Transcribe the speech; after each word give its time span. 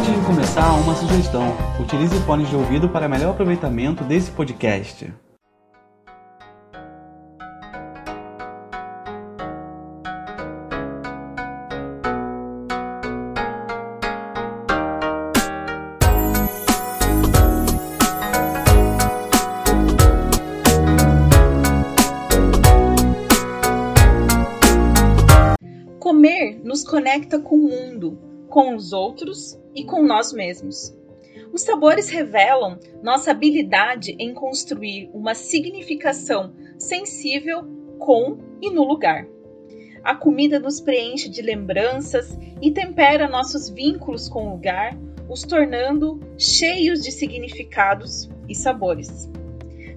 Antes 0.00 0.14
de 0.14 0.26
começar, 0.26 0.72
uma 0.72 0.94
sugestão: 0.94 1.54
utilize 1.78 2.18
fones 2.20 2.48
de 2.48 2.56
ouvido 2.56 2.88
para 2.88 3.06
melhor 3.06 3.32
aproveitamento 3.32 4.02
desse 4.02 4.30
podcast. 4.30 5.12
Comer 25.98 26.58
nos 26.64 26.82
conecta 26.82 27.38
com 27.38 27.56
o 27.56 27.68
mundo, 27.68 28.29
com 28.50 28.74
os 28.74 28.92
outros 28.92 29.58
e 29.74 29.84
com 29.84 30.02
nós 30.02 30.32
mesmos. 30.32 30.94
Os 31.52 31.62
sabores 31.62 32.08
revelam 32.08 32.78
nossa 33.02 33.30
habilidade 33.30 34.14
em 34.18 34.34
construir 34.34 35.08
uma 35.14 35.34
significação 35.34 36.52
sensível 36.78 37.62
com 37.98 38.38
e 38.60 38.70
no 38.70 38.84
lugar. 38.84 39.26
A 40.02 40.14
comida 40.14 40.58
nos 40.58 40.80
preenche 40.80 41.28
de 41.28 41.42
lembranças 41.42 42.36
e 42.60 42.70
tempera 42.70 43.28
nossos 43.28 43.68
vínculos 43.68 44.28
com 44.28 44.48
o 44.48 44.50
lugar, 44.52 44.98
os 45.28 45.42
tornando 45.42 46.20
cheios 46.36 47.02
de 47.02 47.12
significados 47.12 48.28
e 48.48 48.54
sabores. 48.54 49.30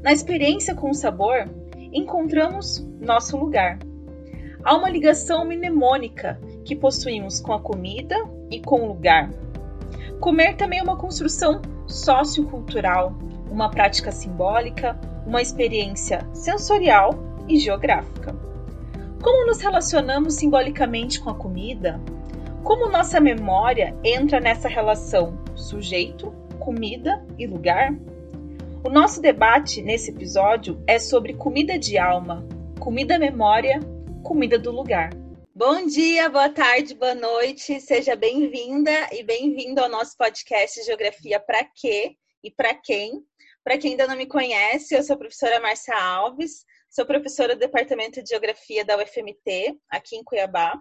Na 0.04 0.12
experiência 0.12 0.76
com 0.76 0.92
o 0.92 0.96
sabor, 0.96 1.50
encontramos 1.92 2.86
nosso 3.00 3.38
lugar. 3.38 3.80
Há 4.64 4.76
uma 4.76 4.90
ligação 4.90 5.46
mnemônica 5.46 6.40
que 6.66 6.76
possuímos 6.76 7.40
com 7.40 7.54
a 7.54 7.62
comida 7.62 8.16
e 8.54 8.60
com 8.60 8.88
lugar. 8.88 9.32
Comer 10.20 10.56
também 10.56 10.80
é 10.80 10.84
uma 10.84 10.96
construção 10.96 11.62
sociocultural, 11.88 13.14
uma 13.50 13.70
prática 13.70 14.12
simbólica, 14.12 14.98
uma 15.26 15.42
experiência 15.42 16.28
sensorial 16.34 17.12
e 17.48 17.58
geográfica. 17.58 18.36
Como 19.22 19.48
nos 19.48 19.60
relacionamos 19.62 20.36
simbolicamente 20.36 21.20
com 21.20 21.30
a 21.30 21.36
comida? 21.36 22.00
Como 22.64 22.90
nossa 22.90 23.20
memória 23.20 23.96
entra 24.04 24.40
nessa 24.40 24.68
relação 24.68 25.38
sujeito, 25.56 26.34
comida 26.60 27.26
e 27.38 27.48
lugar? 27.48 27.94
O 28.84 28.90
nosso 28.90 29.22
debate 29.22 29.82
nesse 29.82 30.12
episódio 30.12 30.82
é 30.86 31.00
sobre 31.00 31.34
comida 31.34 31.80
de 31.80 31.98
alma, 31.98 32.46
comida 32.80 33.18
memória, 33.18 33.80
comida 34.24 34.60
do 34.60 34.72
lugar. 34.72 35.23
Bom 35.56 35.86
dia, 35.86 36.30
boa 36.30 36.50
tarde, 36.50 36.96
boa 36.96 37.14
noite, 37.14 37.80
seja 37.80 38.16
bem-vinda 38.16 38.90
e 39.12 39.22
bem-vindo 39.22 39.80
ao 39.80 39.88
nosso 39.88 40.18
podcast 40.18 40.82
Geografia 40.82 41.40
para 41.40 41.64
quê 41.64 42.18
e 42.44 42.50
para 42.50 42.74
quem. 42.74 43.24
Para 43.64 43.78
quem 43.78 43.92
ainda 43.92 44.08
não 44.08 44.16
me 44.16 44.26
conhece, 44.26 44.96
eu 44.96 45.04
sou 45.04 45.14
a 45.14 45.20
professora 45.20 45.60
Márcia 45.60 45.96
Alves, 45.96 46.66
sou 46.90 47.06
professora 47.06 47.56
do 47.56 47.60
Departamento 47.60 48.24
de 48.24 48.30
Geografia 48.30 48.84
da 48.84 48.98
UFMT, 48.98 49.78
aqui 49.92 50.16
em 50.16 50.24
Cuiabá. 50.24 50.74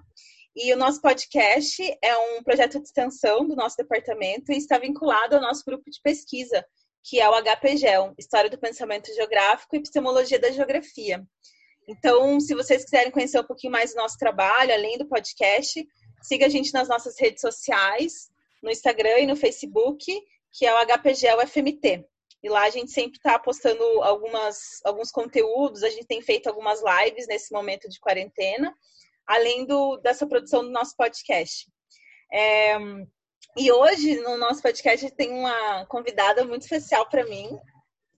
E 0.56 0.72
o 0.72 0.76
nosso 0.78 1.02
podcast 1.02 1.82
é 2.02 2.16
um 2.16 2.42
projeto 2.42 2.78
de 2.78 2.86
extensão 2.86 3.46
do 3.46 3.54
nosso 3.54 3.76
departamento 3.76 4.52
e 4.52 4.56
está 4.56 4.78
vinculado 4.78 5.36
ao 5.36 5.42
nosso 5.42 5.62
grupo 5.66 5.84
de 5.90 6.00
pesquisa, 6.02 6.64
que 7.04 7.20
é 7.20 7.28
o 7.28 7.34
HPGEL, 7.42 8.14
História 8.18 8.48
do 8.48 8.58
Pensamento 8.58 9.12
Geográfico 9.14 9.76
e 9.76 9.80
Epistemologia 9.80 10.38
da 10.38 10.50
Geografia. 10.50 11.22
Então, 11.88 12.38
se 12.40 12.54
vocês 12.54 12.84
quiserem 12.84 13.10
conhecer 13.10 13.40
um 13.40 13.44
pouquinho 13.44 13.72
mais 13.72 13.92
do 13.92 13.96
nosso 13.96 14.16
trabalho, 14.16 14.72
além 14.72 14.96
do 14.98 15.06
podcast, 15.06 15.86
siga 16.22 16.46
a 16.46 16.48
gente 16.48 16.72
nas 16.72 16.88
nossas 16.88 17.18
redes 17.18 17.40
sociais, 17.40 18.30
no 18.62 18.70
Instagram 18.70 19.18
e 19.20 19.26
no 19.26 19.36
Facebook, 19.36 20.04
que 20.52 20.66
é 20.66 20.74
o 20.74 20.86
HPGL 20.86 21.46
FMT. 21.46 22.04
E 22.42 22.48
lá 22.48 22.62
a 22.62 22.70
gente 22.70 22.90
sempre 22.90 23.18
está 23.18 23.38
postando 23.38 23.82
algumas, 24.02 24.80
alguns 24.84 25.10
conteúdos, 25.10 25.82
a 25.82 25.88
gente 25.88 26.06
tem 26.06 26.20
feito 26.20 26.48
algumas 26.48 26.80
lives 26.82 27.26
nesse 27.26 27.52
momento 27.52 27.88
de 27.88 28.00
quarentena, 28.00 28.74
além 29.26 29.64
do, 29.64 29.96
dessa 29.98 30.26
produção 30.26 30.64
do 30.64 30.70
nosso 30.70 30.96
podcast. 30.96 31.66
É, 32.32 32.76
e 33.56 33.70
hoje, 33.70 34.16
no 34.20 34.36
nosso 34.36 34.62
podcast, 34.62 35.08
tem 35.12 35.30
uma 35.30 35.86
convidada 35.86 36.44
muito 36.44 36.62
especial 36.62 37.08
para 37.08 37.24
mim, 37.26 37.58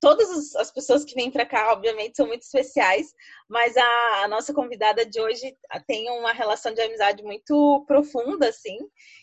todas 0.05 0.55
as 0.57 0.71
pessoas 0.71 1.03
que 1.03 1.15
vêm 1.15 1.31
para 1.31 1.47
cá, 1.47 1.73
obviamente, 1.73 2.15
são 2.15 2.27
muito 2.27 2.43
especiais, 2.43 3.07
mas 3.49 3.75
a, 3.75 4.23
a, 4.23 4.29
nossa 4.29 4.53
convidada 4.53 5.07
de 5.07 5.19
hoje 5.19 5.57
tem 5.87 6.11
uma 6.11 6.31
relação 6.31 6.75
de 6.75 6.83
amizade 6.83 7.23
muito 7.23 7.83
profunda, 7.87 8.51
assim, 8.51 8.77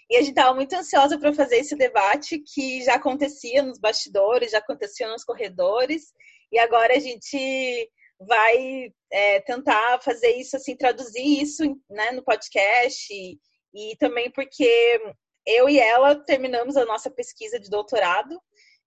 e 0.10 0.16
a 0.16 0.22
gente 0.22 0.32
estava 0.32 0.56
muito 0.56 0.74
ansiosa 0.74 1.20
para 1.20 1.32
fazer 1.34 1.58
esse 1.58 1.76
debate 1.76 2.40
que 2.40 2.84
já 2.84 2.96
acontecia 2.96 3.62
nos 3.62 3.80
bastidores, 3.80 4.54
já 4.54 4.58
acontecia 4.58 5.08
nos 5.08 5.24
corredores, 5.24 6.06
e 6.52 6.58
agora 6.58 6.96
a 6.96 7.00
gente 7.00 7.88
vai 8.20 8.92
é, 9.12 9.40
tentar 9.42 10.02
fazer 10.02 10.32
isso, 10.32 10.56
assim, 10.56 10.76
traduzir 10.76 11.44
isso 11.44 11.64
né, 11.92 12.10
no 12.10 12.24
podcast, 12.24 13.14
e, 13.14 13.38
e 13.72 13.96
também 13.98 14.32
porque 14.32 15.00
eu 15.46 15.70
e 15.70 15.80
ela 15.80 16.16
terminamos 16.16 16.76
a 16.76 16.86
nossa 16.86 17.12
pesquisa 17.12 17.60
de 17.60 17.70
doutorado 17.70 18.42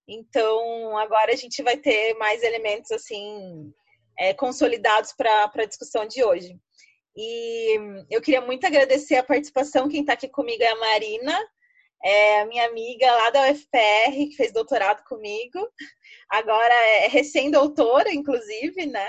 então, 0.07 0.97
agora 0.99 1.33
a 1.33 1.37
gente 1.37 1.63
vai 1.63 1.77
ter 1.77 2.15
mais 2.15 2.43
elementos 2.43 2.91
assim 2.91 3.73
é, 4.19 4.35
consolidados 4.35 5.13
para 5.13 5.51
a 5.55 5.65
discussão 5.65 6.07
de 6.07 6.23
hoje. 6.23 6.57
E 7.17 8.05
eu 8.11 8.21
queria 8.21 8.41
muito 8.41 8.67
agradecer 8.67 9.17
a 9.17 9.23
participação. 9.23 9.89
Quem 9.89 10.01
está 10.01 10.15
aqui 10.15 10.29
comigo 10.29 10.63
é 10.63 10.69
a 10.69 10.81
Marina, 10.81 11.39
é 12.05 12.41
a 12.41 12.47
minha 12.47 12.67
amiga 12.67 13.11
lá 13.11 13.31
da 13.31 13.51
UFPR, 13.51 14.29
que 14.29 14.37
fez 14.37 14.53
doutorado 14.53 15.05
comigo. 15.05 15.59
Agora 16.29 16.75
é 17.03 17.09
recém-doutora, 17.09 18.13
inclusive, 18.13 18.87
né? 18.87 19.09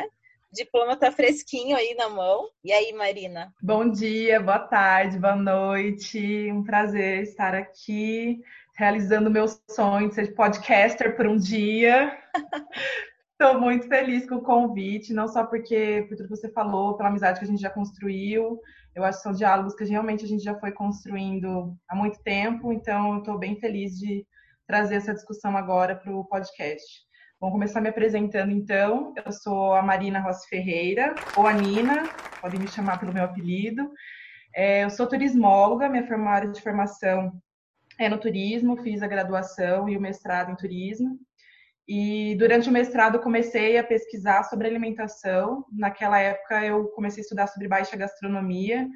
Diploma 0.53 0.95
tá 0.95 1.11
fresquinho 1.11 1.75
aí 1.75 1.95
na 1.95 2.07
mão. 2.07 2.47
E 2.63 2.71
aí, 2.71 2.93
Marina? 2.93 3.53
Bom 3.61 3.89
dia, 3.89 4.39
boa 4.39 4.59
tarde, 4.59 5.19
boa 5.19 5.35
noite. 5.35 6.49
Um 6.51 6.63
prazer 6.63 7.23
estar 7.23 7.53
aqui 7.53 8.39
realizando 8.75 9.31
meu 9.31 9.45
sonho 9.69 10.09
de 10.09 10.15
ser 10.15 10.35
podcaster 10.35 11.15
por 11.15 11.27
um 11.27 11.37
dia. 11.37 12.15
Estou 13.39 13.59
muito 13.59 13.87
feliz 13.87 14.27
com 14.27 14.35
o 14.35 14.41
convite, 14.41 15.13
não 15.13 15.27
só 15.27 15.45
porque, 15.45 16.05
por 16.07 16.15
tudo 16.15 16.29
que 16.29 16.35
você 16.37 16.49
falou, 16.49 16.95
pela 16.95 17.09
amizade 17.09 17.39
que 17.39 17.45
a 17.45 17.47
gente 17.47 17.61
já 17.61 17.69
construiu. 17.69 18.59
Eu 18.93 19.03
acho 19.03 19.17
que 19.17 19.23
são 19.23 19.33
diálogos 19.33 19.75
que 19.75 19.83
realmente 19.83 20.23
a 20.23 20.27
gente 20.27 20.43
já 20.43 20.57
foi 20.57 20.71
construindo 20.71 21.75
há 21.87 21.95
muito 21.95 22.21
tempo, 22.23 22.71
então 22.71 23.17
estou 23.17 23.37
bem 23.37 23.59
feliz 23.59 23.97
de 23.97 24.25
trazer 24.65 24.95
essa 24.95 25.13
discussão 25.13 25.57
agora 25.57 25.95
para 25.95 26.15
o 26.15 26.23
podcast. 26.23 27.05
Vamos 27.39 27.53
começar 27.53 27.81
me 27.81 27.89
apresentando 27.89 28.51
então. 28.51 29.13
Eu 29.25 29.31
sou 29.33 29.73
a 29.73 29.81
Marina 29.81 30.19
Rossi 30.19 30.47
Ferreira, 30.47 31.13
ou 31.35 31.45
a 31.45 31.51
Nina, 31.51 32.03
podem 32.39 32.59
me 32.59 32.67
chamar 32.69 32.99
pelo 32.99 33.13
meu 33.13 33.25
apelido. 33.25 33.91
É, 34.55 34.85
eu 34.85 34.89
sou 34.89 35.07
turismóloga, 35.07 35.89
minha 35.89 36.07
área 36.29 36.49
de 36.49 36.61
formação 36.61 37.33
é 37.97 38.09
no 38.09 38.17
turismo, 38.17 38.77
fiz 38.77 39.01
a 39.01 39.07
graduação 39.07 39.87
e 39.89 39.97
o 39.97 40.01
mestrado 40.01 40.51
em 40.51 40.55
turismo. 40.55 41.19
E 41.87 42.35
durante 42.35 42.67
o 42.67 42.71
mestrado 42.71 43.19
comecei 43.19 43.77
a 43.77 43.83
pesquisar 43.83 44.43
sobre 44.43 44.67
alimentação. 44.67 45.65
Naquela 45.71 46.19
época 46.19 46.65
eu 46.65 46.85
comecei 46.89 47.21
a 47.21 47.23
estudar 47.23 47.47
sobre 47.47 47.67
baixa 47.67 47.95
gastronomia, 47.95 48.87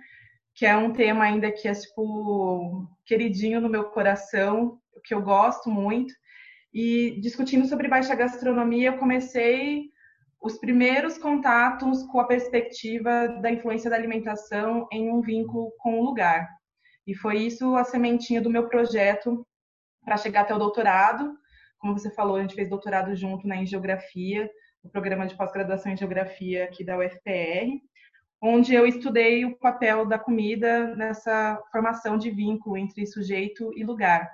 que 0.55 0.65
é 0.65 0.75
um 0.75 0.91
tema 0.91 1.25
ainda 1.25 1.51
que 1.51 1.67
é 1.67 1.73
tipo 1.73 2.87
queridinho 3.05 3.61
no 3.61 3.69
meu 3.69 3.85
coração, 3.85 4.79
que 5.03 5.13
eu 5.13 5.21
gosto 5.21 5.69
muito. 5.69 6.13
E 6.73 7.19
discutindo 7.21 7.67
sobre 7.67 7.87
baixa 7.87 8.15
gastronomia, 8.15 8.89
eu 8.89 8.97
comecei 8.97 9.89
os 10.41 10.57
primeiros 10.57 11.17
contatos 11.17 12.03
com 12.03 12.19
a 12.19 12.27
perspectiva 12.27 13.27
da 13.41 13.51
influência 13.51 13.89
da 13.89 13.95
alimentação 13.95 14.87
em 14.91 15.11
um 15.11 15.21
vínculo 15.21 15.71
com 15.79 15.99
o 15.99 16.03
lugar. 16.03 16.47
E 17.09 17.15
foi 17.15 17.37
isso 17.39 17.75
a 17.75 17.83
sementinha 17.83 18.39
do 18.39 18.51
meu 18.51 18.69
projeto 18.69 19.43
para 20.05 20.15
chegar 20.15 20.41
até 20.41 20.53
o 20.53 20.59
doutorado. 20.59 21.35
Como 21.79 21.97
você 21.97 22.11
falou, 22.11 22.35
a 22.35 22.41
gente 22.41 22.53
fez 22.53 22.69
doutorado 22.69 23.15
junto 23.15 23.47
né, 23.47 23.55
em 23.55 23.65
Geografia, 23.65 24.47
no 24.83 24.91
programa 24.91 25.25
de 25.25 25.35
pós-graduação 25.35 25.91
em 25.91 25.97
Geografia 25.97 26.65
aqui 26.65 26.83
da 26.83 26.99
UFPR, 26.99 27.81
onde 28.39 28.75
eu 28.75 28.85
estudei 28.85 29.43
o 29.43 29.57
papel 29.57 30.05
da 30.05 30.19
comida 30.19 30.95
nessa 30.95 31.59
formação 31.71 32.15
de 32.15 32.29
vínculo 32.29 32.77
entre 32.77 33.07
sujeito 33.07 33.73
e 33.75 33.83
lugar. 33.83 34.29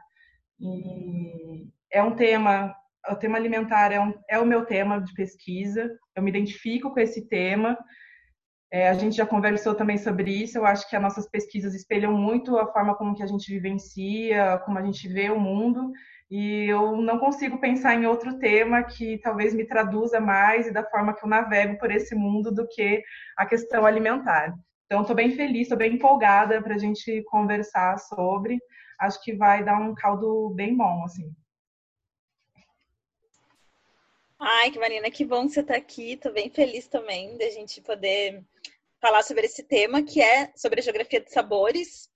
E 0.60 1.70
é 1.90 2.04
um 2.04 2.14
tema, 2.14 2.76
o 3.10 3.16
tema 3.16 3.38
alimentar 3.38 3.94
é, 3.94 4.02
um, 4.02 4.14
é 4.30 4.38
o 4.38 4.46
meu 4.46 4.66
tema 4.66 5.00
de 5.00 5.14
pesquisa, 5.14 5.98
eu 6.14 6.22
me 6.22 6.30
identifico 6.30 6.92
com 6.92 7.00
esse 7.00 7.26
tema, 7.30 7.78
é, 8.72 8.90
a 8.90 8.94
gente 8.94 9.16
já 9.16 9.26
conversou 9.26 9.76
também 9.76 9.98
sobre 9.98 10.32
isso. 10.32 10.58
Eu 10.58 10.66
acho 10.66 10.90
que 10.90 10.96
as 10.96 11.02
nossas 11.02 11.30
pesquisas 11.30 11.74
espelham 11.74 12.14
muito 12.14 12.58
a 12.58 12.72
forma 12.72 12.96
como 12.96 13.16
que 13.16 13.24
a 13.24 13.28
gente 13.28 13.52
vivencia, 13.52 14.60
como 14.66 14.78
a 14.78 14.82
gente 14.82 15.08
vê 15.08 15.30
o 15.30 15.40
mundo. 15.40 15.92
E 16.30 16.66
eu 16.68 16.98
não 16.98 17.20
consigo 17.20 17.60
pensar 17.60 17.94
em 17.96 18.06
outro 18.06 18.40
tema 18.40 18.84
que 18.84 19.20
talvez 19.20 19.54
me 19.54 19.66
traduza 19.66 20.20
mais 20.20 20.68
e 20.68 20.74
da 20.74 20.84
forma 20.84 21.14
que 21.14 21.24
eu 21.24 21.30
navego 21.30 21.78
por 21.78 21.92
esse 21.92 22.16
mundo 22.16 22.52
do 22.52 22.68
que 22.68 23.02
a 23.38 23.46
questão 23.46 23.86
alimentar. 23.86 24.54
Então, 24.86 25.02
estou 25.02 25.16
bem 25.16 25.32
feliz, 25.32 25.64
estou 25.64 25.78
bem 25.78 25.94
empolgada 25.94 26.62
para 26.62 26.76
a 26.76 26.78
gente 26.78 27.24
conversar 27.26 27.98
sobre. 28.00 28.60
acho 29.00 29.22
que 29.24 29.36
vai 29.36 29.64
dar 29.64 29.80
um 29.80 29.94
caldo 29.94 30.52
bem 30.56 30.76
bom, 30.76 31.04
assim. 31.04 31.32
Ai, 34.40 34.70
que 34.70 34.80
Marina, 34.80 35.10
que 35.10 35.24
bom 35.24 35.48
que 35.48 35.54
você 35.54 35.62
está 35.62 35.76
aqui. 35.76 36.18
Tô 36.18 36.30
bem 36.32 36.50
feliz 36.50 36.88
também 36.88 37.38
da 37.38 37.50
gente 37.50 37.82
poder 37.82 38.44
falar 39.00 39.24
sobre 39.24 39.46
esse 39.46 39.64
tema, 39.64 40.04
que 40.04 40.22
é 40.22 40.52
sobre 40.58 40.82
a 40.82 40.84
geografia 40.84 41.22
de 41.22 41.32
sabores, 41.32 42.10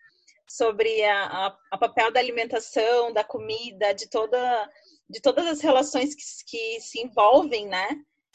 sobre 0.46 1.04
a 1.06 1.78
papel 1.80 2.12
da 2.12 2.20
alimentação, 2.20 3.14
da 3.14 3.24
comida, 3.24 3.94
de 3.94 4.08
toda 4.10 4.70
de 5.10 5.20
todas 5.22 5.48
as 5.48 5.62
relações 5.62 6.14
que, 6.14 6.24
que 6.46 6.82
se 6.82 7.00
envolvem, 7.02 7.68
né, 7.68 7.88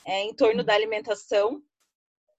é, 0.04 0.22
em 0.22 0.34
torno 0.34 0.64
da 0.64 0.74
alimentação, 0.74 1.62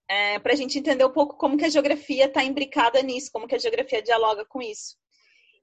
é, 0.10 0.40
para 0.40 0.52
a 0.52 0.56
gente 0.58 0.78
entender 0.78 1.06
um 1.06 1.12
pouco 1.12 1.38
como 1.38 1.58
que 1.58 1.64
a 1.64 1.70
geografia 1.70 2.26
está 2.26 2.44
imbricada 2.44 3.02
nisso, 3.02 3.32
como 3.32 3.48
que 3.48 3.56
a 3.56 3.60
geografia 3.60 4.02
dialoga 4.02 4.44
com 4.44 4.62
isso. 4.62 4.98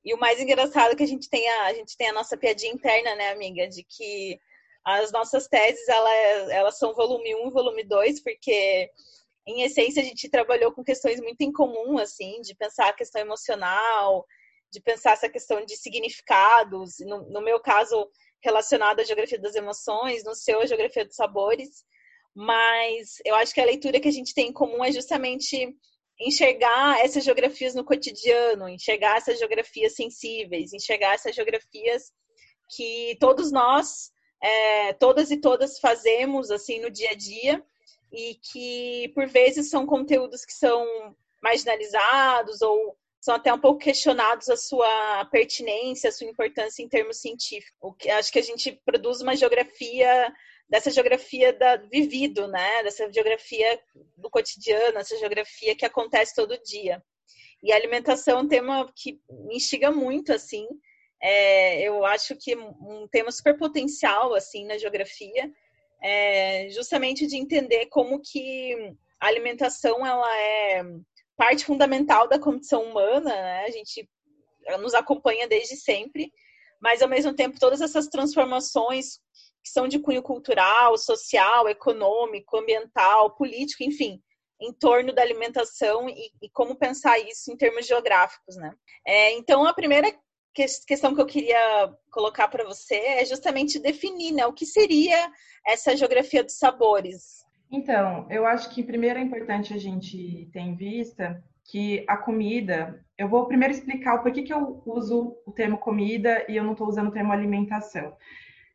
E 0.02 0.14
o 0.14 0.19
mais 0.19 0.40
engraçado 0.40 0.93
é 0.93 0.96
que 0.96 1.02
a 1.02 1.06
gente 1.06 1.29
tem 1.29 1.46
a, 1.46 1.64
a 1.67 1.75
gente 1.75 1.96
tem 1.99 2.08
a 2.08 2.14
nossa 2.14 2.34
piadinha 2.37 2.73
interna, 2.73 3.14
né, 3.14 3.31
amiga, 3.31 3.69
de 3.69 3.84
que 3.84 4.40
as 4.84 5.12
nossas 5.12 5.46
teses 5.46 5.87
elas, 5.88 6.50
elas 6.50 6.79
são 6.79 6.94
volume 6.94 7.34
1 7.34 7.49
e 7.49 7.50
volume 7.50 7.84
2, 7.84 8.23
porque 8.23 8.90
em 9.46 9.62
essência 9.62 10.02
a 10.02 10.05
gente 10.05 10.29
trabalhou 10.29 10.73
com 10.73 10.84
questões 10.84 11.20
muito 11.20 11.40
em 11.43 11.52
comum, 11.52 11.99
assim, 11.99 12.40
de 12.43 12.55
pensar 12.55 12.88
a 12.88 12.93
questão 12.93 13.20
emocional, 13.20 14.26
de 14.73 14.81
pensar 14.81 15.12
essa 15.12 15.29
questão 15.29 15.64
de 15.64 15.76
significados, 15.76 16.94
no, 17.00 17.29
no 17.29 17.40
meu 17.40 17.61
caso, 17.61 18.08
relacionado 18.43 19.00
à 19.00 19.05
geografia 19.05 19.38
das 19.38 19.55
emoções, 19.55 20.25
no 20.25 20.34
seu, 20.34 20.61
a 20.61 20.67
geografia 20.67 21.05
dos 21.05 21.17
sabores. 21.17 21.84
Mas 22.34 23.19
eu 23.25 23.34
acho 23.34 23.52
que 23.52 23.61
a 23.61 23.67
leitura 23.67 24.00
que 24.00 24.08
a 24.08 24.12
gente 24.12 24.34
tem 24.34 24.49
em 24.49 24.52
comum 24.52 24.82
é 24.82 24.90
justamente 24.90 25.76
enxergar 26.19 27.00
essas 27.00 27.25
geografias 27.25 27.75
no 27.75 27.84
cotidiano, 27.84 28.69
enxergar 28.69 29.17
essas 29.17 29.38
geografias 29.38 29.94
sensíveis, 29.94 30.73
enxergar 30.73 31.14
essas 31.14 31.34
geografias 31.34 32.12
que 32.75 33.17
todos 33.20 33.50
nós, 33.52 34.11
é, 34.42 34.92
todas 34.94 35.30
e 35.30 35.36
todas 35.36 35.78
fazemos 35.78 36.50
assim 36.50 36.80
no 36.80 36.90
dia 36.90 37.10
a 37.10 37.14
dia 37.14 37.62
e 38.12 38.34
que 38.34 39.10
por 39.14 39.26
vezes 39.26 39.70
são 39.70 39.86
conteúdos 39.86 40.44
que 40.44 40.52
são 40.52 40.84
marginalizados 41.42 42.60
ou 42.60 42.96
são 43.20 43.36
até 43.36 43.54
um 43.54 43.58
pouco 43.58 43.78
questionados 43.78 44.48
a 44.48 44.56
sua 44.56 45.24
pertinência, 45.26 46.08
a 46.08 46.12
sua 46.12 46.26
importância 46.26 46.82
em 46.82 46.88
termos 46.88 47.20
científicos. 47.20 47.76
O 47.80 47.92
que, 47.92 48.10
acho 48.10 48.32
que 48.32 48.38
a 48.38 48.42
gente 48.42 48.72
produz 48.84 49.20
uma 49.20 49.36
geografia 49.36 50.32
dessa 50.68 50.90
geografia 50.90 51.52
da 51.52 51.76
vivido, 51.76 52.48
né? 52.48 52.82
Dessa 52.82 53.10
geografia 53.12 53.80
do 54.16 54.28
cotidiano, 54.28 54.98
essa 54.98 55.16
geografia 55.18 55.76
que 55.76 55.84
acontece 55.84 56.34
todo 56.34 56.60
dia. 56.64 57.00
E 57.62 57.72
a 57.72 57.76
alimentação 57.76 58.38
é 58.38 58.42
um 58.42 58.48
tema 58.48 58.92
que 58.96 59.20
me 59.46 59.56
instiga 59.56 59.92
muito, 59.92 60.32
assim. 60.32 60.66
É, 61.22 61.80
eu 61.82 62.04
acho 62.04 62.34
que 62.36 62.56
um 62.56 63.06
tema 63.10 63.30
super 63.30 63.56
potencial, 63.56 64.34
assim, 64.34 64.66
na 64.66 64.76
geografia, 64.76 65.50
é 66.02 66.69
justamente 66.70 67.26
de 67.26 67.36
entender 67.36 67.86
como 67.86 68.20
que 68.20 68.92
a 69.20 69.28
alimentação, 69.28 70.04
ela 70.04 70.36
é 70.36 70.82
parte 71.36 71.64
fundamental 71.64 72.28
da 72.28 72.40
condição 72.40 72.82
humana, 72.82 73.30
né? 73.30 73.64
A 73.64 73.70
gente 73.70 74.08
nos 74.80 74.94
acompanha 74.94 75.46
desde 75.46 75.76
sempre, 75.76 76.32
mas 76.80 77.02
ao 77.02 77.08
mesmo 77.08 77.34
tempo 77.34 77.58
todas 77.58 77.80
essas 77.80 78.08
transformações 78.08 79.20
que 79.62 79.70
são 79.70 79.86
de 79.86 80.00
cunho 80.00 80.22
cultural, 80.22 80.98
social, 80.98 81.69
econômico, 81.69 82.56
ambiental, 82.56 83.36
político, 83.36 83.84
enfim, 83.84 84.20
em 84.60 84.72
torno 84.72 85.12
da 85.12 85.22
alimentação 85.22 86.08
e, 86.08 86.32
e 86.42 86.50
como 86.50 86.76
pensar 86.76 87.16
isso 87.20 87.52
em 87.52 87.56
termos 87.56 87.86
geográficos, 87.86 88.56
né? 88.56 88.74
É, 89.06 89.32
então 89.32 89.64
a 89.64 89.72
primeira 89.72 90.12
questão 90.52 91.14
que 91.14 91.20
eu 91.20 91.26
queria 91.26 91.93
colocar 92.10 92.49
para 92.49 92.64
você 92.64 92.94
é 92.94 93.25
justamente 93.25 93.78
definir, 93.78 94.32
né, 94.32 94.46
o 94.46 94.52
que 94.52 94.66
seria 94.66 95.31
essa 95.66 95.96
geografia 95.96 96.43
dos 96.43 96.58
sabores. 96.58 97.43
Então, 97.70 98.26
eu 98.31 98.44
acho 98.44 98.69
que 98.70 98.82
primeiro 98.82 99.19
é 99.19 99.22
importante 99.22 99.72
a 99.72 99.78
gente 99.78 100.49
ter 100.52 100.60
em 100.60 100.75
vista 100.75 101.43
que 101.64 102.04
a 102.08 102.16
comida, 102.16 103.02
eu 103.16 103.28
vou 103.28 103.46
primeiro 103.46 103.72
explicar 103.72 104.16
o 104.16 104.22
porquê 104.22 104.43
que 104.43 104.52
eu 104.52 104.82
uso 104.84 105.37
o 105.46 105.52
termo 105.52 105.78
comida 105.78 106.44
e 106.49 106.56
eu 106.56 106.64
não 106.64 106.72
estou 106.72 106.88
usando 106.88 107.08
o 107.08 107.12
termo 107.12 107.32
alimentação. 107.32 108.14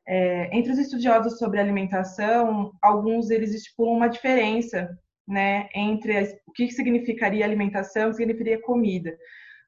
É, 0.07 0.49
entre 0.57 0.71
os 0.71 0.79
estudiosos 0.79 1.37
sobre 1.37 1.59
alimentação, 1.59 2.71
alguns 2.81 3.29
eles 3.29 3.53
estipulam 3.53 3.93
uma 3.93 4.07
diferença 4.07 4.97
né, 5.27 5.67
entre 5.75 6.17
as, 6.17 6.33
o 6.47 6.51
que 6.53 6.71
significaria 6.71 7.43
alimentação 7.43 8.03
e 8.03 8.05
o 8.05 8.11
que 8.11 8.17
significaria 8.17 8.61
comida. 8.61 9.15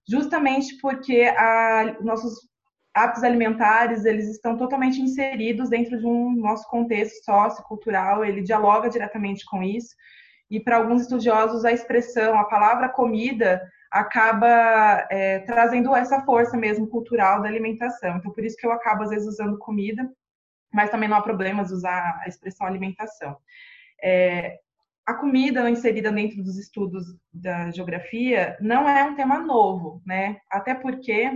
Justamente 0.10 0.78
porque 0.82 1.24
a, 1.38 1.98
nossos 2.02 2.50
hábitos 2.96 3.24
alimentares, 3.24 4.06
eles 4.06 4.28
estão 4.28 4.58
totalmente 4.58 5.00
inseridos 5.00 5.70
dentro 5.70 6.00
de 6.00 6.06
um 6.06 6.36
nosso 6.36 6.68
contexto 6.68 7.24
sociocultural, 7.24 8.26
ele 8.26 8.42
dialoga 8.42 8.90
diretamente 8.90 9.46
com 9.46 9.62
isso. 9.62 9.96
E 10.50 10.60
para 10.60 10.78
alguns 10.78 11.04
estudiosos, 11.04 11.64
a 11.64 11.72
expressão, 11.72 12.38
a 12.40 12.46
palavra 12.46 12.90
comida, 12.90 13.62
acaba 13.92 15.08
é, 15.12 15.40
trazendo 15.40 15.96
essa 15.96 16.22
força 16.22 16.58
mesmo 16.58 16.88
cultural 16.88 17.42
da 17.42 17.48
alimentação. 17.48 18.18
Então, 18.18 18.32
por 18.32 18.44
isso 18.44 18.58
que 18.58 18.66
eu 18.66 18.72
acabo, 18.72 19.04
às 19.04 19.10
vezes, 19.10 19.28
usando 19.28 19.60
comida, 19.60 20.10
mas 20.74 20.90
também 20.90 21.08
não 21.08 21.18
há 21.18 21.22
problemas 21.22 21.72
usar 21.72 22.20
a 22.24 22.28
expressão 22.28 22.66
alimentação. 22.66 23.38
É, 24.04 24.58
a 25.10 25.16
comida 25.16 25.68
inserida 25.68 26.12
dentro 26.12 26.44
dos 26.44 26.56
estudos 26.56 27.04
da 27.34 27.72
geografia 27.72 28.56
não 28.62 28.88
é 28.88 29.04
um 29.04 29.16
tema 29.16 29.40
novo, 29.40 30.04
né? 30.06 30.38
Até 30.52 30.76
porque 30.76 31.32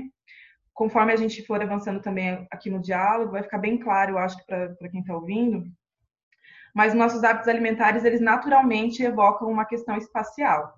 conforme 0.71 1.11
a 1.11 1.15
gente 1.15 1.43
for 1.43 1.59
avançando 1.59 1.99
também 1.99 2.47
aqui 2.51 2.69
no 2.69 2.79
diálogo, 2.79 3.31
vai 3.31 3.41
ficar 3.41 3.57
bem 3.57 3.79
claro, 3.79 4.11
eu 4.11 4.17
acho 4.19 4.37
para 4.45 4.89
quem 4.91 5.01
está 5.01 5.15
ouvindo, 5.15 5.63
mas 6.75 6.93
nossos 6.93 7.23
hábitos 7.23 7.47
alimentares, 7.47 8.03
eles 8.03 8.21
naturalmente 8.21 9.01
evocam 9.01 9.49
uma 9.49 9.65
questão 9.65 9.97
espacial, 9.97 10.71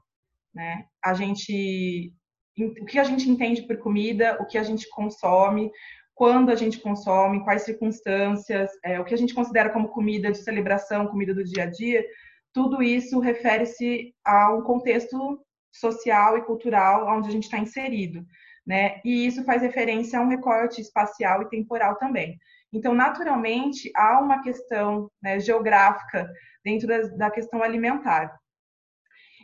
né? 0.53 0.85
A 1.03 1.13
gente, 1.13 2.13
o 2.57 2.85
que 2.85 2.97
a 2.97 3.03
gente 3.03 3.29
entende 3.29 3.63
por 3.63 3.77
comida, 3.77 4.37
o 4.39 4.45
que 4.45 4.57
a 4.57 4.63
gente 4.63 4.87
consome, 4.89 5.69
quando 6.13 6.49
a 6.49 6.55
gente 6.55 6.79
consome, 6.79 7.43
quais 7.43 7.63
circunstâncias, 7.63 8.71
é, 8.85 9.01
o 9.01 9.03
que 9.03 9.13
a 9.13 9.17
gente 9.17 9.33
considera 9.33 9.69
como 9.69 9.89
comida 9.89 10.31
de 10.31 10.37
celebração, 10.37 11.07
comida 11.07 11.33
do 11.33 11.43
dia 11.43 11.63
a 11.63 11.69
dia, 11.69 12.05
tudo 12.55 12.81
isso 12.81 13.19
refere-se 13.19 14.15
a 14.25 14.51
um 14.51 14.63
contexto 14.63 15.39
social 15.71 16.39
e 16.39 16.41
cultural 16.41 17.07
onde 17.15 17.29
a 17.29 17.31
gente 17.31 17.43
está 17.43 17.59
inserido 17.59 18.25
né? 18.65 18.99
E 19.05 19.27
isso 19.27 19.43
faz 19.43 19.61
referência 19.61 20.17
a 20.17 20.21
um 20.21 20.27
recorte 20.27 20.81
espacial 20.81 21.43
e 21.43 21.49
temporal 21.49 21.95
também. 21.97 22.37
Então, 22.73 22.93
naturalmente, 22.93 23.91
há 23.95 24.19
uma 24.19 24.41
questão 24.41 25.09
né, 25.21 25.39
geográfica 25.39 26.29
dentro 26.63 26.87
da, 26.87 27.01
da, 27.09 27.31
questão 27.31 27.61
alimentar. 27.61 28.35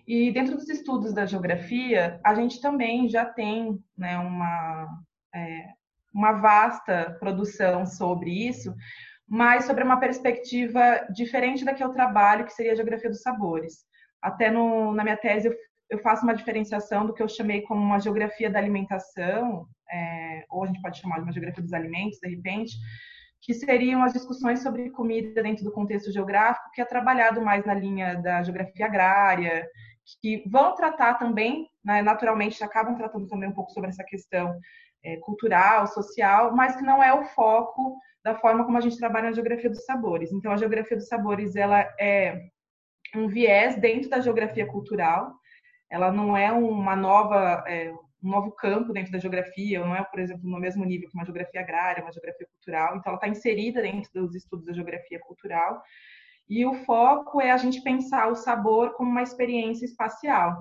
E 0.07 0.31
dentro 0.31 0.55
dos 0.55 0.67
estudos 0.67 1.13
da 1.13 1.25
geografia, 1.25 2.19
a 2.25 2.33
gente 2.33 2.59
também 2.59 3.07
já 3.07 3.23
tem 3.23 3.79
né, 3.95 4.17
uma, 4.17 4.87
é, 5.33 5.67
uma 6.13 6.33
vasta 6.33 7.15
produção 7.19 7.85
sobre 7.85 8.31
isso, 8.47 8.73
mas 9.31 9.63
sobre 9.63 9.81
uma 9.81 9.97
perspectiva 9.97 11.07
diferente 11.09 11.63
da 11.63 11.73
que 11.73 11.81
eu 11.81 11.93
trabalho, 11.93 12.45
que 12.45 12.53
seria 12.53 12.73
a 12.73 12.75
geografia 12.75 13.09
dos 13.09 13.21
sabores. 13.21 13.85
Até 14.21 14.51
no, 14.51 14.93
na 14.93 15.03
minha 15.03 15.15
tese 15.17 15.47
eu 15.47 15.55
eu 15.91 15.99
faço 15.99 16.23
uma 16.23 16.33
diferenciação 16.33 17.05
do 17.05 17.13
que 17.13 17.21
eu 17.21 17.27
chamei 17.27 17.61
como 17.63 17.81
uma 17.81 17.99
geografia 17.99 18.49
da 18.49 18.57
alimentação, 18.57 19.67
é, 19.91 20.45
ou 20.49 20.63
a 20.63 20.67
gente 20.67 20.81
pode 20.81 20.97
chamar 20.99 21.17
de 21.17 21.23
uma 21.23 21.33
geografia 21.33 21.61
dos 21.61 21.73
alimentos, 21.73 22.17
de 22.17 22.29
repente, 22.29 22.73
que 23.41 23.53
seriam 23.53 24.01
as 24.01 24.13
discussões 24.13 24.63
sobre 24.63 24.89
comida 24.91 25.43
dentro 25.43 25.65
do 25.65 25.71
contexto 25.71 26.09
geográfico, 26.09 26.71
que 26.73 26.81
é 26.81 26.85
trabalhado 26.85 27.41
mais 27.41 27.65
na 27.65 27.73
linha 27.73 28.15
da 28.15 28.41
geografia 28.41 28.85
agrária, 28.85 29.67
que 30.21 30.43
vão 30.47 30.75
tratar 30.75 31.15
também, 31.15 31.67
né, 31.83 32.01
naturalmente, 32.01 32.63
acabam 32.63 32.95
tratando 32.95 33.27
também 33.27 33.49
um 33.49 33.53
pouco 33.53 33.71
sobre 33.71 33.89
essa 33.89 34.03
questão 34.05 34.57
é, 35.03 35.17
cultural, 35.17 35.87
social, 35.87 36.55
mas 36.55 36.77
que 36.77 36.83
não 36.83 37.03
é 37.03 37.13
o 37.13 37.25
foco 37.25 37.97
da 38.23 38.35
forma 38.35 38.63
como 38.65 38.77
a 38.77 38.81
gente 38.81 38.97
trabalha 38.97 39.29
na 39.29 39.33
geografia 39.33 39.69
dos 39.69 39.83
sabores. 39.83 40.31
Então, 40.31 40.51
a 40.51 40.57
geografia 40.57 40.97
dos 40.97 41.07
sabores 41.07 41.55
ela 41.55 41.81
é 41.99 42.49
um 43.15 43.27
viés 43.27 43.75
dentro 43.79 44.09
da 44.09 44.19
geografia 44.19 44.65
cultural, 44.65 45.33
ela 45.89 46.11
não 46.11 46.37
é 46.37 46.51
uma 46.51 46.95
nova, 46.95 47.63
é, 47.67 47.91
um 48.23 48.29
novo 48.29 48.51
campo 48.51 48.93
dentro 48.93 49.11
da 49.11 49.19
geografia, 49.19 49.79
não 49.79 49.95
é, 49.95 50.03
por 50.03 50.19
exemplo, 50.19 50.49
no 50.49 50.59
mesmo 50.59 50.85
nível 50.85 51.09
que 51.09 51.15
uma 51.15 51.25
geografia 51.25 51.61
agrária, 51.61 52.03
uma 52.03 52.11
geografia 52.11 52.47
cultural. 52.47 52.95
Então, 52.95 53.09
ela 53.11 53.15
está 53.15 53.27
inserida 53.27 53.81
dentro 53.81 54.09
dos 54.13 54.35
estudos 54.35 54.67
da 54.67 54.73
geografia 54.73 55.19
cultural. 55.19 55.81
E 56.47 56.65
o 56.65 56.73
foco 56.85 57.41
é 57.41 57.51
a 57.51 57.57
gente 57.57 57.81
pensar 57.81 58.27
o 58.27 58.35
sabor 58.35 58.93
como 58.93 59.09
uma 59.09 59.23
experiência 59.23 59.85
espacial. 59.85 60.57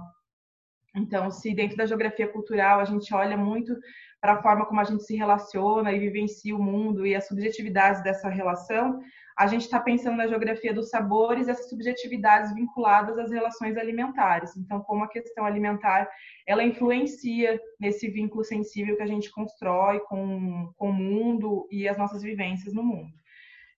Então, 0.96 1.30
se 1.30 1.54
dentro 1.54 1.76
da 1.76 1.86
geografia 1.86 2.28
cultural 2.28 2.80
a 2.80 2.84
gente 2.84 3.12
olha 3.14 3.36
muito 3.36 3.76
para 4.20 4.34
a 4.34 4.42
forma 4.42 4.66
como 4.66 4.80
a 4.80 4.84
gente 4.84 5.02
se 5.02 5.16
relaciona 5.16 5.92
e 5.92 5.98
vivencia 5.98 6.54
o 6.54 6.62
mundo 6.62 7.06
e 7.06 7.14
as 7.14 7.26
subjetividades 7.26 8.02
dessa 8.02 8.28
relação, 8.28 9.00
a 9.36 9.46
gente 9.46 9.62
está 9.62 9.80
pensando 9.80 10.18
na 10.18 10.26
geografia 10.26 10.74
dos 10.74 10.90
sabores 10.90 11.48
e 11.48 11.50
essas 11.50 11.70
subjetividades 11.70 12.54
vinculadas 12.54 13.16
às 13.18 13.30
relações 13.30 13.78
alimentares. 13.78 14.54
Então, 14.56 14.80
como 14.80 15.04
a 15.04 15.08
questão 15.08 15.46
alimentar 15.46 16.06
ela 16.46 16.62
influencia 16.62 17.58
nesse 17.78 18.08
vínculo 18.08 18.44
sensível 18.44 18.96
que 18.96 19.02
a 19.02 19.06
gente 19.06 19.30
constrói 19.30 20.00
com, 20.00 20.70
com 20.76 20.90
o 20.90 20.92
mundo 20.92 21.66
e 21.70 21.88
as 21.88 21.96
nossas 21.96 22.22
vivências 22.22 22.74
no 22.74 22.82
mundo. 22.82 23.14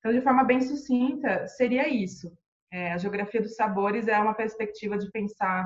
Então, 0.00 0.12
de 0.12 0.20
forma 0.20 0.42
bem 0.42 0.60
sucinta, 0.60 1.46
seria 1.46 1.86
isso. 1.86 2.36
É, 2.72 2.92
a 2.92 2.98
geografia 2.98 3.40
dos 3.40 3.54
sabores 3.54 4.08
é 4.08 4.18
uma 4.18 4.34
perspectiva 4.34 4.98
de 4.98 5.08
pensar 5.12 5.64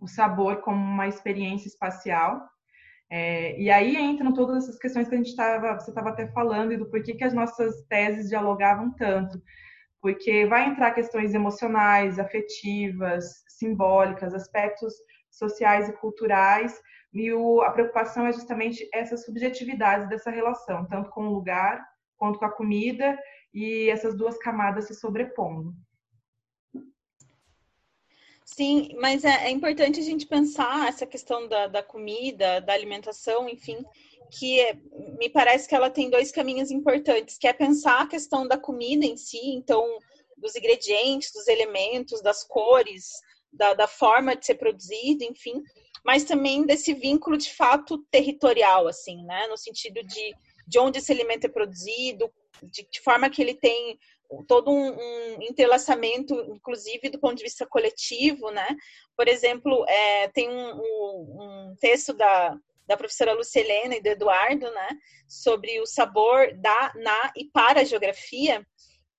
o 0.00 0.08
sabor 0.08 0.62
como 0.62 0.78
uma 0.78 1.06
experiência 1.06 1.68
espacial 1.68 2.40
é, 3.14 3.60
e 3.60 3.70
aí 3.70 3.94
entram 3.94 4.32
todas 4.32 4.64
essas 4.64 4.78
questões 4.78 5.06
que 5.06 5.14
a 5.14 5.18
gente 5.18 5.28
estava, 5.28 5.78
você 5.78 5.90
estava 5.90 6.08
até 6.08 6.28
falando, 6.28 6.72
e 6.72 6.78
do 6.78 6.88
porquê 6.88 7.12
que 7.12 7.24
as 7.24 7.34
nossas 7.34 7.82
teses 7.82 8.30
dialogavam 8.30 8.90
tanto. 8.94 9.38
Porque 10.00 10.46
vai 10.46 10.66
entrar 10.66 10.92
questões 10.92 11.34
emocionais, 11.34 12.18
afetivas, 12.18 13.44
simbólicas, 13.48 14.32
aspectos 14.32 14.94
sociais 15.30 15.90
e 15.90 15.92
culturais, 15.92 16.80
e 17.12 17.30
o, 17.34 17.60
a 17.60 17.70
preocupação 17.70 18.26
é 18.26 18.32
justamente 18.32 18.88
essas 18.94 19.26
subjetividades 19.26 20.08
dessa 20.08 20.30
relação, 20.30 20.88
tanto 20.88 21.10
com 21.10 21.26
o 21.26 21.34
lugar 21.34 21.84
quanto 22.16 22.38
com 22.38 22.46
a 22.46 22.56
comida, 22.56 23.18
e 23.52 23.90
essas 23.90 24.16
duas 24.16 24.38
camadas 24.38 24.86
se 24.86 24.94
sobrepondo. 24.94 25.74
Sim, 28.54 28.90
mas 29.00 29.24
é, 29.24 29.46
é, 29.46 29.50
importante 29.50 29.98
a 29.98 30.02
gente 30.02 30.26
pensar 30.26 30.86
essa 30.86 31.06
questão 31.06 31.48
da, 31.48 31.68
da 31.68 31.82
comida, 31.82 32.60
da 32.60 32.74
alimentação, 32.74 33.48
enfim, 33.48 33.82
que 34.30 34.60
é, 34.60 34.74
me 35.18 35.30
parece 35.30 35.66
que 35.66 35.74
ela 35.74 35.88
tem 35.88 36.10
dois 36.10 36.30
caminhos 36.30 36.70
importantes, 36.70 37.38
que 37.38 37.46
é 37.46 37.52
pensar 37.54 38.02
a 38.02 38.06
questão 38.06 38.46
da 38.46 38.58
comida 38.58 39.06
em 39.06 39.16
si, 39.16 39.40
então, 39.42 39.98
dos 40.36 40.54
ingredientes, 40.54 41.32
dos 41.32 41.48
elementos, 41.48 42.20
das 42.20 42.44
cores, 42.44 43.12
da, 43.50 43.72
da 43.72 43.88
forma 43.88 44.36
de 44.36 44.44
ser 44.44 44.56
produzido, 44.56 45.24
enfim, 45.24 45.62
mas 46.04 46.24
também 46.24 46.66
desse 46.66 46.92
vínculo 46.92 47.38
de 47.38 47.54
fato 47.54 48.04
territorial, 48.10 48.86
assim, 48.86 49.24
né? 49.24 49.46
No 49.46 49.56
sentido 49.56 50.02
de, 50.02 50.34
de 50.66 50.78
onde 50.78 50.98
esse 50.98 51.10
alimento 51.10 51.46
é 51.46 51.48
produzido, 51.48 52.30
de, 52.62 52.86
de 52.90 53.00
forma 53.00 53.30
que 53.30 53.40
ele 53.40 53.54
tem 53.54 53.98
todo 54.46 54.70
um, 54.70 54.90
um, 54.90 55.42
entrelaçamento, 55.42 56.34
inclusive 56.54 57.10
do 57.10 57.18
ponto 57.18 57.36
de 57.36 57.44
vista 57.44 57.66
coletivo, 57.66 58.50
né? 58.50 58.66
Por 59.16 59.28
exemplo, 59.28 59.84
é, 59.88 60.28
tem 60.28 60.48
um, 60.48 61.70
um, 61.70 61.76
texto 61.80 62.12
da, 62.12 62.56
da 62.86 62.96
professora 62.96 63.34
Lucilena 63.34 63.96
e 63.96 64.02
do 64.02 64.08
Eduardo, 64.08 64.70
né? 64.70 64.88
Sobre 65.28 65.80
o 65.80 65.86
sabor 65.86 66.54
da, 66.54 66.92
na 66.96 67.32
e 67.36 67.44
para 67.44 67.80
a 67.80 67.84
geografia. 67.84 68.66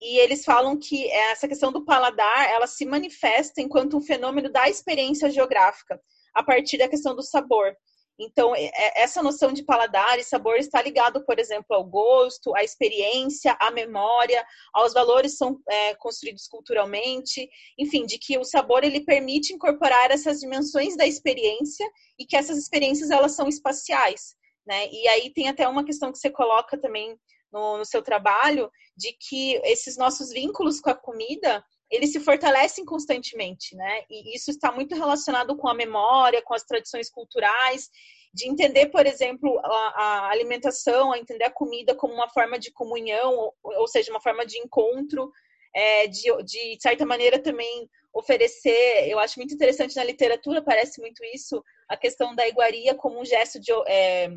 E 0.01 0.17
eles 0.17 0.43
falam 0.43 0.77
que 0.77 1.09
essa 1.09 1.47
questão 1.47 1.71
do 1.71 1.85
paladar, 1.85 2.49
ela 2.49 2.67
se 2.67 2.85
manifesta 2.85 3.61
enquanto 3.61 3.95
um 3.95 4.01
fenômeno 4.01 4.49
da 4.49 4.67
experiência 4.69 5.29
geográfica, 5.29 5.99
a 6.33 6.43
partir 6.43 6.77
da 6.77 6.89
questão 6.89 7.15
do 7.15 7.23
sabor. 7.23 7.73
Então, 8.19 8.55
é, 8.55 8.71
essa 8.95 9.23
noção 9.23 9.51
de 9.51 9.63
paladar 9.63 10.19
e 10.19 10.23
sabor 10.23 10.57
está 10.57 10.81
ligado, 10.81 11.25
por 11.25 11.39
exemplo, 11.39 11.75
ao 11.75 11.83
gosto, 11.83 12.55
à 12.55 12.63
experiência, 12.63 13.57
à 13.59 13.71
memória, 13.71 14.45
aos 14.73 14.93
valores 14.93 15.35
são 15.35 15.59
é, 15.67 15.95
construídos 15.95 16.47
culturalmente, 16.47 17.49
enfim, 17.77 18.05
de 18.05 18.19
que 18.19 18.37
o 18.37 18.43
sabor 18.43 18.83
ele 18.83 19.03
permite 19.03 19.53
incorporar 19.53 20.11
essas 20.11 20.39
dimensões 20.39 20.95
da 20.95 21.07
experiência 21.07 21.89
e 22.19 22.25
que 22.25 22.37
essas 22.37 22.57
experiências 22.57 23.09
elas 23.09 23.35
são 23.35 23.47
espaciais, 23.47 24.35
né? 24.65 24.87
E 24.91 25.07
aí 25.07 25.33
tem 25.33 25.49
até 25.49 25.67
uma 25.67 25.83
questão 25.83 26.11
que 26.11 26.19
você 26.19 26.29
coloca 26.29 26.79
também 26.79 27.17
no, 27.51 27.77
no 27.79 27.85
seu 27.85 28.01
trabalho 28.01 28.69
de 28.95 29.11
que 29.13 29.55
esses 29.63 29.97
nossos 29.97 30.29
vínculos 30.29 30.79
com 30.79 30.89
a 30.89 30.95
comida 30.95 31.63
eles 31.93 32.11
se 32.11 32.19
fortalecem 32.19 32.83
constantemente, 32.83 33.75
né? 33.75 34.01
E 34.09 34.35
isso 34.35 34.49
está 34.49 34.71
muito 34.71 34.95
relacionado 34.95 35.55
com 35.55 35.67
a 35.67 35.75
memória, 35.75 36.41
com 36.41 36.55
as 36.55 36.63
tradições 36.63 37.07
culturais, 37.07 37.91
de 38.33 38.49
entender, 38.49 38.87
por 38.87 39.05
exemplo, 39.05 39.59
a, 39.59 39.69
a 39.69 40.29
alimentação, 40.31 41.11
a 41.13 41.19
entender 41.19 41.43
a 41.43 41.51
comida 41.51 41.93
como 41.93 42.15
uma 42.15 42.27
forma 42.27 42.57
de 42.57 42.71
comunhão, 42.71 43.35
ou, 43.35 43.55
ou 43.63 43.87
seja, 43.87 44.09
uma 44.09 44.19
forma 44.19 44.43
de 44.43 44.57
encontro, 44.57 45.31
é, 45.75 46.07
de, 46.07 46.31
de, 46.43 46.77
certa 46.81 47.05
maneira 47.05 47.37
também 47.37 47.87
oferecer, 48.11 49.07
eu 49.07 49.19
acho 49.19 49.37
muito 49.39 49.53
interessante 49.53 49.95
na 49.95 50.03
literatura, 50.03 50.63
parece 50.63 50.99
muito 50.99 51.23
isso, 51.25 51.63
a 51.87 51.95
questão 51.95 52.33
da 52.35 52.47
iguaria 52.47 52.95
como 52.95 53.21
um 53.21 53.25
gesto 53.25 53.59
de, 53.59 53.71
é, 53.87 54.29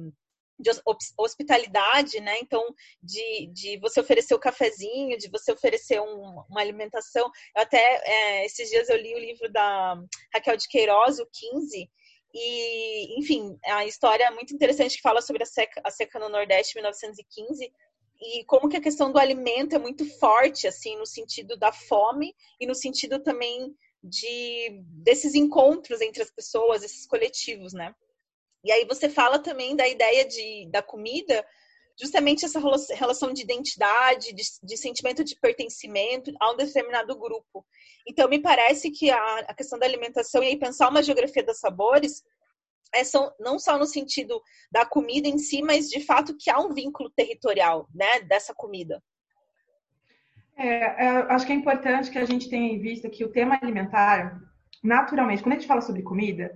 de 0.58 0.70
hospitalidade, 1.18 2.20
né? 2.20 2.38
Então, 2.40 2.62
de, 3.02 3.46
de 3.52 3.78
você 3.78 4.00
oferecer 4.00 4.34
o 4.34 4.38
cafezinho, 4.38 5.18
de 5.18 5.28
você 5.28 5.52
oferecer 5.52 6.00
um, 6.00 6.42
uma 6.48 6.60
alimentação. 6.60 7.30
Eu 7.54 7.62
até, 7.62 8.02
é, 8.04 8.46
esses 8.46 8.70
dias 8.70 8.88
eu 8.88 8.96
li 8.96 9.14
o 9.14 9.18
livro 9.18 9.52
da 9.52 9.96
Raquel 10.34 10.56
de 10.56 10.68
Queiroz, 10.68 11.18
o 11.18 11.26
15, 11.26 11.90
e, 12.38 13.18
enfim, 13.18 13.58
a 13.64 13.86
história 13.86 14.24
é 14.24 14.30
muito 14.30 14.54
interessante 14.54 14.96
que 14.96 15.02
fala 15.02 15.22
sobre 15.22 15.42
a 15.42 15.46
seca, 15.46 15.80
a 15.82 15.90
seca 15.90 16.18
no 16.18 16.28
Nordeste, 16.28 16.74
1915, 16.74 17.72
e 18.20 18.44
como 18.44 18.68
que 18.68 18.76
a 18.76 18.80
questão 18.80 19.10
do 19.10 19.18
alimento 19.18 19.74
é 19.74 19.78
muito 19.78 20.04
forte, 20.18 20.66
assim, 20.66 20.96
no 20.96 21.06
sentido 21.06 21.56
da 21.56 21.72
fome 21.72 22.34
e 22.60 22.66
no 22.66 22.74
sentido 22.74 23.22
também 23.22 23.74
de 24.02 24.82
desses 25.02 25.34
encontros 25.34 26.00
entre 26.00 26.22
as 26.22 26.30
pessoas, 26.30 26.82
esses 26.82 27.06
coletivos, 27.06 27.72
né? 27.72 27.94
E 28.66 28.72
aí 28.72 28.84
você 28.84 29.08
fala 29.08 29.38
também 29.38 29.76
da 29.76 29.86
ideia 29.86 30.26
de, 30.26 30.68
da 30.72 30.82
comida, 30.82 31.46
justamente 31.96 32.44
essa 32.44 32.60
relação 32.96 33.32
de 33.32 33.42
identidade, 33.42 34.34
de, 34.34 34.42
de, 34.60 34.76
sentimento 34.76 35.22
de 35.22 35.36
pertencimento 35.36 36.32
a 36.40 36.50
um 36.50 36.56
determinado 36.56 37.16
grupo. 37.16 37.64
Então, 38.04 38.28
me 38.28 38.40
parece 38.40 38.90
que 38.90 39.08
a, 39.08 39.38
a 39.46 39.54
questão 39.54 39.78
da 39.78 39.86
alimentação 39.86 40.42
e 40.42 40.48
aí 40.48 40.58
pensar 40.58 40.88
uma 40.88 41.00
geografia 41.00 41.44
dos 41.44 41.60
sabores 41.60 42.24
é 42.92 43.04
são, 43.04 43.32
não 43.38 43.56
só 43.56 43.78
no 43.78 43.86
sentido 43.86 44.42
da 44.68 44.84
comida 44.84 45.28
em 45.28 45.38
si, 45.38 45.62
mas 45.62 45.88
de 45.88 46.00
fato 46.00 46.36
que 46.36 46.50
há 46.50 46.58
um 46.58 46.74
vínculo 46.74 47.08
territorial 47.10 47.88
né, 47.94 48.20
dessa 48.22 48.52
comida. 48.52 49.00
É, 50.56 51.06
é, 51.06 51.08
acho 51.28 51.46
que 51.46 51.52
é 51.52 51.54
importante 51.54 52.10
que 52.10 52.18
a 52.18 52.24
gente 52.24 52.50
tenha 52.50 52.72
em 52.72 52.80
vista 52.80 53.08
que 53.08 53.24
o 53.24 53.30
tema 53.30 53.60
alimentar, 53.62 54.40
naturalmente, 54.82 55.40
quando 55.40 55.52
a 55.52 55.58
gente 55.58 55.68
fala 55.68 55.82
sobre 55.82 56.02
comida, 56.02 56.52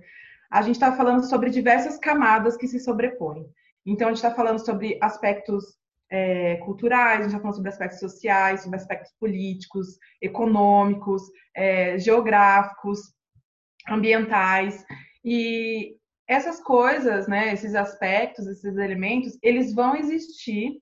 a 0.51 0.61
gente 0.61 0.75
está 0.75 0.91
falando 0.91 1.23
sobre 1.23 1.49
diversas 1.49 1.97
camadas 1.97 2.57
que 2.57 2.67
se 2.67 2.79
sobrepõem. 2.79 3.45
Então, 3.85 4.07
a 4.07 4.11
gente 4.11 4.23
está 4.23 4.35
falando 4.35 4.63
sobre 4.63 4.97
aspectos 5.01 5.63
é, 6.11 6.57
culturais, 6.57 7.19
a 7.19 7.23
gente 7.23 7.27
está 7.29 7.39
falando 7.39 7.55
sobre 7.55 7.69
aspectos 7.69 7.99
sociais, 7.99 8.61
sobre 8.61 8.77
aspectos 8.77 9.13
políticos, 9.17 9.97
econômicos, 10.21 11.23
é, 11.55 11.97
geográficos, 11.97 12.99
ambientais. 13.87 14.83
E 15.23 15.95
essas 16.27 16.61
coisas, 16.61 17.27
né, 17.27 17.53
esses 17.53 17.73
aspectos, 17.73 18.45
esses 18.45 18.77
elementos, 18.77 19.39
eles 19.41 19.73
vão 19.73 19.95
existir 19.95 20.79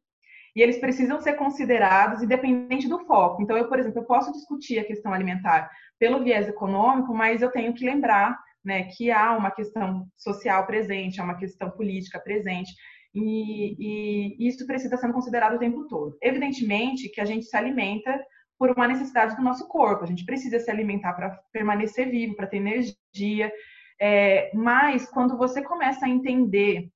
e 0.55 0.61
eles 0.61 0.79
precisam 0.79 1.21
ser 1.21 1.33
considerados 1.33 2.23
independente 2.23 2.89
do 2.89 3.05
foco. 3.05 3.41
Então, 3.43 3.55
eu, 3.55 3.69
por 3.69 3.79
exemplo, 3.79 3.99
eu 3.99 4.05
posso 4.05 4.31
discutir 4.31 4.79
a 4.79 4.83
questão 4.83 5.13
alimentar 5.13 5.69
pelo 5.99 6.23
viés 6.23 6.47
econômico, 6.47 7.13
mas 7.13 7.41
eu 7.43 7.51
tenho 7.51 7.73
que 7.73 7.85
lembrar 7.85 8.37
né, 8.63 8.83
que 8.83 9.11
há 9.11 9.35
uma 9.35 9.51
questão 9.51 10.07
social 10.17 10.65
presente, 10.65 11.19
há 11.19 11.23
uma 11.23 11.37
questão 11.37 11.69
política 11.71 12.19
presente, 12.19 12.71
e, 13.13 14.37
e 14.39 14.47
isso 14.47 14.65
precisa 14.67 14.97
ser 14.97 15.11
considerado 15.11 15.55
o 15.55 15.59
tempo 15.59 15.87
todo. 15.87 16.17
Evidentemente 16.21 17.09
que 17.09 17.21
a 17.21 17.25
gente 17.25 17.45
se 17.45 17.55
alimenta 17.57 18.19
por 18.57 18.71
uma 18.71 18.87
necessidade 18.87 19.35
do 19.35 19.41
nosso 19.41 19.67
corpo, 19.67 20.03
a 20.03 20.07
gente 20.07 20.25
precisa 20.25 20.59
se 20.59 20.69
alimentar 20.69 21.13
para 21.13 21.39
permanecer 21.51 22.09
vivo, 22.09 22.35
para 22.35 22.47
ter 22.47 22.57
energia, 22.57 23.51
é, 23.99 24.51
mas 24.53 25.09
quando 25.09 25.37
você 25.37 25.61
começa 25.61 26.05
a 26.05 26.09
entender 26.09 26.89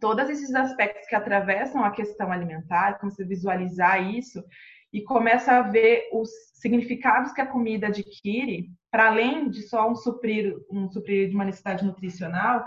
todos 0.00 0.28
esses 0.30 0.54
aspectos 0.54 1.06
que 1.06 1.14
atravessam 1.14 1.84
a 1.84 1.90
questão 1.90 2.32
alimentar, 2.32 2.98
começa 2.98 3.22
a 3.22 3.26
visualizar 3.26 4.02
isso 4.14 4.42
e 4.92 5.02
começa 5.02 5.52
a 5.52 5.62
ver 5.62 6.08
os 6.12 6.30
significados 6.54 7.32
que 7.32 7.40
a 7.40 7.46
comida 7.46 7.86
adquire, 7.86 8.70
para 8.90 9.08
além 9.08 9.48
de 9.48 9.62
só 9.62 9.88
um 9.88 9.94
suprir, 9.94 10.56
um 10.70 10.90
suprir 10.90 11.28
de 11.28 11.34
uma 11.34 11.44
necessidade 11.44 11.84
nutricional, 11.84 12.66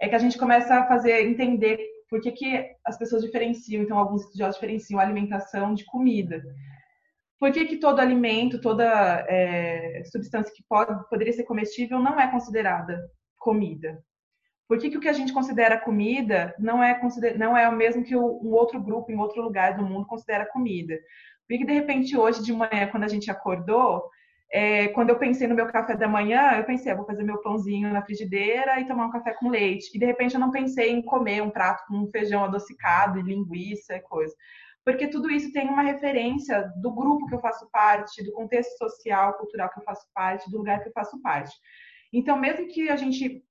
é 0.00 0.08
que 0.08 0.14
a 0.14 0.18
gente 0.18 0.38
começa 0.38 0.74
a 0.74 0.86
fazer 0.86 1.22
entender 1.22 1.78
por 2.08 2.20
que, 2.20 2.32
que 2.32 2.76
as 2.84 2.98
pessoas 2.98 3.22
diferenciam, 3.22 3.82
então 3.82 3.96
alguns 3.96 4.22
estudiosos 4.22 4.56
diferenciam 4.56 4.98
a 4.98 5.02
alimentação 5.02 5.74
de 5.74 5.84
comida. 5.84 6.42
Por 7.38 7.52
que, 7.52 7.64
que 7.64 7.76
todo 7.78 8.00
alimento, 8.00 8.60
toda 8.60 8.84
é, 9.28 10.02
substância 10.04 10.52
que 10.54 10.64
pode, 10.68 11.08
poderia 11.08 11.32
ser 11.32 11.44
comestível 11.44 12.00
não 12.00 12.18
é 12.18 12.30
considerada 12.30 13.00
comida? 13.38 14.02
Por 14.68 14.78
que, 14.78 14.90
que 14.90 14.98
o 14.98 15.00
que 15.00 15.08
a 15.08 15.12
gente 15.12 15.32
considera 15.32 15.80
comida 15.80 16.54
não 16.58 16.82
é, 16.82 17.00
não 17.36 17.56
é 17.56 17.68
o 17.68 17.74
mesmo 17.74 18.04
que 18.04 18.14
um 18.14 18.52
outro 18.52 18.80
grupo 18.80 19.10
em 19.10 19.18
outro 19.18 19.42
lugar 19.42 19.76
do 19.76 19.84
mundo 19.84 20.06
considera 20.06 20.46
comida? 20.46 20.98
Porque 21.50 21.64
de 21.64 21.72
repente 21.72 22.16
hoje 22.16 22.44
de 22.44 22.52
manhã, 22.52 22.86
quando 22.92 23.02
a 23.02 23.08
gente 23.08 23.28
acordou, 23.28 24.08
é, 24.52 24.86
quando 24.88 25.10
eu 25.10 25.18
pensei 25.18 25.48
no 25.48 25.54
meu 25.54 25.66
café 25.66 25.96
da 25.96 26.06
manhã, 26.06 26.52
eu 26.52 26.64
pensei, 26.64 26.92
ah, 26.92 26.94
vou 26.94 27.04
fazer 27.04 27.24
meu 27.24 27.38
pãozinho 27.42 27.92
na 27.92 28.02
frigideira 28.02 28.78
e 28.78 28.86
tomar 28.86 29.06
um 29.06 29.10
café 29.10 29.34
com 29.34 29.48
leite. 29.48 29.90
E 29.92 29.98
de 29.98 30.06
repente 30.06 30.34
eu 30.34 30.40
não 30.40 30.52
pensei 30.52 30.90
em 30.90 31.02
comer 31.02 31.42
um 31.42 31.50
prato 31.50 31.84
com 31.88 32.06
feijão 32.06 32.44
adocicado 32.44 33.18
e 33.18 33.22
linguiça 33.22 33.96
e 33.96 34.00
coisa. 34.00 34.32
porque 34.84 35.08
tudo 35.08 35.28
isso 35.28 35.52
tem 35.52 35.68
uma 35.68 35.82
referência 35.82 36.70
do 36.80 36.92
grupo 36.94 37.26
que 37.26 37.34
eu 37.34 37.40
faço 37.40 37.68
parte, 37.72 38.22
do 38.24 38.32
contexto 38.32 38.78
social, 38.78 39.34
cultural 39.34 39.70
que 39.70 39.80
eu 39.80 39.84
faço 39.84 40.06
parte, 40.14 40.48
do 40.50 40.58
lugar 40.58 40.80
que 40.80 40.88
eu 40.88 40.92
faço 40.92 41.20
parte. 41.20 41.52
Então, 42.12 42.38
mesmo 42.38 42.68
que 42.68 42.88
a 42.88 42.96
gente 42.96 43.42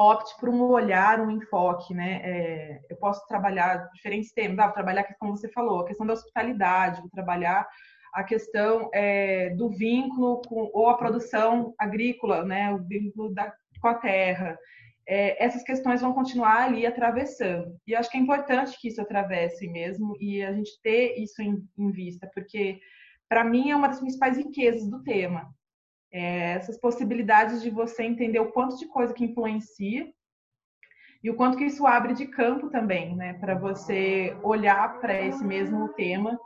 opte 0.00 0.34
por 0.38 0.48
um 0.48 0.62
olhar, 0.62 1.20
um 1.20 1.30
enfoque, 1.30 1.92
né? 1.92 2.20
É, 2.22 2.80
eu 2.88 2.96
posso 2.96 3.26
trabalhar 3.26 3.90
diferentes 3.92 4.32
temas, 4.32 4.58
ah, 4.58 4.64
vou 4.64 4.74
trabalhar, 4.74 5.04
como 5.18 5.36
você 5.36 5.48
falou, 5.50 5.80
a 5.80 5.86
questão 5.86 6.06
da 6.06 6.14
hospitalidade, 6.14 7.00
vou 7.00 7.10
trabalhar 7.10 7.66
a 8.12 8.24
questão 8.24 8.90
é, 8.92 9.50
do 9.50 9.68
vínculo 9.68 10.42
com, 10.42 10.70
ou 10.72 10.88
a 10.88 10.96
produção 10.96 11.74
agrícola, 11.78 12.44
né? 12.44 12.72
O 12.72 12.78
vínculo 12.78 13.32
da, 13.32 13.52
com 13.80 13.88
a 13.88 13.94
terra. 13.94 14.58
É, 15.06 15.44
essas 15.44 15.62
questões 15.62 16.00
vão 16.00 16.12
continuar 16.12 16.64
ali 16.64 16.86
atravessando. 16.86 17.76
E 17.86 17.94
acho 17.94 18.10
que 18.10 18.16
é 18.16 18.20
importante 18.20 18.78
que 18.80 18.88
isso 18.88 19.00
atravesse 19.00 19.68
mesmo 19.68 20.16
e 20.20 20.42
a 20.42 20.52
gente 20.52 20.80
ter 20.82 21.16
isso 21.18 21.42
em, 21.42 21.62
em 21.78 21.90
vista, 21.90 22.30
porque 22.32 22.80
para 23.28 23.44
mim 23.44 23.70
é 23.70 23.76
uma 23.76 23.88
das 23.88 24.00
principais 24.00 24.36
riquezas 24.36 24.88
do 24.88 25.02
tema. 25.02 25.52
É, 26.12 26.52
essas 26.52 26.78
possibilidades 26.78 27.62
de 27.62 27.70
você 27.70 28.02
entender 28.02 28.40
o 28.40 28.50
quanto 28.50 28.76
de 28.76 28.86
coisa 28.88 29.14
que 29.14 29.24
influencia 29.24 30.12
e 31.22 31.30
o 31.30 31.36
quanto 31.36 31.56
que 31.56 31.66
isso 31.66 31.86
abre 31.86 32.14
de 32.14 32.26
campo 32.26 32.68
também, 32.68 33.14
né, 33.14 33.34
para 33.34 33.54
você 33.54 34.36
olhar 34.42 34.98
para 35.00 35.20
esse 35.20 35.44
mesmo 35.44 35.92
tema 35.92 36.38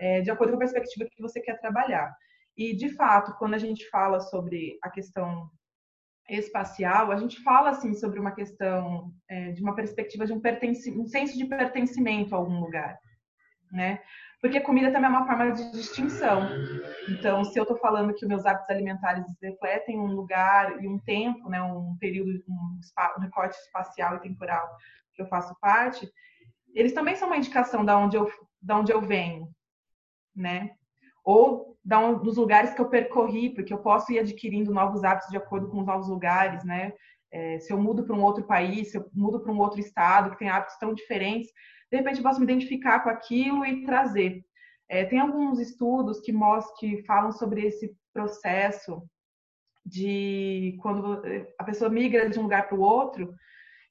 é, 0.00 0.20
de 0.20 0.30
acordo 0.30 0.50
com 0.50 0.56
a 0.56 0.60
perspectiva 0.60 1.08
que 1.10 1.22
você 1.22 1.40
quer 1.40 1.60
trabalhar. 1.60 2.14
E, 2.56 2.74
de 2.74 2.88
fato, 2.90 3.34
quando 3.38 3.54
a 3.54 3.58
gente 3.58 3.88
fala 3.90 4.20
sobre 4.20 4.78
a 4.82 4.90
questão 4.90 5.50
espacial, 6.28 7.10
a 7.10 7.16
gente 7.16 7.42
fala 7.42 7.70
assim 7.70 7.92
sobre 7.94 8.18
uma 8.18 8.34
questão 8.34 9.12
é, 9.28 9.52
de 9.52 9.62
uma 9.62 9.74
perspectiva 9.74 10.24
de 10.26 10.32
um, 10.32 10.40
um 10.96 11.06
senso 11.06 11.36
de 11.36 11.44
pertencimento 11.44 12.34
a 12.34 12.38
algum 12.38 12.60
lugar, 12.60 12.98
né? 13.70 14.00
Porque 14.44 14.60
comida 14.60 14.92
também 14.92 15.06
é 15.06 15.08
uma 15.08 15.26
forma 15.26 15.52
de 15.52 15.72
distinção. 15.72 16.42
Então, 17.08 17.42
se 17.44 17.58
eu 17.58 17.62
estou 17.62 17.78
falando 17.78 18.12
que 18.12 18.26
meus 18.26 18.44
hábitos 18.44 18.68
alimentares 18.68 19.24
refletem 19.42 19.98
um 19.98 20.08
lugar 20.08 20.84
e 20.84 20.86
um 20.86 20.98
tempo, 20.98 21.48
né, 21.48 21.62
um 21.62 21.96
período, 21.98 22.44
um, 22.46 22.78
um 23.16 23.20
recorte 23.22 23.56
espacial 23.56 24.16
e 24.16 24.20
temporal 24.20 24.68
que 25.14 25.22
eu 25.22 25.26
faço 25.28 25.56
parte, 25.62 26.06
eles 26.74 26.92
também 26.92 27.16
são 27.16 27.28
uma 27.28 27.38
indicação 27.38 27.86
da 27.86 27.96
onde 27.96 28.18
eu, 28.18 28.30
da 28.60 28.76
onde 28.76 28.92
eu 28.92 29.00
venho, 29.00 29.48
né? 30.36 30.72
Ou 31.24 31.78
da 31.82 31.98
um, 31.98 32.18
dos 32.18 32.36
lugares 32.36 32.74
que 32.74 32.82
eu 32.82 32.90
percorri, 32.90 33.48
porque 33.48 33.72
eu 33.72 33.78
posso 33.78 34.12
ir 34.12 34.18
adquirindo 34.18 34.74
novos 34.74 35.04
hábitos 35.04 35.30
de 35.30 35.38
acordo 35.38 35.70
com 35.70 35.80
os 35.80 35.86
novos 35.86 36.10
lugares, 36.10 36.62
né? 36.64 36.92
É, 37.32 37.58
se 37.60 37.72
eu 37.72 37.80
mudo 37.80 38.04
para 38.04 38.14
um 38.14 38.22
outro 38.22 38.44
país, 38.44 38.90
se 38.90 38.98
eu 38.98 39.08
mudo 39.14 39.40
para 39.40 39.50
um 39.50 39.58
outro 39.58 39.80
estado 39.80 40.32
que 40.32 40.36
tem 40.36 40.50
hábitos 40.50 40.76
tão 40.76 40.92
diferentes, 40.92 41.50
de 41.94 41.98
repente 41.98 42.16
eu 42.16 42.24
posso 42.24 42.40
me 42.40 42.44
identificar 42.44 43.00
com 43.00 43.08
aquilo 43.08 43.64
e 43.64 43.84
trazer. 43.84 44.44
É, 44.88 45.04
tem 45.04 45.20
alguns 45.20 45.60
estudos 45.60 46.20
que 46.20 46.32
mostram, 46.32 46.74
que 46.76 47.04
falam 47.04 47.30
sobre 47.30 47.64
esse 47.64 47.96
processo 48.12 49.00
de 49.86 50.76
quando 50.82 51.22
a 51.56 51.62
pessoa 51.62 51.88
migra 51.88 52.28
de 52.28 52.38
um 52.38 52.42
lugar 52.42 52.66
para 52.66 52.76
o 52.76 52.80
outro, 52.80 53.32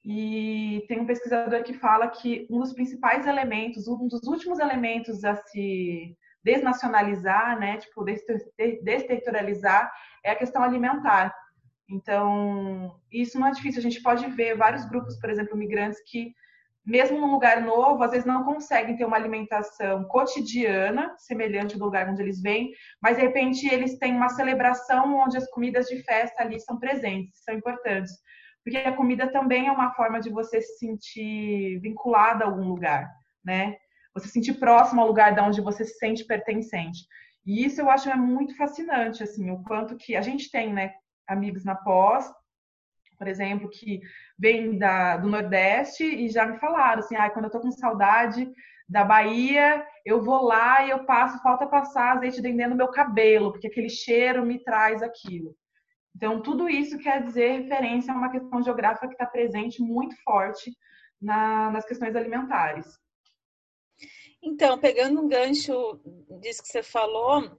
e 0.04 0.84
tem 0.86 1.00
um 1.00 1.06
pesquisador 1.06 1.62
que 1.62 1.72
fala 1.72 2.08
que 2.08 2.46
um 2.50 2.60
dos 2.60 2.74
principais 2.74 3.26
elementos, 3.26 3.88
um 3.88 4.06
dos 4.06 4.26
últimos 4.26 4.58
elementos 4.58 5.24
a 5.24 5.34
se 5.36 6.14
desnacionalizar, 6.44 7.58
né, 7.58 7.78
tipo, 7.78 8.04
desterritorializar, 8.82 9.90
é 10.22 10.32
a 10.32 10.36
questão 10.36 10.62
alimentar. 10.62 11.34
Então, 11.88 13.00
isso 13.10 13.40
não 13.40 13.46
é 13.46 13.50
difícil. 13.52 13.78
A 13.78 13.82
gente 13.82 14.02
pode 14.02 14.26
ver 14.26 14.58
vários 14.58 14.84
grupos, 14.84 15.18
por 15.18 15.30
exemplo, 15.30 15.56
migrantes 15.56 16.02
que 16.06 16.34
mesmo 16.84 17.18
num 17.18 17.32
lugar 17.32 17.62
novo, 17.62 18.02
às 18.02 18.10
vezes 18.10 18.26
não 18.26 18.44
conseguem 18.44 18.96
ter 18.96 19.04
uma 19.04 19.16
alimentação 19.16 20.04
cotidiana, 20.04 21.14
semelhante 21.18 21.78
do 21.78 21.84
lugar 21.84 22.08
onde 22.08 22.20
eles 22.20 22.42
vêm, 22.42 22.72
mas 23.00 23.16
de 23.16 23.22
repente 23.22 23.66
eles 23.66 23.98
têm 23.98 24.14
uma 24.14 24.28
celebração 24.28 25.16
onde 25.16 25.36
as 25.36 25.48
comidas 25.50 25.86
de 25.86 26.02
festa 26.02 26.42
ali 26.42 26.60
são 26.60 26.78
presentes, 26.78 27.42
são 27.42 27.54
importantes. 27.54 28.12
Porque 28.62 28.76
a 28.78 28.96
comida 28.96 29.30
também 29.30 29.66
é 29.66 29.72
uma 29.72 29.92
forma 29.94 30.20
de 30.20 30.30
você 30.30 30.60
se 30.60 30.78
sentir 30.78 31.78
vinculada 31.80 32.44
a 32.44 32.48
algum 32.48 32.68
lugar, 32.68 33.10
né? 33.44 33.76
Você 34.14 34.26
se 34.26 34.32
sentir 34.32 34.54
próximo 34.54 35.00
ao 35.00 35.06
lugar 35.06 35.34
de 35.34 35.40
onde 35.40 35.60
você 35.60 35.84
se 35.84 35.98
sente 35.98 36.24
pertencente. 36.24 37.00
E 37.46 37.64
isso 37.64 37.80
eu 37.80 37.90
acho 37.90 38.08
é 38.08 38.16
muito 38.16 38.56
fascinante, 38.56 39.22
assim, 39.22 39.50
o 39.50 39.62
quanto 39.62 39.96
que 39.96 40.16
a 40.16 40.22
gente 40.22 40.50
tem, 40.50 40.72
né, 40.72 40.94
amigos 41.26 41.64
na 41.64 41.74
pós, 41.74 42.30
por 43.18 43.28
exemplo, 43.28 43.68
que 43.68 44.00
vêm 44.38 44.78
da, 44.78 45.16
do 45.16 45.28
Nordeste 45.28 46.04
e 46.04 46.28
já 46.28 46.46
me 46.46 46.58
falaram 46.58 47.00
assim, 47.00 47.16
ah, 47.16 47.30
quando 47.30 47.46
eu 47.46 47.50
tô 47.50 47.60
com 47.60 47.70
saudade 47.70 48.50
da 48.88 49.04
Bahia, 49.04 49.86
eu 50.04 50.22
vou 50.22 50.42
lá 50.42 50.84
e 50.84 50.90
eu 50.90 51.04
passo, 51.04 51.42
falta 51.42 51.66
passar 51.66 52.16
azeite 52.16 52.36
de 52.36 52.42
dendê 52.42 52.66
no 52.66 52.76
meu 52.76 52.88
cabelo, 52.88 53.52
porque 53.52 53.66
aquele 53.66 53.88
cheiro 53.88 54.44
me 54.44 54.62
traz 54.62 55.02
aquilo. 55.02 55.56
Então, 56.14 56.40
tudo 56.42 56.68
isso 56.68 56.98
quer 56.98 57.22
dizer 57.22 57.62
referência 57.62 58.12
a 58.12 58.16
uma 58.16 58.30
questão 58.30 58.62
geográfica 58.62 59.08
que 59.08 59.14
está 59.14 59.26
presente 59.26 59.82
muito 59.82 60.14
forte 60.22 60.70
na, 61.20 61.70
nas 61.70 61.84
questões 61.84 62.14
alimentares. 62.14 62.86
Então, 64.42 64.78
pegando 64.78 65.22
um 65.22 65.28
gancho 65.28 66.00
disso 66.40 66.62
que 66.62 66.68
você 66.68 66.82
falou, 66.82 67.58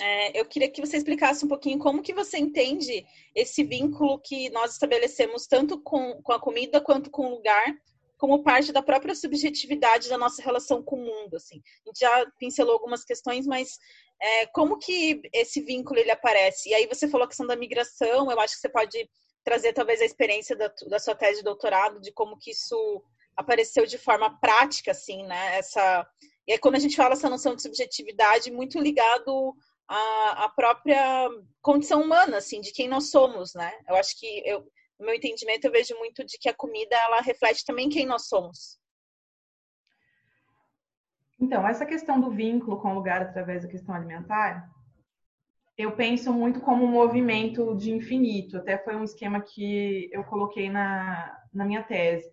é, 0.00 0.40
eu 0.40 0.44
queria 0.46 0.70
que 0.70 0.80
você 0.80 0.96
explicasse 0.96 1.44
um 1.44 1.48
pouquinho 1.48 1.78
como 1.78 2.02
que 2.02 2.14
você 2.14 2.38
entende 2.38 3.04
esse 3.34 3.62
vínculo 3.62 4.18
que 4.18 4.48
nós 4.50 4.72
estabelecemos 4.72 5.46
tanto 5.46 5.80
com, 5.80 6.20
com 6.22 6.32
a 6.32 6.40
comida 6.40 6.80
quanto 6.80 7.10
com 7.10 7.26
o 7.26 7.30
lugar, 7.36 7.74
como 8.16 8.42
parte 8.42 8.72
da 8.72 8.82
própria 8.82 9.14
subjetividade 9.14 10.08
da 10.08 10.16
nossa 10.16 10.42
relação 10.42 10.82
com 10.82 10.96
o 10.96 11.04
mundo. 11.04 11.36
Assim. 11.36 11.60
A 11.84 11.88
gente 11.88 12.00
já 12.00 12.26
pincelou 12.38 12.74
algumas 12.74 13.04
questões, 13.04 13.46
mas 13.46 13.78
é, 14.20 14.46
como 14.46 14.78
que 14.78 15.20
esse 15.32 15.60
vínculo 15.60 15.98
ele 15.98 16.10
aparece? 16.10 16.70
E 16.70 16.74
aí 16.74 16.86
você 16.86 17.08
falou 17.08 17.24
a 17.24 17.28
questão 17.28 17.46
da 17.46 17.56
migração, 17.56 18.30
eu 18.30 18.40
acho 18.40 18.54
que 18.54 18.60
você 18.60 18.68
pode 18.68 19.10
trazer 19.44 19.72
talvez 19.72 20.00
a 20.00 20.04
experiência 20.04 20.56
da, 20.56 20.72
da 20.88 20.98
sua 20.98 21.14
tese 21.14 21.38
de 21.38 21.44
doutorado, 21.44 22.00
de 22.00 22.12
como 22.12 22.38
que 22.38 22.52
isso 22.52 23.02
apareceu 23.36 23.84
de 23.86 23.98
forma 23.98 24.38
prática, 24.40 24.92
assim, 24.92 25.24
né? 25.24 25.58
Essa... 25.58 26.06
E 26.46 26.52
aí, 26.52 26.58
quando 26.58 26.76
a 26.76 26.78
gente 26.78 26.96
fala 26.96 27.14
essa 27.14 27.30
noção 27.30 27.54
de 27.54 27.62
subjetividade, 27.62 28.50
muito 28.50 28.80
ligado 28.80 29.54
a, 29.88 30.44
a 30.44 30.48
própria 30.48 31.28
condição 31.60 32.02
humana, 32.02 32.38
assim, 32.38 32.60
de 32.60 32.72
quem 32.72 32.88
nós 32.88 33.10
somos, 33.10 33.54
né? 33.54 33.72
Eu 33.88 33.96
acho 33.96 34.18
que, 34.18 34.42
eu, 34.46 34.60
no 34.98 35.06
meu 35.06 35.14
entendimento, 35.14 35.66
eu 35.66 35.72
vejo 35.72 35.96
muito 35.98 36.24
de 36.24 36.38
que 36.38 36.48
a 36.48 36.54
comida, 36.54 36.96
ela 36.96 37.20
reflete 37.20 37.64
também 37.64 37.88
quem 37.88 38.06
nós 38.06 38.28
somos. 38.28 38.80
Então, 41.40 41.66
essa 41.66 41.84
questão 41.84 42.20
do 42.20 42.30
vínculo 42.30 42.80
com 42.80 42.92
o 42.92 42.94
lugar 42.94 43.22
através 43.22 43.62
da 43.62 43.68
questão 43.68 43.94
alimentar, 43.94 44.70
eu 45.76 45.96
penso 45.96 46.32
muito 46.32 46.60
como 46.60 46.84
um 46.84 46.90
movimento 46.90 47.74
de 47.76 47.90
infinito. 47.92 48.58
Até 48.58 48.78
foi 48.78 48.94
um 48.94 49.04
esquema 49.04 49.40
que 49.40 50.08
eu 50.12 50.22
coloquei 50.24 50.70
na, 50.70 51.36
na 51.52 51.64
minha 51.64 51.82
tese, 51.82 52.30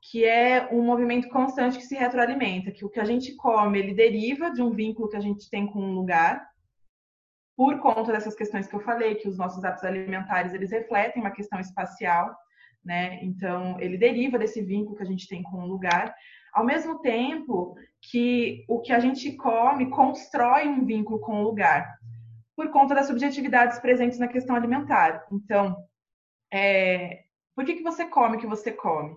que 0.00 0.24
é 0.24 0.68
um 0.72 0.82
movimento 0.82 1.28
constante 1.28 1.78
que 1.78 1.84
se 1.84 1.94
retroalimenta, 1.94 2.72
que 2.72 2.84
o 2.84 2.90
que 2.90 2.98
a 2.98 3.04
gente 3.04 3.36
come, 3.36 3.78
ele 3.78 3.94
deriva 3.94 4.50
de 4.50 4.60
um 4.60 4.70
vínculo 4.70 5.08
que 5.08 5.16
a 5.16 5.20
gente 5.20 5.48
tem 5.48 5.66
com 5.66 5.80
um 5.80 5.94
lugar, 5.94 6.51
por 7.62 7.78
conta 7.78 8.10
dessas 8.10 8.34
questões 8.34 8.66
que 8.66 8.74
eu 8.74 8.80
falei, 8.80 9.14
que 9.14 9.28
os 9.28 9.38
nossos 9.38 9.62
hábitos 9.62 9.84
alimentares 9.84 10.52
eles 10.52 10.72
refletem 10.72 11.22
uma 11.22 11.30
questão 11.30 11.60
espacial, 11.60 12.36
né? 12.84 13.20
Então, 13.22 13.78
ele 13.78 13.96
deriva 13.96 14.36
desse 14.36 14.60
vínculo 14.60 14.96
que 14.96 15.02
a 15.04 15.06
gente 15.06 15.28
tem 15.28 15.44
com 15.44 15.58
o 15.58 15.68
lugar, 15.68 16.12
ao 16.52 16.64
mesmo 16.64 16.98
tempo 16.98 17.76
que 18.00 18.64
o 18.68 18.80
que 18.80 18.92
a 18.92 18.98
gente 18.98 19.36
come 19.36 19.90
constrói 19.90 20.66
um 20.66 20.84
vínculo 20.84 21.20
com 21.20 21.40
o 21.40 21.44
lugar, 21.44 21.88
por 22.56 22.68
conta 22.72 22.96
das 22.96 23.06
subjetividades 23.06 23.78
presentes 23.78 24.18
na 24.18 24.26
questão 24.26 24.56
alimentar. 24.56 25.24
Então, 25.30 25.76
é, 26.52 27.22
por 27.54 27.64
que, 27.64 27.74
que 27.74 27.84
você 27.84 28.06
come 28.06 28.38
o 28.38 28.40
que 28.40 28.46
você 28.48 28.72
come? 28.72 29.16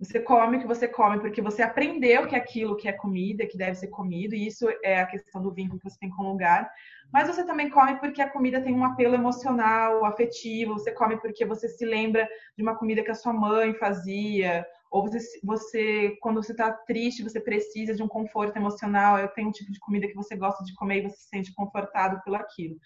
Você 0.00 0.18
come 0.18 0.56
o 0.56 0.60
que 0.60 0.66
você 0.66 0.88
come 0.88 1.20
porque 1.20 1.42
você 1.42 1.60
aprendeu 1.60 2.26
que 2.26 2.34
aquilo 2.34 2.74
que 2.74 2.88
é 2.88 2.92
comida, 2.92 3.46
que 3.46 3.58
deve 3.58 3.74
ser 3.74 3.88
comido, 3.88 4.34
e 4.34 4.46
isso 4.46 4.66
é 4.82 4.98
a 4.98 5.06
questão 5.06 5.42
do 5.42 5.52
vínculo 5.52 5.78
que 5.78 5.90
você 5.90 5.98
tem 5.98 6.08
com 6.08 6.22
o 6.22 6.28
lugar. 6.30 6.72
Mas 7.12 7.28
você 7.28 7.44
também 7.44 7.68
come 7.68 7.98
porque 7.98 8.22
a 8.22 8.30
comida 8.30 8.62
tem 8.62 8.74
um 8.74 8.84
apelo 8.84 9.14
emocional, 9.14 10.06
afetivo. 10.06 10.72
Você 10.72 10.90
come 10.90 11.20
porque 11.20 11.44
você 11.44 11.68
se 11.68 11.84
lembra 11.84 12.26
de 12.56 12.62
uma 12.62 12.74
comida 12.76 13.02
que 13.04 13.10
a 13.10 13.14
sua 13.14 13.34
mãe 13.34 13.74
fazia, 13.74 14.66
ou 14.90 15.02
você, 15.02 15.18
você 15.44 16.16
quando 16.22 16.42
você 16.42 16.52
está 16.52 16.72
triste, 16.72 17.22
você 17.22 17.38
precisa 17.38 17.94
de 17.94 18.02
um 18.02 18.08
conforto 18.08 18.56
emocional. 18.56 19.28
Tenho 19.28 19.48
um 19.48 19.52
tipo 19.52 19.70
de 19.70 19.78
comida 19.80 20.08
que 20.08 20.16
você 20.16 20.34
gosta 20.34 20.64
de 20.64 20.74
comer 20.76 21.00
e 21.00 21.10
você 21.10 21.16
se 21.16 21.28
sente 21.28 21.54
confortado 21.54 22.22
pelo 22.24 22.36
aquilo. 22.36 22.76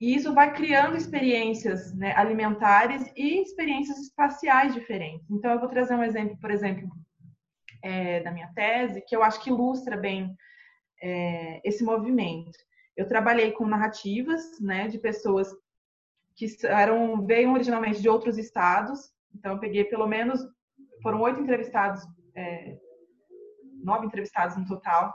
E 0.00 0.14
isso 0.14 0.34
vai 0.34 0.52
criando 0.52 0.96
experiências 0.96 1.94
né, 1.94 2.14
alimentares 2.16 3.10
e 3.16 3.40
experiências 3.40 3.98
espaciais 3.98 4.74
diferentes. 4.74 5.30
Então, 5.30 5.52
eu 5.52 5.60
vou 5.60 5.68
trazer 5.68 5.94
um 5.94 6.02
exemplo, 6.02 6.36
por 6.38 6.50
exemplo, 6.50 6.90
é, 7.82 8.20
da 8.20 8.30
minha 8.30 8.52
tese, 8.54 9.04
que 9.06 9.14
eu 9.14 9.22
acho 9.22 9.40
que 9.42 9.50
ilustra 9.50 9.96
bem 9.96 10.36
é, 11.00 11.60
esse 11.64 11.84
movimento. 11.84 12.58
Eu 12.96 13.06
trabalhei 13.06 13.52
com 13.52 13.66
narrativas 13.66 14.60
né, 14.60 14.88
de 14.88 14.98
pessoas 14.98 15.48
que 16.36 16.46
eram, 16.64 17.24
veio 17.24 17.52
originalmente 17.52 18.02
de 18.02 18.08
outros 18.08 18.36
estados. 18.36 19.12
Então, 19.34 19.52
eu 19.52 19.60
peguei 19.60 19.84
pelo 19.84 20.06
menos, 20.06 20.40
foram 21.02 21.20
oito 21.20 21.40
entrevistados 21.40 22.02
é, 22.34 22.76
nove 23.84 24.06
entrevistados 24.06 24.56
no 24.56 24.66
total. 24.66 25.14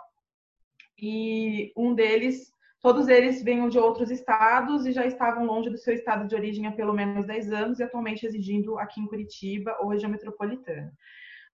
E 0.97 1.73
um 1.75 1.93
deles, 1.93 2.53
todos 2.81 3.07
eles 3.07 3.43
venham 3.43 3.69
de 3.69 3.77
outros 3.77 4.09
estados 4.09 4.85
e 4.85 4.91
já 4.91 5.05
estavam 5.05 5.45
longe 5.45 5.69
do 5.69 5.77
seu 5.77 5.93
estado 5.93 6.27
de 6.27 6.35
origem 6.35 6.67
há 6.67 6.71
pelo 6.71 6.93
menos 6.93 7.25
10 7.25 7.51
anos 7.51 7.79
e 7.79 7.83
atualmente 7.83 8.23
residindo 8.23 8.77
aqui 8.79 9.01
em 9.01 9.07
Curitiba 9.07 9.77
ou 9.79 9.89
região 9.89 10.09
metropolitana 10.09 10.91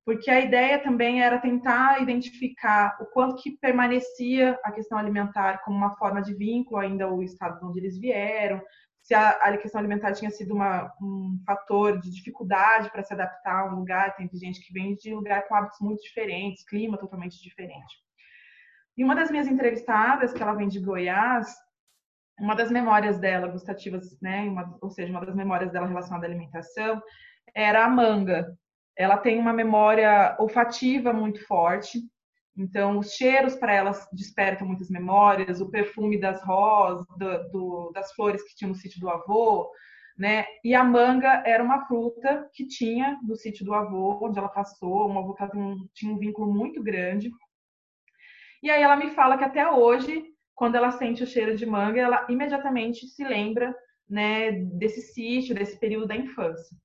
porque 0.06 0.30
a 0.30 0.40
ideia 0.40 0.78
também 0.78 1.24
era 1.24 1.40
tentar 1.40 2.00
identificar 2.00 2.96
o 3.02 3.06
quanto 3.08 3.42
que 3.42 3.58
permanecia 3.58 4.58
a 4.64 4.72
questão 4.72 5.00
alimentar 5.00 5.64
como 5.66 5.76
uma 5.76 5.96
forma 5.98 6.22
de 6.22 6.34
vínculo 6.36 6.80
ainda 6.80 7.12
o 7.12 7.24
estado 7.24 7.60
de 7.60 7.66
onde 7.66 7.80
eles 7.80 7.98
vieram, 7.98 8.62
se 9.02 9.16
a, 9.16 9.30
a 9.30 9.58
questão 9.58 9.80
alimentar 9.80 10.14
tinha 10.14 10.30
sido 10.30 10.54
uma, 10.54 10.92
um 11.02 11.40
fator 11.46 12.00
de 12.00 12.12
dificuldade 12.12 12.92
para 12.92 13.04
se 13.04 13.14
adaptar 13.14 13.62
a 13.62 13.72
um 13.72 13.80
lugar, 13.80 14.16
tem 14.16 14.30
gente 14.34 14.66
que 14.66 14.72
vem 14.72 14.96
de 14.96 15.14
lugar 15.14 15.48
com 15.48 15.56
hábitos 15.56 15.80
muito 15.82 16.02
diferentes, 16.02 16.64
clima 16.64 16.98
totalmente 16.98 17.42
diferente. 17.42 18.05
E 18.98 19.04
uma 19.04 19.16
das 19.16 19.30
minhas 19.30 19.48
entrevistadas, 19.48 20.34
que 20.34 20.42
ela 20.42 20.54
vem 20.54 20.68
de 20.68 20.80
Goiás, 20.80 21.54
uma 22.40 22.56
das 22.56 22.72
memórias 22.72 23.18
dela 23.18 23.48
gustativas, 23.48 24.20
né, 24.22 24.42
uma, 24.44 24.78
ou 24.82 24.90
seja, 24.90 25.12
uma 25.12 25.26
das 25.26 25.36
memórias 25.36 25.72
dela 25.72 25.88
relacionada 25.88 26.26
à 26.26 26.30
alimentação, 26.30 27.02
era 27.54 27.86
a 27.86 27.90
manga, 27.90 28.58
ela 28.98 29.18
tem 29.18 29.40
uma 29.40 29.54
memória 29.54 30.36
olfativa 30.40 31.12
muito 31.14 31.46
forte. 31.46 32.00
Então, 32.58 32.98
os 33.00 33.12
cheiros 33.12 33.56
para 33.56 33.74
ela 33.74 33.92
despertam 34.14 34.68
muitas 34.68 34.90
memórias, 34.90 35.60
o 35.60 35.70
perfume 35.70 36.20
das 36.20 36.42
rosas, 36.44 37.06
do, 37.18 37.50
do, 37.50 37.92
das 37.94 38.14
flores 38.14 38.42
que 38.44 38.56
tinha 38.56 38.70
no 38.70 38.76
sítio 38.76 39.00
do 39.02 39.10
avô, 39.10 39.70
né? 40.18 40.46
E 40.64 40.74
a 40.74 40.82
manga 40.84 41.44
era 41.46 41.62
uma 41.62 41.86
fruta 41.86 42.50
que 42.54 42.66
tinha 42.66 43.20
no 43.24 43.36
sítio 43.36 43.66
do 43.66 43.74
avô, 43.74 44.18
onde 44.26 44.40
ela 44.40 44.48
passou, 44.48 45.10
um 45.10 45.20
avô 45.20 45.36
tinha 45.94 46.14
um 46.14 46.18
vínculo 46.18 46.52
muito 46.54 46.82
grande. 46.82 47.30
E 48.62 48.70
aí 48.70 48.82
ela 48.82 48.96
me 48.96 49.12
fala 49.12 49.38
que 49.38 49.44
até 49.44 49.70
hoje, 49.70 50.24
quando 50.54 50.76
ela 50.76 50.92
sente 50.92 51.24
o 51.24 51.28
cheiro 51.28 51.56
de 51.56 51.66
manga, 51.66 52.00
ela 52.00 52.26
imediatamente 52.30 53.08
se 53.08 53.24
lembra, 53.24 53.76
né, 54.10 54.52
desse 54.52 55.02
sítio, 55.02 55.56
desse 55.56 55.80
período 55.80 56.08
da 56.08 56.16
infância. 56.16 56.76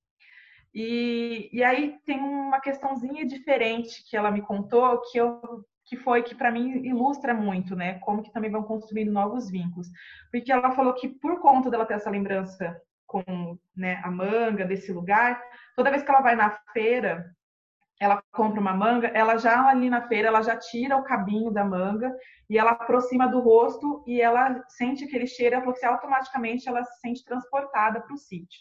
E, 0.75 1.51
e 1.53 1.63
aí 1.63 1.99
tem 2.07 2.19
uma 2.21 2.61
questãozinha 2.61 3.27
diferente 3.27 4.05
que 4.09 4.17
ela 4.17 4.31
me 4.31 4.43
contou, 4.43 5.01
que 5.11 5.19
eu 5.19 5.65
que 5.91 5.97
foi 5.97 6.23
que 6.23 6.37
para 6.37 6.53
mim 6.53 6.87
ilustra 6.87 7.35
muito, 7.35 7.75
né, 7.75 7.99
como 7.99 8.23
que 8.23 8.33
também 8.33 8.49
vão 8.49 8.63
construindo 8.63 9.11
novos 9.11 9.51
vínculos. 9.51 9.89
Porque 10.31 10.53
ela 10.53 10.71
falou 10.71 10.95
que 10.95 11.09
por 11.09 11.41
conta 11.41 11.69
dela 11.69 11.85
ter 11.85 11.95
essa 11.95 12.09
lembrança 12.09 12.81
com 13.05 13.59
né, 13.77 14.01
a 14.05 14.11
manga 14.11 14.65
desse 14.65 14.93
lugar, 14.93 15.43
toda 15.75 15.91
vez 15.91 16.05
que 16.05 16.11
ela 16.11 16.21
vai 16.21 16.37
na 16.37 16.51
feira, 16.73 17.29
ela 18.01 18.23
compra 18.33 18.59
uma 18.59 18.73
manga, 18.73 19.09
ela 19.09 19.37
já 19.37 19.69
ali 19.69 19.91
na 19.91 20.09
feira, 20.09 20.29
ela 20.29 20.41
já 20.41 20.57
tira 20.57 20.97
o 20.97 21.05
cabinho 21.05 21.51
da 21.51 21.63
manga 21.63 22.17
e 22.49 22.59
ela 22.59 22.71
aproxima 22.71 23.29
do 23.29 23.41
rosto 23.41 24.03
e 24.07 24.23
ela 24.23 24.65
sente 24.69 25.05
aquele 25.05 25.27
cheiro, 25.27 25.57
ela 25.57 25.65
falou 25.65 25.95
automaticamente 25.97 26.67
ela 26.67 26.83
se 26.83 26.99
sente 27.01 27.23
transportada 27.23 28.01
para 28.01 28.15
o 28.15 28.17
sítio. 28.17 28.59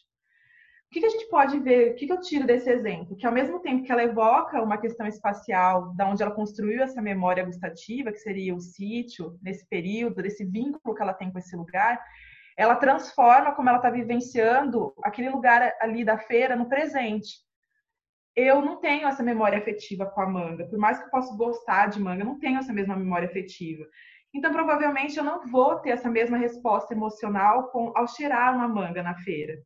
O 0.87 0.91
que, 0.91 0.99
que, 0.99 1.05
a 1.05 1.09
gente 1.09 1.29
pode 1.29 1.59
ver? 1.59 1.91
O 1.91 1.95
que, 1.95 2.07
que, 2.07 2.11
eu 2.11 2.19
tiro 2.19 2.47
desse 2.47 2.69
exemplo? 2.69 3.15
Que 3.15 3.27
ao 3.27 3.31
mesmo 3.31 3.59
tempo 3.59 3.83
que 3.83 3.91
ela 3.91 4.03
evoca 4.03 4.61
uma 4.61 4.77
questão 4.77 5.05
espacial, 5.05 5.93
da 5.93 6.07
onde 6.07 6.23
ela 6.23 6.33
construiu 6.33 6.81
essa 6.81 6.99
memória 6.99 7.45
gustativa, 7.45 8.11
que 8.11 8.17
seria 8.17 8.55
o 8.55 8.59
sítio, 8.59 9.37
nesse 9.39 9.69
período, 9.69 10.23
desse 10.23 10.43
vínculo 10.43 10.95
que 10.95 11.01
ela 11.01 11.13
tem 11.13 11.31
com 11.31 11.37
esse 11.37 11.55
lugar, 11.55 12.03
ela 12.57 12.75
transforma 12.75 13.53
como 13.53 13.69
ela 13.69 13.77
está 13.77 13.91
vivenciando 13.91 14.91
aquele 15.03 15.29
lugar 15.29 15.73
ali 15.79 16.03
da 16.03 16.17
feira 16.17 16.55
no 16.55 16.67
presente. 16.67 17.47
Eu 18.35 18.61
não 18.61 18.77
tenho 18.77 19.07
essa 19.07 19.23
memória 19.23 19.57
afetiva 19.57 20.05
com 20.05 20.21
a 20.21 20.29
manga, 20.29 20.65
por 20.67 20.77
mais 20.77 20.97
que 20.97 21.05
eu 21.05 21.09
possa 21.09 21.35
gostar 21.35 21.87
de 21.87 21.99
manga, 21.99 22.21
eu 22.21 22.27
não 22.27 22.39
tenho 22.39 22.59
essa 22.59 22.71
mesma 22.71 22.95
memória 22.95 23.27
afetiva. 23.27 23.85
Então, 24.33 24.51
provavelmente, 24.53 25.17
eu 25.17 25.23
não 25.23 25.47
vou 25.47 25.77
ter 25.79 25.89
essa 25.89 26.09
mesma 26.09 26.37
resposta 26.37 26.93
emocional 26.93 27.69
com, 27.69 27.91
ao 27.95 28.07
cheirar 28.07 28.55
uma 28.55 28.67
manga 28.67 29.01
na 29.01 29.15
feira. 29.15 29.57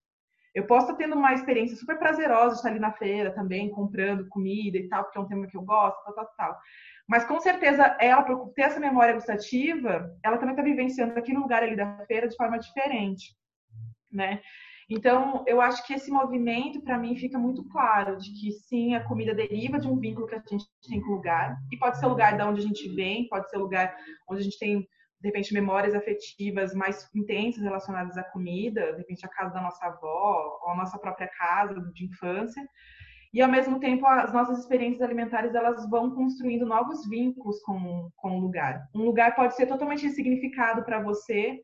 Eu 0.55 0.67
posso 0.67 0.85
estar 0.85 0.97
tendo 0.97 1.15
uma 1.15 1.33
experiência 1.33 1.75
super 1.75 1.97
prazerosa 1.97 2.49
de 2.49 2.55
estar 2.57 2.69
ali 2.69 2.79
na 2.79 2.91
feira 2.91 3.33
também, 3.33 3.71
comprando 3.71 4.29
comida 4.29 4.77
e 4.77 4.87
tal, 4.87 5.03
porque 5.03 5.17
é 5.17 5.21
um 5.21 5.27
tema 5.27 5.47
que 5.47 5.57
eu 5.57 5.63
gosto, 5.63 6.03
tal, 6.03 6.13
tal, 6.13 6.27
tal. 6.37 6.59
Mas 7.07 7.25
com 7.25 7.39
certeza 7.39 7.97
ela, 7.99 8.21
por 8.23 8.53
ter 8.53 8.63
essa 8.63 8.79
memória 8.79 9.15
gustativa, 9.15 10.15
ela 10.23 10.37
também 10.37 10.53
está 10.53 10.63
vivenciando 10.63 11.17
aqui 11.17 11.33
no 11.33 11.41
lugar 11.41 11.63
ali 11.63 11.75
da 11.75 12.05
feira 12.05 12.27
de 12.27 12.35
forma 12.35 12.59
diferente, 12.59 13.35
né? 14.11 14.41
Então, 14.95 15.43
eu 15.47 15.59
acho 15.59 15.85
que 15.87 15.93
esse 15.93 16.11
movimento, 16.11 16.79
para 16.81 16.99
mim, 16.99 17.15
fica 17.15 17.39
muito 17.39 17.67
claro 17.69 18.15
de 18.17 18.31
que 18.31 18.51
sim, 18.51 18.93
a 18.93 19.03
comida 19.03 19.33
deriva 19.33 19.79
de 19.79 19.87
um 19.87 19.97
vínculo 19.97 20.27
que 20.27 20.35
a 20.35 20.43
gente 20.47 20.65
tem 20.87 21.01
com 21.01 21.13
o 21.13 21.15
lugar, 21.15 21.57
e 21.71 21.77
pode 21.77 21.97
ser 21.99 22.05
o 22.05 22.09
lugar 22.09 22.37
de 22.37 22.43
onde 22.43 22.59
a 22.59 22.63
gente 22.63 22.87
vem, 22.93 23.27
pode 23.27 23.49
ser 23.49 23.57
o 23.57 23.61
lugar 23.61 23.95
onde 24.29 24.41
a 24.41 24.43
gente 24.43 24.59
tem 24.59 24.87
de 25.23 25.29
repente, 25.29 25.53
memórias 25.53 25.95
afetivas 25.95 26.75
mais 26.75 27.09
intensas 27.15 27.63
relacionadas 27.63 28.17
à 28.17 28.23
comida, 28.23 28.91
de 28.91 28.97
repente, 28.97 29.25
a 29.25 29.29
casa 29.29 29.53
da 29.53 29.61
nossa 29.61 29.85
avó, 29.85 30.59
ou 30.61 30.71
a 30.71 30.75
nossa 30.75 30.99
própria 30.99 31.29
casa 31.29 31.79
de 31.93 32.05
infância. 32.05 32.61
E, 33.33 33.41
ao 33.41 33.49
mesmo 33.49 33.79
tempo, 33.79 34.05
as 34.05 34.33
nossas 34.33 34.59
experiências 34.59 35.01
alimentares, 35.01 35.55
elas 35.55 35.89
vão 35.89 36.13
construindo 36.13 36.65
novos 36.65 37.07
vínculos 37.07 37.61
com, 37.61 38.09
com 38.17 38.37
o 38.37 38.41
lugar. 38.41 38.85
Um 38.93 39.05
lugar 39.05 39.33
pode 39.33 39.55
ser 39.55 39.65
totalmente 39.65 40.05
ressignificado 40.05 40.83
para 40.83 41.01
você, 41.01 41.61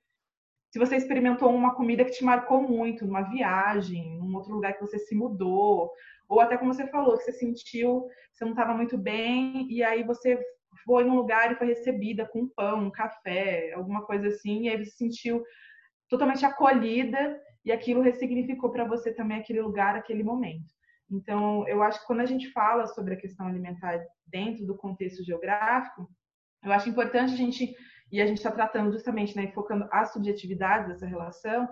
se 0.69 0.77
você 0.77 0.95
experimentou 0.95 1.53
uma 1.53 1.73
comida 1.75 2.05
que 2.05 2.11
te 2.11 2.23
marcou 2.23 2.61
muito, 2.61 3.05
numa 3.05 3.23
viagem, 3.23 4.17
num 4.17 4.35
outro 4.35 4.53
lugar 4.53 4.73
que 4.73 4.81
você 4.81 4.99
se 4.99 5.15
mudou, 5.15 5.91
ou 6.27 6.39
até 6.39 6.57
como 6.57 6.73
você 6.73 6.87
falou, 6.87 7.17
que 7.17 7.23
você 7.23 7.33
sentiu, 7.33 8.07
você 8.31 8.45
não 8.45 8.51
estava 8.51 8.73
muito 8.73 8.97
bem, 8.97 9.67
e 9.69 9.83
aí 9.83 10.03
você 10.03 10.39
foi 10.85 11.03
num 11.03 11.15
lugar 11.15 11.51
e 11.51 11.55
foi 11.55 11.67
recebida 11.67 12.27
com 12.27 12.47
pão, 12.47 12.85
um 12.85 12.91
café, 12.91 13.73
alguma 13.73 14.05
coisa 14.05 14.27
assim, 14.27 14.63
e 14.63 14.69
aí 14.69 14.77
você 14.77 14.91
se 14.91 14.97
sentiu 14.97 15.43
totalmente 16.07 16.45
acolhida 16.45 17.39
e 17.65 17.71
aquilo 17.71 18.01
ressignificou 18.01 18.71
para 18.71 18.85
você 18.85 19.13
também 19.13 19.39
aquele 19.39 19.61
lugar, 19.61 19.95
aquele 19.95 20.23
momento. 20.23 20.73
Então, 21.11 21.67
eu 21.67 21.81
acho 21.81 22.01
que 22.01 22.07
quando 22.07 22.21
a 22.21 22.25
gente 22.25 22.51
fala 22.51 22.85
sobre 22.85 23.15
a 23.15 23.17
questão 23.17 23.47
alimentar 23.47 23.99
dentro 24.27 24.65
do 24.65 24.77
contexto 24.77 25.23
geográfico, 25.23 26.07
eu 26.63 26.71
acho 26.71 26.89
importante 26.89 27.33
a 27.33 27.37
gente, 27.37 27.75
e 28.11 28.21
a 28.21 28.25
gente 28.25 28.37
está 28.37 28.51
tratando 28.51 28.91
justamente, 28.91 29.35
né, 29.35 29.51
focando 29.53 29.87
as 29.91 30.13
subjetividades 30.13 30.87
dessa 30.87 31.05
relação, 31.05 31.67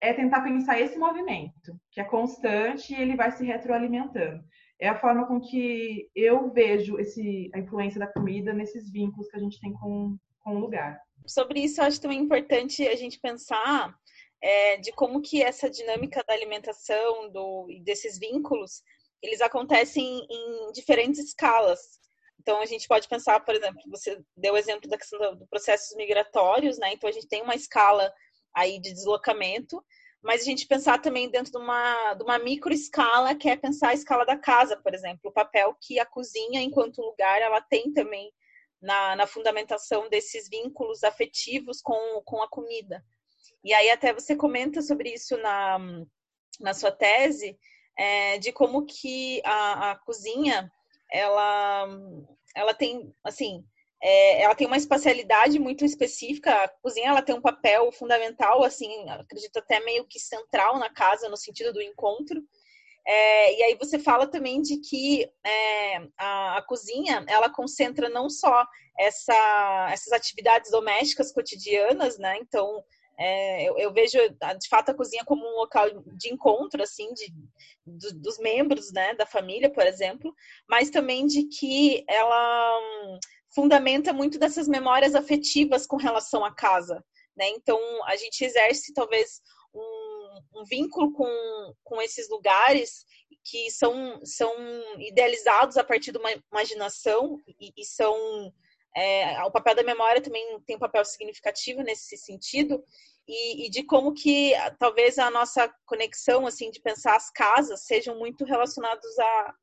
é 0.00 0.12
tentar 0.12 0.42
pensar 0.42 0.80
esse 0.80 0.98
movimento, 0.98 1.78
que 1.90 2.00
é 2.00 2.04
constante 2.04 2.94
e 2.94 3.00
ele 3.00 3.16
vai 3.16 3.32
se 3.32 3.44
retroalimentando 3.44 4.42
é 4.80 4.88
a 4.88 4.98
forma 4.98 5.26
com 5.26 5.40
que 5.40 6.08
eu 6.14 6.50
vejo 6.52 6.98
esse, 6.98 7.50
a 7.52 7.58
influência 7.58 7.98
da 7.98 8.06
comida 8.06 8.52
nesses 8.52 8.90
vínculos 8.90 9.28
que 9.28 9.36
a 9.36 9.40
gente 9.40 9.60
tem 9.60 9.72
com, 9.72 10.16
com 10.40 10.56
o 10.56 10.60
lugar. 10.60 11.00
Sobre 11.26 11.60
isso, 11.60 11.80
eu 11.80 11.84
acho 11.84 12.00
também 12.00 12.20
importante 12.20 12.86
a 12.86 12.94
gente 12.94 13.18
pensar 13.20 13.92
é, 14.40 14.76
de 14.76 14.92
como 14.92 15.20
que 15.20 15.42
essa 15.42 15.68
dinâmica 15.68 16.22
da 16.26 16.32
alimentação, 16.32 17.30
do, 17.30 17.66
desses 17.82 18.18
vínculos, 18.18 18.82
eles 19.20 19.40
acontecem 19.40 20.04
em 20.30 20.72
diferentes 20.72 21.18
escalas. 21.18 21.80
Então, 22.48 22.62
a 22.62 22.66
gente 22.66 22.88
pode 22.88 23.06
pensar, 23.06 23.40
por 23.40 23.54
exemplo, 23.54 23.78
você 23.88 24.18
deu 24.34 24.54
o 24.54 24.56
exemplo 24.56 24.88
da 24.88 24.96
questão 24.96 25.18
do, 25.18 25.36
do 25.40 25.46
processos 25.48 25.94
migratórios, 25.94 26.78
né? 26.78 26.94
Então, 26.94 27.06
a 27.06 27.12
gente 27.12 27.28
tem 27.28 27.42
uma 27.42 27.54
escala 27.54 28.10
aí 28.54 28.80
de 28.80 28.90
deslocamento, 28.90 29.84
mas 30.22 30.40
a 30.40 30.44
gente 30.46 30.66
pensar 30.66 30.98
também 31.02 31.28
dentro 31.28 31.52
de 31.52 31.58
uma, 31.58 32.14
de 32.14 32.22
uma 32.22 32.38
micro 32.38 32.72
escala, 32.72 33.34
que 33.34 33.50
é 33.50 33.54
pensar 33.54 33.90
a 33.90 33.94
escala 33.94 34.24
da 34.24 34.34
casa, 34.34 34.78
por 34.78 34.94
exemplo, 34.94 35.20
o 35.24 35.30
papel 35.30 35.76
que 35.78 36.00
a 36.00 36.06
cozinha, 36.06 36.62
enquanto 36.62 37.02
lugar, 37.02 37.38
ela 37.42 37.60
tem 37.60 37.92
também 37.92 38.32
na, 38.80 39.14
na 39.14 39.26
fundamentação 39.26 40.08
desses 40.08 40.48
vínculos 40.48 41.04
afetivos 41.04 41.82
com, 41.82 42.22
com 42.24 42.42
a 42.42 42.48
comida. 42.48 43.04
E 43.62 43.74
aí 43.74 43.90
até 43.90 44.14
você 44.14 44.34
comenta 44.34 44.80
sobre 44.80 45.12
isso 45.12 45.36
na, 45.36 45.78
na 46.58 46.72
sua 46.72 46.92
tese, 46.92 47.58
é, 47.94 48.38
de 48.38 48.52
como 48.52 48.86
que 48.86 49.42
a, 49.44 49.90
a 49.90 49.96
cozinha, 49.96 50.72
ela, 51.10 51.88
ela 52.54 52.74
tem, 52.74 53.12
assim, 53.24 53.64
é, 54.02 54.42
ela 54.42 54.54
tem 54.54 54.66
uma 54.66 54.76
espacialidade 54.76 55.58
muito 55.58 55.84
específica. 55.84 56.52
A 56.52 56.68
cozinha 56.68 57.08
ela 57.08 57.22
tem 57.22 57.34
um 57.34 57.40
papel 57.40 57.90
fundamental, 57.92 58.62
assim, 58.62 59.08
acredito 59.10 59.58
até 59.58 59.80
meio 59.80 60.06
que 60.06 60.18
central 60.18 60.78
na 60.78 60.90
casa, 60.90 61.28
no 61.28 61.36
sentido 61.36 61.72
do 61.72 61.82
encontro. 61.82 62.42
É, 63.06 63.58
e 63.58 63.62
aí 63.62 63.74
você 63.76 63.98
fala 63.98 64.26
também 64.26 64.60
de 64.60 64.78
que 64.78 65.26
é, 65.44 65.96
a, 66.18 66.58
a, 66.58 66.62
cozinha 66.62 67.24
ela 67.26 67.48
concentra 67.48 68.08
não 68.10 68.28
só 68.28 68.66
essa, 68.98 69.88
essas 69.90 70.12
atividades 70.12 70.70
domésticas 70.70 71.32
cotidianas, 71.32 72.18
né? 72.18 72.36
Então 72.38 72.84
é, 73.18 73.68
eu, 73.68 73.76
eu, 73.78 73.92
vejo 73.92 74.16
de 74.16 74.68
fato 74.68 74.90
a 74.90 74.94
cozinha 74.94 75.24
como 75.24 75.44
um 75.44 75.56
local 75.56 75.86
de 76.16 76.32
encontro 76.32 76.80
assim 76.80 77.12
de, 77.12 77.34
do, 77.84 78.14
dos 78.20 78.38
membros 78.38 78.92
né, 78.92 79.12
da 79.14 79.26
família, 79.26 79.68
por 79.68 79.84
exemplo, 79.84 80.32
mas 80.68 80.88
também 80.88 81.26
de 81.26 81.44
que 81.48 82.04
ela 82.08 82.80
fundamenta 83.52 84.12
muito 84.12 84.38
dessas 84.38 84.68
memórias 84.68 85.16
afetivas 85.16 85.84
com 85.84 85.96
relação 85.96 86.44
à 86.44 86.54
casa, 86.54 87.04
né? 87.36 87.48
Então 87.48 87.80
a 88.04 88.14
gente 88.14 88.44
exerce 88.44 88.94
talvez 88.94 89.40
um, 89.74 90.60
um 90.60 90.64
vínculo 90.64 91.12
com, 91.12 91.74
com 91.82 92.00
esses 92.00 92.28
lugares 92.28 93.04
que 93.44 93.70
são, 93.70 94.20
são 94.24 94.52
idealizados 94.98 95.76
a 95.76 95.82
partir 95.82 96.12
de 96.12 96.18
uma 96.18 96.30
imaginação 96.52 97.40
e, 97.48 97.72
e 97.76 97.84
são 97.84 98.52
é, 98.96 99.42
o 99.44 99.50
papel 99.50 99.74
da 99.74 99.82
memória 99.82 100.20
também 100.20 100.60
tem 100.66 100.76
um 100.76 100.80
papel 100.80 101.04
significativo 101.04 101.82
nesse 101.82 102.16
sentido 102.16 102.82
e, 103.26 103.66
e, 103.66 103.70
de 103.70 103.82
como 103.82 104.14
que 104.14 104.52
talvez 104.78 105.18
a 105.18 105.30
nossa 105.30 105.72
conexão 105.86 106.46
assim 106.46 106.70
de 106.70 106.80
pensar 106.80 107.14
as 107.14 107.30
casas 107.30 107.84
sejam 107.84 108.18
muito 108.18 108.44
relacionados 108.44 109.18
à 109.18 109.54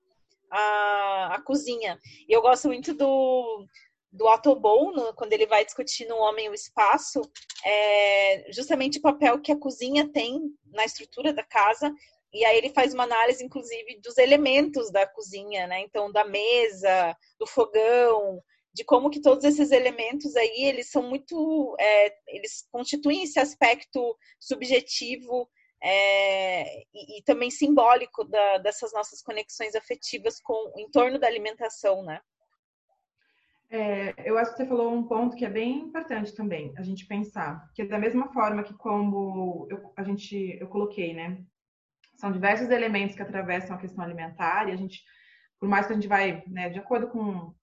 a, 0.52 1.36
a, 1.36 1.42
cozinha. 1.42 2.00
E 2.30 2.32
eu 2.32 2.42
gosto 2.42 2.68
muito 2.68 2.94
do 2.94 3.66
do 4.16 4.30
Autobon, 4.30 5.12
quando 5.16 5.34
ele 5.34 5.46
vai 5.46 5.66
discutir 5.66 6.08
no 6.08 6.16
Homem 6.16 6.46
e 6.46 6.50
o 6.50 6.54
Espaço, 6.54 7.22
é 7.66 8.50
justamente 8.50 8.98
o 8.98 9.02
papel 9.02 9.42
que 9.42 9.52
a 9.52 9.60
cozinha 9.60 10.10
tem 10.10 10.42
na 10.72 10.86
estrutura 10.86 11.34
da 11.34 11.44
casa. 11.44 11.94
E 12.34 12.46
aí 12.46 12.58
ele 12.58 12.70
faz 12.70 12.94
uma 12.94 13.04
análise, 13.04 13.44
inclusive, 13.44 14.00
dos 14.02 14.18
elementos 14.18 14.90
da 14.90 15.06
cozinha, 15.06 15.68
né? 15.68 15.82
Então, 15.82 16.10
da 16.12 16.24
mesa, 16.24 17.14
do 17.38 17.46
fogão, 17.46 18.42
de 18.76 18.84
como 18.84 19.10
que 19.10 19.22
todos 19.22 19.46
esses 19.46 19.72
elementos 19.72 20.36
aí 20.36 20.66
eles 20.66 20.92
são 20.92 21.02
muito 21.02 21.78
é, 21.80 22.14
eles 22.28 22.68
constituem 22.70 23.24
esse 23.24 23.40
aspecto 23.40 24.18
subjetivo 24.38 25.50
é, 25.82 26.82
e, 26.94 27.20
e, 27.20 27.24
também 27.24 27.50
simbólico 27.50 28.26
da, 28.26 28.58
dessas 28.58 28.92
nossas 28.92 29.22
conexões 29.22 29.76
afetivas 29.76 30.42
com 30.42 30.74
em 30.78 30.90
torno 30.90 31.18
da 31.18 31.28
alimentação, 31.28 32.04
né? 32.04 32.20
É, 33.70 34.14
eu 34.30 34.38
acho 34.38 34.52
que 34.52 34.58
você 34.58 34.66
falou 34.66 34.94
um 34.94 35.08
ponto 35.08 35.38
que 35.38 35.46
é 35.46 35.50
bem 35.50 35.80
importante 35.80 36.36
também 36.36 36.74
a 36.78 36.84
gente 36.84 37.06
pensar, 37.06 37.72
que 37.74 37.82
é 37.82 37.86
da 37.86 37.98
mesma 37.98 38.32
forma 38.34 38.64
que 38.64 38.74
como 38.74 39.68
eu, 39.70 39.94
a 39.96 40.04
gente 40.04 40.58
eu 40.60 40.68
coloquei, 40.68 41.14
né? 41.14 41.38
São 42.18 42.32
diversos 42.32 42.70
elementos 42.70 43.16
que 43.16 43.22
atravessam 43.22 43.76
a 43.76 43.80
questão 43.80 44.04
alimentar 44.04 44.68
e 44.68 44.74
a 44.74 44.76
gente, 44.76 45.02
por 45.60 45.70
mais 45.70 45.88
que 45.88 45.94
a 45.94 45.96
gente 45.96 46.08
vai, 46.08 46.44
né, 46.48 46.70
de 46.70 46.80
acordo 46.80 47.08
com 47.08 47.54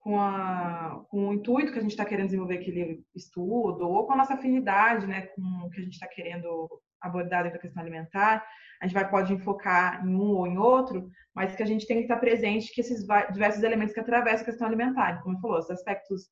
com, 0.00 0.18
a, 0.20 1.04
com 1.08 1.28
o 1.28 1.32
intuito 1.32 1.72
que 1.72 1.78
a 1.78 1.82
gente 1.82 1.90
está 1.90 2.04
querendo 2.04 2.26
desenvolver 2.26 2.58
aquele 2.58 3.02
estudo, 3.14 3.88
ou 3.88 4.06
com 4.06 4.12
a 4.12 4.16
nossa 4.16 4.34
afinidade 4.34 5.06
né, 5.06 5.22
com 5.28 5.42
o 5.42 5.70
que 5.70 5.80
a 5.80 5.84
gente 5.84 5.94
está 5.94 6.06
querendo 6.06 6.68
abordar 7.00 7.42
dentro 7.42 7.58
da 7.58 7.62
questão 7.62 7.82
alimentar, 7.82 8.44
a 8.80 8.86
gente 8.86 8.94
vai, 8.94 9.08
pode 9.08 9.32
enfocar 9.32 10.04
em 10.06 10.14
um 10.14 10.36
ou 10.36 10.46
em 10.46 10.56
outro, 10.56 11.10
mas 11.34 11.54
que 11.54 11.62
a 11.62 11.66
gente 11.66 11.86
tem 11.86 11.98
que 11.98 12.04
estar 12.04 12.16
presente 12.16 12.72
que 12.72 12.80
esses 12.80 13.04
diversos 13.32 13.62
elementos 13.62 13.94
que 13.94 14.00
atravessam 14.00 14.42
a 14.42 14.44
questão 14.44 14.66
alimentar, 14.66 15.22
como 15.22 15.36
eu 15.36 15.40
falou, 15.40 15.58
os 15.58 15.70
aspectos 15.70 16.28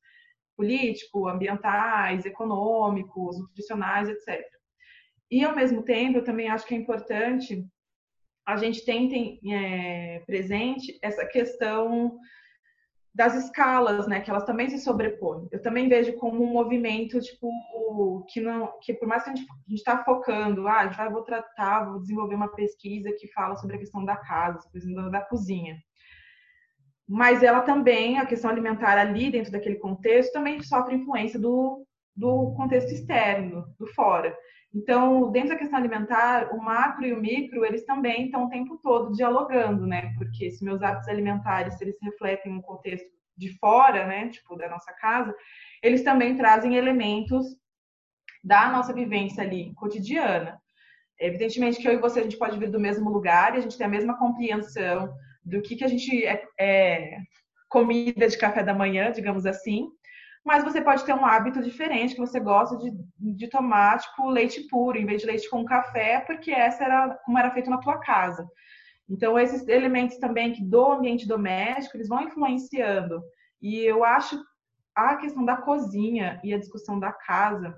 políticos, 0.55 1.31
ambientais, 1.31 2.25
econômicos, 2.25 3.39
nutricionais, 3.39 4.09
etc. 4.09 4.43
E, 5.29 5.43
ao 5.43 5.55
mesmo 5.55 5.83
tempo, 5.83 6.17
eu 6.17 6.23
também 6.23 6.49
acho 6.49 6.65
que 6.65 6.73
é 6.73 6.77
importante 6.77 7.65
a 8.45 8.55
gente 8.55 8.83
ter 8.85 9.39
é, 9.51 10.23
presente 10.25 10.97
essa 11.01 11.25
questão 11.25 12.17
das 13.17 13.33
escalas, 13.33 14.07
né, 14.07 14.21
que 14.21 14.29
elas 14.29 14.43
também 14.43 14.69
se 14.69 14.77
sobrepõem. 14.77 15.47
Eu 15.51 15.59
também 15.59 15.89
vejo 15.89 16.15
como 16.17 16.43
um 16.43 16.53
movimento, 16.53 17.19
tipo, 17.19 17.49
que 18.29 18.39
não, 18.39 18.71
que 18.79 18.93
por 18.93 19.07
mais 19.07 19.23
que 19.23 19.31
a 19.31 19.35
gente 19.35 19.47
está 19.69 20.03
focando, 20.03 20.67
ah, 20.67 20.81
a 20.81 20.83
gente 20.85 20.97
vai, 20.97 21.09
vou 21.09 21.23
tratar, 21.23 21.85
vou 21.85 21.99
desenvolver 21.99 22.35
uma 22.35 22.53
pesquisa 22.53 23.11
que 23.11 23.27
fala 23.33 23.55
sobre 23.55 23.75
a 23.75 23.79
questão 23.79 24.05
da 24.05 24.15
casa, 24.15 24.59
a 24.59 24.71
questão 24.71 25.09
da 25.09 25.21
cozinha. 25.21 25.79
Mas 27.09 27.41
ela 27.41 27.61
também, 27.61 28.19
a 28.19 28.25
questão 28.27 28.51
alimentar 28.51 28.99
ali, 28.99 29.31
dentro 29.31 29.51
daquele 29.51 29.77
contexto, 29.77 30.33
também 30.33 30.61
sofre 30.61 30.95
influência 30.95 31.39
do, 31.39 31.87
do 32.15 32.53
contexto 32.55 32.93
externo, 32.93 33.65
do 33.79 33.87
fora. 33.87 34.37
Então, 34.77 35.31
dentro 35.31 35.49
da 35.49 35.55
questão 35.55 35.79
alimentar, 35.79 36.53
o 36.53 36.61
macro 36.61 37.03
e 37.03 37.11
o 37.11 37.19
micro, 37.19 37.65
eles 37.65 37.83
também 37.83 38.25
estão 38.25 38.45
o 38.45 38.49
tempo 38.49 38.77
todo 38.77 39.11
dialogando, 39.11 39.87
né? 39.87 40.13
Porque 40.17 40.51
se 40.51 40.63
meus 40.63 40.83
hábitos 40.83 41.07
alimentares, 41.07 41.81
eles 41.81 41.97
refletem 41.99 42.53
um 42.53 42.61
contexto 42.61 43.09
de 43.35 43.57
fora, 43.57 44.05
né, 44.05 44.29
tipo 44.29 44.55
da 44.55 44.67
nossa 44.67 44.91
casa, 44.93 45.33
eles 45.83 46.03
também 46.03 46.35
trazem 46.35 46.75
elementos 46.75 47.45
da 48.43 48.69
nossa 48.69 48.93
vivência 48.93 49.43
ali 49.43 49.73
cotidiana. 49.75 50.59
Evidentemente 51.19 51.79
que 51.79 51.87
eu 51.87 51.93
e 51.93 51.97
você 51.97 52.19
a 52.19 52.23
gente 52.23 52.37
pode 52.37 52.57
vir 52.57 52.71
do 52.71 52.79
mesmo 52.79 53.09
lugar 53.09 53.53
e 53.53 53.57
a 53.57 53.61
gente 53.61 53.77
tem 53.77 53.85
a 53.85 53.89
mesma 53.89 54.17
compreensão 54.17 55.13
do 55.43 55.61
que 55.61 55.75
que 55.75 55.83
a 55.83 55.87
gente 55.87 56.25
é, 56.25 56.43
é 56.59 57.17
comida 57.69 58.27
de 58.27 58.37
café 58.37 58.63
da 58.63 58.73
manhã, 58.73 59.11
digamos 59.11 59.45
assim, 59.45 59.87
mas 60.47 60.63
você 60.63 60.79
pode 60.79 61.03
ter 61.03 61.13
um 61.13 61.25
hábito 61.25 61.61
diferente, 61.61 62.15
que 62.15 62.21
você 62.21 62.39
gosta 62.39 62.77
de, 62.77 62.91
de 63.19 63.49
tomar, 63.49 63.99
tipo, 63.99 64.29
leite 64.29 64.65
puro, 64.69 64.97
em 64.97 65.05
vez 65.05 65.21
de 65.21 65.27
leite 65.27 65.49
com 65.49 65.65
café, 65.65 66.21
porque 66.21 66.51
essa 66.51 66.85
era 66.85 67.09
como 67.25 67.37
era 67.37 67.51
feito 67.51 67.69
na 67.69 67.79
tua 67.79 67.99
casa. 67.99 68.47
Então, 69.09 69.37
esses 69.37 69.67
elementos 69.67 70.17
também 70.17 70.53
que 70.53 70.63
do 70.63 70.93
ambiente 70.93 71.27
doméstico, 71.27 71.97
eles 71.97 72.07
vão 72.07 72.21
influenciando. 72.21 73.21
E 73.61 73.79
eu 73.79 74.05
acho 74.05 74.41
a 74.95 75.17
questão 75.17 75.43
da 75.43 75.57
cozinha 75.57 76.39
e 76.41 76.53
a 76.53 76.57
discussão 76.57 76.97
da 76.97 77.11
casa 77.11 77.77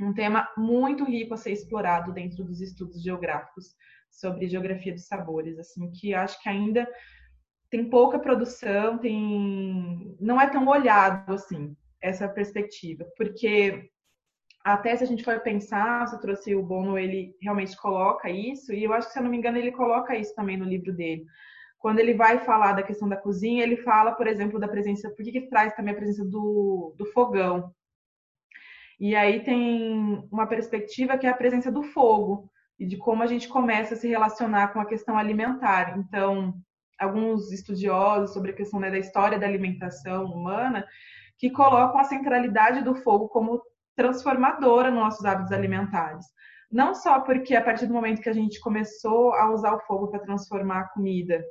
um 0.00 0.14
tema 0.14 0.48
muito 0.56 1.04
rico 1.04 1.34
a 1.34 1.36
ser 1.36 1.50
explorado 1.50 2.12
dentro 2.12 2.44
dos 2.44 2.60
estudos 2.60 3.02
geográficos 3.02 3.74
sobre 4.08 4.48
geografia 4.48 4.94
dos 4.94 5.06
sabores, 5.06 5.58
assim, 5.58 5.90
que 5.90 6.14
acho 6.14 6.40
que 6.40 6.48
ainda 6.48 6.88
tem 7.70 7.88
pouca 7.88 8.18
produção, 8.18 8.98
tem 8.98 10.16
não 10.20 10.40
é 10.40 10.48
tão 10.48 10.66
olhado 10.66 11.32
assim 11.32 11.76
essa 12.02 12.28
perspectiva, 12.28 13.06
porque 13.16 13.90
até 14.64 14.96
se 14.96 15.04
a 15.04 15.06
gente 15.06 15.24
for 15.24 15.40
pensar, 15.40 16.06
se 16.06 16.14
eu 16.14 16.20
trouxe 16.20 16.54
o 16.54 16.62
Bono, 16.62 16.98
ele 16.98 17.34
realmente 17.40 17.76
coloca 17.76 18.28
isso, 18.28 18.72
e 18.72 18.84
eu 18.84 18.92
acho 18.92 19.06
que, 19.06 19.12
se 19.12 19.18
eu 19.18 19.22
não 19.22 19.30
me 19.30 19.36
engano, 19.36 19.56
ele 19.56 19.72
coloca 19.72 20.16
isso 20.16 20.34
também 20.34 20.56
no 20.56 20.64
livro 20.64 20.92
dele. 20.92 21.24
Quando 21.78 21.98
ele 21.98 22.12
vai 22.12 22.40
falar 22.40 22.72
da 22.72 22.82
questão 22.82 23.08
da 23.08 23.16
cozinha, 23.16 23.62
ele 23.62 23.78
fala, 23.78 24.12
por 24.12 24.26
exemplo, 24.26 24.58
da 24.58 24.68
presença, 24.68 25.08
por 25.10 25.24
que, 25.24 25.32
que 25.32 25.48
traz 25.48 25.74
também 25.74 25.94
a 25.94 25.96
presença 25.96 26.24
do, 26.24 26.94
do 26.96 27.06
fogão? 27.06 27.74
E 28.98 29.16
aí 29.16 29.42
tem 29.42 30.28
uma 30.30 30.46
perspectiva 30.46 31.16
que 31.16 31.26
é 31.26 31.30
a 31.30 31.36
presença 31.36 31.72
do 31.72 31.82
fogo, 31.82 32.50
e 32.78 32.86
de 32.86 32.96
como 32.96 33.22
a 33.22 33.26
gente 33.26 33.46
começa 33.46 33.94
a 33.94 33.96
se 33.96 34.08
relacionar 34.08 34.68
com 34.68 34.80
a 34.80 34.86
questão 34.86 35.16
alimentar. 35.16 35.98
Então, 35.98 36.54
alguns 37.00 37.50
estudiosos 37.50 38.32
sobre 38.32 38.50
a 38.50 38.54
questão 38.54 38.78
né, 38.78 38.90
da 38.90 38.98
história 38.98 39.38
da 39.38 39.46
alimentação 39.46 40.26
humana, 40.26 40.86
que 41.38 41.50
colocam 41.50 41.98
a 41.98 42.04
centralidade 42.04 42.84
do 42.84 42.94
fogo 42.94 43.28
como 43.28 43.62
transformadora 43.96 44.90
nos 44.90 45.00
nossos 45.00 45.24
hábitos 45.24 45.52
alimentares. 45.52 46.26
Não 46.70 46.94
só 46.94 47.20
porque 47.20 47.56
a 47.56 47.62
partir 47.62 47.86
do 47.86 47.94
momento 47.94 48.22
que 48.22 48.28
a 48.28 48.34
gente 48.34 48.60
começou 48.60 49.34
a 49.34 49.50
usar 49.50 49.74
o 49.74 49.80
fogo 49.80 50.08
para 50.08 50.20
transformar 50.20 50.80
a 50.80 50.88
comida, 50.88 51.42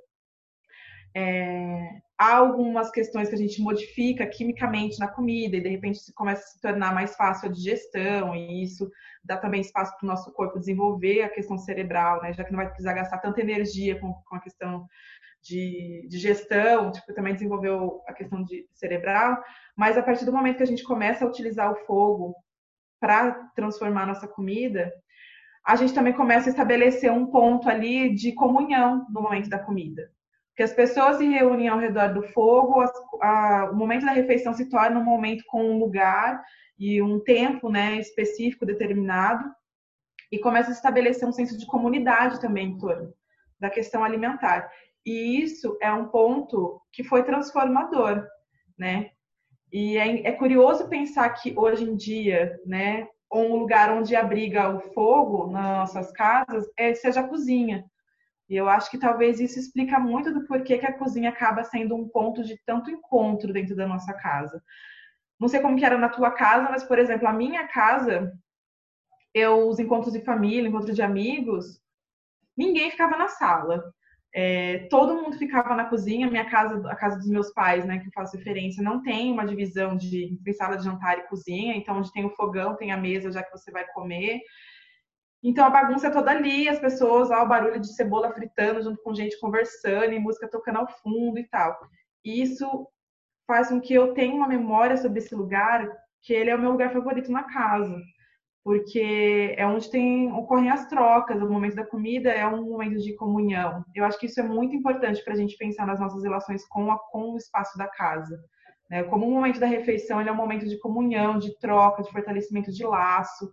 é, 1.15 2.01
há 2.17 2.35
algumas 2.35 2.91
questões 2.91 3.29
que 3.29 3.35
a 3.35 3.37
gente 3.37 3.61
modifica 3.61 4.27
quimicamente 4.27 4.99
na 4.99 5.07
comida 5.07 5.57
e 5.57 5.61
de 5.61 5.69
repente 5.69 5.99
começa 6.13 6.43
a 6.43 6.47
se 6.47 6.61
tornar 6.61 6.93
mais 6.93 7.15
fácil 7.15 7.49
a 7.49 7.51
digestão 7.51 8.35
e 8.35 8.63
isso 8.63 8.89
dá 9.23 9.35
também 9.35 9.61
espaço 9.61 9.91
para 9.97 10.05
o 10.05 10.09
nosso 10.09 10.31
corpo 10.33 10.59
desenvolver 10.59 11.23
a 11.23 11.29
questão 11.29 11.57
cerebral, 11.57 12.21
né? 12.21 12.31
Já 12.33 12.43
que 12.43 12.51
não 12.51 12.57
vai 12.57 12.67
precisar 12.67 12.93
gastar 12.93 13.17
tanta 13.17 13.41
energia 13.41 13.99
com, 13.99 14.13
com 14.13 14.35
a 14.35 14.39
questão 14.39 14.87
de, 15.41 16.07
de, 16.09 16.17
gestão, 16.17 16.91
tipo, 16.91 17.13
também 17.13 17.33
desenvolveu 17.33 18.01
a 18.07 18.13
questão 18.13 18.43
de 18.43 18.67
cerebral, 18.73 19.41
mas 19.75 19.97
a 19.97 20.03
partir 20.03 20.25
do 20.25 20.33
momento 20.33 20.57
que 20.57 20.63
a 20.63 20.67
gente 20.67 20.83
começa 20.83 21.23
a 21.23 21.27
utilizar 21.27 21.71
o 21.71 21.85
fogo 21.85 22.35
para 22.99 23.31
transformar 23.55 24.05
nossa 24.05 24.27
comida, 24.27 24.91
a 25.65 25.75
gente 25.75 25.93
também 25.93 26.13
começa 26.13 26.49
a 26.49 26.51
estabelecer 26.51 27.11
um 27.11 27.27
ponto 27.27 27.69
ali 27.69 28.13
de 28.13 28.33
comunhão 28.33 29.05
no 29.09 29.21
momento 29.21 29.49
da 29.49 29.59
comida. 29.59 30.11
Porque 30.49 30.63
as 30.63 30.73
pessoas 30.73 31.17
se 31.17 31.25
reúnem 31.25 31.69
ao 31.69 31.79
redor 31.79 32.13
do 32.13 32.23
fogo, 32.23 32.81
a, 32.81 32.91
a, 33.21 33.71
o 33.71 33.75
momento 33.75 34.05
da 34.05 34.11
refeição 34.11 34.53
se 34.53 34.69
torna 34.69 34.99
um 34.99 35.03
momento 35.03 35.43
com 35.47 35.63
um 35.63 35.79
lugar 35.79 36.43
e 36.77 37.01
um 37.01 37.19
tempo 37.19 37.69
né, 37.69 37.97
específico, 37.97 38.65
determinado, 38.65 39.45
e 40.31 40.37
começa 40.37 40.69
a 40.69 40.73
estabelecer 40.73 41.27
um 41.27 41.31
senso 41.31 41.57
de 41.57 41.65
comunidade 41.65 42.41
também 42.41 42.67
em 42.67 42.77
torno 42.77 43.13
da 43.59 43.69
questão 43.69 44.03
alimentar. 44.03 44.69
E 45.05 45.41
isso 45.41 45.77
é 45.81 45.91
um 45.91 46.07
ponto 46.07 46.81
que 46.91 47.03
foi 47.03 47.23
transformador, 47.23 48.27
né? 48.77 49.11
E 49.71 49.97
é, 49.97 50.27
é 50.27 50.31
curioso 50.31 50.89
pensar 50.89 51.29
que 51.29 51.53
hoje 51.57 51.83
em 51.83 51.95
dia, 51.95 52.59
né, 52.65 53.07
um 53.31 53.55
lugar 53.55 53.91
onde 53.91 54.15
abriga 54.15 54.69
o 54.69 54.79
fogo 54.93 55.47
nas 55.51 55.77
nossas 55.77 56.11
casas 56.11 56.65
é, 56.75 56.93
seja 56.93 57.21
a 57.21 57.27
cozinha. 57.27 57.85
E 58.49 58.55
eu 58.55 58.67
acho 58.67 58.89
que 58.89 58.97
talvez 58.97 59.39
isso 59.39 59.59
explica 59.59 59.99
muito 59.99 60.33
do 60.33 60.45
porquê 60.47 60.79
que 60.79 60.85
a 60.85 60.97
cozinha 60.97 61.29
acaba 61.29 61.63
sendo 61.63 61.95
um 61.95 62.09
ponto 62.09 62.43
de 62.43 62.59
tanto 62.65 62.89
encontro 62.89 63.53
dentro 63.53 63.75
da 63.75 63.87
nossa 63.87 64.11
casa. 64.13 64.61
Não 65.39 65.47
sei 65.47 65.59
como 65.61 65.77
que 65.77 65.85
era 65.85 65.97
na 65.97 66.09
tua 66.09 66.31
casa, 66.31 66.67
mas, 66.69 66.83
por 66.83 66.97
exemplo, 66.97 67.27
a 67.27 67.33
minha 67.33 67.67
casa, 67.67 68.33
eu, 69.33 69.69
os 69.69 69.77
encontros 69.77 70.11
de 70.11 70.25
família, 70.25 70.67
encontros 70.67 70.95
de 70.95 71.03
amigos, 71.03 71.79
ninguém 72.57 72.89
ficava 72.89 73.15
na 73.15 73.27
sala. 73.27 73.93
É, 74.33 74.87
todo 74.89 75.15
mundo 75.15 75.37
ficava 75.37 75.75
na 75.75 75.85
cozinha. 75.85 76.29
Minha 76.29 76.49
casa, 76.49 76.89
a 76.89 76.95
casa 76.95 77.17
dos 77.17 77.27
meus 77.27 77.51
pais, 77.51 77.85
né, 77.85 77.99
que 77.99 78.07
eu 78.07 78.11
faço 78.13 78.37
referência, 78.37 78.83
não 78.83 79.01
tem 79.01 79.31
uma 79.31 79.45
divisão 79.45 79.95
de 79.95 80.37
sala 80.53 80.77
de 80.77 80.83
jantar 80.83 81.17
e 81.17 81.27
cozinha. 81.27 81.75
Então, 81.75 81.97
onde 81.97 82.11
tem 82.11 82.25
o 82.25 82.35
fogão, 82.35 82.75
tem 82.75 82.91
a 82.91 82.97
mesa, 82.97 83.31
já 83.31 83.43
que 83.43 83.51
você 83.51 83.71
vai 83.71 83.85
comer. 83.87 84.41
Então 85.41 85.65
a 85.65 85.69
bagunça 85.69 86.07
é 86.07 86.11
toda 86.11 86.31
ali, 86.31 86.67
as 86.67 86.79
pessoas, 86.79 87.31
ó, 87.31 87.43
o 87.43 87.47
barulho 87.47 87.79
de 87.79 87.93
cebola 87.93 88.33
fritando 88.33 88.81
junto 88.81 89.01
com 89.01 89.15
gente 89.15 89.39
conversando 89.39 90.11
e 90.11 90.19
música 90.19 90.49
tocando 90.49 90.79
ao 90.79 90.87
fundo 91.01 91.39
e 91.39 91.47
tal. 91.47 91.79
E 92.25 92.41
isso 92.41 92.87
faz 93.47 93.69
com 93.69 93.79
que 93.79 93.93
eu 93.93 94.13
tenha 94.13 94.35
uma 94.35 94.47
memória 94.47 94.97
sobre 94.97 95.19
esse 95.19 95.33
lugar, 95.33 95.89
que 96.21 96.33
ele 96.33 96.49
é 96.49 96.55
o 96.55 96.59
meu 96.59 96.71
lugar 96.71 96.91
favorito 96.91 97.31
na 97.31 97.43
casa. 97.43 97.97
Porque 98.63 99.55
é 99.57 99.65
onde 99.65 99.89
tem, 99.89 100.31
ocorrem 100.33 100.69
as 100.69 100.87
trocas, 100.87 101.41
o 101.41 101.49
momento 101.49 101.75
da 101.75 101.85
comida 101.85 102.29
é 102.29 102.45
um 102.45 102.65
momento 102.65 102.97
de 102.97 103.15
comunhão. 103.15 103.83
Eu 103.95 104.05
acho 104.05 104.19
que 104.19 104.25
isso 104.25 104.39
é 104.39 104.43
muito 104.43 104.75
importante 104.75 105.23
para 105.23 105.33
a 105.33 105.37
gente 105.37 105.57
pensar 105.57 105.87
nas 105.87 105.99
nossas 105.99 106.23
relações 106.23 106.65
com, 106.67 106.91
a, 106.91 106.99
com 107.09 107.33
o 107.33 107.37
espaço 107.37 107.77
da 107.77 107.87
casa. 107.87 108.37
Né? 108.89 109.03
Como 109.03 109.25
o 109.25 109.31
momento 109.31 109.59
da 109.59 109.65
refeição 109.65 110.19
ele 110.19 110.29
é 110.29 110.31
um 110.33 110.35
momento 110.35 110.67
de 110.67 110.77
comunhão, 110.79 111.39
de 111.39 111.57
troca, 111.59 112.03
de 112.03 112.11
fortalecimento 112.11 112.71
de 112.71 112.83
laço 112.83 113.49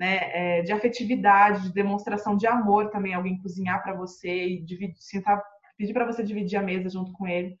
né, 0.00 0.18
é, 0.32 0.62
de 0.62 0.72
afetividade, 0.72 1.64
de 1.64 1.74
demonstração 1.74 2.34
de 2.34 2.46
amor 2.46 2.88
também, 2.88 3.12
alguém 3.12 3.38
cozinhar 3.38 3.82
para 3.82 3.94
você 3.94 4.46
e 4.46 4.62
dividir, 4.62 4.96
sentar, 4.98 5.42
pedir 5.76 5.92
para 5.92 6.06
você 6.06 6.22
dividir 6.22 6.56
a 6.56 6.62
mesa 6.62 6.88
junto 6.88 7.12
com 7.12 7.26
ele. 7.26 7.54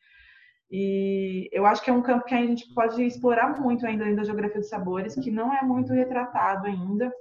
E 0.70 1.48
eu 1.52 1.66
acho 1.66 1.82
que 1.82 1.90
é 1.90 1.92
um 1.92 2.02
campo 2.02 2.24
que 2.24 2.34
a 2.34 2.46
gente 2.46 2.72
pode 2.72 3.02
explorar 3.02 3.60
muito 3.60 3.84
ainda 3.84 4.04
dentro 4.04 4.18
da 4.18 4.24
geografia 4.24 4.60
dos 4.60 4.68
sabores, 4.68 5.16
que 5.16 5.30
não 5.30 5.52
é 5.52 5.62
muito 5.62 5.92
retratado 5.92 6.66
ainda. 6.66 7.12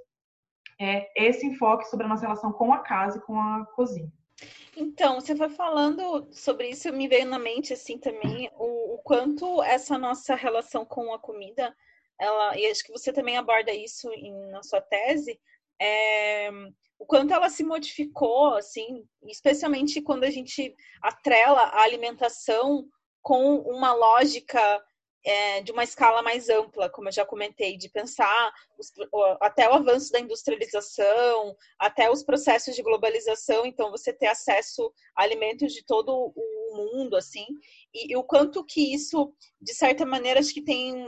É 0.80 1.10
esse 1.16 1.46
enfoque 1.46 1.90
sobre 1.90 2.06
a 2.06 2.10
nossa 2.10 2.22
relação 2.22 2.52
com 2.52 2.72
a 2.72 2.80
casa 2.80 3.18
e 3.18 3.22
com 3.22 3.40
a 3.40 3.66
cozinha. 3.76 4.12
Então, 4.78 5.20
você 5.20 5.36
foi 5.36 5.50
falando 5.50 6.28
sobre 6.32 6.70
isso, 6.70 6.94
me 6.94 7.08
veio 7.08 7.26
na 7.26 7.40
mente 7.40 7.74
assim 7.74 7.98
também 7.98 8.50
o, 8.56 8.96
o 8.96 8.98
quanto 9.00 9.62
essa 9.64 9.98
nossa 9.98 10.36
relação 10.36 10.86
com 10.86 11.14
a 11.14 11.20
comida 11.20 11.76
ela, 12.20 12.58
e 12.58 12.66
acho 12.68 12.84
que 12.84 12.92
você 12.92 13.14
também 13.14 13.38
aborda 13.38 13.74
isso 13.74 14.12
em, 14.12 14.34
na 14.52 14.62
sua 14.62 14.82
tese, 14.82 15.40
é, 15.82 16.52
o 17.00 17.06
quanto 17.06 17.34
ela 17.34 17.50
se 17.50 17.64
modificou, 17.64 18.56
assim, 18.56 19.06
especialmente 19.24 20.02
quando 20.02 20.26
a 20.26 20.30
gente 20.30 20.76
atrela 21.02 21.62
a 21.62 21.82
alimentação 21.82 22.86
com 23.22 23.56
uma 23.58 23.94
lógica 23.94 24.84
é, 25.26 25.62
de 25.62 25.72
uma 25.72 25.84
escala 25.84 26.22
mais 26.22 26.50
ampla, 26.50 26.90
como 26.90 27.10
eu 27.10 27.12
já 27.12 27.26
comentei, 27.26 27.78
de 27.78 27.90
pensar 27.90 28.52
os, 28.78 28.92
até 29.42 29.70
o 29.70 29.74
avanço 29.74 30.12
da 30.12 30.20
industrialização, 30.20 31.56
até 31.78 32.10
os 32.10 32.24
processos 32.24 32.76
de 32.76 32.82
globalização, 32.82 33.66
então 33.66 33.92
você 33.92 34.14
ter 34.14 34.28
acesso 34.28 34.92
a 35.16 35.24
alimentos 35.24 35.74
de 35.74 35.86
todo 35.86 36.34
o 36.36 36.76
mundo, 36.76 37.16
assim, 37.16 37.46
e, 37.94 38.14
e 38.14 38.16
o 38.16 38.24
quanto 38.24 38.66
que 38.66 38.94
isso, 38.94 39.34
de 39.62 39.74
certa 39.74 40.06
maneira, 40.06 40.40
acho 40.40 40.54
que 40.54 40.64
tem 40.64 41.06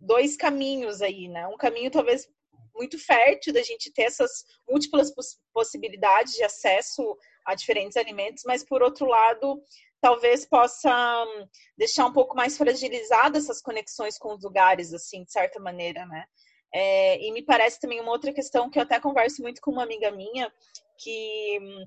dois 0.00 0.36
caminhos 0.36 1.02
aí, 1.02 1.28
né? 1.28 1.46
Um 1.46 1.56
caminho 1.56 1.90
talvez 1.90 2.26
muito 2.74 2.98
fértil 2.98 3.52
da 3.52 3.62
gente 3.62 3.92
ter 3.92 4.02
essas 4.02 4.44
múltiplas 4.68 5.12
possibilidades 5.52 6.32
de 6.34 6.42
acesso 6.42 7.16
a 7.46 7.54
diferentes 7.54 7.96
alimentos, 7.96 8.42
mas 8.44 8.64
por 8.64 8.82
outro 8.82 9.06
lado, 9.06 9.62
talvez 10.04 10.44
possa 10.44 10.92
hum, 11.24 11.48
deixar 11.78 12.04
um 12.04 12.12
pouco 12.12 12.36
mais 12.36 12.58
fragilizadas 12.58 13.44
essas 13.44 13.62
conexões 13.62 14.18
com 14.18 14.34
os 14.34 14.42
lugares, 14.42 14.92
assim, 14.92 15.24
de 15.24 15.32
certa 15.32 15.58
maneira, 15.58 16.04
né? 16.04 16.26
É, 16.74 17.18
e 17.26 17.32
me 17.32 17.42
parece 17.42 17.80
também 17.80 18.02
uma 18.02 18.12
outra 18.12 18.30
questão 18.30 18.68
que 18.68 18.78
eu 18.78 18.82
até 18.82 19.00
converso 19.00 19.40
muito 19.40 19.62
com 19.62 19.70
uma 19.70 19.82
amiga 19.82 20.10
minha 20.10 20.52
que 20.98 21.58
hum, 21.58 21.86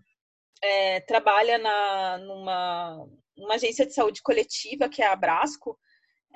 é, 0.64 1.00
trabalha 1.02 1.60
na, 1.60 2.18
numa, 2.18 3.08
numa 3.38 3.54
agência 3.54 3.86
de 3.86 3.94
saúde 3.94 4.24
coletiva, 4.24 4.90
que 4.90 5.04
é 5.04 5.06
a 5.06 5.12
Abrasco, 5.12 5.78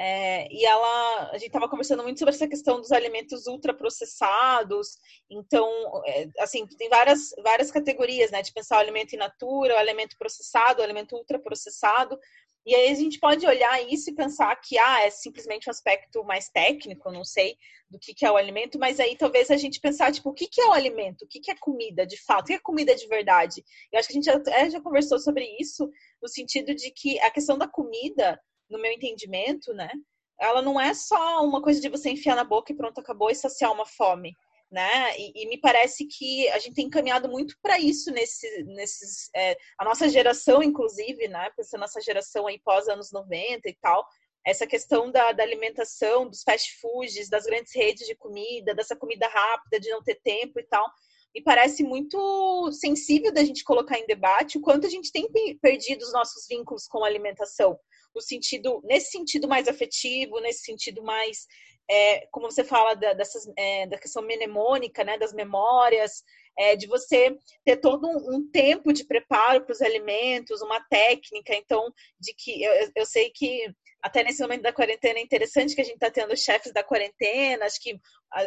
é, 0.04 0.48
e 0.52 0.66
ela, 0.66 1.30
a 1.30 1.38
gente 1.38 1.50
estava 1.50 1.70
conversando 1.70 2.02
muito 2.02 2.18
sobre 2.18 2.34
essa 2.34 2.48
questão 2.48 2.82
dos 2.82 2.92
alimentos 2.92 3.46
ultraprocessados. 3.46 4.98
Então, 5.30 5.70
é, 6.08 6.28
assim, 6.40 6.66
tem 6.66 6.90
várias, 6.90 7.30
várias 7.44 7.70
categorias, 7.70 8.32
né? 8.32 8.42
De 8.42 8.52
pensar 8.52 8.78
o 8.78 8.80
alimento 8.80 9.14
in 9.14 9.20
natura, 9.20 9.76
o 9.76 9.78
alimento 9.78 10.18
processado, 10.18 10.82
o 10.82 10.84
alimento 10.84 11.16
ultraprocessado. 11.16 12.18
E 12.66 12.74
aí 12.74 12.92
a 12.92 12.96
gente 12.96 13.20
pode 13.20 13.46
olhar 13.46 13.80
isso 13.94 14.10
e 14.10 14.16
pensar 14.16 14.56
que 14.56 14.76
ah, 14.76 15.04
é 15.04 15.12
simplesmente 15.12 15.70
um 15.70 15.72
aspecto 15.72 16.24
mais 16.24 16.50
técnico, 16.50 17.12
não 17.12 17.24
sei 17.24 17.56
do 17.88 18.00
que, 18.00 18.16
que 18.16 18.26
é 18.26 18.32
o 18.32 18.38
alimento, 18.38 18.80
mas 18.80 19.00
aí 19.00 19.16
talvez 19.16 19.52
a 19.52 19.58
gente 19.58 19.80
pensar, 19.80 20.12
tipo, 20.12 20.30
o 20.30 20.34
que, 20.34 20.48
que 20.48 20.62
é 20.62 20.66
o 20.66 20.72
alimento? 20.72 21.26
O 21.26 21.28
que, 21.28 21.40
que 21.40 21.52
é 21.52 21.56
comida 21.56 22.08
de 22.08 22.20
fato? 22.24 22.46
O 22.46 22.48
que 22.48 22.54
é 22.54 22.60
comida 22.60 22.96
de 22.96 23.08
verdade? 23.08 23.64
Eu 23.92 24.00
acho 24.00 24.08
que 24.08 24.18
a 24.18 24.20
gente 24.20 24.26
já, 24.26 24.70
já 24.70 24.82
conversou 24.82 25.20
sobre 25.20 25.46
isso, 25.60 25.88
no 26.20 26.28
sentido 26.28 26.74
de 26.74 26.90
que 26.90 27.20
a 27.20 27.30
questão 27.30 27.56
da 27.56 27.68
comida 27.68 28.40
no 28.72 28.82
meu 28.82 28.92
entendimento, 28.92 29.74
né? 29.74 29.92
Ela 30.40 30.62
não 30.62 30.80
é 30.80 30.94
só 30.94 31.46
uma 31.46 31.62
coisa 31.62 31.80
de 31.80 31.90
você 31.90 32.10
enfiar 32.10 32.36
na 32.36 32.44
boca 32.44 32.72
e 32.72 32.76
pronto, 32.76 33.00
acabou 33.00 33.30
e 33.30 33.36
saciar 33.36 33.72
uma 33.72 33.86
fome, 33.86 34.36
né? 34.72 35.16
E, 35.20 35.44
e 35.44 35.50
me 35.50 35.60
parece 35.60 36.08
que 36.08 36.50
a 36.50 36.58
gente 36.58 36.74
tem 36.74 36.90
caminhado 36.90 37.30
muito 37.30 37.56
para 37.62 37.78
isso 37.78 38.10
nesse, 38.10 38.64
nesses, 38.64 39.30
é, 39.36 39.56
a 39.78 39.86
nossa 39.86 40.10
geração, 40.10 40.64
inclusive, 40.64 41.28
né? 41.28 41.52
Pensando 41.56 41.82
nessa 41.82 42.02
geração 42.02 42.48
aí 42.48 42.60
pós 42.60 42.88
anos 42.88 43.12
90 43.12 43.70
e 43.70 43.78
tal, 43.80 44.04
essa 44.44 44.66
questão 44.66 45.12
da, 45.12 45.32
da, 45.32 45.44
alimentação, 45.44 46.28
dos 46.28 46.42
fast 46.42 46.80
foods, 46.80 47.30
das 47.30 47.46
grandes 47.46 47.76
redes 47.76 48.08
de 48.08 48.16
comida, 48.16 48.74
dessa 48.74 48.96
comida 48.96 49.28
rápida, 49.28 49.80
de 49.80 49.92
não 49.92 50.02
ter 50.02 50.20
tempo 50.24 50.60
e 50.60 50.64
tal. 50.64 50.90
Me 51.36 51.44
parece 51.44 51.84
muito 51.84 52.72
sensível 52.72 53.32
da 53.32 53.44
gente 53.44 53.64
colocar 53.64 54.00
em 54.00 54.08
debate 54.08 54.58
o 54.58 54.62
quanto 54.62 54.88
a 54.88 54.90
gente 54.90 55.12
tem 55.12 55.30
perdido 55.62 56.02
os 56.02 56.12
nossos 56.12 56.48
vínculos 56.48 56.88
com 56.88 57.04
a 57.04 57.08
alimentação 57.08 57.80
no 58.14 58.22
sentido, 58.22 58.82
nesse 58.84 59.12
sentido 59.12 59.48
mais 59.48 59.68
afetivo, 59.68 60.40
nesse 60.40 60.64
sentido 60.64 61.04
mais, 61.04 61.46
é, 61.90 62.28
como 62.32 62.50
você 62.50 62.64
fala 62.64 62.94
da, 62.94 63.14
dessas, 63.14 63.44
é, 63.58 63.88
da 63.88 63.98
questão 63.98 64.22
mnemônica, 64.22 65.04
né, 65.04 65.18
das 65.18 65.34
memórias, 65.34 66.24
é, 66.58 66.76
de 66.76 66.88
você 66.88 67.38
ter 67.66 67.78
todo 67.78 68.08
um, 68.08 68.36
um 68.36 68.52
tempo 68.52 68.92
de 68.94 69.06
preparo 69.06 69.64
para 69.64 69.74
os 69.74 69.82
alimentos, 69.82 70.62
uma 70.62 70.82
técnica, 70.90 71.56
então, 71.56 71.92
de 72.20 72.34
que 72.34 72.64
eu, 72.64 72.92
eu 72.96 73.06
sei 73.06 73.30
que 73.30 73.74
até 74.02 74.24
nesse 74.24 74.42
momento 74.42 74.64
da 74.64 74.74
quarentena 74.74 75.20
é 75.20 75.22
interessante 75.22 75.76
que 75.76 75.82
a 75.82 75.84
gente 75.84 75.96
está 75.96 76.10
tendo 76.10 76.36
chefes 76.36 76.74
da 76.74 76.84
quarentena. 76.84 77.66
Acho 77.66 77.80
que 77.80 78.00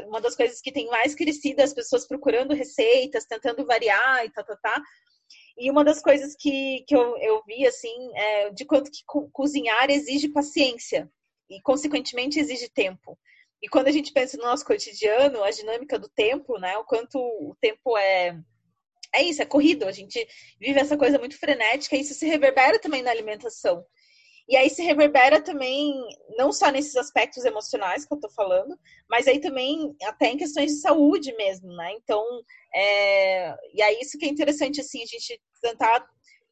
uma 0.09 0.21
das 0.21 0.35
coisas 0.35 0.61
que 0.61 0.73
tem 0.73 0.89
mais 0.89 1.15
crescido 1.15 1.61
é 1.61 1.65
as 1.65 1.73
pessoas 1.73 2.07
procurando 2.07 2.55
receitas, 2.55 3.25
tentando 3.25 3.65
variar 3.65 4.25
e 4.25 4.31
tá, 4.31 4.43
tá, 4.43 4.57
tá. 4.57 4.83
E 5.57 5.71
uma 5.71 5.85
das 5.85 6.03
coisas 6.03 6.35
que, 6.39 6.85
que 6.87 6.97
eu, 6.97 7.17
eu 7.19 7.43
vi, 7.47 7.67
assim, 7.67 7.95
é 8.15 8.51
de 8.51 8.65
quanto 8.65 8.91
que 8.91 9.03
co 9.07 9.29
cozinhar 9.31 9.89
exige 9.91 10.29
paciência 10.29 11.11
e, 11.49 11.61
consequentemente, 11.63 12.41
exige 12.41 12.69
tempo. 12.69 13.19
E 13.63 13.69
quando 13.69 13.89
a 13.89 13.93
gente 13.93 14.13
pensa 14.13 14.37
no 14.37 14.45
nosso 14.45 14.65
cotidiano, 14.65 15.43
a 15.43 15.51
dinâmica 15.51 15.99
do 15.99 16.09
tempo, 16.09 16.59
né? 16.59 16.77
O 16.77 16.85
quanto 16.85 17.19
o 17.19 17.57
tempo 17.61 17.97
é. 17.97 18.39
É 19.15 19.23
isso, 19.23 19.41
é 19.41 19.47
corrido. 19.47 19.87
A 19.87 19.93
gente 19.93 20.27
vive 20.61 20.81
essa 20.81 20.97
coisa 20.99 21.19
muito 21.21 21.39
frenética 21.39 21.97
e 21.97 22.01
isso 22.01 22.15
se 22.15 22.27
reverbera 22.27 22.81
também 22.81 23.01
na 23.01 23.13
alimentação. 23.13 23.85
E 24.49 24.57
aí 24.57 24.69
se 24.69 24.83
reverbera 24.83 25.41
também, 25.41 25.95
não 26.37 26.53
só 26.53 26.71
nesses 26.71 26.97
aspectos 26.97 27.45
emocionais 27.45 28.05
que 28.05 28.13
eu 28.13 28.21
tô 28.21 28.29
falando, 28.31 28.79
mas 29.09 29.27
aí 29.27 29.41
também 29.41 29.97
até 30.03 30.29
em 30.29 30.37
questões 30.37 30.73
de 30.73 30.81
saúde 30.81 31.35
mesmo, 31.35 31.69
né? 31.75 31.93
Então, 31.95 32.23
é... 32.75 33.55
e 33.73 33.83
aí 33.83 33.99
isso 34.01 34.19
que 34.19 34.27
é 34.27 34.29
interessante, 34.29 34.81
assim, 34.81 35.03
a 35.03 35.07
gente 35.07 35.41
tentar 35.63 36.07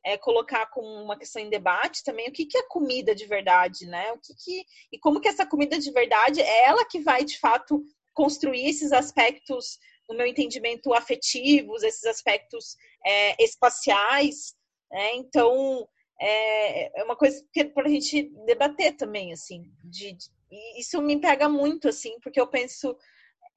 é, 0.04 0.16
colocar 0.16 0.66
como 0.66 0.88
uma 1.02 1.18
questão 1.18 1.40
em 1.40 1.50
debate 1.50 2.02
também 2.02 2.28
o 2.28 2.32
que, 2.32 2.46
que 2.46 2.58
é 2.58 2.62
comida 2.68 3.14
de 3.14 3.26
verdade, 3.26 3.86
né? 3.86 4.12
O 4.12 4.18
que, 4.18 4.34
que 4.34 4.64
e 4.90 4.98
como 4.98 5.20
que 5.20 5.28
essa 5.28 5.46
comida 5.46 5.78
de 5.78 5.90
verdade 5.92 6.40
é 6.40 6.64
ela 6.64 6.84
que 6.84 7.00
vai 7.00 7.24
de 7.24 7.38
fato 7.38 7.84
construir 8.14 8.68
esses 8.68 8.92
aspectos, 8.92 9.78
no 10.08 10.16
meu 10.16 10.26
entendimento, 10.26 10.92
afetivos, 10.92 11.82
esses 11.82 12.04
aspectos 12.04 12.76
é, 13.04 13.42
espaciais. 13.42 14.54
Né? 14.90 15.14
Então 15.16 15.88
é, 16.24 17.00
é 17.00 17.04
uma 17.04 17.16
coisa 17.16 17.44
que 17.52 17.64
para 17.64 17.86
a 17.86 17.90
gente 17.90 18.30
debater 18.46 18.96
também, 18.96 19.32
assim. 19.32 19.64
De, 19.84 20.12
de, 20.12 20.30
isso 20.78 21.00
me 21.02 21.20
pega 21.20 21.48
muito, 21.48 21.88
assim, 21.88 22.18
porque 22.20 22.40
eu 22.40 22.46
penso 22.46 22.96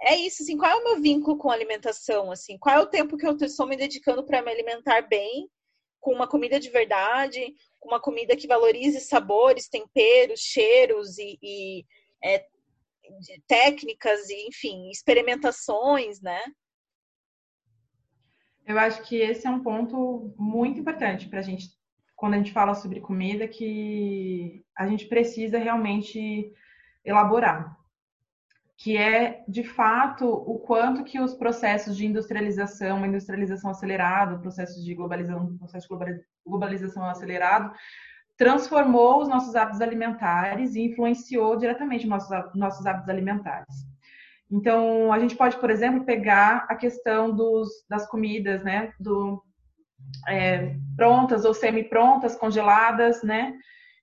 é 0.01 0.15
isso, 0.15 0.43
assim, 0.43 0.57
qual 0.57 0.71
é 0.71 0.75
o 0.75 0.83
meu 0.83 1.01
vínculo 1.01 1.37
com 1.37 1.49
a 1.49 1.53
alimentação, 1.53 2.29
assim, 2.29 2.57
qual 2.57 2.75
é 2.75 2.79
o 2.81 2.87
tempo 2.87 3.17
que 3.17 3.25
eu 3.25 3.35
estou 3.37 3.65
me 3.65 3.77
dedicando 3.77 4.25
para 4.25 4.41
me 4.41 4.51
alimentar 4.51 5.01
bem, 5.01 5.49
com 6.01 6.13
uma 6.13 6.27
comida 6.27 6.59
de 6.59 6.69
verdade, 6.69 7.55
com 7.79 7.89
uma 7.89 7.99
comida 7.99 8.35
que 8.35 8.47
valorize 8.47 8.99
sabores, 8.99 9.69
temperos, 9.69 10.39
cheiros 10.39 11.17
e, 11.17 11.39
e 11.41 11.85
é, 12.23 12.45
técnicas 13.47 14.29
e, 14.29 14.47
enfim, 14.47 14.89
experimentações, 14.89 16.21
né? 16.21 16.41
Eu 18.67 18.77
acho 18.79 19.03
que 19.03 19.15
esse 19.15 19.47
é 19.47 19.49
um 19.49 19.63
ponto 19.63 20.33
muito 20.37 20.79
importante 20.79 21.27
para 21.27 21.39
a 21.39 21.43
gente 21.43 21.74
quando 22.15 22.35
a 22.35 22.37
gente 22.37 22.53
fala 22.53 22.73
sobre 22.73 23.01
comida 23.01 23.47
que 23.47 24.63
a 24.77 24.87
gente 24.87 25.05
precisa 25.05 25.57
realmente 25.57 26.51
elaborar, 27.03 27.77
que 28.77 28.97
é 28.97 29.43
de 29.47 29.63
fato 29.63 30.25
o 30.27 30.59
quanto 30.59 31.03
que 31.03 31.19
os 31.19 31.33
processos 31.33 31.95
de 31.95 32.05
industrialização, 32.05 33.05
industrialização 33.05 33.71
acelerada, 33.71 34.39
processos 34.39 34.83
de 34.83 34.93
globalização, 34.93 35.57
processo 35.57 35.87
de 35.87 36.21
globalização 36.45 37.05
acelerado, 37.05 37.71
transformou 38.37 39.21
os 39.21 39.29
nossos 39.29 39.55
hábitos 39.55 39.81
alimentares 39.81 40.75
e 40.75 40.81
influenciou 40.81 41.55
diretamente 41.57 42.07
nossos 42.07 42.29
nossos 42.53 42.85
hábitos 42.85 43.09
alimentares. 43.09 43.85
Então, 44.51 45.11
a 45.11 45.19
gente 45.19 45.35
pode, 45.35 45.57
por 45.57 45.69
exemplo, 45.69 46.05
pegar 46.05 46.65
a 46.69 46.75
questão 46.75 47.33
dos, 47.33 47.85
das 47.89 48.07
comidas, 48.07 48.63
né? 48.63 48.93
Do, 48.99 49.43
é, 50.27 50.75
prontas 50.95 51.45
ou 51.45 51.53
semi-prontas, 51.53 52.35
congeladas, 52.35 53.21
né? 53.23 53.53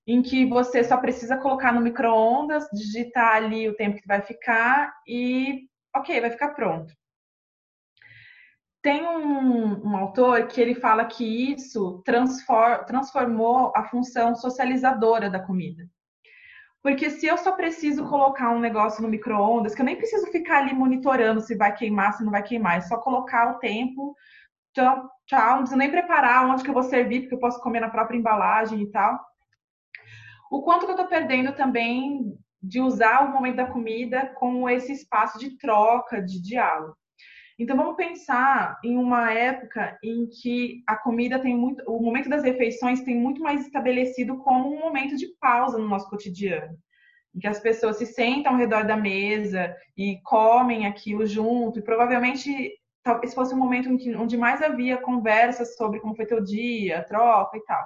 Em 0.06 0.20
que 0.22 0.46
você 0.46 0.82
só 0.82 0.96
precisa 0.96 1.36
colocar 1.36 1.72
no 1.72 1.80
micro-ondas, 1.80 2.66
digitar 2.72 3.36
ali 3.36 3.68
o 3.68 3.76
tempo 3.76 4.00
que 4.00 4.06
vai 4.06 4.20
ficar 4.20 4.92
e, 5.06 5.68
ok, 5.94 6.20
vai 6.20 6.30
ficar 6.30 6.50
pronto. 6.50 6.92
Tem 8.82 9.06
um, 9.06 9.90
um 9.90 9.96
autor 9.96 10.48
que 10.48 10.60
ele 10.60 10.74
fala 10.74 11.04
que 11.04 11.52
isso 11.52 12.02
transform, 12.04 12.84
transformou 12.84 13.72
a 13.76 13.84
função 13.84 14.34
socializadora 14.34 15.30
da 15.30 15.38
comida. 15.38 15.88
Porque 16.82 17.08
se 17.10 17.26
eu 17.26 17.38
só 17.38 17.52
preciso 17.52 18.04
colocar 18.08 18.50
um 18.50 18.58
negócio 18.58 19.00
no 19.02 19.08
micro-ondas, 19.08 19.72
que 19.72 19.80
eu 19.80 19.86
nem 19.86 19.96
preciso 19.96 20.26
ficar 20.32 20.58
ali 20.58 20.74
monitorando 20.74 21.40
se 21.40 21.54
vai 21.54 21.72
queimar, 21.72 22.12
se 22.14 22.24
não 22.24 22.32
vai 22.32 22.42
queimar, 22.42 22.78
é 22.78 22.80
só 22.80 22.98
colocar 22.98 23.52
o 23.52 23.58
tempo, 23.60 24.16
tchau, 24.74 25.08
tchau, 25.32 25.50
não 25.50 25.58
preciso 25.58 25.78
nem 25.78 25.90
preparar 25.90 26.46
onde 26.46 26.62
que 26.62 26.68
eu 26.68 26.74
vou 26.74 26.82
servir, 26.82 27.20
porque 27.20 27.34
eu 27.34 27.38
posso 27.38 27.60
comer 27.60 27.80
na 27.80 27.88
própria 27.88 28.18
embalagem 28.18 28.82
e 28.82 28.90
tal. 28.90 29.18
O 30.50 30.62
quanto 30.62 30.84
que 30.84 30.92
eu 30.92 30.96
estou 30.96 31.08
perdendo 31.08 31.54
também 31.54 32.36
de 32.62 32.80
usar 32.80 33.24
o 33.24 33.32
momento 33.32 33.56
da 33.56 33.66
comida 33.66 34.26
como 34.36 34.68
esse 34.68 34.92
espaço 34.92 35.38
de 35.38 35.56
troca, 35.56 36.22
de 36.22 36.40
diálogo. 36.40 36.94
Então 37.58 37.76
vamos 37.76 37.96
pensar 37.96 38.78
em 38.84 38.96
uma 38.96 39.32
época 39.32 39.98
em 40.02 40.28
que 40.28 40.82
a 40.86 40.96
comida 40.96 41.38
tem 41.38 41.56
muito, 41.56 41.82
o 41.86 42.00
momento 42.00 42.28
das 42.28 42.42
refeições 42.42 43.02
tem 43.02 43.16
muito 43.16 43.40
mais 43.40 43.62
estabelecido 43.62 44.36
como 44.38 44.72
um 44.72 44.80
momento 44.80 45.16
de 45.16 45.26
pausa 45.40 45.78
no 45.78 45.88
nosso 45.88 46.08
cotidiano, 46.08 46.76
em 47.34 47.40
que 47.40 47.46
as 47.46 47.60
pessoas 47.60 47.96
se 47.96 48.06
sentam 48.06 48.52
ao 48.52 48.58
redor 48.58 48.84
da 48.84 48.96
mesa 48.96 49.74
e 49.96 50.20
comem 50.22 50.86
aquilo 50.86 51.26
junto, 51.26 51.78
e 51.78 51.82
provavelmente 51.82 52.70
esse 53.22 53.34
fosse 53.34 53.54
um 53.54 53.58
momento 53.58 53.88
onde 54.18 54.36
mais 54.36 54.62
havia 54.62 54.96
conversas 54.96 55.76
sobre 55.76 56.00
como 56.00 56.14
foi 56.14 56.26
teu 56.26 56.42
dia, 56.42 57.04
troca 57.04 57.56
e 57.56 57.64
tal. 57.64 57.84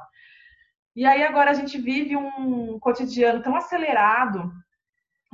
E 0.94 1.04
aí 1.04 1.22
agora 1.22 1.50
a 1.50 1.54
gente 1.54 1.78
vive 1.78 2.16
um 2.16 2.78
cotidiano 2.78 3.42
tão 3.42 3.54
acelerado 3.54 4.50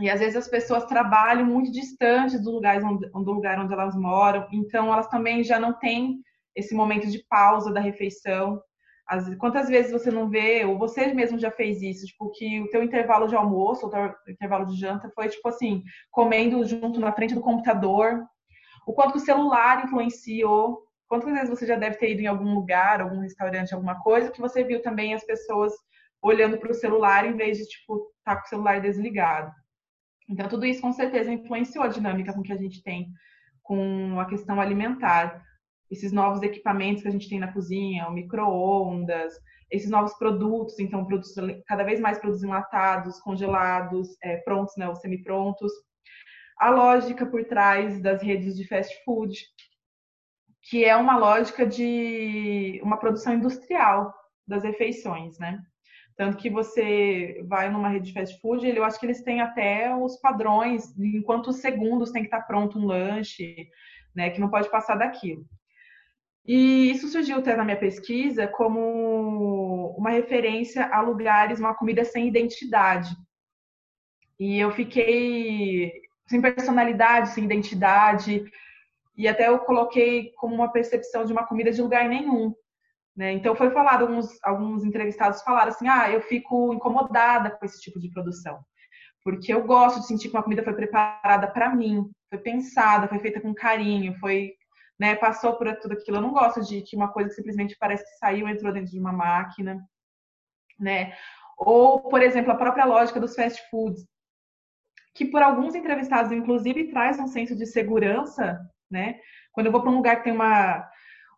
e 0.00 0.10
às 0.10 0.20
vezes 0.20 0.36
as 0.36 0.48
pessoas 0.48 0.84
trabalham 0.86 1.46
muito 1.46 1.70
distantes 1.70 2.40
do 2.40 2.50
lugar 2.50 2.82
onde, 2.82 3.08
do 3.08 3.32
lugar 3.32 3.58
onde 3.58 3.72
elas 3.72 3.94
moram, 3.94 4.48
então 4.52 4.92
elas 4.92 5.06
também 5.08 5.44
já 5.44 5.60
não 5.60 5.72
têm 5.72 6.20
esse 6.56 6.74
momento 6.74 7.08
de 7.08 7.24
pausa 7.28 7.72
da 7.72 7.80
refeição. 7.80 8.60
As, 9.06 9.34
quantas 9.36 9.68
vezes 9.68 9.92
você 9.92 10.10
não 10.10 10.28
vê, 10.28 10.64
ou 10.64 10.78
você 10.78 11.12
mesmo 11.12 11.38
já 11.38 11.50
fez 11.50 11.82
isso, 11.82 12.06
tipo, 12.06 12.30
que 12.30 12.60
o 12.60 12.70
teu 12.70 12.82
intervalo 12.82 13.28
de 13.28 13.36
almoço, 13.36 13.84
ou 13.84 13.90
teu 13.90 14.12
intervalo 14.28 14.66
de 14.66 14.76
janta 14.76 15.10
foi, 15.14 15.28
tipo 15.28 15.48
assim, 15.48 15.82
comendo 16.10 16.64
junto 16.64 16.98
na 16.98 17.12
frente 17.12 17.34
do 17.34 17.40
computador. 17.40 18.24
O 18.86 18.92
quanto 18.92 19.16
o 19.16 19.20
celular 19.20 19.84
influenciou. 19.84 20.82
Quantas 21.08 21.32
vezes 21.32 21.50
você 21.50 21.66
já 21.66 21.76
deve 21.76 21.96
ter 21.96 22.12
ido 22.12 22.22
em 22.22 22.26
algum 22.26 22.54
lugar, 22.54 23.00
algum 23.00 23.20
restaurante, 23.20 23.74
alguma 23.74 24.00
coisa, 24.00 24.30
que 24.30 24.40
você 24.40 24.64
viu 24.64 24.80
também 24.80 25.12
as 25.12 25.24
pessoas 25.24 25.72
olhando 26.22 26.56
para 26.56 26.70
o 26.70 26.74
celular 26.74 27.26
em 27.26 27.36
vez 27.36 27.58
de, 27.58 27.66
tipo, 27.66 28.10
estar 28.18 28.36
tá 28.36 28.36
com 28.36 28.46
o 28.46 28.48
celular 28.48 28.80
desligado. 28.80 29.52
Então, 30.28 30.48
tudo 30.48 30.64
isso 30.64 30.80
com 30.80 30.92
certeza 30.92 31.32
influenciou 31.32 31.84
a 31.84 31.88
dinâmica 31.88 32.32
com 32.32 32.42
que 32.42 32.52
a 32.52 32.56
gente 32.56 32.82
tem 32.82 33.12
com 33.62 34.18
a 34.18 34.26
questão 34.26 34.60
alimentar. 34.60 35.42
Esses 35.90 36.10
novos 36.10 36.42
equipamentos 36.42 37.02
que 37.02 37.08
a 37.08 37.12
gente 37.12 37.28
tem 37.28 37.38
na 37.38 37.52
cozinha, 37.52 38.08
o 38.08 38.12
micro-ondas, 38.12 39.34
esses 39.70 39.90
novos 39.90 40.14
produtos, 40.14 40.78
então, 40.78 41.04
produtos 41.04 41.34
cada 41.66 41.84
vez 41.84 42.00
mais 42.00 42.18
produtos 42.18 42.42
enlatados, 42.42 43.20
congelados, 43.20 44.16
é, 44.22 44.38
prontos, 44.38 44.74
né, 44.76 44.88
ou 44.88 44.94
semi-prontos. 44.96 45.70
A 46.62 46.70
lógica 46.70 47.26
por 47.26 47.44
trás 47.44 48.00
das 48.00 48.22
redes 48.22 48.56
de 48.56 48.64
fast 48.68 48.94
food, 49.04 49.36
que 50.70 50.84
é 50.84 50.94
uma 50.94 51.16
lógica 51.18 51.66
de 51.66 52.80
uma 52.84 52.98
produção 52.98 53.34
industrial 53.34 54.14
das 54.46 54.62
refeições, 54.62 55.36
né? 55.40 55.60
Tanto 56.16 56.36
que 56.36 56.48
você 56.48 57.42
vai 57.48 57.68
numa 57.68 57.88
rede 57.88 58.06
de 58.06 58.12
fast 58.12 58.40
food, 58.40 58.64
eu 58.64 58.84
acho 58.84 59.00
que 59.00 59.06
eles 59.06 59.24
têm 59.24 59.40
até 59.40 59.92
os 59.92 60.20
padrões, 60.20 60.96
em 60.96 61.20
quantos 61.20 61.56
segundos 61.56 62.12
tem 62.12 62.22
que 62.22 62.28
estar 62.28 62.42
pronto 62.42 62.78
um 62.78 62.86
lanche, 62.86 63.68
né, 64.14 64.30
que 64.30 64.40
não 64.40 64.48
pode 64.48 64.70
passar 64.70 64.94
daquilo. 64.94 65.44
E 66.46 66.92
isso 66.92 67.08
surgiu 67.08 67.38
até 67.38 67.56
na 67.56 67.64
minha 67.64 67.76
pesquisa 67.76 68.46
como 68.46 69.96
uma 69.98 70.10
referência 70.10 70.86
a 70.94 71.00
lugares, 71.00 71.58
uma 71.58 71.74
comida 71.74 72.04
sem 72.04 72.28
identidade. 72.28 73.16
E 74.38 74.60
eu 74.60 74.70
fiquei 74.70 75.90
sem 76.32 76.40
personalidade, 76.40 77.28
sem 77.28 77.44
identidade, 77.44 78.42
e 79.14 79.28
até 79.28 79.48
eu 79.48 79.58
coloquei 79.58 80.32
como 80.38 80.54
uma 80.54 80.72
percepção 80.72 81.26
de 81.26 81.32
uma 81.32 81.46
comida 81.46 81.70
de 81.70 81.82
lugar 81.82 82.08
nenhum. 82.08 82.54
Né? 83.14 83.32
Então 83.32 83.54
foi 83.54 83.70
falado, 83.70 84.02
alguns, 84.02 84.42
alguns 84.42 84.82
entrevistados 84.82 85.42
falaram 85.42 85.68
assim, 85.70 85.86
ah, 85.86 86.10
eu 86.10 86.22
fico 86.22 86.72
incomodada 86.72 87.50
com 87.50 87.66
esse 87.66 87.78
tipo 87.82 88.00
de 88.00 88.08
produção, 88.10 88.64
porque 89.22 89.52
eu 89.52 89.62
gosto 89.62 90.00
de 90.00 90.06
sentir 90.06 90.30
que 90.30 90.34
uma 90.34 90.42
comida 90.42 90.64
foi 90.64 90.72
preparada 90.72 91.46
para 91.46 91.74
mim, 91.74 92.10
foi 92.30 92.38
pensada, 92.38 93.06
foi 93.06 93.18
feita 93.18 93.38
com 93.38 93.52
carinho, 93.52 94.18
foi, 94.18 94.54
né, 94.98 95.14
passou 95.14 95.56
por 95.56 95.70
tudo 95.76 95.92
aquilo. 95.92 96.16
Eu 96.16 96.22
não 96.22 96.32
gosto 96.32 96.62
de 96.62 96.80
que 96.80 96.96
uma 96.96 97.12
coisa 97.12 97.28
que 97.28 97.36
simplesmente 97.36 97.76
parece 97.78 98.02
que 98.04 98.18
saiu 98.18 98.48
entrou 98.48 98.72
dentro 98.72 98.90
de 98.90 98.98
uma 98.98 99.12
máquina, 99.12 99.78
né? 100.80 101.12
Ou, 101.58 102.00
por 102.00 102.22
exemplo, 102.22 102.50
a 102.50 102.56
própria 102.56 102.86
lógica 102.86 103.20
dos 103.20 103.34
fast 103.34 103.62
foods, 103.70 104.06
que 105.14 105.24
por 105.24 105.42
alguns 105.42 105.74
entrevistados, 105.74 106.32
inclusive, 106.32 106.88
traz 106.88 107.18
um 107.18 107.26
senso 107.26 107.54
de 107.56 107.66
segurança, 107.66 108.58
né? 108.90 109.18
Quando 109.52 109.66
eu 109.66 109.72
vou 109.72 109.82
para 109.82 109.90
um 109.90 109.96
lugar 109.96 110.16
que 110.16 110.24
tem 110.24 110.32
uma 110.32 110.88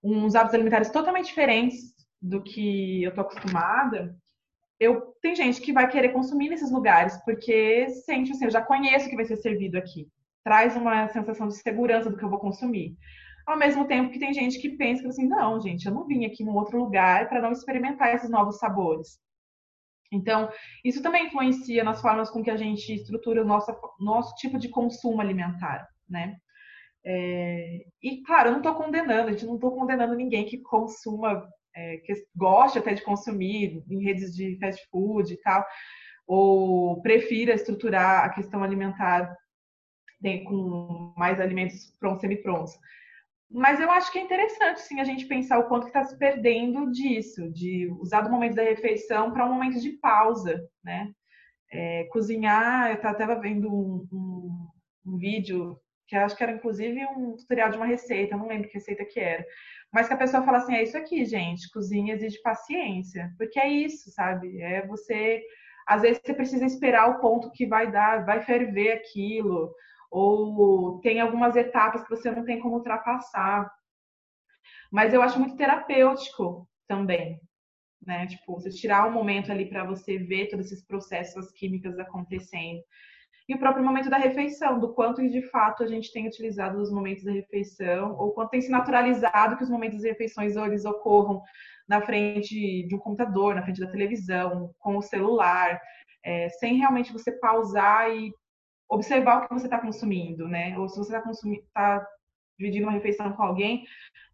uns 0.03 0.35
hábitos 0.35 0.55
alimentares 0.55 0.91
totalmente 0.91 1.29
diferentes 1.29 1.95
do 2.21 2.43
que 2.43 3.03
eu 3.03 3.15
tô 3.15 3.23
acostumada, 3.23 4.15
eu 4.79 5.15
tem 5.23 5.35
gente 5.35 5.61
que 5.63 5.73
vai 5.73 5.89
querer 5.91 6.11
consumir 6.11 6.51
nesses 6.51 6.71
lugares 6.71 7.17
porque 7.25 7.89
sente 8.05 8.33
assim, 8.33 8.45
eu 8.45 8.51
já 8.51 8.61
conheço 8.61 9.07
o 9.07 9.11
que 9.11 9.17
vai 9.17 9.25
ser 9.25 9.37
servido 9.37 9.79
aqui. 9.79 10.07
Traz 10.45 10.77
uma 10.77 11.09
sensação 11.09 11.49
de 11.49 11.55
segurança 11.55 12.11
do 12.11 12.17
que 12.19 12.25
eu 12.25 12.29
vou 12.29 12.39
consumir. 12.39 12.97
Ao 13.47 13.59
mesmo 13.59 13.87
tempo 13.87 14.11
que 14.11 14.19
tem 14.19 14.33
gente 14.33 14.59
que 14.59 14.71
pensa 14.71 15.09
assim, 15.09 15.27
não, 15.27 15.61
gente, 15.61 15.87
eu 15.87 15.93
não 15.93 16.07
vim 16.07 16.25
aqui 16.25 16.45
num 16.45 16.55
outro 16.55 16.79
lugar 16.79 17.29
para 17.29 17.41
não 17.41 17.53
experimentar 17.53 18.15
esses 18.15 18.31
novos 18.31 18.59
sabores. 18.59 19.19
Então, 20.15 20.51
isso 20.85 21.03
também 21.03 21.27
influencia 21.27 21.85
nas 21.85 22.01
formas 22.01 22.31
com 22.31 22.43
que 22.43 22.51
a 22.51 22.57
gente 22.57 22.95
estrutura 22.95 23.43
o 23.43 23.47
nosso, 23.47 23.75
nosso 23.99 24.35
tipo 24.37 24.59
de 24.59 24.69
consumo 24.69 25.21
alimentar, 25.21 25.89
né? 26.09 26.37
É, 27.07 27.85
e, 28.03 28.23
claro, 28.23 28.49
eu 28.49 28.53
não 28.53 28.61
estou 28.61 28.75
condenando, 28.75 29.29
a 29.29 29.33
gente 29.33 29.45
não 29.45 29.57
estou 29.57 29.73
condenando 29.73 30.15
ninguém 30.15 30.47
que 30.47 30.59
consuma, 30.59 31.47
é, 31.77 31.99
que 31.99 32.15
goste 32.35 32.79
até 32.79 32.95
de 32.95 33.03
consumir 33.03 33.83
em 33.91 34.03
redes 34.03 34.35
de 34.35 34.57
fast 34.59 34.87
food 34.91 35.33
e 35.33 35.37
tal, 35.43 35.65
ou 36.27 37.03
prefira 37.03 37.53
estruturar 37.53 38.25
a 38.25 38.31
questão 38.31 38.63
alimentar 38.63 39.37
com 40.47 41.13
mais 41.19 41.39
alimentos 41.39 41.95
prontos, 42.01 42.23
semi-prontos. 42.23 42.73
Mas 43.55 43.79
eu 43.79 43.89
acho 43.89 44.11
que 44.11 44.19
é 44.19 44.23
interessante, 44.23 44.81
sim, 44.81 44.99
a 44.99 45.05
gente 45.05 45.27
pensar 45.27 45.61
o 45.61 45.69
quanto 45.69 45.87
está 45.87 46.03
se 46.03 46.19
perdendo 46.19 46.91
disso, 46.91 47.49
de 47.53 47.89
usar 48.01 48.23
do 48.23 48.31
momento 48.31 48.57
da 48.57 48.65
refeição 48.65 49.33
para 49.33 49.47
um 49.47 49.53
momento 49.53 49.81
de 49.81 49.93
pausa, 49.93 50.61
né? 50.83 51.13
É, 51.71 52.05
cozinhar, 52.11 52.91
eu 52.91 52.95
estava 52.97 53.41
vendo 53.41 53.73
um, 53.73 54.09
um, 54.13 54.69
um 55.07 55.19
vídeo 55.19 55.79
que 56.09 56.17
acho 56.17 56.37
que 56.37 56.43
era 56.43 56.53
inclusive 56.53 57.05
um 57.07 57.37
tutorial 57.37 57.71
de 57.71 57.77
uma 57.77 57.87
receita, 57.87 58.37
não 58.37 58.49
lembro 58.49 58.69
que 58.69 58.75
receita 58.75 59.05
que 59.05 59.21
era. 59.21 59.47
Mas 59.93 60.09
que 60.09 60.15
a 60.15 60.19
pessoa 60.19 60.43
fala 60.43 60.59
assim: 60.59 60.75
é 60.75 60.83
isso 60.83 60.97
aqui, 60.97 61.25
gente, 61.25 61.71
cozinha 61.71 62.15
exige 62.15 62.43
paciência. 62.43 63.33
Porque 63.39 63.61
é 63.61 63.69
isso, 63.69 64.11
sabe? 64.11 64.61
É 64.61 64.85
você. 64.85 65.41
Às 65.87 66.03
vezes 66.03 66.21
você 66.25 66.35
precisa 66.35 66.65
esperar 66.65 67.09
o 67.09 67.21
ponto 67.21 67.53
que 67.53 67.67
vai 67.67 67.89
dar, 67.91 68.25
vai 68.25 68.43
ferver 68.43 68.93
aquilo, 68.93 69.73
ou 70.15 71.01
tem 71.01 71.21
algumas 71.21 71.57
etapas 71.57 72.05
que 72.05 72.11
você 72.11 72.31
não 72.31 72.45
tem 72.45 72.61
como 72.61 72.77
ultrapassar. 72.77 73.69
Mas 74.93 75.13
eu 75.13 75.21
acho 75.21 75.41
muito 75.41 75.57
terapêutico 75.57 76.69
também, 76.87 77.41
né? 78.07 78.27
Tipo, 78.29 78.55
você 78.55 78.71
tirar 78.71 79.09
um 79.09 79.13
momento 79.13 79.51
ali 79.51 79.69
para 79.69 79.85
você 79.85 80.19
ver 80.19 80.49
todos 80.49 80.67
esses 80.67 80.87
processos 80.87 81.51
químicos 81.53 81.99
acontecendo 81.99 82.81
e 83.49 83.55
o 83.55 83.59
próprio 83.59 83.85
momento 83.85 84.09
da 84.09 84.17
refeição, 84.17 84.79
do 84.79 84.95
quanto 84.95 85.29
de 85.29 85.43
fato 85.51 85.83
a 85.83 85.87
gente 85.87 86.13
tem 86.13 86.27
utilizado 86.29 86.81
os 86.81 86.91
momentos 86.91 87.25
da 87.25 87.33
refeição, 87.33 88.17
ou 88.17 88.33
quanto 88.33 88.51
tem 88.51 88.61
se 88.61 88.71
naturalizado 88.71 89.57
que 89.57 89.65
os 89.65 89.69
momentos 89.69 89.99
das 89.99 90.11
refeições 90.11 90.57
eles 90.57 90.85
ocorram 90.85 91.43
na 91.87 92.01
frente 92.01 92.87
de 92.87 92.95
um 92.95 92.99
computador, 92.99 93.55
na 93.55 93.63
frente 93.63 93.81
da 93.81 93.91
televisão, 93.91 94.73
com 94.79 94.97
o 94.97 95.03
celular, 95.03 95.79
é, 96.25 96.49
sem 96.51 96.79
realmente 96.79 97.13
você 97.13 97.33
pausar 97.33 98.11
e 98.11 98.33
observar 98.89 99.39
o 99.45 99.49
que 99.49 99.55
você 99.55 99.67
está 99.67 99.81
consumindo, 99.81 100.49
né? 100.49 100.79
Ou 100.79 100.89
se 100.89 100.99
você 100.99 101.17
está 101.17 101.31
tá 101.73 102.07
dividindo 102.59 102.87
uma 102.87 102.93
refeição 102.93 103.33
com 103.33 103.43
alguém, 103.43 103.85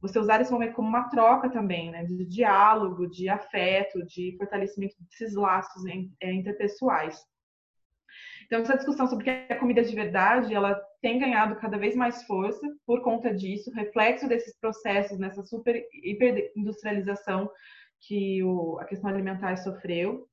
você 0.01 0.18
usar 0.18 0.40
esse 0.40 0.53
momento 0.53 0.74
como 0.74 0.88
uma 0.88 1.09
troca 1.09 1.51
também, 1.51 1.90
né? 1.90 2.05
De 2.05 2.24
diálogo, 2.26 3.09
de 3.09 3.28
afeto, 3.28 4.05
de 4.07 4.36
fortalecimento 4.36 4.96
desses 5.01 5.34
laços 5.34 5.82
é, 6.20 6.32
interpessoais. 6.32 7.20
Então, 8.46 8.61
essa 8.61 8.76
discussão 8.76 9.07
sobre 9.07 9.22
o 9.22 9.24
que 9.24 9.53
é 9.53 9.55
comida 9.55 9.82
de 9.82 9.94
verdade, 9.94 10.53
ela 10.53 10.74
tem 11.01 11.20
ganhado 11.20 11.55
cada 11.57 11.78
vez 11.78 11.94
mais 11.94 12.24
força 12.24 12.66
por 12.84 13.01
conta 13.03 13.32
disso, 13.32 13.70
reflexo 13.72 14.26
desses 14.28 14.59
processos, 14.59 15.18
nessa 15.18 15.44
super 15.44 15.86
hiperindustrialização 16.03 17.48
que 18.01 18.42
o, 18.42 18.78
a 18.80 18.84
questão 18.84 19.09
alimentar 19.09 19.57
sofreu. 19.57 20.26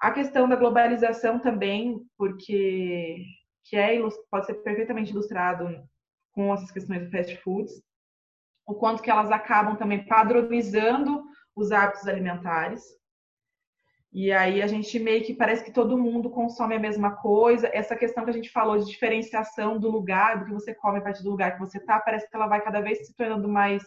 A 0.00 0.10
questão 0.10 0.46
da 0.46 0.56
globalização 0.56 1.38
também, 1.38 1.98
porque 2.18 3.24
que 3.68 3.76
é, 3.76 3.98
pode 4.30 4.46
ser 4.46 4.54
perfeitamente 4.54 5.10
ilustrado 5.10 5.68
com 6.32 6.52
essas 6.54 6.70
questões 6.70 7.04
do 7.04 7.10
fast 7.10 7.36
foods, 7.38 7.82
o 8.66 8.74
quanto 8.74 9.02
que 9.02 9.10
elas 9.10 9.30
acabam 9.30 9.76
também 9.76 10.06
padronizando 10.06 11.24
os 11.54 11.72
hábitos 11.72 12.06
alimentares. 12.06 12.82
E 14.12 14.32
aí 14.32 14.62
a 14.62 14.66
gente 14.66 14.98
meio 14.98 15.24
que 15.24 15.34
parece 15.34 15.64
que 15.64 15.72
todo 15.72 15.98
mundo 15.98 16.30
consome 16.30 16.74
a 16.74 16.78
mesma 16.78 17.16
coisa. 17.16 17.70
Essa 17.72 17.96
questão 17.96 18.24
que 18.24 18.30
a 18.30 18.32
gente 18.32 18.50
falou 18.50 18.78
de 18.78 18.86
diferenciação 18.86 19.78
do 19.78 19.90
lugar, 19.90 20.38
do 20.38 20.44
que 20.46 20.52
você 20.52 20.74
come 20.74 20.98
a 20.98 21.02
partir 21.02 21.22
do 21.22 21.30
lugar 21.30 21.52
que 21.52 21.60
você 21.60 21.78
está, 21.78 22.00
parece 22.00 22.28
que 22.28 22.36
ela 22.36 22.46
vai 22.46 22.62
cada 22.62 22.80
vez 22.80 23.06
se 23.06 23.14
tornando 23.14 23.48
mais 23.48 23.82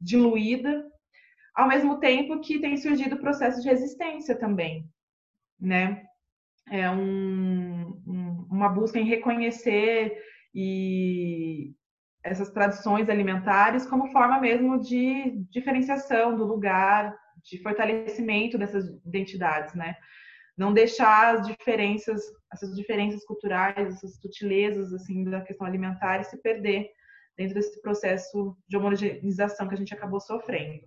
diluída. 0.00 0.84
Ao 1.54 1.68
mesmo 1.68 2.00
tempo 2.00 2.40
que 2.40 2.60
tem 2.60 2.76
surgido 2.76 3.18
processos 3.18 3.62
de 3.62 3.68
resistência 3.68 4.36
também, 4.36 4.88
né? 5.60 6.06
É 6.70 6.90
um, 6.90 7.61
uma 8.62 8.68
busca 8.68 8.98
em 8.98 9.04
reconhecer 9.04 10.16
e 10.54 11.74
essas 12.24 12.50
tradições 12.50 13.08
alimentares 13.08 13.84
como 13.86 14.12
forma 14.12 14.40
mesmo 14.40 14.80
de 14.80 15.44
diferenciação 15.50 16.36
do 16.36 16.44
lugar, 16.44 17.16
de 17.42 17.60
fortalecimento 17.60 18.56
dessas 18.56 18.88
identidades, 19.04 19.74
né? 19.74 19.96
Não 20.56 20.72
deixar 20.72 21.34
as 21.34 21.46
diferenças, 21.46 22.22
essas 22.52 22.76
diferenças 22.76 23.24
culturais, 23.24 23.94
essas 23.96 24.20
sutilezas 24.20 24.92
assim 24.92 25.24
da 25.24 25.40
questão 25.40 25.66
alimentar 25.66 26.22
se 26.22 26.40
perder 26.40 26.90
dentro 27.36 27.54
desse 27.54 27.80
processo 27.80 28.56
de 28.68 28.76
homogeneização 28.76 29.66
que 29.66 29.74
a 29.74 29.78
gente 29.78 29.94
acabou 29.94 30.20
sofrendo. 30.20 30.84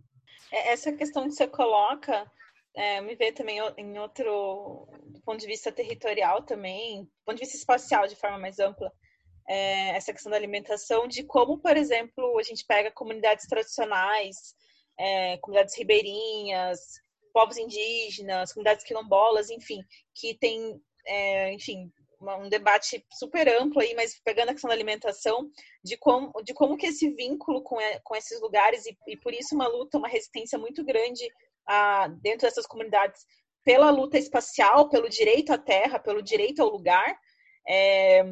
É, 0.52 0.72
essa 0.72 0.94
questão 0.94 1.24
que 1.24 1.32
você 1.32 1.48
coloca 1.48 2.32
é, 2.76 3.02
me 3.02 3.16
vê 3.16 3.32
também 3.32 3.60
em 3.78 3.98
outro 4.00 4.88
ponto 5.26 5.40
de 5.40 5.48
vista 5.48 5.72
territorial 5.72 6.44
também, 6.44 7.04
do 7.04 7.24
ponto 7.26 7.38
de 7.38 7.44
vista 7.44 7.58
espacial 7.58 8.08
de 8.08 8.16
forma 8.16 8.38
mais 8.38 8.60
ampla, 8.60 8.92
é, 9.48 9.90
essa 9.96 10.12
questão 10.12 10.30
da 10.30 10.38
alimentação, 10.38 11.08
de 11.08 11.24
como, 11.24 11.60
por 11.60 11.78
exemplo, 11.78 12.38
a 12.38 12.44
gente 12.44 12.66
pega 12.66 12.92
comunidades 12.92 13.48
tradicionais, 13.48 14.36
é, 15.00 15.38
comunidades 15.38 15.78
ribeirinhas, 15.78 16.80
povos 17.34 17.58
indígenas, 17.58 18.54
comunidades 18.54 18.84
quilombolas, 18.84 19.50
enfim, 19.50 19.82
que 20.14 20.38
tem, 20.38 20.82
é, 21.06 21.54
enfim, 21.54 21.92
um 22.22 22.50
debate 22.50 23.06
super 23.14 23.48
amplo 23.48 23.82
aí, 23.82 23.94
mas 23.94 24.20
pegando 24.24 24.50
a 24.50 24.54
questão 24.54 24.68
da 24.68 24.74
alimentação, 24.74 25.50
de 25.84 25.96
como, 25.98 26.32
de 26.44 26.54
como 26.54 26.78
que 26.78 26.88
esse 26.88 27.10
vínculo 27.12 27.62
com, 27.62 27.78
com 28.04 28.16
esses 28.16 28.42
lugares, 28.42 28.86
e, 28.86 28.98
e 29.08 29.18
por 29.18 29.34
isso 29.34 29.54
uma 29.54 29.68
luta, 29.68 29.98
uma 29.98 30.08
resistência 30.08 30.58
muito 30.58 30.84
grande 30.84 31.30
a, 31.68 32.08
dentro 32.08 32.42
dessas 32.42 32.66
comunidades 32.66 33.26
pela 33.64 33.90
luta 33.90 34.18
espacial, 34.18 34.90
pelo 34.90 35.10
direito 35.10 35.52
à 35.52 35.58
terra, 35.58 36.00
pelo 36.00 36.22
direito 36.22 36.62
ao 36.62 36.70
lugar, 36.70 37.18
é, 37.68 38.24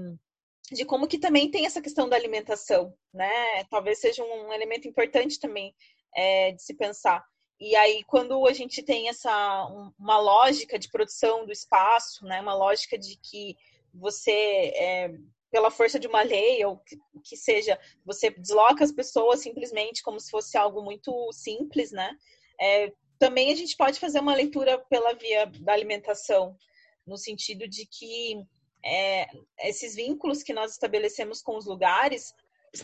de 0.71 0.85
como 0.85 1.07
que 1.07 1.17
também 1.17 1.49
tem 1.49 1.65
essa 1.65 1.81
questão 1.81 2.07
da 2.07 2.15
alimentação, 2.15 2.93
né? 3.13 3.63
Talvez 3.65 3.99
seja 3.99 4.23
um 4.23 4.53
elemento 4.53 4.87
importante 4.87 5.39
também 5.39 5.73
é, 6.15 6.51
de 6.51 6.61
se 6.61 6.75
pensar. 6.75 7.23
E 7.59 7.75
aí, 7.75 8.03
quando 8.03 8.45
a 8.47 8.53
gente 8.53 8.83
tem 8.83 9.09
essa 9.09 9.65
uma 9.99 10.19
lógica 10.19 10.77
de 10.77 10.89
produção 10.89 11.45
do 11.45 11.51
espaço, 11.51 12.25
né? 12.25 12.39
Uma 12.41 12.53
lógica 12.53 12.97
de 12.97 13.17
que 13.17 13.55
você 13.93 14.31
é, 14.75 15.13
pela 15.51 15.69
força 15.69 15.99
de 15.99 16.07
uma 16.07 16.23
lei 16.23 16.65
ou 16.65 16.77
que, 16.77 16.97
que 17.23 17.37
seja, 17.37 17.79
você 18.03 18.31
desloca 18.31 18.83
as 18.83 18.91
pessoas 18.91 19.41
simplesmente 19.41 20.01
como 20.01 20.19
se 20.19 20.31
fosse 20.31 20.57
algo 20.57 20.81
muito 20.81 21.31
simples, 21.31 21.91
né? 21.91 22.15
É, 22.59 22.91
também 23.19 23.51
a 23.51 23.55
gente 23.55 23.75
pode 23.77 23.99
fazer 23.99 24.19
uma 24.19 24.35
leitura 24.35 24.77
pela 24.89 25.13
via 25.13 25.45
da 25.45 25.73
alimentação, 25.73 26.57
no 27.05 27.17
sentido 27.17 27.67
de 27.67 27.85
que 27.85 28.43
é, 28.85 29.27
esses 29.61 29.95
vínculos 29.95 30.43
que 30.43 30.53
nós 30.53 30.71
estabelecemos 30.71 31.41
com 31.41 31.57
os 31.57 31.65
lugares 31.65 32.33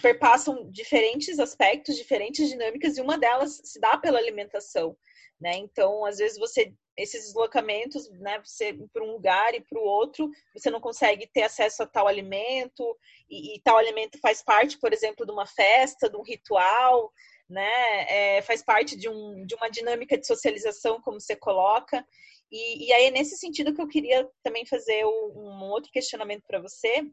perpassam 0.01 0.69
diferentes 0.69 1.39
aspectos, 1.39 1.95
diferentes 1.95 2.47
dinâmicas, 2.47 2.97
e 2.97 3.01
uma 3.01 3.17
delas 3.17 3.59
se 3.63 3.79
dá 3.79 3.97
pela 3.97 4.19
alimentação, 4.19 4.95
né? 5.41 5.55
Então, 5.55 6.05
às 6.05 6.17
vezes 6.17 6.37
você 6.37 6.73
esses 6.99 7.27
deslocamentos, 7.27 8.09
né, 8.09 8.41
você 8.43 8.73
para 8.91 9.03
um 9.03 9.13
lugar 9.13 9.55
e 9.55 9.61
para 9.61 9.79
o 9.79 9.83
outro, 9.83 10.29
você 10.53 10.69
não 10.69 10.81
consegue 10.81 11.25
ter 11.27 11.43
acesso 11.43 11.81
a 11.81 11.87
tal 11.87 12.07
alimento 12.07 12.83
e, 13.29 13.55
e, 13.55 13.61
tal 13.61 13.77
alimento 13.77 14.19
faz 14.19 14.43
parte, 14.43 14.77
por 14.77 14.91
exemplo, 14.91 15.25
de 15.25 15.31
uma 15.31 15.45
festa, 15.45 16.09
de 16.09 16.17
um 16.17 16.21
ritual, 16.21 17.09
né? 17.49 18.37
É, 18.37 18.41
faz 18.43 18.63
parte 18.63 18.95
de, 18.95 19.09
um, 19.09 19.45
de 19.45 19.55
uma 19.55 19.69
dinâmica 19.69 20.17
de 20.17 20.27
socialização, 20.27 21.01
como 21.01 21.19
você 21.19 21.35
coloca. 21.35 22.05
E, 22.51 22.87
e 22.87 22.93
aí 22.93 23.05
é 23.05 23.11
nesse 23.11 23.37
sentido 23.37 23.73
que 23.73 23.81
eu 23.81 23.87
queria 23.87 24.27
também 24.43 24.65
fazer 24.65 25.05
um, 25.05 25.31
um 25.35 25.69
outro 25.69 25.91
questionamento 25.91 26.43
para 26.47 26.61
você, 26.61 27.03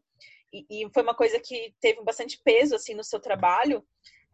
e, 0.52 0.84
e, 0.84 0.90
foi 0.92 1.02
uma 1.02 1.14
coisa 1.14 1.40
que 1.40 1.74
teve 1.80 2.02
bastante 2.02 2.40
peso 2.42 2.74
assim 2.74 2.94
no 2.94 3.04
seu 3.04 3.20
trabalho, 3.20 3.84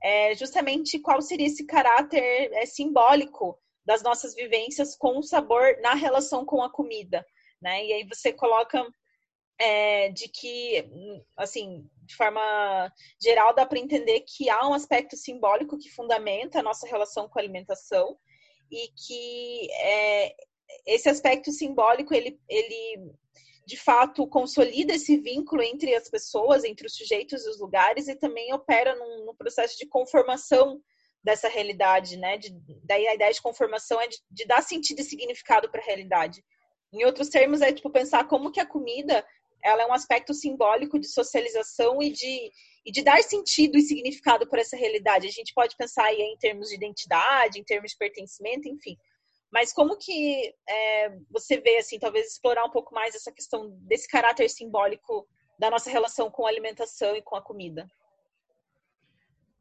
é 0.03 0.35
justamente 0.35 0.99
qual 0.99 1.21
seria 1.23 1.47
esse 1.47 1.65
caráter 1.65 2.23
é, 2.53 2.67
simbólico 2.67 3.59
das 3.85 4.03
nossas 4.03 4.35
vivências 4.35 4.97
com 4.97 5.19
o 5.19 5.23
sabor 5.23 5.77
na 5.81 5.95
relação 5.95 6.45
com 6.45 6.63
a 6.63 6.71
comida, 6.71 7.25
né? 7.61 7.85
E 7.85 7.93
aí 7.93 8.07
você 8.07 8.33
coloca 8.33 8.85
é, 9.63 10.09
de 10.09 10.29
que, 10.29 10.85
assim, 11.37 11.89
de 12.03 12.17
forma 12.17 12.93
geral, 13.23 13.55
dá 13.55 13.65
para 13.65 13.79
entender 13.79 14.21
que 14.23 14.51
há 14.51 14.69
um 14.69 14.75
aspecto 14.75 15.17
simbólico 15.17 15.79
que 15.79 15.89
fundamenta 15.89 16.59
a 16.59 16.63
nossa 16.63 16.85
relação 16.85 17.29
com 17.29 17.39
a 17.39 17.43
alimentação 17.43 18.19
e 18.69 18.89
que 18.89 19.71
é, 19.71 20.35
esse 20.85 21.09
aspecto 21.09 21.53
simbólico, 21.53 22.13
ele, 22.13 22.41
ele 22.49 23.13
de 23.65 23.77
fato 23.77 24.27
consolida 24.27 24.95
esse 24.95 25.17
vínculo 25.19 25.63
entre 25.63 25.95
as 25.95 26.11
pessoas, 26.11 26.65
entre 26.65 26.89
os 26.89 26.97
sujeitos 26.97 27.47
e 27.47 27.49
os 27.49 27.61
lugares 27.61 28.09
e 28.09 28.17
também 28.17 28.53
opera 28.53 28.97
num, 28.97 29.27
num 29.27 29.37
processo 29.37 29.79
de 29.79 29.87
conformação 29.87 30.83
dessa 31.23 31.49
realidade, 31.49 32.17
né? 32.17 32.37
De, 32.37 32.53
daí 32.83 33.07
a 33.07 33.15
ideia 33.15 33.33
de 33.33 33.41
conformação 33.41 34.01
é 34.01 34.09
de, 34.09 34.19
de 34.29 34.45
dar 34.45 34.61
sentido 34.61 34.99
e 34.99 35.05
significado 35.05 35.71
para 35.71 35.81
a 35.81 35.85
realidade. 35.85 36.43
Em 36.93 37.05
outros 37.05 37.29
termos, 37.29 37.61
é 37.61 37.73
tipo 37.73 37.91
pensar 37.91 38.27
como 38.27 38.51
que 38.51 38.59
a 38.59 38.67
comida 38.67 39.25
ela 39.63 39.83
é 39.83 39.87
um 39.87 39.93
aspecto 39.93 40.35
simbólico 40.35 40.99
de 40.99 41.07
socialização 41.09 42.03
e 42.03 42.11
de, 42.11 42.51
e 42.85 42.91
de 42.91 43.03
dar 43.03 43.23
sentido 43.23 43.79
e 43.79 43.83
significado 43.83 44.49
para 44.49 44.61
essa 44.61 44.77
realidade. 44.77 45.27
A 45.27 45.31
gente 45.31 45.55
pode 45.55 45.77
pensar 45.77 46.05
aí 46.05 46.21
em 46.21 46.37
termos 46.37 46.69
de 46.69 46.75
identidade, 46.75 47.59
em 47.59 47.65
termos 47.65 47.93
de 47.93 47.99
pertencimento, 47.99 48.69
enfim. 48.69 48.97
Mas 49.53 49.73
como 49.73 49.99
que 49.99 50.53
é, 50.69 51.11
você 51.31 51.61
vê, 51.61 51.77
assim, 51.77 51.99
talvez 51.99 52.29
explorar 52.29 52.65
um 52.65 52.71
pouco 52.71 52.95
mais 52.95 53.15
essa 53.15 53.31
questão 53.31 53.71
desse 53.83 54.09
caráter 54.09 54.49
simbólico 54.49 55.29
da 55.59 55.71
nossa 55.71 55.91
relação 55.91 56.31
com 56.31 56.47
a 56.47 56.49
alimentação 56.49 57.15
e 57.15 57.23
com 57.23 57.37
a 57.37 57.43
comida? 57.43 57.87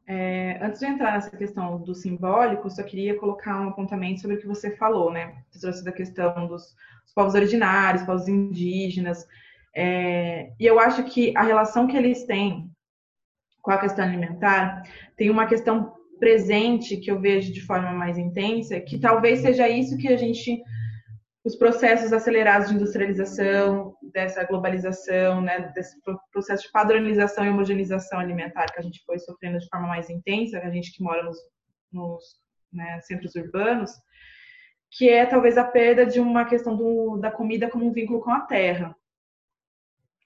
É, 0.06 0.58
antes 0.62 0.80
de 0.80 0.86
entrar 0.86 1.12
nessa 1.12 1.36
questão 1.36 1.80
do 1.80 1.94
simbólico, 1.94 2.68
só 2.70 2.82
queria 2.82 3.18
colocar 3.18 3.60
um 3.60 3.68
apontamento 3.68 4.20
sobre 4.20 4.36
o 4.36 4.40
que 4.40 4.46
você 4.46 4.74
falou, 4.76 5.12
né? 5.12 5.44
Você 5.50 5.60
trouxe 5.60 5.84
da 5.84 5.92
questão 5.92 6.48
dos, 6.48 6.74
dos 7.04 7.14
povos 7.14 7.34
originários, 7.34 8.02
povos 8.02 8.26
indígenas, 8.26 9.26
é, 9.74 10.52
e 10.58 10.66
eu 10.66 10.78
acho 10.78 11.04
que 11.04 11.36
a 11.36 11.42
relação 11.42 11.86
que 11.86 11.96
eles 11.96 12.24
têm 12.24 12.70
com 13.60 13.70
a 13.70 13.78
questão 13.78 14.04
alimentar 14.04 14.82
tem 15.16 15.30
uma 15.30 15.46
questão 15.46 15.94
presente 16.18 16.96
que 16.96 17.10
eu 17.10 17.20
vejo 17.20 17.52
de 17.52 17.60
forma 17.60 17.92
mais 17.92 18.18
intensa, 18.18 18.80
que 18.80 18.98
talvez 18.98 19.40
seja 19.40 19.68
isso 19.68 19.96
que 19.96 20.08
a 20.08 20.16
gente 20.16 20.62
os 21.44 21.56
processos 21.56 22.12
acelerados 22.12 22.68
de 22.68 22.76
industrialização, 22.76 23.96
dessa 24.12 24.44
globalização, 24.44 25.40
né, 25.40 25.72
desse 25.74 25.96
processo 26.30 26.62
de 26.62 26.70
padronização 26.70 27.44
e 27.44 27.48
homogeneização 27.48 28.20
alimentar 28.20 28.66
que 28.66 28.78
a 28.78 28.82
gente 28.82 29.02
foi 29.04 29.18
sofrendo 29.18 29.58
de 29.58 29.68
forma 29.68 29.88
mais 29.88 30.08
intensa, 30.08 30.60
a 30.60 30.70
gente 30.70 30.92
que 30.92 31.02
mora 31.02 31.24
nos, 31.24 31.36
nos 31.90 32.22
né, 32.72 33.00
centros 33.00 33.34
urbanos, 33.34 33.90
que 34.92 35.08
é 35.08 35.26
talvez 35.26 35.58
a 35.58 35.64
perda 35.64 36.06
de 36.06 36.20
uma 36.20 36.44
questão 36.44 36.76
do, 36.76 37.16
da 37.16 37.30
comida 37.30 37.68
como 37.68 37.86
um 37.86 37.92
vínculo 37.92 38.20
com 38.20 38.30
a 38.30 38.42
terra. 38.42 38.94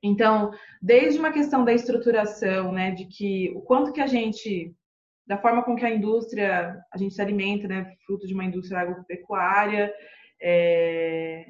Então, 0.07 0.53
desde 0.81 1.19
uma 1.19 1.33
questão 1.33 1.65
da 1.65 1.73
estruturação, 1.73 2.73
né, 2.73 2.93
de 2.93 3.07
que 3.07 3.53
o 3.57 3.61
quanto 3.61 3.93
que 3.93 4.01
a 4.01 4.07
gente, 4.07 4.75
da 5.27 5.37
forma 5.37 5.65
com 5.65 5.75
que 5.75 5.85
a 5.85 5.91
indústria, 5.91 6.81
a 6.93 6.97
gente 6.97 7.15
se 7.15 7.21
alimenta, 7.21 7.67
né, 7.67 7.93
fruto 8.07 8.27
de 8.27 8.35
uma 8.35 8.45
indústria 8.45 8.81
agropecuária, 8.81 9.93
é, 10.41 11.47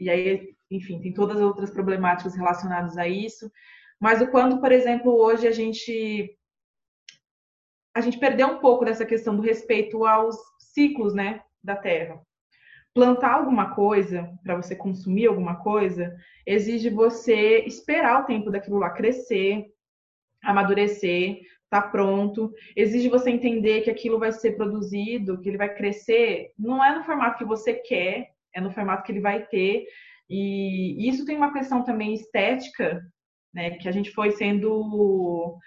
e 0.00 0.10
aí, 0.10 0.54
enfim, 0.70 1.00
tem 1.00 1.12
todas 1.12 1.36
as 1.36 1.42
outras 1.42 1.70
problemáticas 1.70 2.34
relacionadas 2.34 2.96
a 2.98 3.06
isso, 3.06 3.50
mas 4.00 4.20
o 4.20 4.30
quanto, 4.30 4.60
por 4.60 4.72
exemplo, 4.72 5.12
hoje 5.12 5.46
a 5.46 5.52
gente 5.52 6.36
a 7.96 8.00
gente 8.00 8.18
perdeu 8.18 8.48
um 8.48 8.58
pouco 8.58 8.84
dessa 8.84 9.06
questão 9.06 9.36
do 9.36 9.42
respeito 9.42 10.04
aos 10.04 10.36
ciclos, 10.58 11.14
né, 11.14 11.40
da 11.62 11.76
Terra. 11.76 12.20
Plantar 12.94 13.32
alguma 13.32 13.74
coisa, 13.74 14.30
para 14.44 14.54
você 14.54 14.76
consumir 14.76 15.26
alguma 15.26 15.56
coisa, 15.56 16.14
exige 16.46 16.88
você 16.88 17.64
esperar 17.66 18.22
o 18.22 18.26
tempo 18.26 18.50
daquilo 18.50 18.78
lá 18.78 18.90
crescer, 18.90 19.66
amadurecer, 20.42 21.40
tá 21.68 21.82
pronto. 21.82 22.52
Exige 22.76 23.08
você 23.08 23.30
entender 23.30 23.80
que 23.80 23.90
aquilo 23.90 24.18
vai 24.18 24.30
ser 24.30 24.52
produzido, 24.52 25.40
que 25.40 25.48
ele 25.48 25.58
vai 25.58 25.74
crescer, 25.74 26.52
não 26.56 26.82
é 26.82 26.94
no 26.96 27.02
formato 27.02 27.38
que 27.38 27.44
você 27.44 27.74
quer, 27.74 28.30
é 28.54 28.60
no 28.60 28.70
formato 28.70 29.02
que 29.02 29.10
ele 29.10 29.20
vai 29.20 29.44
ter. 29.44 29.84
E 30.30 31.08
isso 31.08 31.26
tem 31.26 31.36
uma 31.36 31.52
questão 31.52 31.82
também 31.82 32.14
estética, 32.14 33.02
né, 33.52 33.70
que 33.70 33.88
a 33.88 33.92
gente 33.92 34.12
foi 34.12 34.30
sendo 34.30 35.58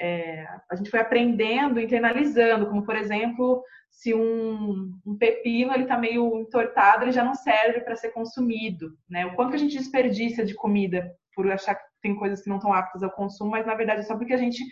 é, 0.00 0.46
a 0.70 0.76
gente 0.76 0.90
foi 0.90 1.00
aprendendo, 1.00 1.80
internalizando, 1.80 2.66
como 2.66 2.84
por 2.84 2.96
exemplo, 2.96 3.62
se 3.90 4.14
um, 4.14 4.92
um 5.04 5.16
pepino 5.18 5.72
ele 5.72 5.82
está 5.82 5.98
meio 5.98 6.38
entortado, 6.40 7.04
ele 7.04 7.12
já 7.12 7.24
não 7.24 7.34
serve 7.34 7.80
para 7.80 7.96
ser 7.96 8.10
consumido, 8.10 8.96
né? 9.08 9.26
O 9.26 9.34
quanto 9.34 9.50
que 9.50 9.56
a 9.56 9.58
gente 9.60 9.76
desperdiça 9.76 10.44
de 10.44 10.54
comida 10.54 11.12
por 11.34 11.50
achar 11.50 11.74
que 11.74 11.84
tem 12.00 12.14
coisas 12.14 12.42
que 12.42 12.48
não 12.48 12.56
estão 12.56 12.72
aptas 12.72 13.02
ao 13.02 13.10
consumo, 13.10 13.50
mas 13.50 13.66
na 13.66 13.74
verdade 13.74 14.00
é 14.00 14.04
só 14.04 14.16
porque 14.16 14.34
a 14.34 14.38
gente 14.38 14.62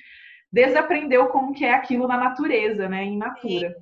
desaprendeu 0.53 1.29
como 1.29 1.53
que 1.53 1.65
é 1.65 1.75
aquilo 1.75 2.07
na 2.07 2.17
natureza, 2.17 2.89
né? 2.89 3.03
Em 3.03 3.19
natura. 3.19 3.75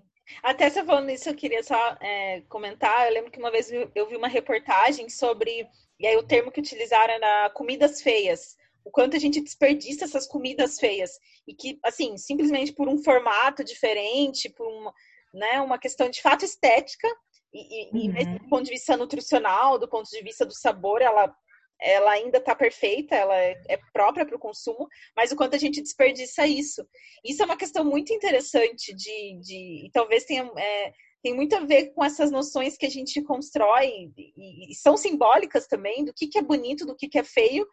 Até 0.43 0.71
você 0.71 0.83
falando 0.83 1.11
isso, 1.11 1.29
eu 1.29 1.35
queria 1.35 1.63
só 1.63 1.97
é, 2.01 2.41
comentar. 2.49 3.07
Eu 3.07 3.13
lembro 3.13 3.31
que 3.31 3.39
uma 3.39 3.51
vez 3.51 3.71
eu 3.95 4.09
vi 4.09 4.17
uma 4.17 4.29
reportagem 4.29 5.11
sobre, 5.11 5.69
e 6.01 6.07
aí 6.07 6.17
o 6.17 6.23
termo 6.23 6.51
que 6.51 6.61
utilizaram 6.61 7.13
era 7.13 7.51
comidas 7.51 8.01
feias 8.01 8.57
o 8.85 8.91
quanto 8.91 9.17
a 9.17 9.19
gente 9.19 9.41
desperdiça 9.41 10.05
essas 10.05 10.27
comidas 10.27 10.79
feias 10.79 11.13
e 11.49 11.55
que, 11.55 11.79
assim, 11.83 12.17
simplesmente 12.17 12.73
por 12.73 12.89
um 12.89 13.03
formato 13.03 13.65
diferente, 13.65 14.51
por 14.51 14.67
uma, 14.67 14.93
né, 15.33 15.61
uma 15.61 15.79
questão 15.79 16.11
de 16.11 16.21
fato 16.21 16.45
estética 16.45 17.09
e, 17.53 17.89
e, 17.93 18.09
uhum. 18.09 18.39
do 18.39 18.49
ponto 18.49 18.65
de 18.65 18.73
vista 18.73 18.97
nutricional, 18.97 19.79
do 19.79 19.89
ponto 19.89 20.09
de 20.11 20.23
vista 20.23 20.45
do 20.45 20.55
sabor, 20.55 21.01
ela 21.01 21.35
ela 21.81 22.13
ainda 22.13 22.39
está 22.39 22.55
perfeita, 22.55 23.17
ela 23.17 23.37
é, 23.37 23.61
é 23.69 23.79
própria 23.93 24.25
para 24.25 24.37
o 24.37 24.39
consumo, 24.39 24.89
mas 25.15 25.33
o 25.33 25.37
quanto 25.37 25.57
a 25.57 25.59
gente 25.59 25.83
desperdiça 25.83 26.47
isso. 26.47 26.87
Isso 27.25 27.43
é 27.43 27.45
uma 27.45 27.57
questão 27.57 27.85
muito 27.85 28.13
interessante 28.13 28.95
de, 28.95 29.39
de 29.41 29.87
e 29.87 29.91
talvez 29.93 30.25
tenha 30.25 30.51
é, 30.57 30.93
tem 31.23 31.35
muito 31.35 31.57
a 31.57 31.61
ver 31.61 31.93
com 31.95 32.05
essas 32.05 32.31
noções 32.31 32.77
que 32.77 32.85
a 32.85 32.91
gente 32.91 33.23
constrói 33.23 34.13
e, 34.17 34.71
e 34.71 34.75
são 34.75 34.97
simbólicas 34.97 35.67
também 35.67 36.05
do 36.05 36.13
que, 36.13 36.29
que 36.29 36.39
é 36.39 36.43
bonito, 36.43 36.87
do 36.87 36.95
que, 36.95 37.09
que 37.09 37.19
é 37.19 37.25
feio, 37.25 37.67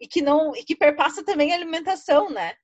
e 0.00 0.06
que 0.06 0.22
não 0.22 0.54
e 0.54 0.64
que 0.64 0.76
perpassa 0.76 1.24
também 1.24 1.52
a 1.52 1.56
alimentação, 1.56 2.30
né? 2.30 2.54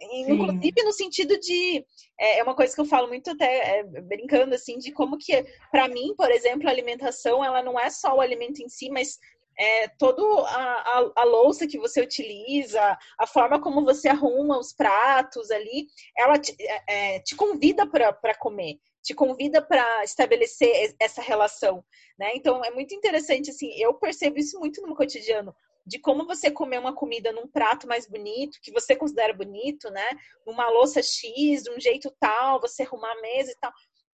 Inclusive 0.00 0.82
no 0.82 0.92
sentido 0.92 1.38
de 1.38 1.84
é, 2.18 2.38
é 2.38 2.42
uma 2.42 2.56
coisa 2.56 2.74
que 2.74 2.80
eu 2.80 2.84
falo 2.84 3.08
muito 3.08 3.30
até 3.30 3.78
é, 3.78 3.82
brincando 3.84 4.54
assim 4.54 4.76
de 4.78 4.92
como 4.92 5.16
que 5.16 5.44
para 5.70 5.88
mim, 5.88 6.14
por 6.16 6.30
exemplo, 6.30 6.68
a 6.68 6.72
alimentação 6.72 7.44
ela 7.44 7.62
não 7.62 7.78
é 7.78 7.88
só 7.90 8.14
o 8.16 8.20
alimento 8.20 8.60
em 8.60 8.68
si, 8.68 8.90
mas 8.90 9.18
é, 9.56 9.88
toda 9.98 10.20
a, 10.48 10.98
a, 10.98 11.12
a, 11.16 11.24
louça 11.24 11.66
que 11.66 11.78
você 11.78 12.00
utiliza, 12.00 12.98
a 13.18 13.26
forma 13.26 13.60
como 13.60 13.84
você 13.84 14.08
arruma 14.08 14.58
os 14.58 14.72
pratos 14.72 15.48
ali, 15.50 15.86
ela 16.18 16.38
te, 16.38 16.54
é, 16.60 17.14
é 17.14 17.20
te 17.20 17.36
convida 17.36 17.86
para 17.86 18.34
comer, 18.34 18.78
te 19.00 19.14
convida 19.14 19.62
para 19.62 20.02
estabelecer 20.02 20.96
essa 20.98 21.22
relação, 21.22 21.84
né? 22.18 22.32
Então 22.34 22.64
é 22.64 22.70
muito 22.72 22.94
interessante 22.94 23.50
assim, 23.50 23.70
eu 23.80 23.94
percebo 23.94 24.38
isso 24.38 24.58
muito 24.58 24.80
no 24.80 24.88
meu 24.88 24.96
cotidiano 24.96 25.54
de 25.86 25.98
como 25.98 26.26
você 26.26 26.50
comer 26.50 26.78
uma 26.78 26.94
comida 26.94 27.32
num 27.32 27.46
prato 27.46 27.86
mais 27.86 28.08
bonito, 28.08 28.58
que 28.62 28.72
você 28.72 28.96
considera 28.96 29.34
bonito, 29.34 29.90
né? 29.90 30.08
Numa 30.46 30.68
louça 30.70 31.02
X, 31.02 31.62
de 31.62 31.70
um 31.70 31.78
jeito 31.78 32.14
tal, 32.18 32.60
você 32.60 32.82
arrumar 32.82 33.12
a 33.12 33.20
mesa 33.20 33.52
e 33.52 33.56
tal. 33.56 33.72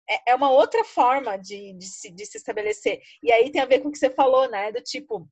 É, 0.10 0.32
é 0.32 0.36
uma 0.36 0.52
outra 0.52 0.84
forma 0.84 1.38
de, 1.38 1.74
de, 1.74 1.86
se, 1.86 2.10
de 2.10 2.26
se 2.26 2.38
estabelecer. 2.38 3.00
E 3.22 3.32
aí 3.32 3.52
tem 3.52 3.62
a 3.62 3.66
ver 3.66 3.80
com 3.80 3.90
o 3.90 3.92
que 3.92 4.00
você 4.00 4.10
falou, 4.10 4.50
né? 4.50 4.72
Do 4.72 4.82
tipo, 4.82 5.30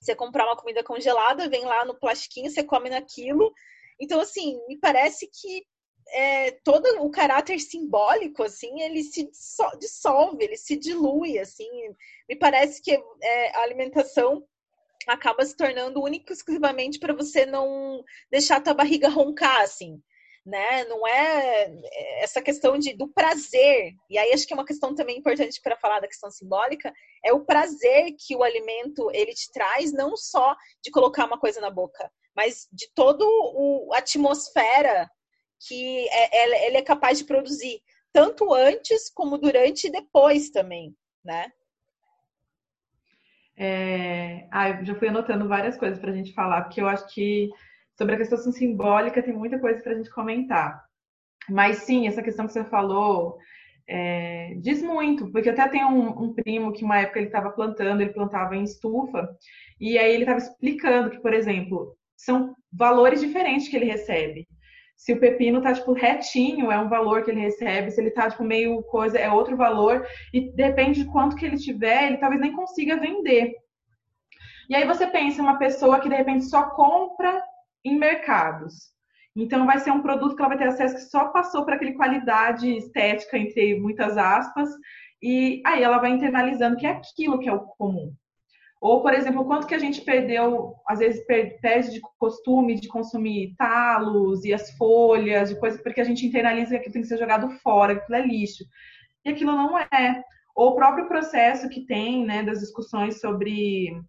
você 0.00 0.14
comprar 0.14 0.46
uma 0.46 0.56
comida 0.56 0.84
congelada, 0.84 1.48
vem 1.48 1.64
lá 1.64 1.84
no 1.84 1.98
plastiquinho, 1.98 2.50
você 2.50 2.62
come 2.62 2.90
naquilo. 2.90 3.52
Então, 3.98 4.20
assim, 4.20 4.60
me 4.68 4.78
parece 4.78 5.28
que 5.32 5.64
é, 6.10 6.52
todo 6.64 6.86
o 7.02 7.10
caráter 7.10 7.58
simbólico, 7.58 8.42
assim, 8.42 8.80
ele 8.82 9.02
se 9.02 9.30
dissolve, 9.78 10.44
ele 10.44 10.56
se 10.56 10.76
dilui, 10.76 11.38
assim. 11.38 11.68
Me 12.28 12.36
parece 12.36 12.82
que 12.82 12.92
é, 13.22 13.56
a 13.56 13.62
alimentação 13.62 14.46
acaba 15.06 15.44
se 15.44 15.56
tornando 15.56 16.02
único 16.02 16.32
exclusivamente 16.32 16.98
para 16.98 17.14
você 17.14 17.46
não 17.46 18.02
deixar 18.30 18.56
a 18.56 18.60
tua 18.60 18.74
barriga 18.74 19.08
roncar, 19.08 19.62
assim, 19.62 20.02
né? 20.44 20.84
Não 20.84 21.06
é 21.06 21.70
essa 22.20 22.40
questão 22.40 22.78
de, 22.78 22.94
do 22.94 23.08
prazer. 23.08 23.92
E 24.08 24.18
aí 24.18 24.32
acho 24.32 24.46
que 24.46 24.52
é 24.52 24.56
uma 24.56 24.64
questão 24.64 24.94
também 24.94 25.18
importante 25.18 25.60
para 25.62 25.76
falar 25.76 26.00
da 26.00 26.08
questão 26.08 26.30
simbólica, 26.30 26.92
é 27.24 27.32
o 27.32 27.44
prazer 27.44 28.14
que 28.18 28.34
o 28.34 28.42
alimento 28.42 29.10
ele 29.12 29.34
te 29.34 29.50
traz, 29.52 29.92
não 29.92 30.16
só 30.16 30.56
de 30.82 30.90
colocar 30.90 31.26
uma 31.26 31.38
coisa 31.38 31.60
na 31.60 31.70
boca, 31.70 32.10
mas 32.34 32.66
de 32.72 32.90
toda 32.94 33.24
a 33.92 33.98
atmosfera 33.98 35.08
que 35.66 36.08
é, 36.08 36.66
ele 36.66 36.76
é 36.76 36.82
capaz 36.82 37.18
de 37.18 37.24
produzir, 37.24 37.82
tanto 38.12 38.54
antes 38.54 39.10
como 39.10 39.36
durante 39.36 39.88
e 39.88 39.90
depois 39.90 40.50
também, 40.50 40.94
né? 41.24 41.52
É... 43.58 44.46
Ah, 44.50 44.82
já 44.84 44.94
fui 44.94 45.08
anotando 45.08 45.48
várias 45.48 45.76
coisas 45.76 45.98
para 45.98 46.10
a 46.10 46.14
gente 46.14 46.32
falar, 46.32 46.62
porque 46.62 46.80
eu 46.80 46.88
acho 46.88 47.12
que 47.12 47.50
sobre 47.96 48.14
a 48.14 48.18
questão 48.18 48.38
simbólica 48.52 49.22
tem 49.22 49.34
muita 49.34 49.58
coisa 49.58 49.82
para 49.82 49.92
a 49.92 49.96
gente 49.96 50.10
comentar. 50.10 50.84
Mas 51.50 51.78
sim, 51.78 52.06
essa 52.06 52.22
questão 52.22 52.46
que 52.46 52.52
você 52.52 52.64
falou 52.64 53.36
é... 53.88 54.54
diz 54.60 54.82
muito, 54.82 55.30
porque 55.32 55.48
até 55.50 55.68
tenho 55.68 55.88
um, 55.88 56.24
um 56.24 56.34
primo 56.34 56.72
que 56.72 56.84
uma 56.84 57.00
época 57.00 57.18
ele 57.18 57.28
estava 57.28 57.50
plantando, 57.50 58.00
ele 58.00 58.12
plantava 58.12 58.54
em 58.56 58.62
estufa, 58.62 59.28
e 59.80 59.98
aí 59.98 60.12
ele 60.12 60.22
estava 60.22 60.38
explicando 60.38 61.10
que, 61.10 61.20
por 61.20 61.34
exemplo, 61.34 61.96
são 62.16 62.54
valores 62.72 63.20
diferentes 63.20 63.68
que 63.68 63.76
ele 63.76 63.86
recebe. 63.86 64.46
Se 64.98 65.12
o 65.12 65.20
pepino 65.20 65.62
tá, 65.62 65.72
tipo, 65.72 65.92
retinho, 65.92 66.72
é 66.72 66.78
um 66.78 66.88
valor 66.88 67.22
que 67.22 67.30
ele 67.30 67.40
recebe. 67.40 67.92
Se 67.92 68.00
ele 68.00 68.10
tá, 68.10 68.28
tipo, 68.28 68.42
meio 68.42 68.82
coisa, 68.82 69.16
é 69.16 69.30
outro 69.30 69.56
valor. 69.56 70.04
E 70.34 70.52
depende 70.52 71.04
de 71.04 71.10
quanto 71.10 71.36
que 71.36 71.46
ele 71.46 71.56
tiver, 71.56 72.08
ele 72.08 72.16
talvez 72.18 72.40
nem 72.40 72.52
consiga 72.52 72.98
vender. 72.98 73.54
E 74.68 74.74
aí 74.74 74.84
você 74.84 75.06
pensa 75.06 75.40
uma 75.40 75.56
pessoa 75.56 76.00
que, 76.00 76.08
de 76.08 76.16
repente, 76.16 76.46
só 76.46 76.70
compra 76.70 77.40
em 77.84 77.96
mercados. 77.96 78.90
Então, 79.36 79.64
vai 79.64 79.78
ser 79.78 79.92
um 79.92 80.02
produto 80.02 80.34
que 80.34 80.42
ela 80.42 80.48
vai 80.48 80.58
ter 80.58 80.66
acesso 80.66 80.96
que 80.96 81.02
só 81.02 81.28
passou 81.28 81.64
para 81.64 81.76
aquele 81.76 81.94
qualidade 81.94 82.68
estética, 82.76 83.38
entre 83.38 83.78
muitas 83.78 84.18
aspas. 84.18 84.68
E 85.22 85.62
aí 85.64 85.80
ela 85.80 85.98
vai 85.98 86.10
internalizando 86.10 86.76
que 86.76 86.86
é 86.86 86.90
aquilo 86.90 87.38
que 87.38 87.48
é 87.48 87.52
o 87.52 87.60
comum. 87.60 88.12
Ou, 88.80 89.02
por 89.02 89.12
exemplo, 89.12 89.44
quanto 89.44 89.66
que 89.66 89.74
a 89.74 89.78
gente 89.78 90.02
perdeu, 90.02 90.74
às 90.86 91.00
vezes 91.00 91.24
perde 91.26 91.90
de 91.90 92.00
costume 92.18 92.78
de 92.78 92.86
consumir 92.86 93.54
talos 93.56 94.44
e 94.44 94.54
as 94.54 94.70
folhas, 94.76 95.48
de 95.48 95.58
coisas, 95.58 95.82
porque 95.82 96.00
a 96.00 96.04
gente 96.04 96.24
internaliza 96.24 96.70
que 96.70 96.76
aquilo 96.76 96.92
tem 96.92 97.02
que 97.02 97.08
ser 97.08 97.18
jogado 97.18 97.50
fora, 97.58 97.96
que 97.96 98.02
aquilo 98.02 98.18
é 98.18 98.26
lixo. 98.26 98.64
E 99.24 99.30
aquilo 99.30 99.52
não 99.52 99.78
é. 99.78 100.22
Ou 100.54 100.70
o 100.70 100.74
próprio 100.76 101.08
processo 101.08 101.68
que 101.68 101.86
tem, 101.86 102.24
né, 102.24 102.42
das 102.42 102.60
discussões 102.60 103.20
sobre 103.20 104.00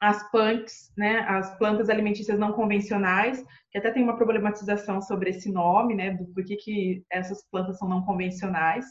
as 0.00 0.30
punks, 0.30 0.92
né, 0.96 1.20
as 1.28 1.56
plantas 1.58 1.88
alimentícias 1.88 2.38
não 2.38 2.52
convencionais, 2.52 3.44
que 3.70 3.78
até 3.78 3.90
tem 3.90 4.02
uma 4.02 4.16
problematização 4.16 5.00
sobre 5.00 5.30
esse 5.30 5.50
nome, 5.50 5.94
né, 5.94 6.10
do 6.10 6.26
porquê 6.26 6.56
que 6.56 7.04
essas 7.10 7.42
plantas 7.50 7.78
são 7.78 7.88
não 7.88 8.04
convencionais, 8.04 8.84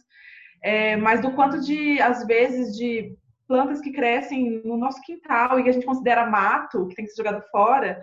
é, 0.62 0.98
mas 0.98 1.22
do 1.22 1.32
quanto 1.34 1.62
de, 1.62 2.02
às 2.02 2.26
vezes, 2.26 2.76
de 2.76 3.16
plantas 3.48 3.82
que 3.82 3.92
crescem 3.92 4.62
no 4.64 4.78
nosso 4.78 5.02
quintal 5.02 5.60
e 5.60 5.64
que 5.64 5.70
a 5.70 5.74
gente 5.74 5.86
considera 5.86 6.26
mato, 6.26 6.88
que 6.88 6.96
tem 6.96 7.06
que 7.06 7.12
ser 7.12 7.24
jogado 7.24 7.44
fora, 7.52 8.02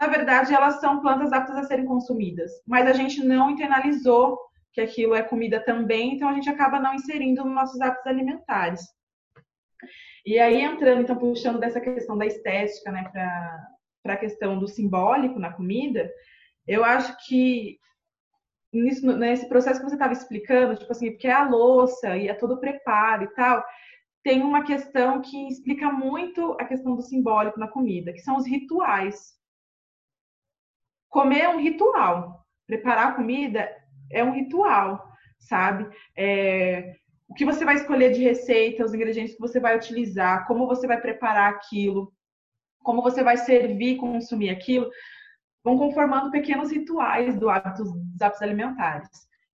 na 0.00 0.06
verdade 0.06 0.54
elas 0.54 0.80
são 0.80 1.00
plantas 1.00 1.32
aptas 1.32 1.56
a 1.56 1.64
serem 1.64 1.84
consumidas. 1.84 2.50
Mas 2.66 2.86
a 2.86 2.92
gente 2.92 3.24
não 3.24 3.50
internalizou 3.50 4.38
que 4.72 4.80
aquilo 4.80 5.14
é 5.14 5.22
comida 5.22 5.60
também, 5.60 6.14
então 6.14 6.28
a 6.28 6.34
gente 6.34 6.48
acaba 6.48 6.80
não 6.80 6.94
inserindo 6.94 7.44
nos 7.44 7.54
nossos 7.54 7.80
hábitos 7.80 8.06
alimentares. 8.06 8.80
E 10.24 10.38
aí 10.38 10.60
entrando, 10.62 11.02
então, 11.02 11.16
puxando 11.16 11.58
dessa 11.58 11.80
questão 11.80 12.16
da 12.16 12.24
estética, 12.24 12.90
né, 12.90 13.10
para 14.02 14.14
a 14.14 14.16
questão 14.16 14.58
do 14.58 14.68
simbólico 14.68 15.38
na 15.38 15.52
comida, 15.52 16.10
eu 16.66 16.84
acho 16.84 17.16
que 17.26 17.78
nisso, 18.72 19.06
nesse 19.16 19.48
processo 19.48 19.80
que 19.80 19.88
você 19.88 19.96
estava 19.96 20.12
explicando, 20.12 20.76
tipo 20.76 20.90
assim, 20.90 21.10
porque 21.10 21.28
é 21.28 21.32
a 21.32 21.48
louça 21.48 22.16
e 22.16 22.28
é 22.28 22.34
todo 22.34 22.54
o 22.54 22.60
preparo 22.60 23.24
e 23.24 23.34
tal, 23.34 23.62
tem 24.22 24.42
uma 24.42 24.64
questão 24.64 25.20
que 25.20 25.48
explica 25.48 25.90
muito 25.90 26.56
a 26.60 26.64
questão 26.64 26.94
do 26.94 27.02
simbólico 27.02 27.58
na 27.58 27.68
comida, 27.68 28.12
que 28.12 28.20
são 28.20 28.36
os 28.36 28.46
rituais. 28.46 29.36
Comer 31.08 31.40
é 31.40 31.48
um 31.48 31.60
ritual. 31.60 32.46
Preparar 32.66 33.08
a 33.08 33.14
comida 33.14 33.68
é 34.10 34.22
um 34.22 34.32
ritual, 34.32 35.04
sabe? 35.38 35.88
É, 36.16 36.94
o 37.28 37.34
que 37.34 37.44
você 37.44 37.64
vai 37.64 37.74
escolher 37.74 38.12
de 38.12 38.22
receita, 38.22 38.84
os 38.84 38.94
ingredientes 38.94 39.34
que 39.34 39.40
você 39.40 39.58
vai 39.58 39.76
utilizar, 39.76 40.46
como 40.46 40.66
você 40.66 40.86
vai 40.86 41.00
preparar 41.00 41.50
aquilo, 41.50 42.12
como 42.82 43.02
você 43.02 43.22
vai 43.22 43.36
servir, 43.36 43.96
consumir 43.96 44.50
aquilo, 44.50 44.88
vão 45.64 45.78
conformando 45.78 46.30
pequenos 46.30 46.70
rituais 46.70 47.38
do 47.38 47.48
hábito, 47.48 47.84
dos 47.84 48.20
hábitos 48.20 48.42
alimentares. 48.42 49.08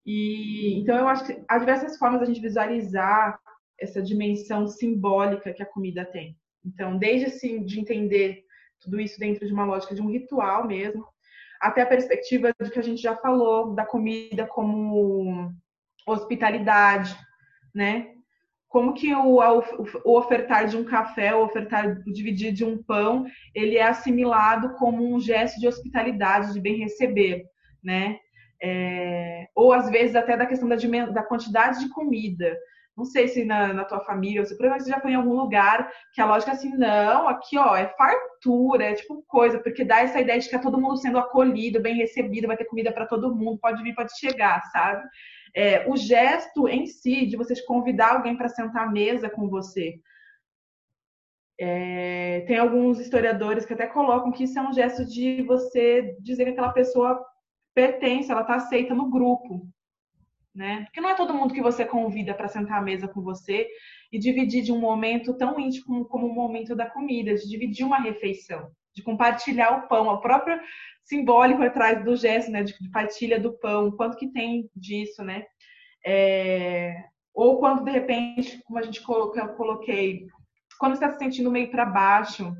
E 0.04 0.78
então 0.80 0.96
eu 0.96 1.08
acho 1.08 1.24
que 1.24 1.44
há 1.48 1.58
diversas 1.58 1.96
formas 1.98 2.20
da 2.20 2.26
gente 2.26 2.40
visualizar 2.40 3.38
essa 3.80 4.02
dimensão 4.02 4.66
simbólica 4.66 5.52
que 5.52 5.62
a 5.62 5.66
comida 5.66 6.04
tem. 6.04 6.36
Então, 6.64 6.98
desde 6.98 7.26
assim, 7.26 7.64
de 7.64 7.80
entender 7.80 8.44
tudo 8.80 9.00
isso 9.00 9.18
dentro 9.18 9.46
de 9.46 9.52
uma 9.52 9.64
lógica 9.64 9.94
de 9.94 10.02
um 10.02 10.10
ritual 10.10 10.66
mesmo, 10.66 11.04
até 11.60 11.82
a 11.82 11.86
perspectiva 11.86 12.52
de 12.60 12.70
que 12.70 12.78
a 12.78 12.82
gente 12.82 13.02
já 13.02 13.16
falou 13.16 13.74
da 13.74 13.84
comida 13.84 14.46
como 14.46 15.52
hospitalidade, 16.06 17.16
né? 17.74 18.14
Como 18.68 18.92
que 18.92 19.12
o, 19.14 19.38
o, 19.38 20.18
ofertar 20.18 20.66
de 20.68 20.76
um 20.76 20.84
café, 20.84 21.34
o 21.34 21.42
ofertar, 21.42 22.02
o 22.06 22.12
dividir 22.12 22.52
de 22.52 22.64
um 22.64 22.82
pão, 22.82 23.24
ele 23.54 23.76
é 23.76 23.82
assimilado 23.82 24.74
como 24.74 25.14
um 25.14 25.18
gesto 25.18 25.58
de 25.58 25.66
hospitalidade, 25.66 26.52
de 26.52 26.60
bem 26.60 26.76
receber, 26.76 27.44
né? 27.82 28.18
É, 28.62 29.48
ou 29.54 29.72
às 29.72 29.88
vezes 29.88 30.16
até 30.16 30.36
da 30.36 30.46
questão 30.46 30.68
da, 30.68 30.76
da 30.76 31.22
quantidade 31.22 31.80
de 31.80 31.88
comida. 31.90 32.56
Não 32.98 33.04
sei 33.04 33.28
se 33.28 33.44
na, 33.44 33.72
na 33.72 33.84
tua 33.84 34.00
família, 34.00 34.40
ou 34.40 34.46
se 34.46 34.56
provavelmente 34.56 34.86
você 34.86 34.90
já 34.90 35.00
foi 35.00 35.12
em 35.12 35.14
algum 35.14 35.34
lugar 35.34 35.88
que 36.12 36.20
a 36.20 36.26
lógica 36.26 36.50
é 36.50 36.54
assim, 36.54 36.76
não, 36.76 37.28
aqui 37.28 37.56
ó, 37.56 37.76
é 37.76 37.86
fartura, 37.96 38.86
é 38.86 38.94
tipo 38.94 39.22
coisa, 39.28 39.60
porque 39.60 39.84
dá 39.84 40.00
essa 40.00 40.20
ideia 40.20 40.40
de 40.40 40.48
que 40.48 40.56
é 40.56 40.58
todo 40.58 40.80
mundo 40.80 40.96
sendo 40.96 41.16
acolhido, 41.16 41.80
bem 41.80 41.94
recebido, 41.94 42.48
vai 42.48 42.56
ter 42.56 42.64
comida 42.64 42.90
para 42.90 43.06
todo 43.06 43.36
mundo, 43.36 43.60
pode 43.60 43.80
vir, 43.84 43.94
pode 43.94 44.18
chegar, 44.18 44.60
sabe? 44.72 45.06
É, 45.54 45.88
o 45.88 45.96
gesto 45.96 46.66
em 46.68 46.86
si 46.86 47.24
de 47.24 47.36
você 47.36 47.54
convidar 47.64 48.14
alguém 48.14 48.36
para 48.36 48.48
sentar 48.48 48.88
à 48.88 48.90
mesa 48.90 49.30
com 49.30 49.48
você. 49.48 49.94
É, 51.60 52.40
tem 52.48 52.58
alguns 52.58 52.98
historiadores 52.98 53.64
que 53.64 53.74
até 53.74 53.86
colocam 53.86 54.32
que 54.32 54.42
isso 54.42 54.58
é 54.58 54.62
um 54.62 54.72
gesto 54.72 55.04
de 55.06 55.42
você 55.42 56.16
dizer 56.20 56.46
que 56.46 56.50
aquela 56.50 56.72
pessoa 56.72 57.24
pertence, 57.76 58.30
ela 58.30 58.40
está 58.40 58.56
aceita 58.56 58.92
no 58.92 59.08
grupo 59.08 59.68
né? 60.54 60.84
Porque 60.84 61.00
não 61.00 61.10
é 61.10 61.14
todo 61.14 61.34
mundo 61.34 61.54
que 61.54 61.62
você 61.62 61.84
convida 61.84 62.34
para 62.34 62.48
sentar 62.48 62.78
à 62.78 62.82
mesa 62.82 63.08
com 63.08 63.22
você 63.22 63.68
e 64.12 64.18
dividir 64.18 64.62
de 64.62 64.72
um 64.72 64.80
momento 64.80 65.36
tão 65.36 65.58
íntimo 65.58 66.06
como 66.06 66.26
o 66.26 66.34
momento 66.34 66.74
da 66.74 66.88
comida, 66.88 67.34
de 67.34 67.48
dividir 67.48 67.84
uma 67.84 68.00
refeição, 68.00 68.70
de 68.94 69.02
compartilhar 69.02 69.70
o 69.78 69.88
pão, 69.88 70.08
o 70.08 70.20
próprio 70.20 70.60
simbólico 71.04 71.62
atrás 71.62 72.04
do 72.04 72.16
gesto, 72.16 72.50
né? 72.50 72.62
De, 72.62 72.74
partilha 72.90 73.38
do 73.40 73.58
pão, 73.58 73.90
quanto 73.92 74.16
que 74.16 74.32
tem 74.32 74.68
disso, 74.74 75.22
né? 75.22 75.44
É... 76.04 77.04
Ou 77.34 77.58
quando 77.58 77.84
de 77.84 77.90
repente, 77.90 78.60
como 78.64 78.78
a 78.78 78.82
gente 78.82 79.00
colocou, 79.02 79.40
eu 79.40 79.54
coloquei, 79.54 80.26
quando 80.78 80.96
você 80.96 81.04
está 81.04 81.12
se 81.12 81.18
sentindo 81.18 81.50
meio 81.50 81.70
para 81.70 81.84
baixo, 81.84 82.52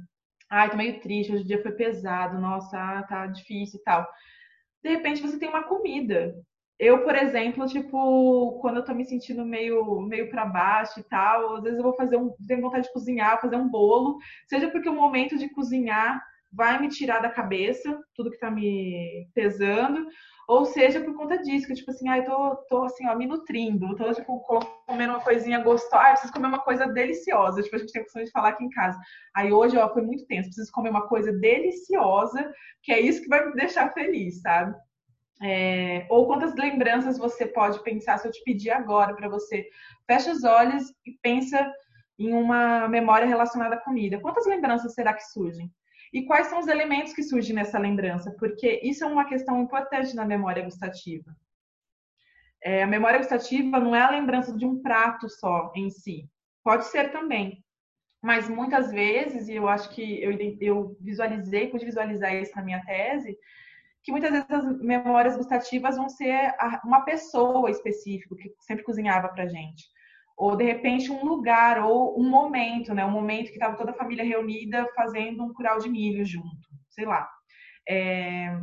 ai, 0.51 0.71
tô 0.71 0.77
meio 0.77 1.01
triste, 1.01 1.33
hoje 1.33 1.43
o 1.43 1.47
dia 1.47 1.63
foi 1.63 1.73
pesado, 1.73 2.39
nossa, 2.39 2.79
ah, 2.79 3.03
tá 3.03 3.27
difícil 3.27 3.81
e 3.81 3.83
tal. 3.83 4.07
De 4.83 4.91
repente 4.91 5.21
você 5.21 5.39
tem 5.39 5.49
uma 5.49 5.65
comida, 5.65 6.35
eu, 6.79 7.03
por 7.03 7.17
exemplo, 7.17 7.67
tipo, 7.67 8.59
quando 8.61 8.77
eu 8.77 8.85
tô 8.85 8.95
me 8.95 9.05
sentindo 9.05 9.45
meio, 9.45 10.01
meio 10.03 10.31
para 10.31 10.47
baixo 10.47 11.01
e 11.01 11.03
tal, 11.03 11.57
às 11.57 11.63
vezes 11.65 11.79
eu 11.79 11.85
vou 11.85 11.97
fazer 11.97 12.17
um, 12.17 12.33
tenho 12.47 12.61
vontade 12.61 12.87
de 12.87 12.93
cozinhar, 12.93 13.41
fazer 13.41 13.57
um 13.57 13.69
bolo, 13.69 14.19
seja 14.47 14.71
porque 14.71 14.89
o 14.89 14.95
momento 14.95 15.37
de 15.37 15.49
cozinhar 15.49 16.23
vai 16.53 16.81
me 16.81 16.89
tirar 16.89 17.21
da 17.21 17.29
cabeça 17.29 18.01
tudo 18.15 18.31
que 18.31 18.39
tá 18.39 18.51
me 18.51 19.29
pesando, 19.35 20.07
ou 20.49 20.65
seja 20.65 21.01
por 21.01 21.15
conta 21.15 21.37
disso, 21.39 21.67
que 21.67 21.75
tipo 21.75 21.91
assim, 21.91 22.09
ah, 22.09 22.19
eu 22.19 22.25
tô, 22.25 22.57
tô 22.69 22.85
assim, 22.85 23.07
ó, 23.07 23.15
me 23.15 23.27
nutrindo, 23.27 23.95
tô 23.97 24.13
tipo 24.15 24.41
comendo 24.87 25.13
uma 25.13 25.21
coisinha 25.21 25.61
gostosa, 25.63 26.03
ah, 26.03 26.11
preciso 26.13 26.33
comer 26.33 26.49
uma 26.49 26.61
coisa 26.61 26.87
deliciosa, 26.87 27.63
tipo, 27.63 27.77
a 27.77 27.79
gente 27.79 27.93
tem 27.93 28.01
a 28.01 28.05
opção 28.05 28.25
de 28.25 28.31
falar 28.31 28.51
aqui 28.51 28.65
em 28.65 28.71
casa. 28.71 28.99
Aí 29.35 29.53
hoje, 29.53 29.77
ó, 29.77 29.93
foi 29.93 30.03
muito 30.03 30.27
tenso, 30.27 30.49
preciso 30.49 30.73
comer 30.73 30.91
uma 30.91 31.07
coisa 31.07 31.33
deliciosa, 31.33 32.51
que 32.83 32.93
é 32.93 33.01
isso 33.01 33.21
que 33.21 33.29
vai 33.29 33.45
me 33.47 33.53
deixar 33.55 33.93
feliz, 33.93 34.41
sabe? 34.41 34.75
É, 35.41 36.07
ou 36.11 36.27
quantas 36.27 36.55
lembranças 36.55 37.17
você 37.17 37.47
pode 37.47 37.83
pensar 37.85 38.19
se 38.19 38.27
eu 38.27 38.33
te 38.33 38.43
pedir 38.43 38.71
agora 38.71 39.15
para 39.15 39.29
você 39.29 39.69
fecha 40.07 40.33
os 40.33 40.43
olhos 40.43 40.85
e 41.07 41.13
pensa 41.23 41.73
em 42.19 42.33
uma 42.33 42.89
memória 42.89 43.27
relacionada 43.27 43.77
à 43.77 43.81
comida. 43.81 44.21
Quantas 44.21 44.47
lembranças 44.47 44.95
será 44.95 45.15
que 45.15 45.23
surgem? 45.23 45.71
E 46.13 46.25
quais 46.25 46.49
são 46.49 46.59
os 46.59 46.67
elementos 46.67 47.13
que 47.13 47.23
surgem 47.23 47.55
nessa 47.55 47.79
lembrança? 47.79 48.35
Porque 48.39 48.81
isso 48.83 49.05
é 49.05 49.07
uma 49.07 49.27
questão 49.27 49.61
importante 49.61 50.17
na 50.17 50.25
memória 50.25 50.65
gustativa. 50.65 51.37
É, 52.63 52.83
a 52.83 52.87
memória 52.87 53.19
gustativa 53.19 53.79
não 53.79 53.95
é 53.95 54.01
a 54.01 54.11
lembrança 54.11 54.57
de 54.57 54.67
um 54.67 54.83
prato 54.83 55.29
só 55.29 55.71
em 55.77 55.91
si. 55.91 56.29
Pode 56.65 56.87
ser 56.87 57.13
também. 57.13 57.63
Mas 58.21 58.49
muitas 58.49 58.91
vezes, 58.91 59.49
e 59.49 59.55
eu 59.55 59.69
acho 59.69 59.91
que 59.91 60.21
eu, 60.21 60.33
eu 60.61 60.97
visualizei, 61.01 61.69
pude 61.69 61.85
visualizar 61.85 62.35
isso 62.35 62.57
na 62.57 62.63
minha 62.63 62.85
tese, 62.85 63.39
que 64.09 64.13
muitas 64.13 64.31
vezes 64.31 64.51
as 64.51 64.81
memórias 64.81 65.37
gustativas 65.37 65.97
vão 65.97 66.09
ser 66.09 66.55
uma 66.83 67.03
pessoa 67.03 67.71
específica 67.71 68.35
que 68.37 68.55
sempre 68.61 68.83
cozinhava 68.83 69.29
pra 69.29 69.47
gente. 69.47 69.85
Ou 70.35 70.57
de 70.57 70.65
repente 70.65 71.13
um 71.13 71.27
lugar 71.27 71.85
ou 71.85 72.19
um 72.19 72.27
momento, 72.27 72.95
né? 72.95 73.05
Um 73.05 73.11
momento 73.11 73.49
que 73.49 73.55
estava 73.57 73.77
toda 73.77 73.91
a 73.91 73.95
família 73.95 74.25
reunida 74.25 74.89
fazendo 74.97 75.45
um 75.45 75.53
curau 75.53 75.79
de 75.79 75.91
milho 75.91 76.25
junto, 76.25 76.49
sei 76.89 77.05
lá. 77.05 77.29
É... 77.87 78.59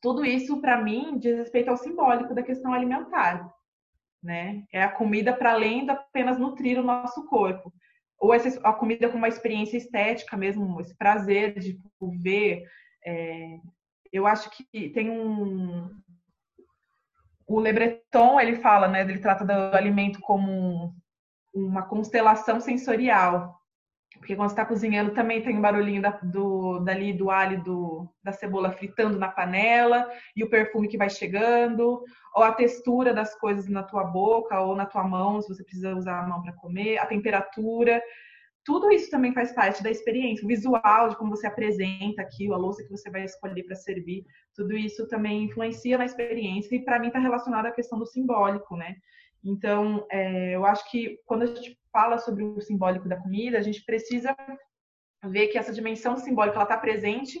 Tudo 0.00 0.24
isso 0.24 0.58
para 0.58 0.80
mim 0.80 1.18
diz 1.18 1.36
respeito 1.36 1.68
ao 1.68 1.76
simbólico 1.76 2.34
da 2.34 2.42
questão 2.42 2.72
alimentar, 2.72 3.46
né? 4.22 4.64
É 4.72 4.82
a 4.82 4.90
comida 4.90 5.34
para 5.34 5.52
além 5.52 5.84
de 5.84 5.90
apenas 5.90 6.38
nutrir 6.38 6.80
o 6.80 6.82
nosso 6.82 7.26
corpo 7.26 7.70
ou 8.18 8.32
essa, 8.32 8.58
a 8.66 8.72
comida 8.72 9.10
com 9.10 9.18
uma 9.18 9.28
experiência 9.28 9.76
estética 9.76 10.34
mesmo, 10.34 10.80
esse 10.80 10.96
prazer 10.96 11.58
de 11.58 11.74
tipo, 11.74 12.10
ver 12.22 12.64
é, 13.04 13.58
eu 14.12 14.26
acho 14.26 14.50
que 14.50 14.90
tem 14.90 15.10
um. 15.10 15.90
O 17.46 17.60
Le 17.60 17.72
Breton, 17.72 18.40
ele 18.40 18.56
fala, 18.56 18.86
né? 18.88 19.00
Ele 19.00 19.18
trata 19.18 19.44
do 19.44 19.76
alimento 19.76 20.20
como 20.20 20.94
uma 21.54 21.82
constelação 21.82 22.60
sensorial. 22.60 23.58
Porque 24.18 24.36
quando 24.36 24.50
está 24.50 24.64
cozinhando 24.64 25.14
também 25.14 25.42
tem 25.42 25.56
o 25.56 25.58
um 25.58 25.62
barulhinho 25.62 26.00
da, 26.00 26.10
do, 26.10 26.78
dali 26.80 27.12
do 27.12 27.30
alho 27.30 27.62
do, 27.64 28.08
da 28.22 28.30
cebola 28.30 28.70
fritando 28.70 29.18
na 29.18 29.28
panela 29.28 30.08
e 30.36 30.44
o 30.44 30.50
perfume 30.50 30.86
que 30.86 30.98
vai 30.98 31.10
chegando, 31.10 32.04
ou 32.34 32.42
a 32.42 32.52
textura 32.52 33.12
das 33.12 33.34
coisas 33.34 33.68
na 33.68 33.82
tua 33.82 34.04
boca 34.04 34.60
ou 34.60 34.76
na 34.76 34.86
tua 34.86 35.02
mão, 35.02 35.40
se 35.40 35.48
você 35.48 35.64
precisa 35.64 35.96
usar 35.96 36.20
a 36.20 36.26
mão 36.28 36.42
para 36.42 36.52
comer, 36.52 36.98
a 36.98 37.06
temperatura 37.06 38.00
tudo 38.64 38.90
isso 38.92 39.10
também 39.10 39.32
faz 39.34 39.52
parte 39.52 39.82
da 39.82 39.90
experiência, 39.90 40.44
o 40.44 40.48
visual 40.48 41.08
de 41.08 41.16
como 41.16 41.30
você 41.30 41.46
apresenta 41.46 42.22
aquilo, 42.22 42.54
a 42.54 42.58
louça 42.58 42.82
que 42.84 42.90
você 42.90 43.10
vai 43.10 43.24
escolher 43.24 43.64
para 43.64 43.74
servir, 43.74 44.24
tudo 44.54 44.76
isso 44.76 45.08
também 45.08 45.44
influencia 45.44 45.98
na 45.98 46.04
experiência 46.04 46.76
e 46.76 46.84
para 46.84 46.98
mim 46.98 47.08
está 47.08 47.18
relacionado 47.18 47.66
à 47.66 47.72
questão 47.72 47.98
do 47.98 48.06
simbólico, 48.06 48.76
né? 48.76 48.96
Então, 49.44 50.06
é, 50.10 50.54
eu 50.54 50.64
acho 50.64 50.88
que 50.90 51.18
quando 51.26 51.42
a 51.42 51.46
gente 51.46 51.76
fala 51.92 52.18
sobre 52.18 52.44
o 52.44 52.60
simbólico 52.60 53.08
da 53.08 53.20
comida, 53.20 53.58
a 53.58 53.62
gente 53.62 53.84
precisa 53.84 54.36
ver 55.24 55.48
que 55.48 55.58
essa 55.58 55.72
dimensão 55.72 56.16
simbólica 56.16 56.56
ela 56.56 56.64
está 56.64 56.78
presente 56.78 57.38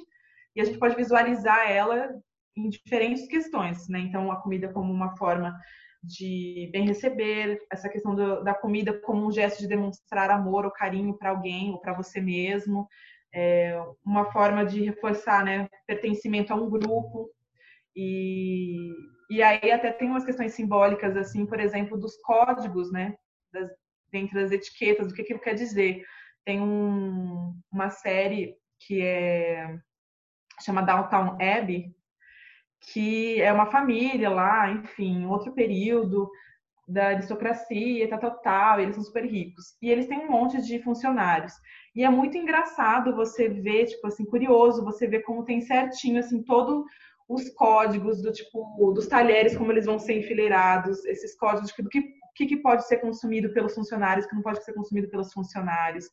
e 0.54 0.60
a 0.60 0.64
gente 0.64 0.78
pode 0.78 0.96
visualizar 0.96 1.70
ela 1.70 2.12
em 2.56 2.68
diferentes 2.68 3.26
questões, 3.28 3.88
né? 3.88 4.00
Então, 4.00 4.30
a 4.30 4.42
comida 4.42 4.72
como 4.72 4.92
uma 4.92 5.16
forma 5.16 5.56
de 6.02 6.68
bem 6.72 6.86
receber, 6.86 7.60
essa 7.70 7.88
questão 7.88 8.14
do, 8.14 8.42
da 8.42 8.54
comida 8.54 8.92
como 9.00 9.26
um 9.26 9.30
gesto 9.30 9.60
de 9.60 9.68
demonstrar 9.68 10.30
amor 10.30 10.64
ou 10.64 10.70
carinho 10.70 11.16
para 11.16 11.30
alguém 11.30 11.70
ou 11.70 11.78
para 11.78 11.92
você 11.92 12.20
mesmo, 12.20 12.88
é 13.34 13.80
uma 14.04 14.30
forma 14.32 14.64
de 14.64 14.82
reforçar, 14.82 15.44
né, 15.44 15.68
pertencimento 15.86 16.52
a 16.52 16.56
um 16.56 16.68
grupo. 16.68 17.30
E, 17.94 18.90
e 19.30 19.42
aí 19.42 19.70
até 19.70 19.92
tem 19.92 20.08
umas 20.08 20.24
questões 20.24 20.54
simbólicas, 20.54 21.16
assim, 21.16 21.46
por 21.46 21.60
exemplo, 21.60 21.98
dos 21.98 22.16
códigos, 22.22 22.90
né, 22.92 23.14
das, 23.52 23.70
dentro 24.10 24.34
das 24.34 24.50
etiquetas, 24.50 25.08
do 25.08 25.14
que 25.14 25.22
aquilo 25.22 25.40
quer 25.40 25.54
dizer. 25.54 26.04
Tem 26.44 26.60
um, 26.60 27.54
uma 27.72 27.90
série 27.90 28.56
que 28.80 29.00
é 29.00 29.78
chama 30.60 30.82
Downtown 30.82 31.38
Abbey, 31.40 31.94
que 32.90 33.40
é 33.40 33.52
uma 33.52 33.66
família 33.66 34.28
lá, 34.28 34.70
enfim, 34.70 35.26
outro 35.26 35.52
período 35.52 36.28
da 36.88 37.08
aristocracia, 37.08 38.08
tal, 38.08 38.18
tal, 38.18 38.38
tal, 38.40 38.80
eles 38.80 38.96
são 38.96 39.04
super 39.04 39.24
ricos. 39.24 39.76
E 39.80 39.88
eles 39.88 40.06
têm 40.06 40.18
um 40.18 40.30
monte 40.30 40.60
de 40.60 40.82
funcionários. 40.82 41.52
E 41.94 42.04
é 42.04 42.10
muito 42.10 42.36
engraçado 42.36 43.14
você 43.14 43.48
ver, 43.48 43.86
tipo 43.86 44.06
assim, 44.06 44.24
curioso, 44.24 44.84
você 44.84 45.06
ver 45.06 45.22
como 45.22 45.44
tem 45.44 45.60
certinho, 45.60 46.18
assim, 46.18 46.42
todo 46.42 46.84
os 47.28 47.48
códigos 47.50 48.20
do 48.20 48.32
tipo, 48.32 48.92
dos 48.92 49.06
talheres, 49.06 49.56
como 49.56 49.70
eles 49.70 49.86
vão 49.86 49.98
ser 49.98 50.18
enfileirados, 50.18 51.04
esses 51.04 51.36
códigos 51.38 51.72
do 51.78 51.88
que, 51.88 52.02
que, 52.34 52.46
que 52.46 52.56
pode 52.56 52.86
ser 52.86 52.98
consumido 52.98 53.52
pelos 53.54 53.74
funcionários, 53.74 54.26
que 54.26 54.34
não 54.34 54.42
pode 54.42 54.62
ser 54.64 54.74
consumido 54.74 55.08
pelos 55.08 55.32
funcionários, 55.32 56.06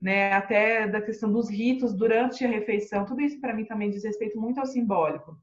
né? 0.00 0.32
Até 0.32 0.86
da 0.86 1.02
questão 1.02 1.30
dos 1.30 1.50
ritos 1.50 1.92
durante 1.94 2.44
a 2.44 2.48
refeição, 2.48 3.04
tudo 3.04 3.20
isso 3.20 3.40
para 3.40 3.54
mim 3.54 3.64
também 3.64 3.90
diz 3.90 4.04
respeito 4.04 4.40
muito 4.40 4.60
ao 4.60 4.66
simbólico 4.66 5.36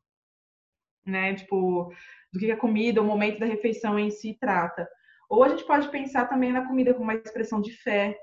né? 1.06 1.34
Tipo, 1.36 1.92
do 2.32 2.40
que 2.40 2.52
a 2.52 2.58
comida, 2.58 3.02
o 3.02 3.06
momento 3.06 3.40
da 3.40 3.46
refeição 3.46 3.98
em 3.98 4.10
si 4.10 4.38
trata. 4.40 4.88
Ou 5.30 5.44
a 5.44 5.50
gente 5.50 5.66
pode 5.66 5.90
pensar 5.90 6.28
também 6.28 6.52
na 6.52 6.66
comida 6.68 6.94
como 6.94 7.06
uma 7.06 7.16
expressão 7.16 7.62
de 7.62 7.72
fé. 7.72 8.18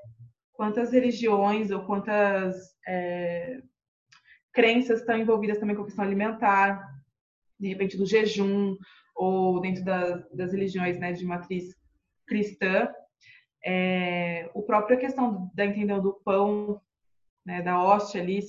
Quantas 0.52 0.92
religiões 0.92 1.70
ou 1.70 1.84
quantas 1.84 2.56
é, 2.86 3.60
crenças 4.52 5.00
estão 5.00 5.18
envolvidas 5.18 5.58
também 5.58 5.76
com 5.76 5.82
a 5.82 5.84
questão 5.84 6.04
alimentar, 6.04 6.82
de 7.60 7.68
repente 7.68 7.96
do 7.96 8.06
jejum, 8.06 8.76
ou 9.14 9.60
dentro 9.60 9.84
das, 9.84 10.30
das 10.30 10.52
religiões 10.52 10.98
né, 10.98 11.12
de 11.12 11.24
matriz 11.24 11.74
cristã. 12.26 12.88
É, 13.64 14.48
o 14.54 14.62
próprio 14.62 14.98
questão 14.98 15.50
da 15.54 15.64
entendeu 15.64 16.00
do 16.00 16.14
pão, 16.24 16.80
né, 17.44 17.62
da 17.62 17.82
hóstia 17.82 18.20
ali 18.20 18.40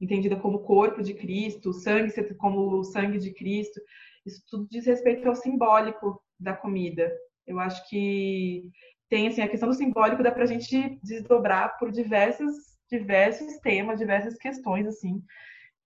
entendida 0.00 0.36
como 0.36 0.60
corpo 0.60 1.02
de 1.02 1.14
Cristo, 1.14 1.70
o 1.70 1.74
sangue 1.74 2.12
como 2.34 2.78
o 2.78 2.84
sangue 2.84 3.18
de 3.18 3.32
Cristo, 3.32 3.80
isso 4.24 4.42
tudo 4.48 4.68
diz 4.70 4.86
respeito 4.86 5.28
ao 5.28 5.34
simbólico 5.34 6.20
da 6.38 6.54
comida. 6.54 7.10
Eu 7.46 7.58
acho 7.58 7.88
que 7.88 8.70
tem 9.08 9.28
assim 9.28 9.42
a 9.42 9.48
questão 9.48 9.68
do 9.68 9.74
simbólico 9.74 10.22
dá 10.22 10.30
para 10.30 10.44
a 10.44 10.46
gente 10.46 10.98
desdobrar 11.02 11.78
por 11.78 11.90
diversos 11.90 12.68
diversos 12.90 13.58
temas, 13.58 13.98
diversas 13.98 14.36
questões 14.36 14.86
assim. 14.86 15.22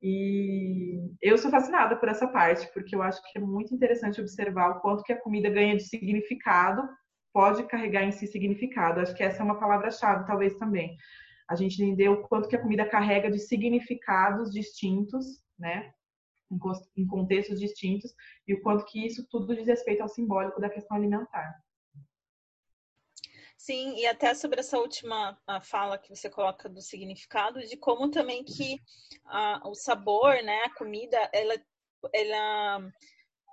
E 0.01 0.99
eu 1.21 1.39
sou 1.39 1.51
fascinada 1.51 1.97
por 1.97 2.09
essa 2.09 2.27
parte, 2.27 2.69
porque 2.73 2.95
eu 2.95 3.03
acho 3.03 3.21
que 3.23 3.39
é 3.39 3.41
muito 3.41 3.75
interessante 3.75 4.21
observar 4.21 4.71
o 4.71 4.81
quanto 4.81 5.05
que 5.05 5.13
a 5.13 5.21
comida 5.21 5.49
ganha 5.49 5.77
de 5.77 5.85
significado, 5.85 6.83
pode 7.33 7.63
carregar 7.65 8.03
em 8.03 8.13
si 8.13 8.27
significado. 8.27 9.01
Acho 9.01 9.15
que 9.15 9.23
essa 9.23 9.43
é 9.43 9.45
uma 9.45 9.59
palavra-chave, 9.59 10.27
talvez 10.27 10.57
também. 10.57 10.97
A 11.53 11.55
gente 11.55 11.82
entender 11.82 12.09
o 12.09 12.26
quanto 12.26 12.48
que 12.48 12.57
a 12.57 12.62
comida 12.62 12.88
carrega 12.88 13.30
de 13.30 13.38
significados 13.38 14.50
distintos, 14.50 15.42
né? 15.59 15.92
Em 16.96 17.07
contextos 17.07 17.61
distintos, 17.61 18.14
e 18.48 18.55
o 18.55 18.62
quanto 18.62 18.86
que 18.86 19.07
isso 19.07 19.26
tudo 19.28 19.55
diz 19.55 19.66
respeito 19.66 20.03
ao 20.03 20.09
simbólico 20.09 20.61
da 20.61 20.70
questão 20.70 20.96
alimentar. 20.96 21.62
Sim, 23.59 23.96
e 23.96 24.07
até 24.07 24.34
sobre 24.34 24.61
essa 24.61 24.78
última 24.78 25.38
fala 25.62 25.98
que 25.98 26.09
você 26.09 26.30
coloca 26.30 26.70
do 26.70 26.80
significado, 26.80 27.61
de 27.61 27.76
como 27.76 28.11
também 28.11 28.42
que 28.42 28.80
o 29.64 29.74
sabor, 29.74 30.42
né, 30.42 30.62
a 30.64 30.74
comida, 30.74 31.16
ela, 31.34 31.55
ela 32.14 32.92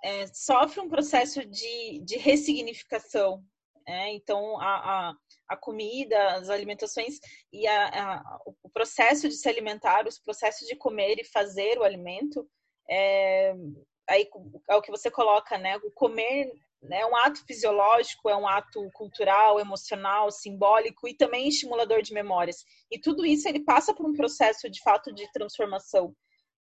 é, 0.03 0.25
sofre 0.27 0.79
um 0.79 0.89
processo 0.89 1.45
de, 1.45 1.99
de 1.99 2.17
ressignificação. 2.17 3.43
Né? 3.87 4.13
Então, 4.13 4.59
a, 4.59 5.09
a, 5.09 5.13
a, 5.49 5.57
comida, 5.57 6.35
as 6.35 6.49
alimentações 6.49 7.19
e 7.51 7.67
a, 7.67 8.37
o 8.63 8.69
processo 8.69 9.27
de 9.27 9.35
se 9.35 9.49
alimentar, 9.49 10.07
os 10.07 10.19
processos 10.19 10.67
de 10.67 10.75
comer 10.75 11.19
e 11.19 11.23
fazer 11.23 11.77
o 11.77 11.83
alimento, 11.83 12.47
é, 12.89 13.53
aí 14.09 14.27
é 14.69 14.75
o 14.75 14.81
que 14.81 14.91
você 14.91 15.09
coloca, 15.11 15.57
né? 15.57 15.77
O 15.77 15.91
comer 15.91 16.51
é 16.89 17.05
um 17.05 17.15
ato 17.15 17.45
fisiológico, 17.45 18.29
é 18.29 18.35
um 18.35 18.47
ato 18.47 18.89
cultural, 18.93 19.59
emocional, 19.59 20.31
simbólico 20.31 21.07
e 21.07 21.13
também 21.13 21.47
estimulador 21.47 22.01
de 22.01 22.13
memórias. 22.13 22.63
E 22.89 22.99
tudo 22.99 23.25
isso 23.25 23.47
ele 23.47 23.59
passa 23.59 23.93
por 23.93 24.05
um 24.05 24.13
processo 24.13 24.69
de 24.69 24.81
fato 24.81 25.13
de 25.13 25.29
transformação, 25.31 26.15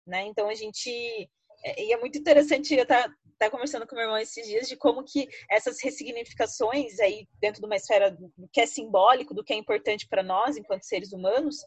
né? 0.05 0.23
Então 0.23 0.49
a 0.49 0.53
gente 0.53 0.89
é, 0.89 1.29
e 1.63 1.93
é 1.93 1.97
muito 1.97 2.17
interessante 2.17 2.73
eu 2.73 2.83
estar, 2.83 3.09
estar 3.33 3.49
conversando 3.49 3.87
com 3.87 3.95
meu 3.95 4.03
irmão 4.03 4.17
esses 4.17 4.47
dias 4.47 4.67
de 4.67 4.75
como 4.75 5.03
que 5.03 5.27
essas 5.49 5.81
ressignificações 5.81 6.99
aí 6.99 7.27
dentro 7.39 7.61
de 7.61 7.65
uma 7.65 7.75
esfera 7.75 8.11
do 8.11 8.49
que 8.51 8.61
é 8.61 8.65
simbólico, 8.65 9.33
do 9.33 9.43
que 9.43 9.53
é 9.53 9.55
importante 9.55 10.07
para 10.07 10.23
nós 10.23 10.57
enquanto 10.57 10.83
seres 10.83 11.11
humanos, 11.13 11.57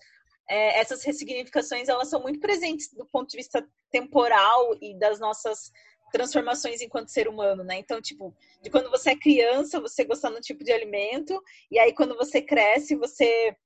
é, 0.49 0.81
essas 0.81 1.03
ressignificações 1.05 1.89
elas 1.89 2.09
são 2.09 2.21
muito 2.21 2.41
presentes 2.41 2.93
do 2.93 3.07
ponto 3.07 3.31
de 3.31 3.37
vista 3.37 3.67
temporal 3.91 4.77
e 4.81 4.99
das 4.99 5.19
nossas 5.21 5.71
transformações 6.13 6.83
enquanto 6.83 7.09
ser 7.09 7.27
humano, 7.27 7.65
né? 7.65 7.79
Então, 7.79 8.01
tipo, 8.01 8.37
de 8.61 8.69
quando 8.69 8.91
você 8.91 9.11
é 9.11 9.19
criança, 9.19 9.81
você 9.81 10.05
gostando 10.05 10.35
de 10.35 10.41
um 10.41 10.43
tipo 10.43 10.63
de 10.63 10.71
alimento, 10.71 11.43
e 11.71 11.79
aí 11.79 11.95
quando 11.95 12.15
você 12.17 12.43
cresce, 12.43 12.95
você 12.95 13.57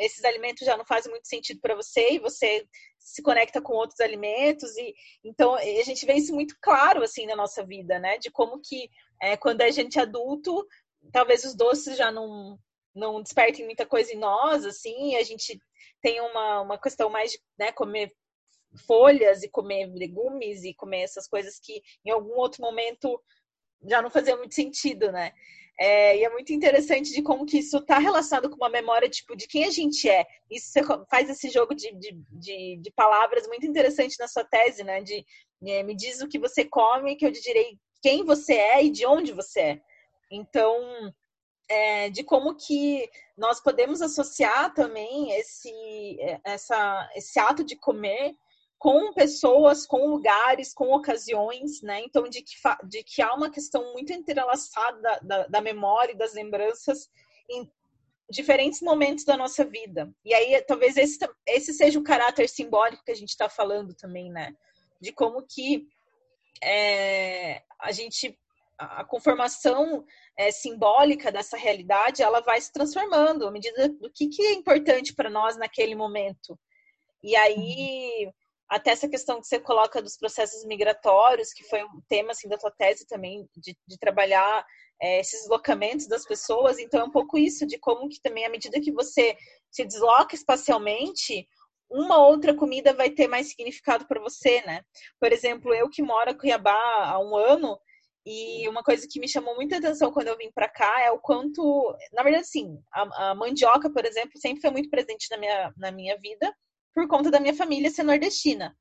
esses 0.00 0.24
alimentos 0.24 0.66
já 0.66 0.76
não 0.76 0.84
fazem 0.84 1.10
muito 1.10 1.28
sentido 1.28 1.60
para 1.60 1.74
você 1.74 2.12
e 2.12 2.18
você 2.18 2.66
se 2.98 3.22
conecta 3.22 3.60
com 3.60 3.72
outros 3.74 4.00
alimentos 4.00 4.76
e 4.76 4.94
então 5.24 5.54
a 5.54 5.82
gente 5.82 6.04
vê 6.04 6.14
isso 6.14 6.34
muito 6.34 6.56
claro 6.60 7.02
assim 7.02 7.26
na 7.26 7.36
nossa 7.36 7.64
vida, 7.64 7.98
né? 7.98 8.18
De 8.18 8.30
como 8.30 8.60
que 8.60 8.88
é, 9.22 9.36
quando 9.36 9.62
a 9.62 9.70
gente 9.70 9.98
é 9.98 10.02
adulto, 10.02 10.66
talvez 11.12 11.44
os 11.44 11.54
doces 11.54 11.96
já 11.96 12.10
não 12.10 12.58
não 12.94 13.22
despertem 13.22 13.64
muita 13.64 13.86
coisa 13.86 14.12
em 14.12 14.18
nós, 14.18 14.66
assim, 14.66 15.14
a 15.14 15.22
gente 15.22 15.60
tem 16.02 16.20
uma, 16.20 16.62
uma 16.62 16.78
questão 16.78 17.08
mais 17.08 17.30
de 17.30 17.38
né, 17.56 17.70
comer 17.70 18.12
folhas 18.86 19.42
e 19.42 19.48
comer 19.48 19.86
legumes 19.94 20.64
e 20.64 20.74
comer 20.74 21.02
essas 21.02 21.28
coisas 21.28 21.58
que 21.58 21.82
em 22.04 22.10
algum 22.10 22.34
outro 22.34 22.62
momento 22.62 23.20
já 23.88 24.02
não 24.02 24.10
fazia 24.10 24.36
muito 24.36 24.54
sentido, 24.54 25.10
né? 25.10 25.32
É, 25.82 26.18
e 26.18 26.24
é 26.24 26.28
muito 26.28 26.52
interessante 26.52 27.10
de 27.10 27.22
como 27.22 27.46
que 27.46 27.58
isso 27.58 27.78
está 27.78 27.98
relacionado 27.98 28.50
com 28.50 28.56
uma 28.56 28.68
memória 28.68 29.08
tipo 29.08 29.34
de 29.34 29.48
quem 29.48 29.64
a 29.64 29.70
gente 29.70 30.06
é. 30.10 30.26
Isso 30.50 30.78
faz 31.08 31.30
esse 31.30 31.48
jogo 31.48 31.74
de, 31.74 31.90
de, 31.92 32.12
de, 32.30 32.76
de 32.76 32.90
palavras 32.90 33.46
muito 33.46 33.66
interessante 33.66 34.18
na 34.20 34.28
sua 34.28 34.44
tese, 34.44 34.84
né? 34.84 35.00
De 35.00 35.24
é, 35.66 35.82
me 35.82 35.96
diz 35.96 36.20
o 36.20 36.28
que 36.28 36.38
você 36.38 36.66
come, 36.66 37.16
que 37.16 37.24
eu 37.24 37.32
te 37.32 37.40
direi 37.40 37.78
quem 38.02 38.24
você 38.24 38.54
é 38.54 38.84
e 38.84 38.90
de 38.90 39.06
onde 39.06 39.32
você 39.32 39.60
é. 39.60 39.80
Então, 40.30 40.76
é, 41.66 42.10
de 42.10 42.24
como 42.24 42.54
que 42.56 43.08
nós 43.34 43.58
podemos 43.58 44.02
associar 44.02 44.74
também 44.74 45.32
esse, 45.32 45.70
é, 46.20 46.40
essa, 46.44 47.10
esse 47.14 47.38
ato 47.38 47.64
de 47.64 47.74
comer 47.74 48.36
com 48.80 49.12
pessoas, 49.12 49.86
com 49.86 50.06
lugares, 50.06 50.72
com 50.72 50.90
ocasiões, 50.94 51.82
né? 51.82 52.00
Então, 52.00 52.22
de 52.22 52.40
que, 52.40 52.54
de 52.88 53.04
que 53.04 53.20
há 53.20 53.34
uma 53.34 53.50
questão 53.50 53.92
muito 53.92 54.10
entrelaçada 54.10 55.20
da, 55.20 55.46
da, 55.46 55.60
memória 55.60 56.12
e 56.12 56.16
das 56.16 56.32
lembranças 56.32 57.10
em 57.50 57.70
diferentes 58.30 58.80
momentos 58.80 59.22
da 59.26 59.36
nossa 59.36 59.66
vida. 59.66 60.10
E 60.24 60.32
aí, 60.32 60.58
talvez 60.62 60.96
esse, 60.96 61.18
esse 61.46 61.74
seja 61.74 61.98
o 61.98 62.02
caráter 62.02 62.48
simbólico 62.48 63.04
que 63.04 63.12
a 63.12 63.14
gente 63.14 63.28
está 63.28 63.50
falando 63.50 63.92
também, 63.92 64.30
né? 64.30 64.56
De 64.98 65.12
como 65.12 65.46
que 65.46 65.86
é, 66.64 67.62
a 67.78 67.92
gente, 67.92 68.34
a 68.78 69.04
conformação 69.04 70.06
é, 70.38 70.50
simbólica 70.50 71.30
dessa 71.30 71.58
realidade, 71.58 72.22
ela 72.22 72.40
vai 72.40 72.58
se 72.58 72.72
transformando 72.72 73.46
à 73.46 73.50
medida 73.50 73.90
do 73.90 74.10
que, 74.10 74.28
que 74.28 74.42
é 74.42 74.54
importante 74.54 75.14
para 75.14 75.28
nós 75.28 75.58
naquele 75.58 75.94
momento. 75.94 76.58
E 77.22 77.36
aí, 77.36 78.32
até 78.70 78.92
essa 78.92 79.08
questão 79.08 79.40
que 79.40 79.48
você 79.48 79.58
coloca 79.58 80.00
dos 80.00 80.16
processos 80.16 80.64
migratórios, 80.64 81.52
que 81.52 81.64
foi 81.64 81.82
um 81.82 82.00
tema 82.08 82.30
assim 82.30 82.48
da 82.48 82.56
tua 82.56 82.70
tese 82.70 83.04
também 83.04 83.48
de, 83.56 83.76
de 83.84 83.98
trabalhar 83.98 84.64
é, 85.02 85.18
esses 85.18 85.40
deslocamentos 85.40 86.06
das 86.06 86.24
pessoas. 86.24 86.78
Então 86.78 87.00
é 87.00 87.04
um 87.04 87.10
pouco 87.10 87.36
isso 87.36 87.66
de 87.66 87.78
como 87.78 88.08
que 88.08 88.20
também 88.22 88.46
à 88.46 88.48
medida 88.48 88.80
que 88.80 88.92
você 88.92 89.36
se 89.72 89.84
desloca 89.84 90.36
espacialmente, 90.36 91.48
uma 91.90 92.24
outra 92.24 92.54
comida 92.54 92.94
vai 92.94 93.10
ter 93.10 93.26
mais 93.26 93.48
significado 93.48 94.06
para 94.06 94.20
você, 94.20 94.62
né? 94.62 94.82
Por 95.18 95.32
exemplo, 95.32 95.74
eu 95.74 95.90
que 95.90 96.00
moro 96.00 96.30
em 96.30 96.38
Cuiabá 96.38 96.78
há 97.06 97.18
um 97.18 97.36
ano 97.36 97.76
e 98.24 98.68
uma 98.68 98.84
coisa 98.84 99.04
que 99.10 99.18
me 99.18 99.26
chamou 99.26 99.56
muita 99.56 99.78
atenção 99.78 100.12
quando 100.12 100.28
eu 100.28 100.36
vim 100.36 100.52
para 100.52 100.68
cá 100.68 101.00
é 101.00 101.10
o 101.10 101.18
quanto, 101.18 101.96
na 102.12 102.22
verdade, 102.22 102.46
sim, 102.46 102.78
a, 102.92 103.30
a 103.30 103.34
mandioca, 103.34 103.90
por 103.90 104.04
exemplo, 104.04 104.38
sempre 104.38 104.60
foi 104.60 104.70
muito 104.70 104.90
presente 104.90 105.26
na 105.28 105.38
minha, 105.38 105.74
na 105.76 105.90
minha 105.90 106.16
vida 106.20 106.54
por 106.94 107.06
conta 107.08 107.30
da 107.30 107.40
minha 107.40 107.54
família 107.54 107.90
ser 107.90 108.02
nordestina. 108.02 108.76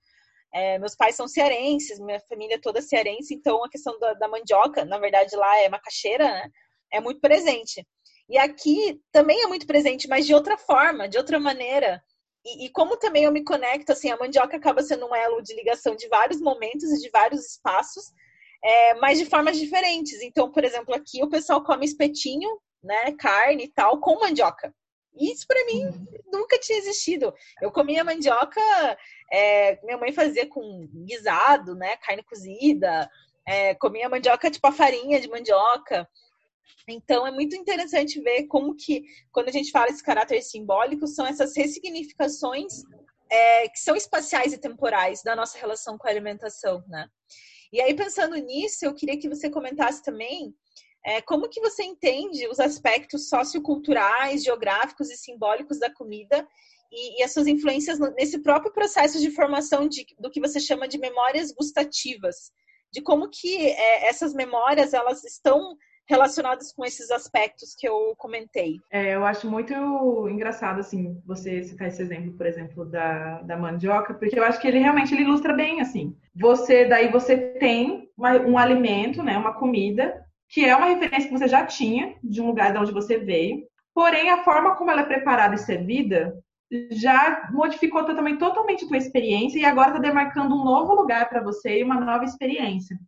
É, 0.54 0.80
meus 0.80 0.96
pais 0.96 1.16
são 1.16 1.28
cearenses, 1.28 2.00
minha 2.00 2.20
família 2.22 2.56
é 2.56 2.60
toda 2.60 2.82
cearense, 2.82 3.36
então 3.36 3.64
a 3.64 3.70
questão 3.70 3.98
da, 4.00 4.14
da, 4.14 4.28
mandioca, 4.28 4.84
na 4.84 4.98
verdade 4.98 5.36
lá 5.36 5.58
é 5.60 5.70
macaxeira, 5.70 6.26
né? 6.26 6.50
É 6.92 7.00
muito 7.00 7.22
presente. 7.22 7.86
E 8.28 8.38
aqui 8.38 9.00
também 9.12 9.44
é 9.44 9.48
muito 9.48 9.68
presente, 9.68 10.08
mas 10.08 10.26
de 10.26 10.34
outra 10.34 10.58
forma, 10.58 11.08
de 11.08 11.18
outra 11.18 11.40
maneira. 11.40 12.02
E, 12.46 12.66
e, 12.66 12.70
como 12.70 12.98
também 12.98 13.26
eu 13.26 13.32
me 13.32 13.44
conecto, 13.44 13.92
assim, 13.92 14.10
a 14.10 14.18
mandioca 14.18 14.58
acaba 14.58 14.82
sendo 14.82 15.06
um 15.08 15.16
elo 15.16 15.42
de 15.42 15.54
ligação 15.56 15.96
de 15.96 16.08
vários 16.08 16.42
momentos 16.42 16.92
e 16.92 17.02
de 17.02 17.10
vários 17.10 17.46
espaços, 17.46 18.06
é, 18.64 18.94
mas 18.96 19.20
de 19.20 19.26
formas 19.26 19.58
diferentes. 19.58 20.22
Então, 20.22 20.52
por 20.52 20.64
exemplo, 20.64 20.96
aqui 20.96 21.24
o 21.24 21.30
pessoal 21.30 21.64
come 21.64 21.86
espetinho, 21.86 22.50
né, 22.84 23.12
carne 23.20 23.66
e 23.66 23.72
tal, 23.72 24.00
com 24.00 24.20
mandioca. 24.20 24.74
Isso 25.18 25.46
para 25.48 25.66
mim 25.66 25.84
nunca 26.32 26.58
tinha 26.60 26.78
existido. 26.78 27.34
Eu 27.62 27.72
comia 27.72 28.04
mandioca, 28.04 28.62
é, 29.32 29.80
minha 29.84 29.98
mãe 29.98 30.12
fazia 30.14 30.48
com 30.48 30.88
guisado, 31.06 31.76
né? 31.76 31.98
Carne 31.98 32.24
cozida. 32.24 33.10
É, 33.48 33.74
comia 33.76 34.10
mandioca 34.10 34.52
tipo 34.52 34.68
a 34.68 34.72
farinha 34.72 35.20
de 35.20 35.28
mandioca. 35.28 36.08
Então 36.88 37.26
é 37.26 37.32
muito 37.32 37.56
interessante 37.56 38.22
ver 38.22 38.48
como 38.48 38.76
que, 38.76 39.04
quando 39.32 39.50
a 39.50 39.52
gente 39.52 39.72
fala 39.72 39.90
esse 39.90 40.04
caráter 40.04 40.42
simbólico, 40.42 41.08
são 41.08 41.26
essas 41.26 41.56
ressignificações 41.56 42.84
é, 43.30 43.70
que 43.70 43.80
são 43.80 43.96
espaciais 43.96 44.54
e 44.54 44.58
temporais 44.58 45.22
da 45.24 45.36
nossa 45.36 45.58
relação 45.58 45.98
com 45.98 46.08
a 46.08 46.10
alimentação, 46.10 46.84
né? 46.88 47.08
E 47.72 47.80
aí, 47.80 47.94
pensando 47.94 48.36
nisso, 48.36 48.84
eu 48.84 48.96
queria 48.96 49.20
que 49.20 49.30
você 49.30 49.50
comentasse 49.50 50.02
também 50.04 50.56
é, 51.10 51.22
como 51.22 51.50
que 51.50 51.60
você 51.60 51.84
entende 51.84 52.48
os 52.48 52.60
aspectos 52.60 53.30
socioculturais, 53.30 54.44
geográficos 54.44 55.10
e 55.10 55.18
simbólicos 55.18 55.80
da 55.80 55.92
comida 55.92 56.48
e, 56.92 57.20
e 57.20 57.24
as 57.24 57.34
suas 57.34 57.48
influências 57.48 57.98
nesse 58.16 58.40
próprio 58.44 58.72
processo 58.72 59.20
de 59.20 59.32
formação 59.32 59.88
de, 59.88 60.06
do 60.20 60.30
que 60.30 60.40
você 60.40 60.60
chama 60.60 60.88
de 60.88 61.00
memórias 61.00 61.52
gustativas? 61.52 62.52
De 62.94 63.02
como 63.02 63.28
que 63.28 63.58
é, 63.58 64.08
essas 64.08 64.36
memórias 64.36 64.94
elas 64.94 65.24
estão 65.24 65.76
relacionadas 66.08 66.72
com 66.72 66.86
esses 66.86 67.10
aspectos 67.12 67.76
que 67.76 67.88
eu 67.88 68.16
comentei. 68.18 68.78
É, 68.92 69.16
eu 69.16 69.24
acho 69.26 69.50
muito 69.50 69.74
engraçado, 70.28 70.80
assim, 70.80 71.20
você 71.26 71.64
citar 71.64 71.88
esse 71.88 72.02
exemplo, 72.02 72.34
por 72.34 72.48
exemplo, 72.48 72.86
da, 72.86 73.42
da 73.42 73.58
mandioca, 73.58 74.16
porque 74.16 74.40
eu 74.40 74.44
acho 74.44 74.60
que 74.60 74.68
ele 74.68 74.80
realmente 74.80 75.14
ele 75.14 75.24
ilustra 75.24 75.54
bem, 75.54 75.82
assim. 75.82 76.16
Você, 76.36 76.86
daí 76.86 77.12
você 77.12 77.38
tem 77.60 78.10
uma, 78.18 78.34
um 78.42 78.58
alimento, 78.58 79.22
né, 79.22 79.38
uma 79.38 79.54
comida, 79.54 80.26
que 80.50 80.66
é 80.66 80.76
uma 80.76 80.88
referência 80.88 81.30
que 81.30 81.38
você 81.38 81.48
já 81.48 81.66
tinha 81.66 82.16
de 82.24 82.42
um 82.42 82.48
lugar 82.48 82.74
de 82.74 82.80
onde 82.80 82.92
você 82.92 83.20
veio, 83.20 83.64
porém 83.94 84.30
a 84.30 84.44
forma 84.44 84.76
como 84.76 84.90
ela 84.90 85.02
é 85.02 85.06
preparada 85.06 85.56
e 85.56 85.60
servida 85.60 86.38
já 86.92 87.50
modificou 87.52 88.04
também 88.04 88.38
totalmente 88.38 88.86
a 88.86 88.88
tua 88.88 88.98
experiência 88.98 89.60
e 89.60 89.66
agora 89.66 89.90
está 89.90 90.00
demarcando 90.00 90.56
um 90.56 90.64
novo 90.64 90.94
lugar 90.94 91.28
para 91.30 91.42
você 91.42 91.80
e 91.80 91.84
uma 91.84 92.00
nova 92.00 92.24
experiência. 92.26 93.00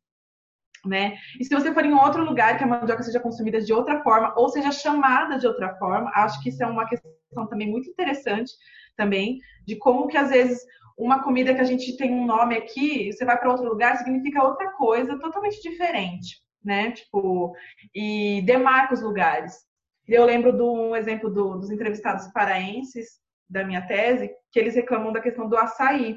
Né? 0.83 1.15
E 1.39 1.45
se 1.45 1.53
você 1.53 1.71
for 1.71 1.85
em 1.85 1.93
outro 1.93 2.23
lugar 2.23 2.57
que 2.57 2.63
a 2.63 2.67
mandioca 2.67 3.03
seja 3.03 3.19
consumida 3.19 3.61
de 3.61 3.71
outra 3.71 4.01
forma 4.01 4.33
ou 4.35 4.49
seja 4.49 4.71
chamada 4.71 5.37
de 5.37 5.45
outra 5.45 5.75
forma, 5.75 6.11
acho 6.15 6.41
que 6.41 6.49
isso 6.49 6.63
é 6.63 6.65
uma 6.65 6.87
questão 6.87 7.11
também 7.47 7.69
muito 7.69 7.87
interessante 7.87 8.51
também 8.97 9.39
de 9.65 9.75
como 9.75 10.07
que 10.07 10.17
às 10.17 10.31
vezes 10.31 10.59
uma 10.97 11.23
comida 11.23 11.53
que 11.53 11.61
a 11.61 11.65
gente 11.65 11.95
tem 11.97 12.11
um 12.11 12.25
nome 12.25 12.55
aqui, 12.55 13.11
você 13.11 13.23
vai 13.23 13.37
para 13.37 13.51
outro 13.51 13.67
lugar 13.67 13.97
significa 13.97 14.43
outra 14.43 14.71
coisa 14.71 15.17
totalmente 15.19 15.61
diferente, 15.61 16.40
né? 16.63 16.91
Tipo, 16.91 17.55
e 17.93 18.41
demarca 18.43 18.93
os 18.93 19.01
lugares. 19.01 19.65
Eu 20.07 20.25
lembro 20.25 20.51
de 20.51 20.61
um 20.61 20.95
exemplo 20.95 21.29
do, 21.29 21.57
dos 21.57 21.71
entrevistados 21.71 22.27
paraenses 22.27 23.19
da 23.49 23.63
minha 23.63 23.85
tese, 23.85 24.31
que 24.51 24.59
eles 24.59 24.75
reclamam 24.75 25.11
da 25.11 25.21
questão 25.21 25.47
do 25.47 25.57
açaí. 25.57 26.15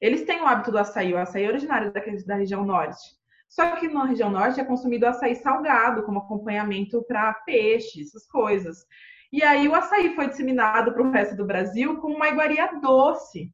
Eles 0.00 0.24
têm 0.24 0.40
o 0.40 0.46
hábito 0.46 0.70
do 0.70 0.78
açaí, 0.78 1.12
o 1.12 1.18
açaí 1.18 1.44
é 1.44 1.48
originário 1.48 1.92
da, 1.92 2.00
da 2.26 2.34
região 2.36 2.64
norte. 2.64 3.16
Só 3.48 3.76
que 3.76 3.88
na 3.88 4.04
região 4.04 4.30
norte 4.30 4.60
é 4.60 4.64
consumido 4.64 5.06
açaí 5.06 5.34
salgado 5.36 6.04
como 6.04 6.18
acompanhamento 6.18 7.02
para 7.04 7.32
peixe, 7.32 8.02
essas 8.02 8.26
coisas. 8.26 8.84
E 9.32 9.42
aí 9.42 9.68
o 9.68 9.74
açaí 9.74 10.14
foi 10.14 10.28
disseminado 10.28 10.92
para 10.92 11.02
o 11.02 11.10
resto 11.10 11.36
do 11.36 11.46
Brasil 11.46 12.00
com 12.00 12.08
uma 12.12 12.28
iguaria 12.28 12.66
doce. 12.80 13.52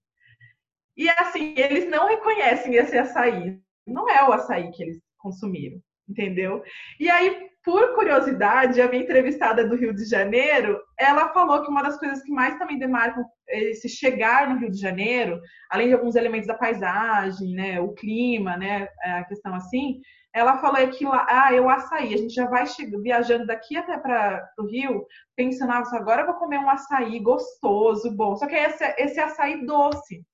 E 0.96 1.08
assim, 1.08 1.54
eles 1.56 1.88
não 1.88 2.06
reconhecem 2.06 2.74
esse 2.74 2.96
açaí. 2.98 3.60
Não 3.86 4.08
é 4.08 4.22
o 4.28 4.32
açaí 4.32 4.70
que 4.70 4.82
eles 4.82 5.01
consumiram, 5.22 5.78
entendeu? 6.08 6.62
E 6.98 7.08
aí, 7.08 7.48
por 7.64 7.94
curiosidade, 7.94 8.80
a 8.80 8.88
minha 8.88 9.02
entrevistada 9.02 9.66
do 9.66 9.76
Rio 9.76 9.94
de 9.94 10.04
Janeiro, 10.04 10.80
ela 10.98 11.32
falou 11.32 11.62
que 11.62 11.70
uma 11.70 11.82
das 11.82 11.98
coisas 11.98 12.22
que 12.22 12.32
mais 12.32 12.58
também 12.58 12.78
demarcam 12.78 13.24
esse 13.48 13.88
chegar 13.88 14.48
no 14.48 14.58
Rio 14.58 14.70
de 14.70 14.78
Janeiro, 14.78 15.40
além 15.70 15.88
de 15.88 15.94
alguns 15.94 16.16
elementos 16.16 16.48
da 16.48 16.54
paisagem, 16.54 17.54
né, 17.54 17.80
o 17.80 17.92
clima, 17.92 18.56
né, 18.56 18.88
a 19.04 19.24
questão 19.24 19.54
assim, 19.54 20.00
ela 20.34 20.58
falou 20.58 20.78
é 20.78 20.86
que 20.86 21.04
lá, 21.04 21.26
ah, 21.28 21.52
eu 21.52 21.68
açaí, 21.68 22.14
a 22.14 22.16
gente 22.16 22.34
já 22.34 22.46
vai 22.46 22.64
viajando 23.02 23.46
daqui 23.46 23.76
até 23.76 23.98
para 23.98 24.42
o 24.58 24.66
Rio, 24.66 25.06
pensando, 25.36 25.72
ah, 25.72 25.82
agora 25.92 26.22
eu 26.22 26.26
vou 26.26 26.36
comer 26.36 26.58
um 26.58 26.70
açaí 26.70 27.20
gostoso, 27.20 28.10
bom. 28.16 28.34
Só 28.36 28.46
que 28.46 28.54
esse, 28.54 28.84
esse 28.98 29.20
açaí 29.20 29.64
doce. 29.66 30.24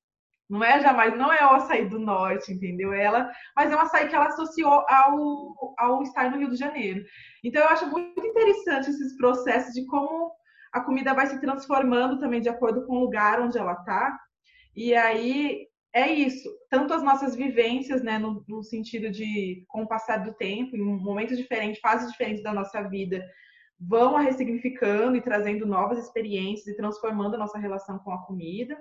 Não 0.49 0.65
é 0.65 0.81
jamais, 0.81 1.17
não 1.17 1.33
é 1.33 1.45
o 1.45 1.57
açaí 1.57 1.89
do 1.89 1.99
norte, 1.99 2.53
entendeu? 2.53 2.93
Ela, 2.93 3.31
mas 3.55 3.71
é 3.71 3.77
um 3.77 3.81
açaí 3.81 4.09
que 4.09 4.15
ela 4.15 4.29
associou 4.29 4.85
ao, 4.89 5.75
ao 5.79 6.03
estar 6.03 6.31
no 6.31 6.39
Rio 6.39 6.51
de 6.51 6.57
Janeiro. 6.57 7.05
Então 7.45 7.63
eu 7.63 7.69
acho 7.69 7.91
muito 7.91 8.25
interessante 8.25 8.89
esses 8.89 9.17
processos 9.17 9.75
de 9.75 9.85
como 9.87 10.33
a 10.73 10.81
comida 10.81 11.15
vai 11.15 11.27
se 11.27 11.41
transformando 11.41 12.19
também 12.19 12.41
de 12.41 12.49
acordo 12.49 12.87
com 12.87 12.97
o 12.97 13.01
lugar 13.01 13.41
onde 13.41 13.59
ela 13.59 13.73
está. 13.73 14.19
E 14.75 14.95
aí 14.95 15.67
é 15.93 16.07
isso, 16.07 16.49
tanto 16.71 16.95
as 16.95 17.03
nossas 17.03 17.35
vivências, 17.35 18.03
né, 18.03 18.19
no, 18.19 18.45
no, 18.47 18.63
sentido 18.63 19.11
de, 19.11 19.65
com 19.69 19.83
o 19.83 19.89
passar 19.89 20.19
do 20.19 20.35
tempo, 20.35 20.77
em 20.77 20.81
momentos 20.81 21.37
diferentes, 21.37 21.81
fases 21.81 22.11
diferentes 22.11 22.43
da 22.43 22.53
nossa 22.53 22.83
vida, 22.83 23.25
vão 23.81 24.17
a 24.17 24.21
ressignificando 24.21 25.17
e 25.17 25.23
trazendo 25.23 25.67
novas 25.67 25.99
experiências 25.99 26.67
e 26.69 26.77
transformando 26.77 27.35
a 27.35 27.39
nossa 27.39 27.59
relação 27.59 27.99
com 27.99 28.13
a 28.13 28.25
comida. 28.27 28.77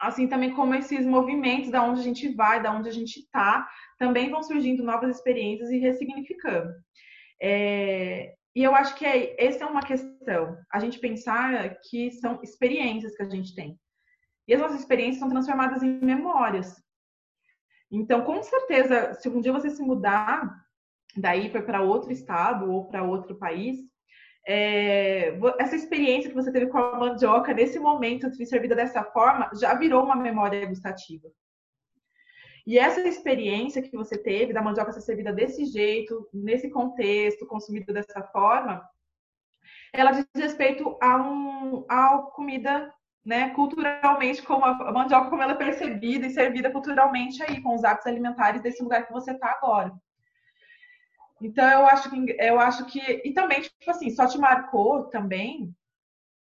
Assim 0.00 0.28
também 0.28 0.54
como 0.54 0.74
esses 0.74 1.04
movimentos 1.04 1.70
da 1.70 1.82
onde 1.82 2.00
a 2.00 2.04
gente 2.04 2.32
vai, 2.34 2.62
da 2.62 2.72
onde 2.72 2.88
a 2.88 2.92
gente 2.92 3.18
está, 3.18 3.68
também 3.98 4.30
vão 4.30 4.42
surgindo 4.42 4.84
novas 4.84 5.16
experiências 5.16 5.70
e 5.70 5.78
ressignificando. 5.78 6.72
É, 7.42 8.34
e 8.54 8.62
eu 8.62 8.74
acho 8.74 8.94
que 8.94 9.04
é, 9.04 9.34
essa 9.44 9.64
é 9.64 9.66
uma 9.66 9.82
questão, 9.82 10.56
a 10.72 10.80
gente 10.80 10.98
pensar 10.98 11.76
que 11.88 12.10
são 12.12 12.40
experiências 12.42 13.16
que 13.16 13.22
a 13.22 13.28
gente 13.28 13.54
tem. 13.54 13.78
E 14.46 14.54
as 14.54 14.60
nossas 14.60 14.80
experiências 14.80 15.18
são 15.18 15.28
transformadas 15.28 15.82
em 15.82 16.00
memórias. 16.00 16.74
Então, 17.90 18.22
com 18.24 18.42
certeza, 18.42 19.14
se 19.14 19.28
um 19.28 19.40
dia 19.40 19.52
você 19.52 19.70
se 19.70 19.82
mudar 19.82 20.48
daí 21.16 21.50
para 21.50 21.82
outro 21.82 22.12
estado 22.12 22.70
ou 22.70 22.86
para 22.88 23.02
outro 23.02 23.36
país, 23.38 23.78
é, 24.46 25.38
essa 25.58 25.76
experiência 25.76 26.30
que 26.30 26.36
você 26.36 26.50
teve 26.50 26.66
com 26.66 26.78
a 26.78 26.98
mandioca 26.98 27.52
nesse 27.52 27.78
momento 27.78 28.30
de 28.30 28.46
servida 28.46 28.74
dessa 28.74 29.04
forma 29.04 29.50
já 29.54 29.74
virou 29.74 30.02
uma 30.04 30.16
memória 30.16 30.66
gustativa. 30.66 31.28
E 32.66 32.78
essa 32.78 33.00
experiência 33.00 33.80
que 33.80 33.96
você 33.96 34.18
teve 34.18 34.52
da 34.52 34.60
mandioca 34.60 34.92
ser 34.92 35.00
servida 35.00 35.32
desse 35.32 35.64
jeito, 35.64 36.28
nesse 36.32 36.68
contexto, 36.68 37.46
consumida 37.46 37.92
dessa 37.92 38.22
forma, 38.24 38.86
ela 39.92 40.10
diz 40.10 40.26
respeito 40.34 40.98
a, 41.00 41.16
um, 41.16 41.86
a 41.88 42.18
comida 42.34 42.92
né, 43.24 43.50
culturalmente, 43.50 44.42
como 44.42 44.64
a 44.64 44.92
mandioca, 44.92 45.30
como 45.30 45.42
ela 45.42 45.52
é 45.52 45.56
percebida 45.56 46.26
e 46.26 46.30
servida 46.30 46.70
culturalmente 46.70 47.42
aí, 47.42 47.62
com 47.62 47.74
os 47.74 47.84
hábitos 47.84 48.06
alimentares 48.06 48.62
desse 48.62 48.82
lugar 48.82 49.06
que 49.06 49.12
você 49.12 49.32
está 49.32 49.50
agora. 49.50 49.92
Então, 51.40 51.68
eu 51.70 51.86
acho 51.86 52.10
que, 52.10 52.36
eu 52.38 52.60
acho 52.60 52.86
que, 52.86 53.00
e 53.24 53.32
também, 53.32 53.60
tipo 53.60 53.90
assim, 53.90 54.10
só 54.10 54.26
te 54.26 54.38
marcou 54.38 55.04
também, 55.04 55.72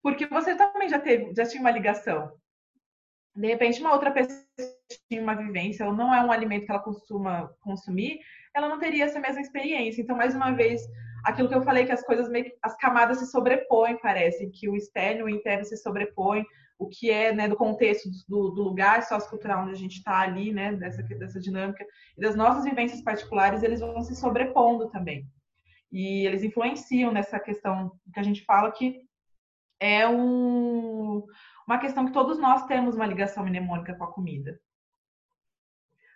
porque 0.03 0.27
você 0.27 0.55
também 0.55 0.89
já 0.89 0.99
teve, 0.99 1.35
já 1.35 1.47
tinha 1.47 1.61
uma 1.61 1.71
ligação. 1.71 2.33
De 3.35 3.49
repente, 3.49 3.81
uma 3.81 3.93
outra 3.93 4.13
pessoa 4.13 4.45
tinha 5.09 5.23
uma 5.23 5.35
vivência, 5.35 5.87
ou 5.87 5.93
não 5.93 6.15
é 6.15 6.23
um 6.23 6.31
alimento 6.31 6.67
que 6.67 6.71
ela 6.71 6.83
costuma 6.83 7.49
consumir, 7.61 8.21
ela 8.55 8.69
não 8.69 8.79
teria 8.79 9.07
essa 9.07 9.19
mesma 9.19 9.41
experiência. 9.41 10.03
Então, 10.03 10.17
mais 10.17 10.35
uma 10.35 10.53
vez, 10.53 10.83
aquilo 11.25 11.49
que 11.49 11.55
eu 11.55 11.63
falei, 11.63 11.87
que 11.87 11.93
as 11.93 12.05
coisas 12.05 12.29
meio 12.29 12.53
as 12.63 12.77
camadas 12.77 13.19
se 13.19 13.27
sobrepõem, 13.27 13.99
parece, 14.01 14.51
que 14.51 14.69
o 14.69 14.77
externo 14.77 15.29
e 15.29 15.33
o 15.33 15.35
interno 15.35 15.65
se 15.65 15.77
sobrepõem, 15.79 16.45
o 16.79 16.89
que 16.89 17.11
é 17.11 17.33
né, 17.33 17.49
do 17.49 17.57
contexto 17.57 18.09
do, 18.29 18.51
do 18.51 18.63
lugar 18.63 19.03
sociocultural 19.03 19.63
onde 19.63 19.73
a 19.73 19.77
gente 19.77 19.99
está 19.99 20.21
ali, 20.21 20.53
né, 20.53 20.73
dessa, 20.75 21.03
dessa 21.03 21.41
dinâmica, 21.41 21.85
e 22.17 22.21
das 22.21 22.35
nossas 22.35 22.65
vivências 22.65 23.01
particulares, 23.01 23.63
eles 23.63 23.81
vão 23.81 24.03
se 24.03 24.15
sobrepondo 24.17 24.89
também. 24.91 25.27
E 25.93 26.27
eles 26.27 26.43
influenciam 26.43 27.13
nessa 27.13 27.39
questão 27.39 27.93
que 28.13 28.19
a 28.19 28.23
gente 28.23 28.45
fala 28.45 28.73
que 28.73 29.03
é 29.79 30.09
um, 30.09 31.25
uma 31.67 31.79
questão 31.79 32.07
que 32.07 32.13
todos 32.13 32.39
nós 32.39 32.67
temos 32.67 32.97
uma 32.97 33.07
ligação 33.07 33.45
mnemônica 33.45 33.95
com 33.95 34.05
a 34.05 34.13
comida. 34.13 34.59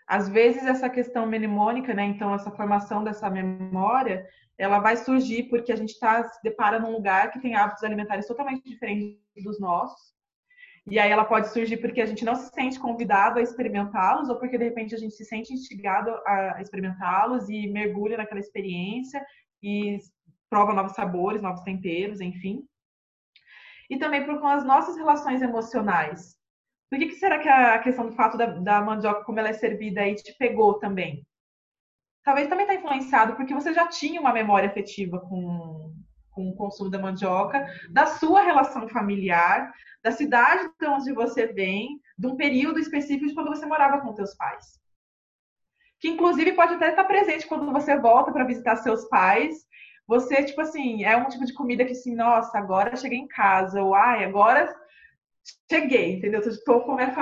Às 0.07 0.29
vezes 0.29 0.65
essa 0.65 0.89
questão 0.89 1.27
mnemônica, 1.27 1.93
né, 1.93 2.05
então 2.05 2.35
essa 2.35 2.51
formação 2.51 3.05
dessa 3.05 3.29
memória, 3.29 4.27
ela 4.57 4.81
vai 4.81 4.97
surgir 4.97 5.45
porque 5.45 5.71
a 5.71 5.77
gente 5.77 5.91
está 5.91 6.25
se 6.25 6.43
depara 6.43 6.81
num 6.81 6.93
lugar 6.93 7.31
que 7.31 7.41
tem 7.41 7.55
hábitos 7.55 7.85
alimentares 7.85 8.27
totalmente 8.27 8.69
diferentes 8.69 9.21
dos 9.45 9.61
nossos, 9.61 10.18
e 10.91 10.99
aí 10.99 11.11
ela 11.11 11.25
pode 11.25 11.49
surgir 11.53 11.77
porque 11.77 12.01
a 12.01 12.07
gente 12.07 12.25
não 12.25 12.35
se 12.35 12.51
sente 12.51 12.81
convidado 12.81 13.39
a 13.39 13.43
experimentá-los, 13.43 14.29
ou 14.29 14.39
porque 14.39 14.57
de 14.57 14.65
repente 14.65 14.95
a 14.95 14.99
gente 14.99 15.15
se 15.15 15.25
sente 15.25 15.53
instigado 15.53 16.11
a 16.27 16.61
experimentá-los 16.61 17.49
e 17.49 17.67
mergulha 17.69 18.17
naquela 18.17 18.41
experiência 18.41 19.25
e 19.63 19.99
prova 20.49 20.73
novos 20.73 20.93
sabores, 20.93 21.43
novos 21.43 21.61
temperos, 21.63 22.21
enfim. 22.21 22.65
E 23.91 23.99
também 23.99 24.25
por 24.25 24.41
com 24.41 24.47
as 24.47 24.65
nossas 24.65 24.97
relações 24.97 25.43
emocionais. 25.43 26.37
Por 26.91 26.99
que, 26.99 27.07
que 27.07 27.17
será 27.17 27.39
que 27.39 27.49
a 27.49 27.79
questão 27.81 28.07
do 28.07 28.13
fato 28.13 28.39
da, 28.39 28.47
da 28.47 28.81
mandioca, 28.81 29.25
como 29.25 29.39
ela 29.39 29.51
é 29.51 29.53
servida 29.53 30.01
aí, 30.01 30.15
te 30.15 30.35
pegou 30.39 30.79
também? 30.79 31.27
Talvez 32.25 32.49
também 32.49 32.67
está 32.67 32.75
influenciado 32.75 33.37
porque 33.37 33.55
você 33.55 33.75
já 33.75 33.87
tinha 33.89 34.21
uma 34.21 34.33
memória 34.33 34.69
afetiva 34.69 35.21
com, 35.21 35.88
com 36.39 36.51
o 36.51 36.55
consumo 36.55 36.89
da 36.89 37.01
mandioca, 37.01 37.67
da 37.91 38.07
sua 38.07 38.43
relação 38.43 38.89
familiar, 38.89 39.75
da 40.05 40.13
cidade 40.13 40.71
de 40.79 40.87
onde 40.87 41.13
você 41.13 41.49
vem, 41.49 42.01
de 42.17 42.29
um 42.29 42.37
período 42.37 42.79
específico 42.79 43.27
de 43.27 43.35
quando 43.35 43.49
você 43.49 43.67
morava 43.67 44.01
com 44.01 44.15
seus 44.15 44.37
pais. 44.37 44.79
Que 45.99 46.07
inclusive 46.07 46.53
pode 46.53 46.75
até 46.75 46.91
estar 46.91 47.03
presente 47.05 47.49
quando 47.49 47.73
você 47.73 47.99
volta 47.99 48.31
para 48.31 48.45
visitar 48.45 48.77
seus 48.77 49.05
pais. 49.09 49.67
Você, 50.07 50.45
tipo 50.45 50.61
assim, 50.61 51.03
é 51.03 51.17
um 51.17 51.27
tipo 51.27 51.45
de 51.45 51.53
comida 51.53 51.85
que 51.85 51.91
assim, 51.91 52.15
nossa, 52.15 52.57
agora 52.57 52.95
cheguei 52.95 53.19
em 53.19 53.27
casa, 53.27 53.83
ou 53.83 53.93
ai, 53.93 54.25
agora 54.25 54.73
cheguei, 55.69 56.15
entendeu? 56.15 56.41
Estou 56.41 56.83
com 56.83 56.95
minha 56.95 57.13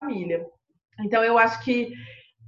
família. 0.00 0.44
Então 0.98 1.22
eu 1.22 1.38
acho 1.38 1.62
que 1.62 1.92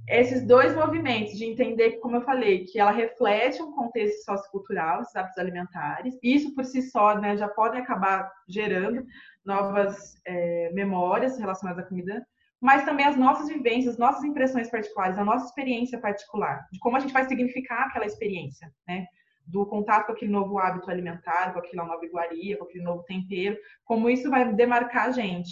esses 0.07 0.45
dois 0.45 0.73
movimentos 0.73 1.37
de 1.37 1.45
entender, 1.45 1.99
como 1.99 2.15
eu 2.15 2.21
falei, 2.21 2.63
que 2.63 2.79
ela 2.79 2.91
reflete 2.91 3.61
um 3.61 3.73
contexto 3.73 4.23
sociocultural, 4.23 5.01
esses 5.01 5.15
hábitos 5.15 5.37
alimentares, 5.37 6.17
isso 6.23 6.55
por 6.55 6.63
si 6.63 6.81
só 6.81 7.19
né, 7.19 7.35
já 7.35 7.47
pode 7.49 7.77
acabar 7.77 8.31
gerando 8.47 9.05
novas 9.45 10.15
é, 10.25 10.71
memórias 10.73 11.37
relacionadas 11.37 11.83
à 11.83 11.87
comida, 11.87 12.25
mas 12.59 12.85
também 12.85 13.05
as 13.05 13.17
nossas 13.17 13.49
vivências, 13.49 13.97
nossas 13.97 14.23
impressões 14.23 14.69
particulares, 14.69 15.17
a 15.17 15.25
nossa 15.25 15.45
experiência 15.45 15.99
particular, 15.99 16.65
de 16.71 16.79
como 16.79 16.95
a 16.95 16.99
gente 16.99 17.13
vai 17.13 17.25
significar 17.25 17.87
aquela 17.87 18.05
experiência, 18.05 18.71
né? 18.87 19.05
Do 19.45 19.65
contato 19.65 20.07
com 20.07 20.11
aquele 20.13 20.31
novo 20.31 20.57
hábito 20.57 20.89
alimentar, 20.89 21.53
com 21.53 21.59
aquela 21.59 21.85
nova 21.85 22.03
iguaria, 22.05 22.57
com 22.57 22.65
aquele 22.65 22.83
novo 22.83 23.03
tempero, 23.03 23.57
como 23.85 24.09
isso 24.09 24.29
vai 24.29 24.53
demarcar 24.53 25.07
a 25.07 25.11
gente. 25.11 25.51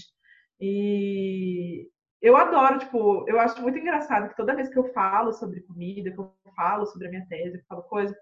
E 0.60 1.88
eu 2.22 2.36
adoro, 2.36 2.80
tipo, 2.80 3.26
eu 3.28 3.40
acho 3.40 3.62
muito 3.62 3.78
engraçado 3.78 4.30
que 4.30 4.38
toda 4.38 4.56
vez 4.56 4.70
que 4.70 4.78
eu 4.78 4.92
falo 4.94 5.34
sobre 5.34 5.62
comida, 5.62 6.12
que 6.12 6.20
eu 6.20 6.34
falo 6.56 6.86
sobre 6.86 7.08
a 7.08 7.10
minha 7.10 7.26
tese, 7.28 7.58
que 7.58 7.64
eu 7.64 7.68
falo 7.68 7.84
coisa, 7.84 8.16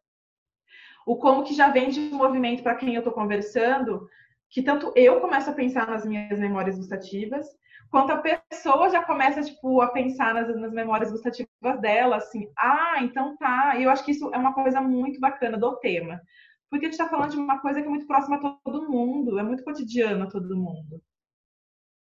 o 1.06 1.18
como 1.18 1.44
que 1.44 1.54
já 1.54 1.70
vem 1.70 1.90
de 1.90 2.00
movimento 2.00 2.64
para 2.64 2.76
quem 2.76 2.96
eu 2.96 3.00
estou 3.00 3.14
conversando, 3.14 4.08
que 4.50 4.62
tanto 4.62 4.92
eu 4.96 5.20
começo 5.20 5.50
a 5.50 5.54
pensar 5.54 5.88
nas 5.88 6.06
minhas 6.06 6.40
memórias 6.40 6.78
gustativas, 6.78 7.48
quanto 7.90 8.12
a 8.12 8.18
pessoa 8.18 8.90
já 8.90 9.04
começa 9.04 9.42
tipo 9.42 9.82
a 9.82 9.90
pensar 9.90 10.34
nas, 10.34 10.56
nas 10.60 10.72
memórias 10.72 11.12
gustativas 11.12 11.80
dela, 11.82 12.18
assim, 12.18 12.52
ah, 12.58 12.98
então 13.02 13.38
tá. 13.38 13.76
E 13.78 13.84
eu 13.84 13.90
acho 13.90 14.04
que 14.04 14.12
isso 14.12 14.34
é 14.34 14.38
uma 14.38 14.54
coisa 14.54 14.82
muito 14.82 15.20
bacana 15.20 15.58
do 15.58 15.76
tema, 15.78 16.22
porque 16.70 16.86
a 16.86 16.90
gente 16.90 17.00
está 17.00 17.10
falando 17.10 17.32
de 17.32 17.38
uma 17.38 17.60
coisa 17.60 17.82
que 17.82 17.88
é 17.88 17.90
muito 17.90 18.08
próxima 18.08 18.38
a 18.38 18.60
todo 18.64 18.90
mundo, 18.90 19.38
é 19.40 19.44
muito 19.44 19.64
cotidiano 19.64 20.24
a 20.24 20.30
todo 20.30 20.58
mundo. 20.58 21.02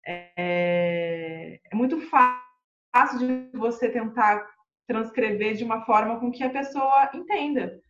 É, 0.07 1.61
é 1.71 1.75
muito 1.75 2.01
fácil 2.03 3.19
de 3.19 3.59
você 3.59 3.89
tentar 3.91 4.47
transcrever 4.87 5.55
de 5.55 5.65
uma 5.65 5.85
forma 5.85 6.19
com 6.19 6.31
que 6.31 6.43
a 6.43 6.51
pessoa 6.51 7.11
entenda 7.15 7.81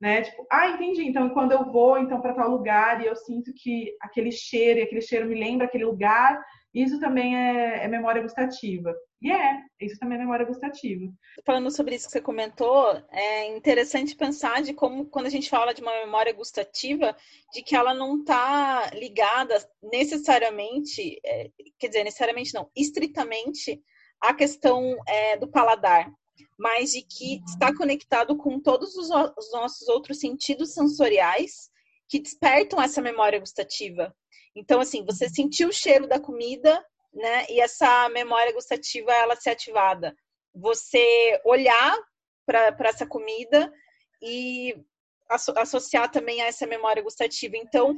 né? 0.00 0.22
Tipo, 0.22 0.46
ah, 0.50 0.68
entendi. 0.68 1.02
Então, 1.02 1.28
quando 1.30 1.52
eu 1.52 1.64
vou 1.64 1.98
então 1.98 2.20
para 2.20 2.34
tal 2.34 2.48
lugar 2.50 3.02
e 3.02 3.06
eu 3.06 3.16
sinto 3.16 3.52
que 3.54 3.94
aquele 4.00 4.30
cheiro, 4.30 4.78
e 4.78 4.82
aquele 4.82 5.00
cheiro 5.00 5.28
me 5.28 5.34
lembra 5.34 5.66
aquele 5.66 5.84
lugar, 5.84 6.40
isso 6.74 7.00
também 7.00 7.36
é, 7.36 7.84
é 7.84 7.88
memória 7.88 8.22
gustativa. 8.22 8.94
E 9.20 9.32
é, 9.32 9.62
isso 9.80 9.98
também 9.98 10.16
é 10.16 10.20
memória 10.20 10.46
gustativa. 10.46 11.10
Falando 11.44 11.70
sobre 11.70 11.94
isso 11.94 12.06
que 12.06 12.12
você 12.12 12.20
comentou, 12.20 13.02
é 13.10 13.56
interessante 13.56 14.14
pensar 14.14 14.62
de 14.62 14.72
como, 14.72 15.06
quando 15.06 15.26
a 15.26 15.30
gente 15.30 15.50
fala 15.50 15.74
de 15.74 15.82
uma 15.82 16.04
memória 16.04 16.32
gustativa, 16.32 17.16
de 17.52 17.62
que 17.62 17.74
ela 17.74 17.94
não 17.94 18.20
está 18.20 18.90
ligada 18.94 19.58
necessariamente, 19.82 21.18
é, 21.24 21.50
quer 21.78 21.88
dizer, 21.88 22.04
necessariamente 22.04 22.54
não, 22.54 22.70
estritamente 22.76 23.82
à 24.20 24.32
questão 24.34 24.96
é, 25.06 25.36
do 25.36 25.48
paladar 25.48 26.12
mas 26.58 26.90
de 26.90 27.02
que 27.02 27.40
está 27.46 27.74
conectado 27.74 28.36
com 28.36 28.60
todos 28.60 28.96
os, 28.96 29.08
os 29.10 29.52
nossos 29.52 29.88
outros 29.88 30.18
sentidos 30.18 30.74
sensoriais 30.74 31.70
que 32.08 32.18
despertam 32.18 32.80
essa 32.80 33.00
memória 33.00 33.38
gustativa. 33.38 34.14
Então, 34.56 34.80
assim, 34.80 35.04
você 35.04 35.26
uhum. 35.26 35.34
sentiu 35.34 35.68
o 35.68 35.72
cheiro 35.72 36.06
da 36.08 36.18
comida, 36.18 36.84
né? 37.12 37.46
E 37.48 37.60
essa 37.60 38.08
memória 38.08 38.52
gustativa 38.52 39.12
ela 39.12 39.36
se 39.36 39.48
ativada. 39.48 40.16
Você 40.54 41.40
olhar 41.44 41.96
para 42.46 42.88
essa 42.88 43.06
comida 43.06 43.72
e 44.22 44.74
associar 45.28 46.10
também 46.10 46.40
a 46.40 46.46
essa 46.46 46.66
memória 46.66 47.02
gustativa. 47.02 47.56
Então, 47.56 47.94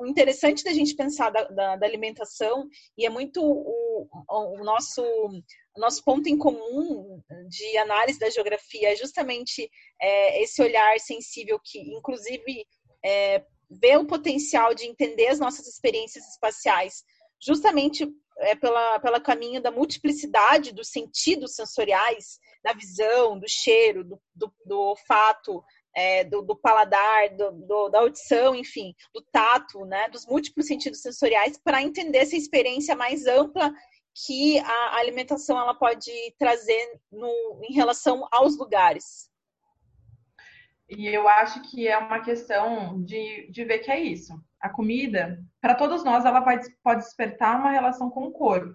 o 0.00 0.06
interessante 0.06 0.64
da 0.64 0.72
gente 0.72 0.96
pensar 0.96 1.30
da, 1.30 1.44
da, 1.44 1.76
da 1.76 1.86
alimentação, 1.86 2.66
e 2.96 3.04
é 3.04 3.10
muito 3.10 3.42
o, 3.42 4.08
o, 4.28 4.64
nosso, 4.64 5.02
o 5.02 5.80
nosso 5.80 6.02
ponto 6.02 6.28
em 6.28 6.38
comum 6.38 7.22
de 7.48 7.76
análise 7.76 8.18
da 8.18 8.30
geografia, 8.30 8.92
é 8.92 8.96
justamente 8.96 9.70
é, 10.00 10.42
esse 10.42 10.62
olhar 10.62 10.98
sensível 10.98 11.60
que, 11.62 11.78
inclusive, 11.78 12.66
é, 13.04 13.44
vê 13.70 13.96
o 13.96 14.06
potencial 14.06 14.74
de 14.74 14.86
entender 14.86 15.28
as 15.28 15.38
nossas 15.38 15.66
experiências 15.66 16.26
espaciais, 16.28 17.04
justamente 17.40 18.08
é, 18.38 18.54
pela, 18.54 18.98
pela 19.00 19.20
caminho 19.20 19.62
da 19.62 19.70
multiplicidade 19.70 20.72
dos 20.72 20.88
sentidos 20.88 21.54
sensoriais, 21.54 22.38
da 22.62 22.72
visão, 22.72 23.38
do 23.38 23.48
cheiro, 23.48 24.04
do, 24.04 24.20
do, 24.34 24.52
do 24.66 24.78
olfato, 24.78 25.62
é, 25.94 26.24
do, 26.24 26.42
do, 26.42 26.56
paladar, 26.56 27.34
do, 27.36 27.52
do, 27.52 27.88
da 27.88 28.00
audição, 28.00 28.54
enfim, 28.54 28.94
do 29.14 29.22
tato, 29.32 29.84
né, 29.84 30.08
dos 30.08 30.26
múltiplos 30.26 30.66
sentidos 30.66 31.00
sensoriais, 31.00 31.58
para 31.62 31.82
entender 31.82 32.18
essa 32.18 32.36
experiência 32.36 32.94
mais 32.94 33.26
ampla 33.26 33.72
que 34.26 34.58
a 34.58 34.96
alimentação 34.98 35.58
ela 35.58 35.74
pode 35.74 36.12
trazer 36.38 37.00
no, 37.10 37.60
em 37.62 37.72
relação 37.72 38.26
aos 38.30 38.56
lugares. 38.56 39.29
E 40.90 41.06
eu 41.06 41.28
acho 41.28 41.62
que 41.62 41.86
é 41.86 41.96
uma 41.96 42.20
questão 42.20 43.00
de, 43.04 43.48
de 43.50 43.64
ver 43.64 43.78
que 43.78 43.90
é 43.90 44.00
isso. 44.00 44.34
A 44.60 44.68
comida, 44.68 45.38
para 45.60 45.74
todos 45.74 46.02
nós, 46.02 46.24
ela 46.24 46.40
vai, 46.40 46.58
pode 46.82 47.02
despertar 47.02 47.58
uma 47.58 47.70
relação 47.70 48.10
com 48.10 48.24
o 48.24 48.32
corpo. 48.32 48.74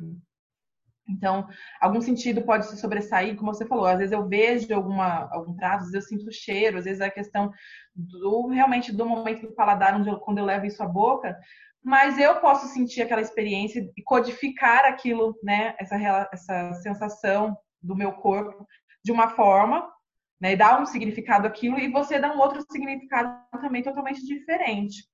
Então, 1.08 1.48
algum 1.80 2.02
sentido 2.02 2.42
pode 2.42 2.66
se 2.66 2.78
sobressair, 2.78 3.36
como 3.36 3.54
você 3.54 3.66
falou. 3.66 3.86
Às 3.86 4.00
vezes 4.00 4.14
eu 4.14 4.28
vejo 4.28 4.74
alguma, 4.74 5.30
algum 5.32 5.54
prato, 5.54 5.84
às 5.84 5.92
vezes 5.92 5.94
eu 5.94 6.18
sinto 6.18 6.30
o 6.30 6.34
cheiro, 6.34 6.78
às 6.78 6.86
vezes 6.86 7.02
é 7.02 7.06
a 7.06 7.12
questão 7.12 7.52
do 7.94 8.48
realmente 8.48 8.92
do 8.92 9.06
momento 9.06 9.48
do 9.48 9.54
paladar, 9.54 9.96
onde 9.96 10.10
eu, 10.10 10.18
quando 10.20 10.40
eu 10.40 10.46
levo 10.46 10.66
isso 10.66 10.82
à 10.82 10.88
boca. 10.88 11.38
Mas 11.84 12.18
eu 12.18 12.40
posso 12.40 12.68
sentir 12.68 13.02
aquela 13.02 13.22
experiência 13.22 13.88
e 13.96 14.02
codificar 14.02 14.86
aquilo, 14.86 15.38
né? 15.44 15.76
Essa, 15.78 16.30
essa 16.32 16.74
sensação 16.82 17.56
do 17.82 17.96
meu 17.96 18.14
corpo 18.14 18.66
de 19.04 19.12
uma 19.12 19.30
forma, 19.30 19.88
né? 20.40 20.54
E 20.54 20.56
dar 20.56 20.82
um 20.82 20.86
significado 20.86 21.48
àquilo 21.48 21.80
e 21.80 21.92
você 21.92 22.20
dá 22.20 22.34
um 22.34 22.40
outro 22.40 22.64
significado 22.72 23.38
também 23.62 23.84
totalmente 23.84 24.26
diferente. 24.26 25.08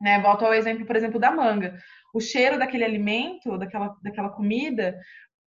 Né? 0.00 0.20
Volto 0.20 0.44
ao 0.44 0.54
exemplo, 0.54 0.84
por 0.84 0.96
exemplo, 0.96 1.20
da 1.20 1.30
manga 1.30 1.78
o 2.12 2.20
cheiro 2.20 2.58
daquele 2.58 2.84
alimento, 2.84 3.56
daquela, 3.56 3.96
daquela 4.02 4.28
comida, 4.28 4.98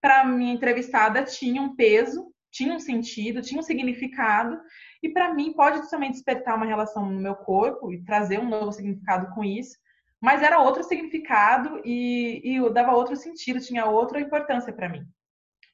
para 0.02 0.26
minha 0.26 0.54
entrevistada 0.54 1.24
tinha 1.24 1.62
um 1.62 1.76
peso, 1.76 2.32
tinha 2.52 2.74
um 2.74 2.80
sentido, 2.80 3.42
tinha 3.42 3.60
um 3.60 3.64
significado, 3.64 4.60
e 5.02 5.10
para 5.10 5.34
mim 5.34 5.54
pode 5.54 5.90
também 5.90 6.12
despertar 6.12 6.56
uma 6.56 6.66
relação 6.66 7.10
no 7.10 7.20
meu 7.20 7.36
corpo 7.36 7.92
e 7.92 8.04
trazer 8.04 8.40
um 8.40 8.48
novo 8.48 8.72
significado 8.72 9.34
com 9.34 9.44
isso, 9.44 9.78
mas 10.22 10.42
era 10.42 10.60
outro 10.60 10.84
significado 10.84 11.82
e, 11.84 12.42
e 12.44 12.70
dava 12.70 12.94
outro 12.94 13.16
sentido, 13.16 13.60
tinha 13.60 13.86
outra 13.86 14.22
importância 14.22 14.72
para 14.72 14.88
mim. 14.88 15.04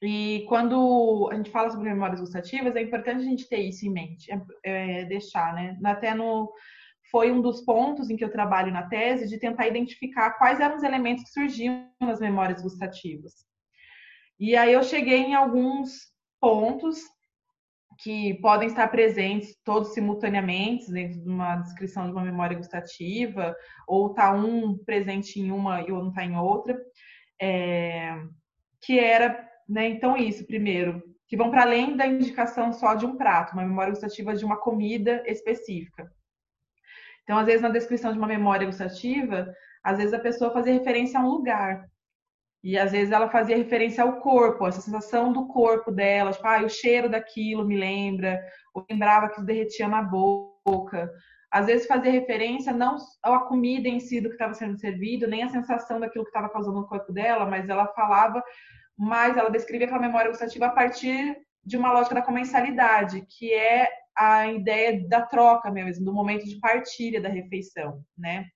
E 0.02 0.46
quando 0.48 1.28
a 1.30 1.36
gente 1.36 1.50
fala 1.50 1.70
sobre 1.70 1.90
memórias 1.90 2.20
gustativas, 2.20 2.74
é 2.74 2.82
importante 2.82 3.20
a 3.20 3.28
gente 3.28 3.48
ter 3.48 3.58
isso 3.58 3.86
em 3.86 3.90
mente, 3.90 4.30
é, 4.32 5.00
é 5.00 5.04
deixar, 5.04 5.54
né? 5.54 5.78
Até 5.84 6.14
no, 6.14 6.50
foi 7.10 7.30
um 7.30 7.42
dos 7.42 7.60
pontos 7.62 8.08
em 8.08 8.16
que 8.16 8.24
eu 8.24 8.32
trabalho 8.32 8.72
na 8.72 8.88
tese 8.88 9.28
de 9.28 9.38
tentar 9.38 9.66
identificar 9.66 10.32
quais 10.32 10.60
eram 10.60 10.76
os 10.76 10.82
elementos 10.82 11.24
que 11.24 11.30
surgiam 11.30 11.86
nas 12.00 12.20
memórias 12.20 12.62
gustativas. 12.62 13.44
E 14.38 14.56
aí 14.56 14.72
eu 14.72 14.82
cheguei 14.82 15.18
em 15.18 15.34
alguns 15.34 16.10
pontos 16.40 16.98
que 18.02 18.34
podem 18.40 18.68
estar 18.68 18.88
presentes 18.88 19.54
todos 19.62 19.92
simultaneamente 19.92 20.90
dentro 20.90 21.20
de 21.20 21.28
uma 21.28 21.56
descrição 21.56 22.06
de 22.06 22.12
uma 22.12 22.24
memória 22.24 22.56
gustativa, 22.56 23.54
ou 23.86 24.14
tá 24.14 24.32
um 24.32 24.78
presente 24.84 25.38
em 25.38 25.50
uma 25.50 25.82
e 25.82 25.92
outro 25.92 26.12
tá 26.12 26.24
em 26.24 26.36
outra, 26.36 26.80
é, 27.40 28.16
que 28.80 28.98
era, 28.98 29.49
né, 29.70 29.88
então 29.88 30.16
isso, 30.16 30.44
primeiro, 30.44 31.02
que 31.28 31.36
vão 31.36 31.50
para 31.50 31.62
além 31.62 31.96
da 31.96 32.06
indicação 32.06 32.72
só 32.72 32.94
de 32.94 33.06
um 33.06 33.16
prato, 33.16 33.52
uma 33.52 33.64
memória 33.64 33.92
gustativa 33.92 34.34
de 34.34 34.44
uma 34.44 34.56
comida 34.56 35.22
específica. 35.26 36.10
Então, 37.22 37.38
às 37.38 37.46
vezes, 37.46 37.62
na 37.62 37.68
descrição 37.68 38.12
de 38.12 38.18
uma 38.18 38.26
memória 38.26 38.66
gustativa, 38.66 39.54
às 39.84 39.98
vezes 39.98 40.12
a 40.12 40.18
pessoa 40.18 40.52
fazia 40.52 40.72
referência 40.72 41.20
a 41.20 41.22
um 41.22 41.28
lugar. 41.28 41.88
E 42.64 42.76
às 42.76 42.90
vezes 42.90 43.12
ela 43.12 43.30
fazia 43.30 43.56
referência 43.56 44.02
ao 44.02 44.20
corpo, 44.20 44.66
essa 44.66 44.80
sensação 44.80 45.32
do 45.32 45.46
corpo 45.46 45.92
dela, 45.92 46.32
tipo, 46.32 46.46
ah, 46.46 46.62
o 46.62 46.68
cheiro 46.68 47.08
daquilo 47.08 47.64
me 47.64 47.76
lembra, 47.76 48.38
ou 48.74 48.84
lembrava 48.90 49.30
que 49.30 49.40
derretia 49.40 49.86
na 49.86 50.02
boca. 50.02 51.10
Às 51.50 51.66
vezes 51.66 51.86
fazia 51.86 52.12
referência 52.12 52.72
não 52.72 52.96
à 53.22 53.38
comida 53.38 53.88
em 53.88 53.98
si 53.98 54.20
do 54.20 54.28
que 54.28 54.34
estava 54.34 54.52
sendo 54.52 54.78
servido, 54.78 55.26
nem 55.26 55.44
a 55.44 55.48
sensação 55.48 55.98
daquilo 55.98 56.24
que 56.24 56.30
estava 56.30 56.50
causando 56.50 56.80
no 56.80 56.86
corpo 56.86 57.12
dela, 57.12 57.46
mas 57.46 57.68
ela 57.68 57.86
falava, 57.94 58.42
mas 59.00 59.34
ela 59.34 59.48
descrevia 59.48 59.86
aquela 59.86 60.02
memória 60.02 60.28
gustativa 60.28 60.66
a 60.66 60.70
partir 60.70 61.34
de 61.64 61.74
uma 61.78 61.90
lógica 61.90 62.16
da 62.16 62.22
comensalidade, 62.22 63.24
que 63.30 63.50
é 63.50 63.88
a 64.14 64.52
ideia 64.52 65.08
da 65.08 65.22
troca 65.22 65.70
mesmo, 65.70 66.04
do 66.04 66.12
momento 66.12 66.44
de 66.44 66.60
partilha 66.60 67.18
da 67.18 67.30
refeição, 67.30 68.04
né? 68.16 68.46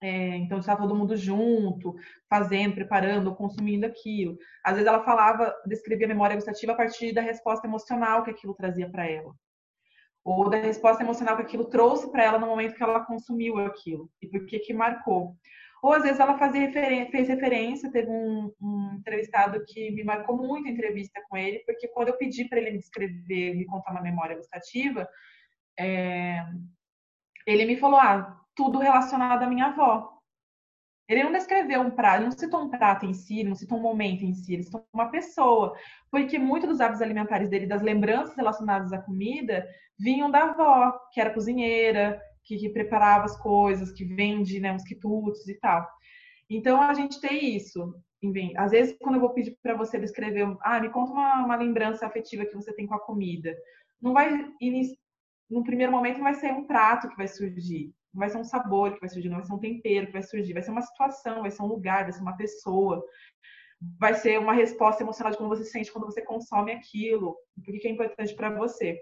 É, 0.00 0.36
então, 0.36 0.58
está 0.58 0.74
todo 0.76 0.94
mundo 0.94 1.14
junto, 1.14 1.94
fazendo, 2.28 2.74
preparando, 2.74 3.34
consumindo 3.34 3.84
aquilo. 3.84 4.38
Às 4.64 4.74
vezes 4.74 4.88
ela 4.88 5.04
falava, 5.04 5.54
descrevia 5.66 6.06
a 6.06 6.08
memória 6.08 6.36
gustativa 6.36 6.72
a 6.72 6.76
partir 6.76 7.12
da 7.12 7.20
resposta 7.20 7.66
emocional 7.66 8.22
que 8.22 8.30
aquilo 8.30 8.54
trazia 8.54 8.90
para 8.90 9.06
ela. 9.06 9.34
Ou 10.24 10.48
da 10.48 10.56
resposta 10.56 11.02
emocional 11.02 11.36
que 11.36 11.42
aquilo 11.42 11.66
trouxe 11.66 12.10
para 12.10 12.24
ela 12.24 12.38
no 12.38 12.46
momento 12.46 12.74
que 12.74 12.82
ela 12.82 13.04
consumiu 13.04 13.58
aquilo. 13.58 14.10
E 14.22 14.26
por 14.26 14.46
que 14.46 14.58
que 14.58 14.72
marcou. 14.72 15.36
Ou 15.86 15.92
às 15.92 16.02
vezes 16.02 16.18
ela 16.18 16.36
fazia 16.36 16.72
fez 16.72 17.28
referência, 17.28 17.92
teve 17.92 18.10
um, 18.10 18.52
um, 18.60 18.96
entrevistado 18.98 19.64
que 19.68 19.92
me 19.92 20.02
marcou 20.02 20.36
muito 20.36 20.66
a 20.66 20.72
entrevista 20.72 21.22
com 21.28 21.36
ele, 21.36 21.60
porque 21.60 21.86
quando 21.86 22.08
eu 22.08 22.16
pedi 22.16 22.44
para 22.44 22.58
ele 22.58 22.72
me 22.72 22.78
descrever, 22.78 23.54
me 23.54 23.64
contar 23.66 23.92
uma 23.92 24.02
memória 24.02 24.34
gustativa, 24.34 25.08
é, 25.78 26.44
ele 27.46 27.66
me 27.66 27.76
falou, 27.76 28.00
ah, 28.00 28.36
tudo 28.56 28.80
relacionado 28.80 29.44
à 29.44 29.46
minha 29.46 29.66
avó. 29.66 30.12
Ele 31.08 31.22
não 31.22 31.30
descreveu 31.30 31.82
um 31.82 31.90
prato, 31.92 32.24
não 32.24 32.32
citou 32.32 32.64
um 32.64 32.68
prato 32.68 33.06
em 33.06 33.14
si, 33.14 33.44
não 33.44 33.54
citou 33.54 33.78
um 33.78 33.82
momento 33.82 34.24
em 34.24 34.34
si, 34.34 34.54
ele 34.54 34.64
citou 34.64 34.84
uma 34.92 35.08
pessoa. 35.08 35.78
Porque 36.10 36.36
muitos 36.36 36.68
dos 36.68 36.80
hábitos 36.80 37.00
alimentares 37.00 37.48
dele, 37.48 37.64
das 37.64 37.80
lembranças 37.80 38.34
relacionadas 38.34 38.92
à 38.92 38.98
comida, 38.98 39.64
vinham 39.96 40.32
da 40.32 40.46
avó, 40.46 40.98
que 41.12 41.20
era 41.20 41.32
cozinheira, 41.32 42.20
que, 42.46 42.56
que 42.56 42.68
preparava 42.70 43.24
as 43.24 43.36
coisas, 43.36 43.92
que 43.92 44.04
vende 44.04 44.60
né, 44.60 44.72
uns 44.72 44.84
quitutes 44.84 45.46
e 45.48 45.54
tal. 45.58 45.86
Então 46.48 46.80
a 46.80 46.94
gente 46.94 47.20
tem 47.20 47.56
isso. 47.56 47.94
às 48.56 48.70
vezes 48.70 48.96
quando 49.00 49.16
eu 49.16 49.20
vou 49.20 49.34
pedir 49.34 49.58
para 49.62 49.76
você 49.76 49.98
descrever, 49.98 50.56
ah, 50.62 50.80
me 50.80 50.88
conta 50.90 51.12
uma, 51.12 51.44
uma 51.44 51.56
lembrança 51.56 52.06
afetiva 52.06 52.46
que 52.46 52.54
você 52.54 52.72
tem 52.72 52.86
com 52.86 52.94
a 52.94 53.04
comida, 53.04 53.54
não 54.00 54.12
vai 54.12 54.30
no 55.50 55.62
primeiro 55.62 55.92
momento 55.92 56.16
não 56.16 56.24
vai 56.24 56.34
ser 56.34 56.52
um 56.52 56.66
prato 56.66 57.08
que 57.08 57.16
vai 57.16 57.28
surgir, 57.28 57.92
não 58.12 58.20
vai 58.20 58.30
ser 58.30 58.38
um 58.38 58.44
sabor 58.44 58.94
que 58.94 59.00
vai 59.00 59.08
surgir, 59.08 59.28
não 59.28 59.36
vai 59.36 59.46
ser 59.46 59.52
um 59.52 59.58
tempero 59.58 60.06
que 60.06 60.12
vai 60.12 60.22
surgir, 60.22 60.52
vai 60.52 60.62
ser 60.62 60.70
uma 60.70 60.82
situação, 60.82 61.42
vai 61.42 61.50
ser 61.50 61.62
um 61.62 61.66
lugar, 61.66 62.04
vai 62.04 62.12
ser 62.12 62.22
uma 62.22 62.36
pessoa, 62.36 63.04
vai 63.98 64.14
ser 64.14 64.38
uma 64.38 64.52
resposta 64.52 65.02
emocional 65.02 65.32
de 65.32 65.38
como 65.38 65.50
você 65.50 65.64
se 65.64 65.70
sente 65.70 65.92
quando 65.92 66.06
você 66.06 66.22
consome 66.22 66.72
aquilo, 66.72 67.36
o 67.56 67.62
que 67.62 67.86
é 67.86 67.90
importante 67.90 68.34
para 68.34 68.50
você. 68.50 69.00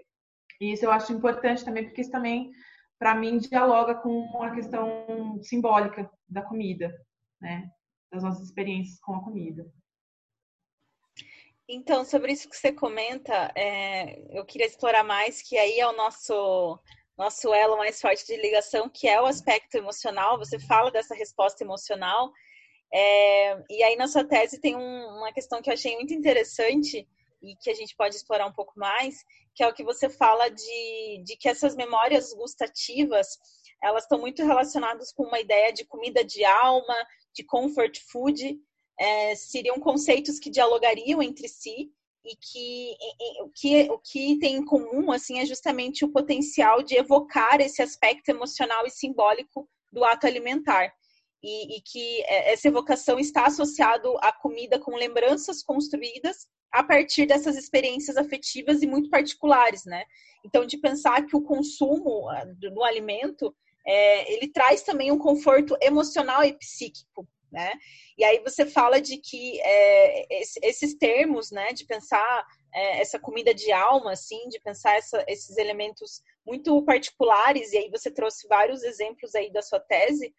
E 0.59 0.73
isso 0.73 0.85
eu 0.85 0.91
acho 0.91 1.13
importante 1.13 1.65
também, 1.65 1.83
porque 1.83 2.01
isso 2.01 2.11
também, 2.11 2.51
para 2.99 3.15
mim, 3.15 3.37
dialoga 3.37 3.95
com 3.95 4.41
a 4.41 4.51
questão 4.51 5.39
simbólica 5.41 6.09
da 6.27 6.41
comida, 6.41 6.93
né? 7.41 7.69
Das 8.11 8.23
nossas 8.23 8.43
experiências 8.43 8.99
com 8.99 9.15
a 9.15 9.23
comida. 9.23 9.65
Então, 11.67 12.05
sobre 12.05 12.31
isso 12.31 12.49
que 12.49 12.55
você 12.55 12.71
comenta, 12.71 13.51
é, 13.55 14.19
eu 14.37 14.45
queria 14.45 14.67
explorar 14.67 15.03
mais, 15.03 15.41
que 15.41 15.57
aí 15.57 15.79
é 15.79 15.87
o 15.87 15.95
nosso 15.95 16.79
nosso 17.17 17.53
elo 17.53 17.77
mais 17.77 18.01
forte 18.01 18.25
de 18.25 18.35
ligação, 18.35 18.89
que 18.89 19.07
é 19.07 19.21
o 19.21 19.25
aspecto 19.25 19.75
emocional. 19.75 20.37
Você 20.37 20.59
fala 20.59 20.91
dessa 20.91 21.15
resposta 21.15 21.63
emocional, 21.63 22.29
é, 22.93 23.63
e 23.69 23.83
aí 23.83 23.95
na 23.95 24.07
sua 24.07 24.23
tese 24.23 24.59
tem 24.59 24.75
um, 24.75 25.07
uma 25.17 25.33
questão 25.33 25.61
que 25.61 25.69
eu 25.69 25.73
achei 25.73 25.95
muito 25.95 26.13
interessante 26.13 27.07
e 27.47 27.55
que 27.57 27.69
a 27.69 27.73
gente 27.73 27.95
pode 27.95 28.15
explorar 28.15 28.45
um 28.45 28.53
pouco 28.53 28.73
mais, 28.77 29.23
que 29.53 29.63
é 29.63 29.67
o 29.67 29.73
que 29.73 29.83
você 29.83 30.09
fala 30.09 30.49
de, 30.49 31.23
de 31.23 31.37
que 31.37 31.47
essas 31.47 31.75
memórias 31.75 32.33
gustativas 32.33 33.37
elas 33.83 34.03
estão 34.03 34.19
muito 34.19 34.43
relacionadas 34.43 35.11
com 35.11 35.23
uma 35.23 35.39
ideia 35.39 35.71
de 35.71 35.85
comida 35.85 36.23
de 36.23 36.43
alma, 36.43 36.95
de 37.33 37.43
comfort 37.43 37.99
food, 38.09 38.57
é, 38.99 39.35
seriam 39.35 39.79
conceitos 39.79 40.39
que 40.39 40.49
dialogariam 40.49 41.21
entre 41.21 41.47
si 41.47 41.91
e 42.23 42.35
que 42.35 42.95
o 43.41 43.49
que 43.49 43.91
o 43.91 43.99
que 43.99 44.39
tem 44.39 44.55
em 44.55 44.65
comum 44.65 45.11
assim 45.11 45.39
é 45.39 45.45
justamente 45.45 46.03
o 46.03 46.11
potencial 46.11 46.81
de 46.81 46.95
evocar 46.95 47.61
esse 47.61 47.81
aspecto 47.81 48.29
emocional 48.29 48.85
e 48.87 48.89
simbólico 48.89 49.69
do 49.91 50.03
ato 50.03 50.25
alimentar 50.25 50.91
e, 51.45 51.77
e 51.77 51.81
que 51.81 52.23
é, 52.23 52.53
essa 52.53 52.67
evocação 52.67 53.19
está 53.19 53.45
associado 53.45 54.17
à 54.17 54.31
comida 54.31 54.79
com 54.79 54.95
lembranças 54.95 55.61
construídas 55.61 56.47
a 56.71 56.83
partir 56.83 57.27
dessas 57.27 57.55
experiências 57.55 58.17
afetivas 58.17 58.81
e 58.81 58.87
muito 58.87 59.09
particulares, 59.11 59.85
né? 59.85 60.03
Então, 60.43 60.65
de 60.65 60.77
pensar 60.77 61.25
que 61.25 61.35
o 61.35 61.41
consumo 61.41 62.27
ah, 62.29 62.45
do 62.73 62.83
alimento 62.83 63.55
é, 63.85 64.33
ele 64.33 64.47
traz 64.47 64.81
também 64.81 65.11
um 65.11 65.19
conforto 65.19 65.77
emocional 65.79 66.43
e 66.43 66.57
psíquico 66.57 67.27
né? 67.55 67.71
E 68.17 68.23
aí 68.23 68.39
você 68.39 68.65
fala 68.65 68.99
de 68.99 69.17
que 69.17 69.59
é, 69.61 70.27
esses 70.61 70.93
termos, 70.95 71.51
né, 71.51 71.71
de 71.71 71.85
pensar 71.85 72.45
é, 72.73 72.99
essa 72.99 73.17
comida 73.17 73.53
de 73.53 73.71
alma, 73.71 74.11
assim, 74.11 74.49
de 74.49 74.59
pensar 74.59 74.97
essa, 74.97 75.23
esses 75.25 75.57
elementos 75.57 76.21
muito 76.45 76.83
particulares, 76.83 77.71
e 77.71 77.77
aí 77.77 77.89
você 77.89 78.11
trouxe 78.11 78.45
vários 78.47 78.83
exemplos 78.83 79.33
aí 79.35 79.51
da 79.51 79.61
sua 79.61 79.79
tese, 79.79 80.33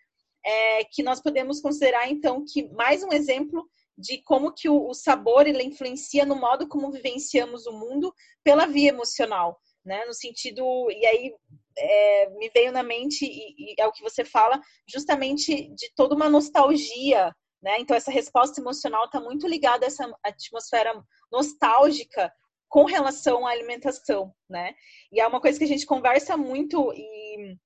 é, 0.47 0.85
que 0.85 1.02
nós 1.02 1.20
podemos 1.20 1.60
considerar, 1.60 2.09
então, 2.09 2.44
que 2.47 2.68
mais 2.68 3.02
um 3.02 3.12
exemplo 3.12 3.68
de 3.98 4.23
como 4.23 4.52
que 4.52 4.68
o, 4.68 4.89
o 4.89 4.94
sabor 4.94 5.47
ele 5.47 5.62
influencia 5.62 6.24
no 6.24 6.36
modo 6.36 6.68
como 6.68 6.93
vivenciamos 6.93 7.66
o 7.66 7.73
mundo 7.73 8.14
pela 8.44 8.66
via 8.66 8.90
emocional, 8.90 9.59
né? 9.85 10.05
No 10.05 10.14
sentido, 10.14 10.62
e 10.90 11.05
aí 11.06 11.35
é, 11.77 12.31
me 12.31 12.48
veio 12.51 12.70
na 12.70 12.82
mente, 12.82 13.24
e, 13.24 13.73
e, 13.73 13.74
é 13.78 13.86
o 13.86 13.93
que 13.93 14.02
você 14.02 14.24
fala, 14.24 14.60
justamente 14.86 15.68
de 15.74 15.90
toda 15.97 16.14
uma 16.14 16.28
nostalgia, 16.28 17.35
né? 17.60 17.81
Então, 17.81 17.97
essa 17.97 18.12
resposta 18.12 18.60
emocional 18.60 19.06
está 19.06 19.20
muito 19.20 19.48
ligada 19.48 19.85
a 19.85 19.89
essa 19.89 20.09
atmosfera 20.23 21.02
nostálgica 21.32 22.32
com 22.68 22.85
relação 22.85 23.47
à 23.47 23.51
alimentação, 23.51 24.32
né? 24.48 24.74
E 25.10 25.20
é 25.20 25.27
uma 25.27 25.40
coisa 25.40 25.59
que 25.59 25.64
a 25.64 25.68
gente 25.68 25.86
conversa 25.86 26.36
muito 26.36 26.93
e 26.94 27.56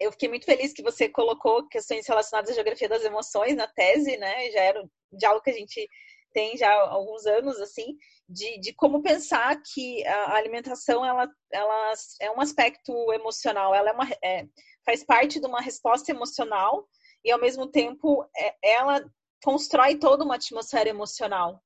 eu 0.00 0.10
fiquei 0.10 0.28
muito 0.30 0.46
feliz 0.46 0.72
que 0.72 0.82
você 0.82 1.08
colocou 1.08 1.68
questões 1.68 2.06
relacionadas 2.06 2.50
à 2.50 2.54
geografia 2.54 2.88
das 2.88 3.04
emoções 3.04 3.54
na 3.54 3.68
tese, 3.68 4.16
né? 4.16 4.50
Já 4.50 4.60
era 4.60 4.82
um 4.82 4.88
diálogo 5.12 5.44
que 5.44 5.50
a 5.50 5.54
gente 5.54 5.86
tem 6.32 6.56
já 6.56 6.72
há 6.72 6.90
alguns 6.90 7.26
anos, 7.26 7.60
assim, 7.60 7.96
de, 8.28 8.58
de 8.60 8.72
como 8.72 9.02
pensar 9.02 9.60
que 9.62 10.06
a 10.06 10.36
alimentação 10.36 11.04
ela, 11.04 11.28
ela 11.52 11.92
é 12.20 12.30
um 12.30 12.40
aspecto 12.40 13.12
emocional, 13.12 13.74
ela 13.74 13.90
é 13.90 13.92
uma, 13.92 14.08
é, 14.24 14.46
faz 14.86 15.04
parte 15.04 15.38
de 15.38 15.46
uma 15.46 15.60
resposta 15.60 16.10
emocional 16.10 16.88
e 17.24 17.30
ao 17.30 17.40
mesmo 17.40 17.66
tempo 17.66 18.24
é, 18.34 18.54
ela 18.62 19.04
constrói 19.42 19.96
toda 19.96 20.24
uma 20.24 20.36
atmosfera 20.36 20.88
emocional. 20.88 21.62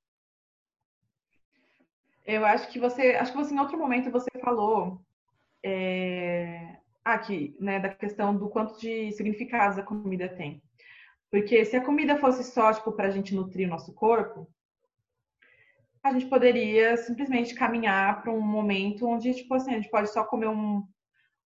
Eu 2.27 2.45
acho 2.45 2.69
que 2.69 2.81
você, 2.81 3.13
acho 3.13 3.33
que 3.33 3.39
você 3.39 3.55
em 3.55 3.61
outro 3.61 3.79
momento 3.79 4.11
você 4.11 4.31
falou 4.43 4.99
é, 5.63 6.79
aqui, 7.05 7.55
né, 7.61 7.79
da 7.79 7.91
questão 7.91 8.35
do 8.37 8.49
quanto 8.49 8.79
de 8.79 9.13
significados 9.13 9.79
a 9.79 9.83
comida 9.83 10.29
tem. 10.29 10.63
Porque 11.31 11.65
se 11.65 11.77
a 11.77 11.85
comida 11.85 12.17
fosse 12.17 12.45
só, 12.45 12.73
tipo, 12.73 12.93
para 12.93 13.09
a 13.09 13.11
gente 13.11 13.35
nutrir 13.35 13.67
o 13.67 13.71
nosso 13.71 13.93
corpo, 13.93 14.49
a 16.03 16.13
gente 16.13 16.27
poderia 16.27 16.97
simplesmente 16.97 17.55
caminhar 17.55 18.23
para 18.23 18.33
um 18.33 18.41
momento 18.41 19.07
onde, 19.07 19.35
tipo 19.35 19.55
assim, 19.55 19.73
a 19.73 19.75
gente 19.75 19.91
pode 19.91 20.13
só 20.13 20.23
comer 20.25 20.49
um, 20.49 20.83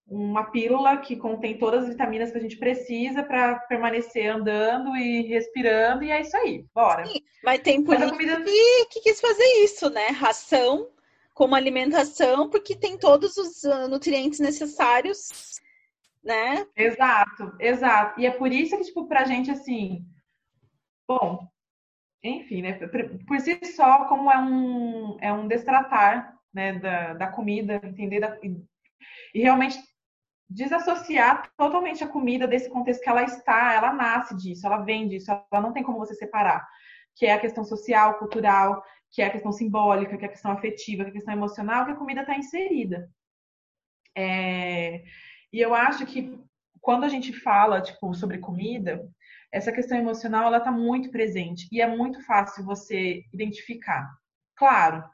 uma 0.06 0.50
pílula 0.50 0.96
que 0.98 1.16
contém 1.16 1.58
todas 1.58 1.84
as 1.84 1.90
vitaminas 1.90 2.30
que 2.30 2.38
a 2.38 2.40
gente 2.40 2.58
precisa 2.58 3.22
para 3.22 3.60
permanecer 3.60 4.26
andando 4.30 4.96
e 4.96 5.22
respirando, 5.22 6.04
e 6.04 6.10
é 6.10 6.20
isso 6.20 6.36
aí, 6.36 6.64
bora. 6.74 7.06
Sim, 7.06 7.22
mas 7.44 7.60
tem 7.60 7.82
político 7.82 8.12
comida... 8.12 8.42
que, 8.42 8.84
que 8.86 9.00
quis 9.00 9.20
fazer 9.20 9.46
isso, 9.64 9.88
né? 9.90 10.08
Ração 10.08 10.88
como 11.38 11.54
alimentação, 11.54 12.50
porque 12.50 12.74
tem 12.74 12.98
todos 12.98 13.36
os 13.36 13.64
ah, 13.64 13.86
nutrientes 13.86 14.40
necessários, 14.40 15.60
né? 16.20 16.66
Exato, 16.74 17.54
exato. 17.60 18.20
E 18.20 18.26
é 18.26 18.30
por 18.32 18.50
isso 18.50 18.76
que, 18.76 18.82
tipo, 18.82 19.06
pra 19.06 19.24
gente, 19.24 19.48
assim, 19.48 20.04
bom, 21.06 21.46
enfim, 22.24 22.62
né, 22.62 22.72
por 23.24 23.38
si 23.38 23.56
só, 23.76 24.06
como 24.06 24.28
é 24.28 24.36
um, 24.36 25.16
é 25.20 25.32
um 25.32 25.46
destratar 25.46 26.36
né, 26.52 26.72
da, 26.80 27.14
da 27.14 27.28
comida, 27.28 27.80
entender 27.84 28.18
da, 28.18 28.36
e 28.42 29.40
realmente 29.40 29.78
desassociar 30.50 31.52
totalmente 31.56 32.02
a 32.02 32.08
comida 32.08 32.48
desse 32.48 32.68
contexto 32.68 33.00
que 33.00 33.08
ela 33.08 33.22
está, 33.22 33.74
ela 33.74 33.92
nasce 33.92 34.36
disso, 34.36 34.66
ela 34.66 34.78
vem 34.78 35.06
disso, 35.06 35.30
ela 35.30 35.62
não 35.62 35.72
tem 35.72 35.84
como 35.84 35.98
você 35.98 36.16
separar, 36.16 36.66
que 37.14 37.26
é 37.26 37.32
a 37.32 37.38
questão 37.38 37.62
social, 37.62 38.18
cultural, 38.18 38.82
que 39.10 39.22
é 39.22 39.26
a 39.26 39.30
questão 39.30 39.52
simbólica, 39.52 40.16
que 40.16 40.24
é 40.24 40.28
a 40.28 40.30
questão 40.30 40.52
afetiva, 40.52 41.04
que 41.04 41.08
é 41.08 41.10
a 41.10 41.14
questão 41.14 41.34
emocional, 41.34 41.84
que 41.84 41.92
a 41.92 41.96
comida 41.96 42.20
está 42.20 42.36
inserida. 42.36 43.10
É, 44.16 45.04
e 45.52 45.60
eu 45.60 45.74
acho 45.74 46.04
que 46.06 46.38
quando 46.80 47.04
a 47.04 47.08
gente 47.08 47.32
fala 47.32 47.80
tipo 47.80 48.12
sobre 48.14 48.38
comida, 48.38 49.08
essa 49.52 49.72
questão 49.72 49.98
emocional 49.98 50.46
ela 50.46 50.58
está 50.58 50.70
muito 50.70 51.10
presente 51.10 51.68
e 51.72 51.80
é 51.80 51.86
muito 51.86 52.24
fácil 52.24 52.64
você 52.64 53.24
identificar. 53.32 54.08
Claro, 54.54 55.04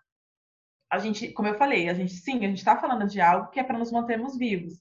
a 0.91 0.99
gente, 0.99 1.33
como 1.33 1.49
eu 1.49 1.59
falei, 1.59 1.89
a 1.89 1.95
gente 1.95 2.15
sim, 2.15 2.39
a 2.39 2.49
gente 2.49 2.59
está 2.59 2.77
falando 2.77 3.07
de 3.07 3.21
algo 3.21 3.51
que 3.51 3.61
é 3.61 3.65
para 3.65 3.79
nos 3.79 3.93
mantermos 3.93 4.37
vivos. 4.37 4.75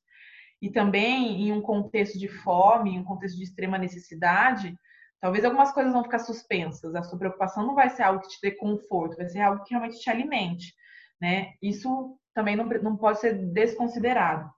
E 0.62 0.72
também 0.72 1.42
em 1.42 1.52
um 1.52 1.62
contexto 1.62 2.18
de 2.18 2.28
fome, 2.28 2.92
em 2.92 3.00
um 3.00 3.04
contexto 3.04 3.38
de 3.38 3.44
extrema 3.44 3.78
necessidade, 3.78 4.78
talvez 5.24 5.46
algumas 5.46 5.72
coisas 5.72 5.94
vão 5.94 6.04
ficar 6.04 6.20
suspensas. 6.20 6.94
A 6.94 7.02
sua 7.02 7.18
preocupação 7.18 7.66
não 7.66 7.74
vai 7.74 7.90
ser 7.90 8.04
algo 8.04 8.20
que 8.20 8.28
te 8.28 8.42
dê 8.42 8.52
conforto, 8.52 9.16
vai 9.16 9.30
ser 9.30 9.40
algo 9.40 9.64
que 9.64 9.70
realmente 9.70 9.98
te 9.98 10.10
alimente, 10.10 10.76
né? 11.20 11.54
Isso 11.62 12.20
também 12.34 12.58
não, 12.58 12.66
não 12.66 12.98
pode 12.98 13.22
ser 13.22 13.34
desconsiderado. 13.54 14.52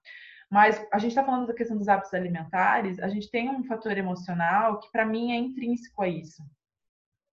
Mas 0.49 0.83
a 0.91 0.97
gente 0.97 1.11
está 1.11 1.23
falando 1.23 1.45
da 1.45 1.53
questão 1.53 1.77
dos 1.77 1.87
hábitos 1.87 2.15
alimentares, 2.15 2.97
a 2.97 3.07
gente 3.07 3.29
tem 3.29 3.47
um 3.47 3.63
fator 3.63 3.95
emocional 3.95 4.79
que 4.79 4.91
para 4.91 5.05
mim 5.05 5.33
é 5.33 5.35
intrínseco 5.35 6.01
a 6.01 6.07
isso, 6.07 6.41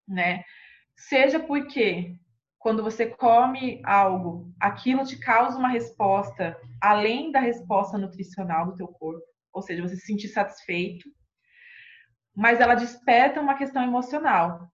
né? 0.06 0.44
Seja 0.94 1.40
porque 1.40 2.14
quando 2.58 2.82
você 2.82 3.06
come 3.06 3.80
algo, 3.82 4.52
aquilo 4.60 5.06
te 5.06 5.18
causa 5.18 5.58
uma 5.58 5.70
resposta 5.70 6.54
além 6.82 7.32
da 7.32 7.40
resposta 7.40 7.96
nutricional 7.96 8.66
do 8.66 8.76
teu 8.76 8.88
corpo, 8.88 9.24
ou 9.54 9.62
seja, 9.62 9.80
você 9.80 9.96
se 9.96 10.04
sentir 10.04 10.28
satisfeito, 10.28 11.08
mas 12.34 12.60
ela 12.60 12.74
desperta 12.74 13.40
uma 13.40 13.54
questão 13.54 13.82
emocional. 13.82 14.68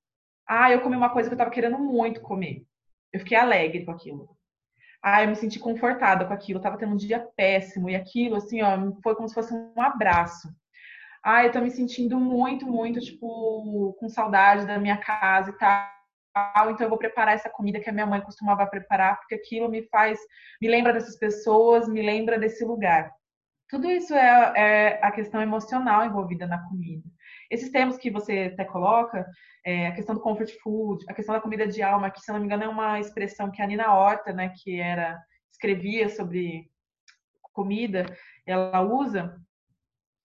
Ah, 0.47 0.71
eu 0.71 0.81
comi 0.81 0.97
uma 0.97 1.11
coisa 1.11 1.29
que 1.29 1.35
eu 1.35 1.37
estava 1.37 1.51
querendo 1.51 1.79
muito 1.79 2.21
comer. 2.21 2.65
Eu 3.13 3.21
fiquei 3.21 3.37
alegre 3.37 3.85
com 3.85 3.91
aquilo. 3.91 4.29
Ah, 5.03 5.23
eu 5.23 5.29
me 5.29 5.37
senti 5.37 5.59
confortada 5.59 6.25
com 6.25 6.33
aquilo, 6.33 6.59
eu 6.59 6.63
tava 6.63 6.77
tendo 6.77 6.93
um 6.93 6.97
dia 6.97 7.27
péssimo 7.37 7.89
e 7.89 7.95
aquilo, 7.95 8.37
assim, 8.37 8.63
ó, 8.63 8.93
foi 9.03 9.15
como 9.15 9.29
se 9.29 9.35
fosse 9.35 9.55
um 9.55 9.81
abraço. 9.81 10.49
Ah, 11.23 11.45
eu 11.45 11.53
tô 11.53 11.61
me 11.61 11.71
sentindo 11.71 12.19
muito, 12.19 12.67
muito, 12.67 13.01
tipo, 13.01 13.95
com 13.99 14.09
saudade 14.09 14.67
da 14.67 14.79
minha 14.79 14.97
casa 14.97 15.51
e 15.51 15.59
tal. 15.59 16.71
Então 16.71 16.87
eu 16.87 16.89
vou 16.89 16.99
preparar 16.99 17.35
essa 17.35 17.51
comida 17.51 17.81
que 17.81 17.91
a 17.91 17.93
minha 17.93 18.07
mãe 18.07 18.21
costumava 18.21 18.67
preparar, 18.67 19.19
porque 19.19 19.35
aquilo 19.35 19.69
me 19.69 19.83
faz, 19.89 20.19
me 20.61 20.69
lembra 20.69 20.93
dessas 20.93 21.19
pessoas, 21.19 21.89
me 21.89 22.03
lembra 22.03 22.39
desse 22.39 22.65
lugar. 22.65 23.13
Tudo 23.69 23.91
isso 23.91 24.15
é, 24.15 24.53
é 24.57 25.01
a 25.05 25.11
questão 25.13 25.43
emocional 25.43 26.05
envolvida 26.05 26.47
na 26.47 26.63
comida. 26.69 27.05
Esses 27.51 27.71
termos 27.71 27.97
que 27.97 28.11
você 28.11 28.51
até 28.53 28.65
coloca, 28.65 29.27
é, 29.65 29.87
a 29.87 29.95
questão 29.95 30.15
do 30.15 30.21
comfort 30.21 30.51
food, 30.63 31.05
a 31.09 31.15
questão 31.15 31.35
da 31.35 31.41
comida 31.41 31.67
de 31.67 31.83
alma, 31.83 32.11
que 32.11 32.21
se 32.21 32.31
não 32.31 32.39
me 32.39 32.47
engano 32.47 32.65
é 32.65 32.69
uma 32.69 33.01
expressão 33.01 33.51
que 33.51 33.63
a 33.63 33.67
Nina 33.67 33.93
Horta, 33.93 34.33
né, 34.33 34.53
que 34.63 34.81
era 34.81 35.19
escrevia 35.51 36.09
sobre 36.09 36.71
comida, 37.53 38.07
ela 38.47 38.81
usa, 38.83 39.37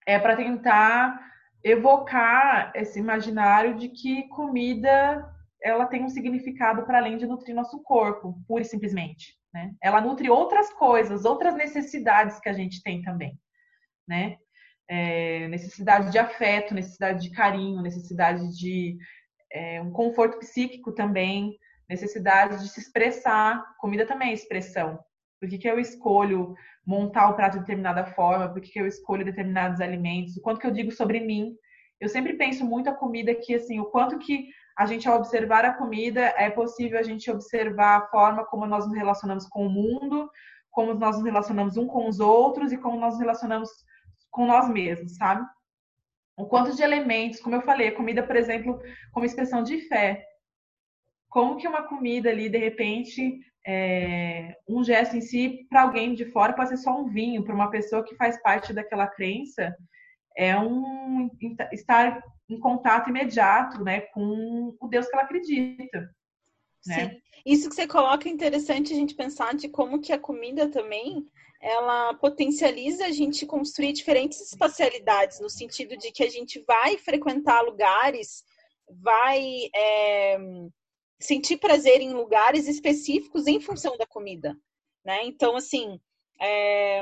é 0.06 0.20
para 0.20 0.36
tentar 0.36 1.20
evocar 1.64 2.72
esse 2.76 3.00
imaginário 3.00 3.76
de 3.76 3.90
que 3.90 4.28
comida 4.28 5.30
ela 5.62 5.86
tem 5.86 6.04
um 6.04 6.10
significado 6.10 6.86
para 6.86 6.98
além 6.98 7.18
de 7.18 7.26
nutrir 7.26 7.56
nosso 7.56 7.82
corpo, 7.82 8.38
pura 8.46 8.64
e 8.64 8.66
simplesmente. 8.66 9.34
Né? 9.54 9.74
Ela 9.82 10.02
nutre 10.02 10.30
outras 10.30 10.74
coisas, 10.74 11.24
outras 11.24 11.56
necessidades 11.56 12.40
que 12.40 12.50
a 12.50 12.54
gente 12.54 12.84
tem 12.84 13.02
também. 13.02 13.40
Né? 14.06 14.38
É, 14.90 15.48
necessidade 15.48 16.12
de 16.12 16.20
afeto, 16.20 16.74
necessidade 16.74 17.22
de 17.22 17.32
carinho, 17.32 17.82
necessidade 17.82 18.56
de 18.58 18.98
é, 19.52 19.82
um 19.82 19.92
conforto 19.92 20.40
psíquico 20.40 20.92
também, 20.92 21.58
necessidade 21.90 22.62
de 22.62 22.70
se 22.70 22.80
expressar. 22.80 23.64
Comida 23.80 24.06
também 24.06 24.30
é 24.30 24.34
expressão. 24.34 25.00
Por 25.40 25.50
que, 25.50 25.58
que 25.58 25.70
eu 25.70 25.80
escolho 25.80 26.54
montar 26.86 27.30
o 27.30 27.36
prato 27.36 27.54
de 27.54 27.60
determinada 27.60 28.06
forma? 28.06 28.50
Por 28.50 28.62
que, 28.62 28.72
que 28.72 28.80
eu 28.80 28.88
escolho 28.88 29.26
determinados 29.26 29.80
alimentos? 29.80 30.38
O 30.38 30.42
quanto 30.42 30.60
que 30.60 30.68
eu 30.68 30.72
digo 30.72 30.92
sobre 30.92 31.20
mim? 31.20 31.54
Eu 32.00 32.10
sempre 32.10 32.34
penso 32.34 32.66
muito 32.66 32.90
a 32.90 32.96
comida 32.96 33.34
que, 33.34 33.56
assim, 33.56 33.80
o 33.80 33.86
quanto 33.86 34.20
que 34.20 34.48
a 34.78 34.86
gente, 34.86 35.08
ao 35.08 35.18
observar 35.18 35.66
a 35.66 35.74
comida, 35.74 36.34
é 36.38 36.50
possível 36.50 37.00
a 37.00 37.04
gente 37.04 37.30
observar 37.30 37.98
a 37.98 38.08
forma 38.08 38.46
como 38.46 38.66
nós 38.66 38.86
nos 38.86 38.96
relacionamos 38.96 39.46
com 39.48 39.68
o 39.68 39.70
mundo, 39.70 40.30
como 40.72 40.94
nós 40.96 41.16
nos 41.16 41.26
relacionamos 41.26 41.78
um 41.78 41.88
com 41.88 42.08
os 42.08 42.20
outros 42.20 42.72
e 42.72 42.78
como 42.78 43.00
nós 43.00 43.14
nos 43.14 43.20
relacionamos 43.20 43.70
com 44.34 44.48
nós 44.48 44.68
mesmos, 44.68 45.16
sabe? 45.16 45.48
O 46.36 46.46
quanto 46.48 46.76
de 46.76 46.82
elementos, 46.82 47.40
como 47.40 47.56
eu 47.56 47.62
falei, 47.62 47.90
a 47.90 47.96
comida, 47.96 48.24
por 48.24 48.36
exemplo, 48.36 48.82
como 49.12 49.26
expressão 49.26 49.64
de 49.64 49.80
fé. 49.88 50.26
Como 51.30 51.56
que 51.58 51.68
uma 51.68 51.84
comida 51.84 52.30
ali, 52.30 52.50
de 52.50 52.58
repente, 52.58 53.40
é, 53.66 54.56
um 54.68 54.84
gesto 54.84 55.16
em 55.16 55.22
si, 55.22 55.66
para 55.70 55.84
alguém 55.84 56.16
de 56.16 56.26
fora, 56.32 56.54
pode 56.54 56.70
ser 56.70 56.78
só 56.78 57.00
um 57.00 57.08
vinho, 57.08 57.44
para 57.44 57.54
uma 57.54 57.70
pessoa 57.70 58.04
que 58.04 58.16
faz 58.16 58.42
parte 58.42 58.74
daquela 58.74 59.08
crença, 59.08 59.76
é 60.36 60.58
um 60.60 61.30
estar 61.72 62.20
em 62.50 62.60
contato 62.60 63.10
imediato 63.10 63.84
né, 63.84 64.02
com 64.02 64.76
o 64.82 64.88
Deus 64.88 65.08
que 65.08 65.16
ela 65.16 65.26
acredita. 65.26 66.10
Né? 66.88 67.10
Sim. 67.10 67.22
Isso 67.46 67.70
que 67.70 67.76
você 67.76 67.88
coloca 67.88 68.28
é 68.28 68.32
interessante 68.32 68.94
a 68.94 68.96
gente 68.96 69.16
pensar 69.16 69.54
de 69.54 69.70
como 69.70 70.02
que 70.02 70.12
a 70.12 70.20
comida 70.20 70.68
também 70.70 71.28
ela 71.64 72.14
potencializa 72.16 73.06
a 73.06 73.12
gente 73.12 73.46
construir 73.46 73.94
diferentes 73.94 74.42
espacialidades, 74.42 75.40
no 75.40 75.50
sentido 75.50 75.96
de 75.96 76.12
que 76.12 76.22
a 76.22 76.30
gente 76.30 76.62
vai 76.68 76.98
frequentar 76.98 77.62
lugares, 77.62 78.44
vai 79.02 79.70
é, 79.74 80.38
sentir 81.22 81.58
prazer 81.58 82.02
em 82.02 82.12
lugares 82.14 82.68
específicos 82.68 83.48
em 83.48 83.62
função 83.62 83.96
da 83.98 84.06
comida, 84.06 84.58
né? 85.06 85.22
Então, 85.24 85.56
assim, 85.56 85.98
é, 86.42 87.02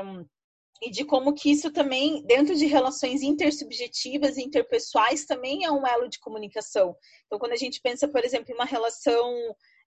e 0.80 0.90
de 0.90 1.04
como 1.04 1.34
que 1.34 1.50
isso 1.50 1.72
também, 1.72 2.24
dentro 2.24 2.54
de 2.54 2.66
relações 2.66 3.20
intersubjetivas 3.20 4.36
e 4.36 4.42
interpessoais, 4.42 5.26
também 5.26 5.64
é 5.64 5.72
um 5.72 5.84
elo 5.84 6.08
de 6.08 6.20
comunicação. 6.20 6.94
Então, 7.26 7.36
quando 7.36 7.52
a 7.52 7.56
gente 7.56 7.80
pensa, 7.80 8.06
por 8.06 8.24
exemplo, 8.24 8.52
em 8.52 8.54
uma 8.54 8.64
relação 8.64 9.34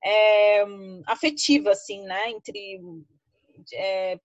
é, 0.03 0.65
afetiva, 1.07 1.71
assim, 1.71 2.01
né, 2.03 2.31
entre, 2.31 2.81
é, 3.73 4.19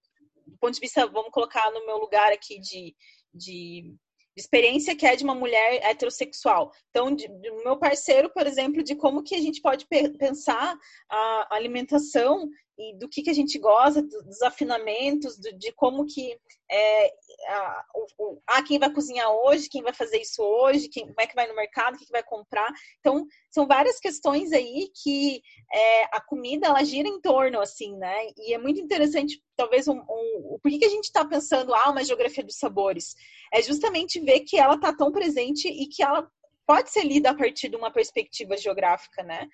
ponto 0.61 0.74
de 0.74 0.81
vista, 0.81 1.07
vamos 1.07 1.31
colocar 1.31 1.70
no 1.73 1.87
meu 1.87 1.99
lugar 1.99 2.32
aqui 2.32 2.59
de, 2.61 2.95
de 3.32 3.95
experiência 4.37 4.97
que 4.97 5.07
é 5.07 5.16
de 5.16 5.24
uma 5.24 5.35
mulher 5.35 5.81
heterossexual. 5.82 6.73
Então, 6.91 7.15
de, 7.15 7.28
meu 7.65 7.78
parceiro, 7.78 8.31
por 8.31 8.47
exemplo, 8.47 8.82
de 8.82 8.95
como 8.95 9.23
que 9.23 9.35
a 9.35 9.41
gente 9.41 9.61
pode 9.61 9.87
pensar 10.19 10.77
a 11.11 11.55
alimentação 11.55 12.49
e 12.81 12.97
do 12.97 13.09
que, 13.09 13.23
que 13.23 13.28
a 13.28 13.35
gente 13.35 13.59
gosta, 13.59 14.01
dos 14.02 14.40
afinamentos, 14.40 15.36
do, 15.36 15.52
de 15.52 15.70
como 15.73 16.07
que 16.07 16.35
é, 16.70 17.07
a, 17.48 17.85
o, 18.19 18.40
ah, 18.47 18.62
quem 18.62 18.78
vai 18.78 18.90
cozinhar 18.90 19.31
hoje, 19.31 19.69
quem 19.69 19.82
vai 19.82 19.93
fazer 19.93 20.19
isso 20.19 20.43
hoje, 20.43 20.89
quem, 20.89 21.07
como 21.07 21.20
é 21.20 21.27
que 21.27 21.35
vai 21.35 21.47
no 21.47 21.55
mercado, 21.55 21.94
o 21.94 21.98
que, 21.98 22.07
que 22.07 22.12
vai 22.12 22.23
comprar. 22.23 22.73
Então, 23.01 23.27
são 23.51 23.66
várias 23.66 24.01
questões 24.01 24.51
aí 24.52 24.89
que 25.02 25.43
é, 25.73 26.05
a 26.05 26.20
comida, 26.20 26.69
ela 26.69 26.82
gira 26.82 27.09
em 27.09 27.20
torno, 27.20 27.61
assim, 27.61 27.94
né? 27.97 28.16
E 28.39 28.55
é 28.55 28.59
muito 28.59 28.81
interessante, 28.81 29.43
talvez, 29.55 29.86
um, 29.86 29.98
um, 29.98 30.59
por 30.62 30.70
que, 30.70 30.78
que 30.78 30.86
a 30.86 30.90
gente 30.90 31.05
está 31.05 31.24
pensando, 31.24 31.74
ah, 31.74 31.90
uma 31.90 32.05
geografia 32.05 32.44
dos 32.44 32.57
sabores? 32.57 33.15
É 33.52 33.61
justamente 33.61 34.20
ver 34.20 34.40
que 34.40 34.57
ela 34.57 34.77
está 34.77 34.97
tão 34.97 35.12
presente 35.12 35.69
e 35.69 35.86
que 35.86 36.02
ela 36.02 36.27
pode 36.66 36.90
ser 36.90 37.02
lida 37.02 37.31
a 37.31 37.35
partir 37.35 37.69
de 37.69 37.77
uma 37.77 37.93
perspectiva 37.93 38.57
geográfica, 38.57 39.23
né? 39.24 39.48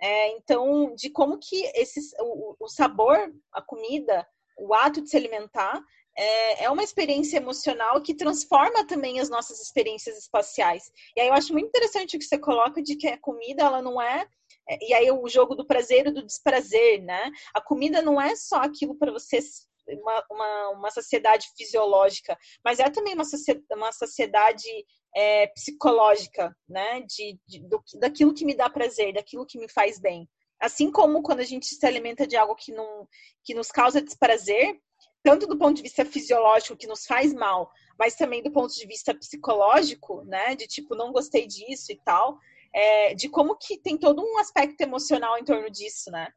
É, 0.00 0.28
então, 0.36 0.94
de 0.94 1.10
como 1.10 1.38
que 1.38 1.62
esses, 1.74 2.12
o, 2.18 2.56
o, 2.58 2.68
sabor, 2.68 3.32
a 3.52 3.60
comida, 3.60 4.26
o 4.58 4.72
ato 4.74 5.02
de 5.02 5.10
se 5.10 5.16
alimentar 5.16 5.82
é, 6.16 6.64
é, 6.64 6.70
uma 6.70 6.82
experiência 6.82 7.36
emocional 7.36 8.00
que 8.02 8.14
transforma 8.14 8.86
também 8.86 9.20
as 9.20 9.28
nossas 9.28 9.60
experiências 9.60 10.18
espaciais. 10.18 10.90
E 11.16 11.20
aí 11.20 11.28
eu 11.28 11.34
acho 11.34 11.52
muito 11.52 11.68
interessante 11.68 12.16
o 12.16 12.18
que 12.18 12.24
você 12.24 12.38
coloca 12.38 12.82
de 12.82 12.96
que 12.96 13.08
a 13.08 13.18
comida, 13.18 13.62
ela 13.62 13.82
não 13.82 14.00
é, 14.00 14.26
é 14.68 14.78
e 14.80 14.94
aí 14.94 15.10
o 15.10 15.28
jogo 15.28 15.54
do 15.54 15.66
prazer 15.66 16.06
e 16.06 16.12
do 16.12 16.24
desprazer, 16.24 17.02
né? 17.02 17.30
A 17.54 17.60
comida 17.60 18.02
não 18.02 18.20
é 18.20 18.34
só 18.36 18.56
aquilo 18.56 18.96
para 18.96 19.12
você 19.12 19.40
uma, 19.88 20.24
uma, 20.30 20.68
uma, 20.70 20.90
sociedade 20.90 21.48
fisiológica, 21.56 22.38
mas 22.64 22.78
é 22.78 22.88
também 22.90 23.14
uma, 23.14 23.24
uma 23.72 23.92
sociedade 23.92 24.68
é, 25.14 25.46
psicológica, 25.48 26.54
né? 26.68 27.02
De, 27.02 27.38
de 27.46 27.60
do, 27.68 27.82
daquilo 27.98 28.34
que 28.34 28.44
me 28.44 28.54
dá 28.54 28.68
prazer, 28.70 29.12
daquilo 29.14 29.46
que 29.46 29.58
me 29.58 29.68
faz 29.68 29.98
bem. 30.00 30.28
Assim 30.60 30.90
como 30.90 31.22
quando 31.22 31.40
a 31.40 31.44
gente 31.44 31.66
se 31.66 31.86
alimenta 31.86 32.26
de 32.26 32.36
algo 32.36 32.54
que, 32.54 32.72
não, 32.72 33.08
que 33.42 33.54
nos 33.54 33.70
causa 33.70 34.02
desprazer, 34.02 34.78
tanto 35.22 35.46
do 35.46 35.58
ponto 35.58 35.76
de 35.76 35.82
vista 35.82 36.04
fisiológico, 36.04 36.76
que 36.76 36.86
nos 36.86 37.06
faz 37.06 37.32
mal, 37.32 37.70
mas 37.98 38.14
também 38.14 38.42
do 38.42 38.50
ponto 38.50 38.74
de 38.74 38.86
vista 38.86 39.14
psicológico, 39.14 40.22
né? 40.24 40.54
De 40.54 40.66
tipo, 40.66 40.94
não 40.94 41.12
gostei 41.12 41.46
disso 41.46 41.92
e 41.92 42.00
tal. 42.04 42.38
É, 42.72 43.14
de 43.14 43.28
como 43.28 43.56
que 43.56 43.78
tem 43.78 43.98
todo 43.98 44.22
um 44.22 44.38
aspecto 44.38 44.80
emocional 44.80 45.36
em 45.38 45.44
torno 45.44 45.68
disso, 45.70 46.10
né? 46.10 46.28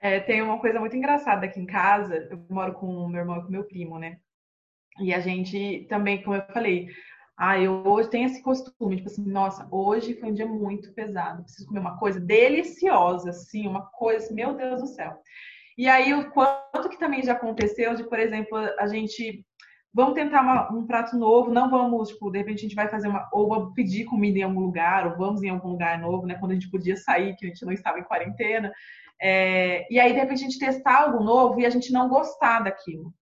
É, 0.00 0.20
tem 0.20 0.42
uma 0.42 0.60
coisa 0.60 0.78
muito 0.78 0.94
engraçada 0.94 1.46
aqui 1.46 1.58
em 1.58 1.64
casa. 1.64 2.28
Eu 2.30 2.44
moro 2.50 2.74
com 2.74 3.08
meu 3.08 3.20
irmão 3.20 3.38
e 3.38 3.42
com 3.42 3.48
meu 3.48 3.64
primo, 3.64 3.98
né? 3.98 4.18
E 5.00 5.12
a 5.12 5.20
gente 5.20 5.86
também, 5.88 6.22
como 6.22 6.36
eu 6.36 6.46
falei, 6.52 6.88
ah, 7.36 7.58
eu 7.58 7.84
hoje 7.86 8.10
tenho 8.10 8.26
esse 8.26 8.42
costume, 8.42 8.96
tipo 8.96 9.08
assim, 9.08 9.24
nossa, 9.26 9.66
hoje 9.70 10.14
foi 10.14 10.30
um 10.30 10.34
dia 10.34 10.46
muito 10.46 10.92
pesado, 10.92 11.42
preciso 11.42 11.66
comer 11.66 11.80
uma 11.80 11.98
coisa 11.98 12.20
deliciosa, 12.20 13.30
assim, 13.30 13.66
uma 13.66 13.86
coisa, 13.86 14.32
meu 14.32 14.54
Deus 14.54 14.80
do 14.80 14.86
céu. 14.86 15.12
E 15.76 15.88
aí, 15.88 16.14
o 16.14 16.30
quanto 16.30 16.88
que 16.88 16.98
também 16.98 17.22
já 17.24 17.32
aconteceu 17.32 17.94
de, 17.96 18.04
por 18.04 18.20
exemplo, 18.20 18.56
a 18.78 18.86
gente 18.86 19.44
vamos 19.92 20.14
tentar 20.14 20.42
uma, 20.42 20.72
um 20.72 20.86
prato 20.86 21.16
novo, 21.16 21.52
não 21.52 21.70
vamos, 21.70 22.08
tipo, 22.08 22.30
de 22.30 22.38
repente 22.38 22.58
a 22.58 22.62
gente 22.62 22.74
vai 22.74 22.88
fazer 22.88 23.08
uma, 23.08 23.28
ou 23.32 23.48
vamos 23.48 23.74
pedir 23.74 24.04
comida 24.04 24.38
em 24.38 24.42
algum 24.42 24.60
lugar, 24.60 25.06
ou 25.06 25.16
vamos 25.16 25.42
em 25.42 25.48
algum 25.48 25.68
lugar 25.68 26.00
novo, 26.00 26.26
né, 26.26 26.36
quando 26.38 26.50
a 26.52 26.54
gente 26.54 26.70
podia 26.70 26.96
sair, 26.96 27.36
que 27.36 27.46
a 27.46 27.48
gente 27.48 27.64
não 27.64 27.72
estava 27.72 28.00
em 28.00 28.04
quarentena, 28.04 28.72
é, 29.20 29.86
e 29.92 29.98
aí 30.00 30.12
de 30.12 30.18
repente 30.18 30.44
a 30.44 30.48
gente 30.48 30.58
testar 30.58 31.02
algo 31.02 31.22
novo 31.22 31.60
e 31.60 31.66
a 31.66 31.70
gente 31.70 31.92
não 31.92 32.08
gostar 32.08 32.60
daquilo 32.60 33.14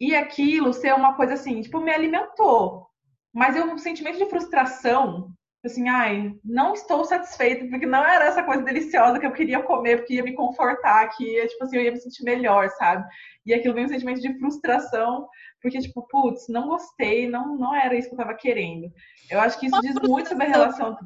e 0.00 0.14
aquilo 0.14 0.72
ser 0.72 0.94
uma 0.94 1.14
coisa 1.14 1.34
assim, 1.34 1.60
tipo, 1.60 1.80
me 1.80 1.92
alimentou. 1.92 2.86
Mas 3.32 3.56
eu 3.56 3.64
um 3.66 3.78
sentimento 3.78 4.18
de 4.18 4.28
frustração, 4.28 5.32
assim, 5.64 5.88
ai, 5.88 6.34
não 6.44 6.74
estou 6.74 7.04
satisfeita, 7.04 7.66
porque 7.66 7.86
não 7.86 8.04
era 8.04 8.26
essa 8.26 8.42
coisa 8.42 8.62
deliciosa 8.62 9.18
que 9.18 9.26
eu 9.26 9.32
queria 9.32 9.62
comer, 9.62 9.98
porque 9.98 10.14
ia 10.14 10.22
me 10.22 10.34
confortar, 10.34 11.08
que 11.10 11.24
ia, 11.24 11.46
tipo 11.46 11.64
assim, 11.64 11.76
eu 11.76 11.82
ia 11.82 11.92
me 11.92 12.00
sentir 12.00 12.22
melhor, 12.22 12.68
sabe? 12.70 13.04
E 13.46 13.52
aquilo 13.52 13.74
vem 13.74 13.86
um 13.86 13.88
sentimento 13.88 14.20
de 14.20 14.38
frustração, 14.38 15.28
porque, 15.60 15.80
tipo, 15.80 16.06
putz, 16.08 16.46
não 16.48 16.68
gostei, 16.68 17.28
não, 17.28 17.56
não 17.56 17.74
era 17.74 17.96
isso 17.96 18.08
que 18.08 18.14
eu 18.14 18.18
estava 18.18 18.36
querendo. 18.36 18.92
Eu 19.30 19.40
acho 19.40 19.58
que 19.58 19.66
isso 19.66 19.74
uma 19.74 19.82
diz 19.82 19.94
muito 19.94 20.28
sobre 20.28 20.44
a 20.44 20.48
relação. 20.48 20.98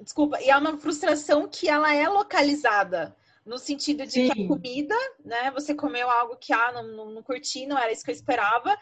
Desculpa, 0.00 0.40
e 0.40 0.48
é 0.48 0.56
uma 0.56 0.78
frustração 0.78 1.46
que 1.46 1.68
ela 1.68 1.94
é 1.94 2.08
localizada. 2.08 3.14
No 3.50 3.58
sentido 3.58 4.06
de 4.06 4.12
Sim. 4.12 4.30
que 4.30 4.44
a 4.44 4.46
comida, 4.46 4.94
né? 5.24 5.50
Você 5.50 5.74
comeu 5.74 6.08
algo 6.08 6.36
que 6.36 6.52
ah, 6.52 6.70
não, 6.70 6.84
não, 6.84 7.10
não 7.10 7.20
curti, 7.20 7.66
não 7.66 7.76
era 7.76 7.90
isso 7.90 8.04
que 8.04 8.10
eu 8.12 8.14
esperava. 8.14 8.78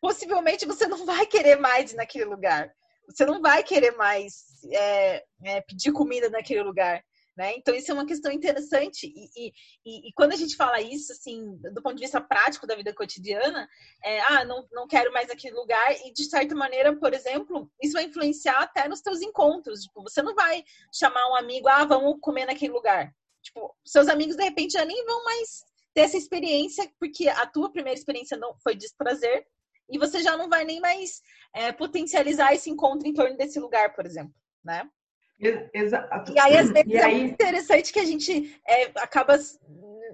Possivelmente 0.00 0.64
você 0.64 0.86
não 0.86 1.04
vai 1.04 1.26
querer 1.26 1.56
mais 1.56 1.92
naquele 1.92 2.26
lugar. 2.26 2.72
Você 3.08 3.26
não 3.26 3.42
vai 3.42 3.64
querer 3.64 3.96
mais 3.96 4.62
é, 4.70 5.24
é, 5.42 5.60
pedir 5.62 5.90
comida 5.90 6.30
naquele 6.30 6.62
lugar. 6.62 7.02
Né? 7.36 7.56
Então, 7.56 7.74
isso 7.74 7.90
é 7.90 7.94
uma 7.94 8.06
questão 8.06 8.30
interessante. 8.30 9.12
E, 9.12 9.50
e, 9.84 10.08
e, 10.08 10.12
quando 10.14 10.34
a 10.34 10.36
gente 10.36 10.54
fala 10.54 10.80
isso, 10.80 11.10
assim, 11.10 11.58
do 11.74 11.82
ponto 11.82 11.96
de 11.96 12.02
vista 12.02 12.20
prático 12.20 12.64
da 12.64 12.76
vida 12.76 12.94
cotidiana, 12.94 13.68
é, 14.04 14.20
ah, 14.20 14.44
não, 14.44 14.68
não 14.70 14.86
quero 14.86 15.12
mais 15.12 15.30
aquele 15.30 15.56
lugar, 15.56 15.96
e 16.06 16.12
de 16.12 16.24
certa 16.26 16.54
maneira, 16.54 16.94
por 16.94 17.12
exemplo, 17.12 17.68
isso 17.82 17.94
vai 17.94 18.04
influenciar 18.04 18.60
até 18.60 18.86
nos 18.86 19.00
teus 19.00 19.20
encontros. 19.20 19.80
Tipo, 19.80 20.02
você 20.02 20.22
não 20.22 20.32
vai 20.32 20.62
chamar 20.94 21.28
um 21.28 21.34
amigo, 21.34 21.66
ah, 21.66 21.84
vamos 21.84 22.18
comer 22.20 22.46
naquele 22.46 22.72
lugar. 22.72 23.12
Tipo, 23.42 23.74
seus 23.84 24.08
amigos 24.08 24.36
de 24.36 24.42
repente 24.42 24.72
já 24.72 24.84
nem 24.84 25.04
vão 25.04 25.24
mais 25.24 25.64
ter 25.94 26.02
essa 26.02 26.16
experiência, 26.16 26.90
porque 26.98 27.28
a 27.28 27.46
tua 27.46 27.70
primeira 27.70 27.98
experiência 27.98 28.36
não 28.36 28.56
foi 28.62 28.74
desprazer, 28.74 29.46
e 29.88 29.98
você 29.98 30.22
já 30.22 30.36
não 30.36 30.48
vai 30.48 30.64
nem 30.64 30.80
mais 30.80 31.20
é, 31.54 31.70
potencializar 31.72 32.54
esse 32.54 32.70
encontro 32.70 33.06
em 33.06 33.12
torno 33.12 33.36
desse 33.36 33.60
lugar, 33.60 33.94
por 33.94 34.06
exemplo, 34.06 34.34
né? 34.64 34.88
Exato. 35.74 36.32
E 36.32 36.38
aí, 36.38 36.56
às 36.56 36.70
vezes, 36.70 36.86
e 36.86 36.96
é 36.96 37.04
aí... 37.04 37.22
interessante 37.22 37.92
que 37.92 37.98
a 37.98 38.04
gente 38.04 38.60
é, 38.66 38.84
acaba 38.96 39.36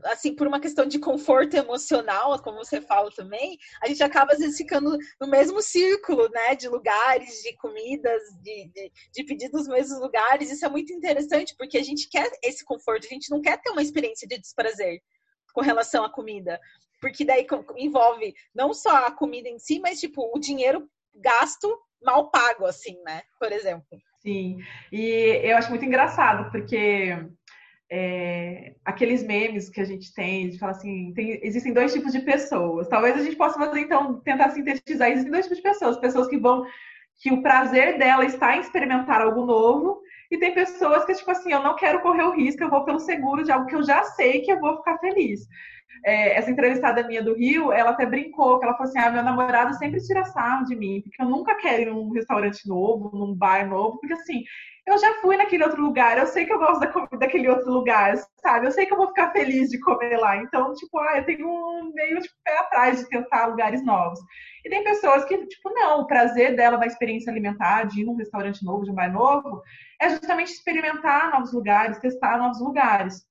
assim, 0.04 0.34
por 0.34 0.46
uma 0.46 0.60
questão 0.60 0.86
de 0.86 0.98
conforto 0.98 1.54
emocional, 1.54 2.40
como 2.42 2.58
você 2.58 2.80
fala 2.80 3.10
também, 3.10 3.58
a 3.82 3.88
gente 3.88 4.02
acaba 4.02 4.32
às 4.32 4.38
vezes 4.38 4.56
ficando 4.56 4.96
no 5.20 5.26
mesmo 5.26 5.60
círculo, 5.60 6.28
né, 6.30 6.54
de 6.54 6.68
lugares, 6.68 7.42
de 7.42 7.56
comidas, 7.56 8.22
de, 8.42 8.70
de, 8.72 8.92
de 9.12 9.24
pedir 9.24 9.50
nos 9.52 9.66
mesmos 9.66 10.00
lugares. 10.00 10.50
Isso 10.50 10.64
é 10.64 10.68
muito 10.68 10.92
interessante, 10.92 11.54
porque 11.56 11.78
a 11.78 11.82
gente 11.82 12.08
quer 12.08 12.30
esse 12.42 12.64
conforto, 12.64 13.06
a 13.06 13.14
gente 13.14 13.30
não 13.30 13.40
quer 13.40 13.60
ter 13.60 13.70
uma 13.70 13.82
experiência 13.82 14.26
de 14.26 14.38
desprazer 14.38 15.00
com 15.52 15.60
relação 15.60 16.04
à 16.04 16.12
comida. 16.12 16.60
Porque 17.00 17.24
daí 17.24 17.46
envolve 17.76 18.34
não 18.54 18.74
só 18.74 19.06
a 19.06 19.12
comida 19.12 19.48
em 19.48 19.58
si, 19.58 19.78
mas 19.78 20.00
tipo 20.00 20.30
o 20.34 20.38
dinheiro 20.38 20.88
gasto 21.14 21.78
mal 22.02 22.30
pago, 22.30 22.66
assim, 22.66 23.00
né? 23.04 23.22
Por 23.38 23.52
exemplo. 23.52 23.98
Sim, 24.20 24.58
e 24.92 25.40
eu 25.44 25.56
acho 25.56 25.70
muito 25.70 25.84
engraçado, 25.84 26.50
porque 26.50 27.16
é, 27.90 28.74
aqueles 28.84 29.22
memes 29.22 29.70
que 29.70 29.80
a 29.80 29.84
gente 29.84 30.12
tem, 30.12 30.48
de 30.50 30.58
falar 30.58 30.72
assim, 30.72 31.12
tem, 31.14 31.38
existem 31.42 31.72
dois 31.72 31.92
tipos 31.92 32.12
de 32.12 32.20
pessoas. 32.20 32.88
Talvez 32.88 33.16
a 33.16 33.22
gente 33.22 33.36
possa 33.36 33.58
fazer, 33.58 33.80
então, 33.80 34.20
tentar 34.20 34.50
sintetizar. 34.50 35.10
Existem 35.10 35.32
dois 35.32 35.44
tipos 35.44 35.58
de 35.58 35.62
pessoas. 35.62 35.98
Pessoas 35.98 36.28
que 36.28 36.36
vão, 36.36 36.64
que 37.20 37.32
o 37.32 37.42
prazer 37.42 37.98
dela 37.98 38.24
está 38.24 38.56
em 38.56 38.60
experimentar 38.60 39.20
algo 39.20 39.46
novo, 39.46 40.00
e 40.30 40.36
tem 40.36 40.52
pessoas 40.52 41.04
que, 41.04 41.14
tipo 41.14 41.30
assim, 41.30 41.52
eu 41.52 41.62
não 41.62 41.74
quero 41.74 42.00
correr 42.00 42.24
o 42.24 42.34
risco, 42.34 42.62
eu 42.62 42.70
vou 42.70 42.84
pelo 42.84 43.00
seguro 43.00 43.42
de 43.42 43.50
algo 43.50 43.66
que 43.66 43.74
eu 43.74 43.82
já 43.82 44.02
sei 44.02 44.42
que 44.42 44.52
eu 44.52 44.60
vou 44.60 44.76
ficar 44.76 44.98
feliz. 44.98 45.48
É, 46.04 46.36
essa 46.36 46.50
entrevistada 46.50 47.06
minha 47.06 47.22
do 47.22 47.34
Rio, 47.34 47.72
ela 47.72 47.90
até 47.90 48.06
brincou, 48.06 48.58
que 48.58 48.64
ela 48.64 48.76
falou 48.76 48.88
assim, 48.88 48.98
ah, 48.98 49.10
meu 49.10 49.22
namorado 49.22 49.74
sempre 49.74 50.00
tira 50.00 50.24
sarro 50.24 50.64
de 50.64 50.76
mim, 50.76 51.02
porque 51.02 51.20
eu 51.20 51.26
nunca 51.26 51.54
quero 51.56 51.82
ir 51.82 51.86
num 51.86 52.10
restaurante 52.10 52.68
novo, 52.68 53.10
num 53.16 53.34
bar 53.34 53.68
novo, 53.68 53.98
porque 53.98 54.14
assim, 54.14 54.44
eu 54.88 54.98
já 54.98 55.14
fui 55.20 55.36
naquele 55.36 55.64
outro 55.64 55.82
lugar, 55.82 56.16
eu 56.16 56.26
sei 56.26 56.46
que 56.46 56.52
eu 56.52 56.58
gosto 56.58 56.80
da 56.80 56.86
comida 56.86 57.18
daquele 57.18 57.48
outro 57.48 57.70
lugar, 57.70 58.16
sabe? 58.40 58.66
Eu 58.66 58.70
sei 58.70 58.86
que 58.86 58.92
eu 58.92 58.96
vou 58.96 59.08
ficar 59.08 59.30
feliz 59.32 59.68
de 59.68 59.78
comer 59.80 60.16
lá. 60.16 60.36
Então, 60.38 60.72
tipo, 60.72 60.98
ah, 60.98 61.18
eu 61.18 61.24
tenho 61.24 61.46
um 61.46 61.92
meio 61.94 62.20
tipo, 62.20 62.34
pé 62.42 62.58
atrás 62.58 62.98
de 63.00 63.08
tentar 63.08 63.46
lugares 63.46 63.84
novos. 63.84 64.18
E 64.64 64.70
tem 64.70 64.82
pessoas 64.82 65.24
que, 65.26 65.46
tipo, 65.46 65.70
não, 65.74 66.00
o 66.00 66.06
prazer 66.06 66.56
dela 66.56 66.78
na 66.78 66.86
experiência 66.86 67.30
alimentar, 67.30 67.84
de 67.84 68.00
ir 68.00 68.04
num 68.04 68.16
restaurante 68.16 68.64
novo, 68.64 68.84
de 68.84 68.90
um 68.90 68.94
bar 68.94 69.12
novo, 69.12 69.62
é 70.00 70.08
justamente 70.08 70.52
experimentar 70.52 71.32
novos 71.32 71.52
lugares, 71.52 71.98
testar 71.98 72.38
novos 72.38 72.60
lugares. 72.60 73.26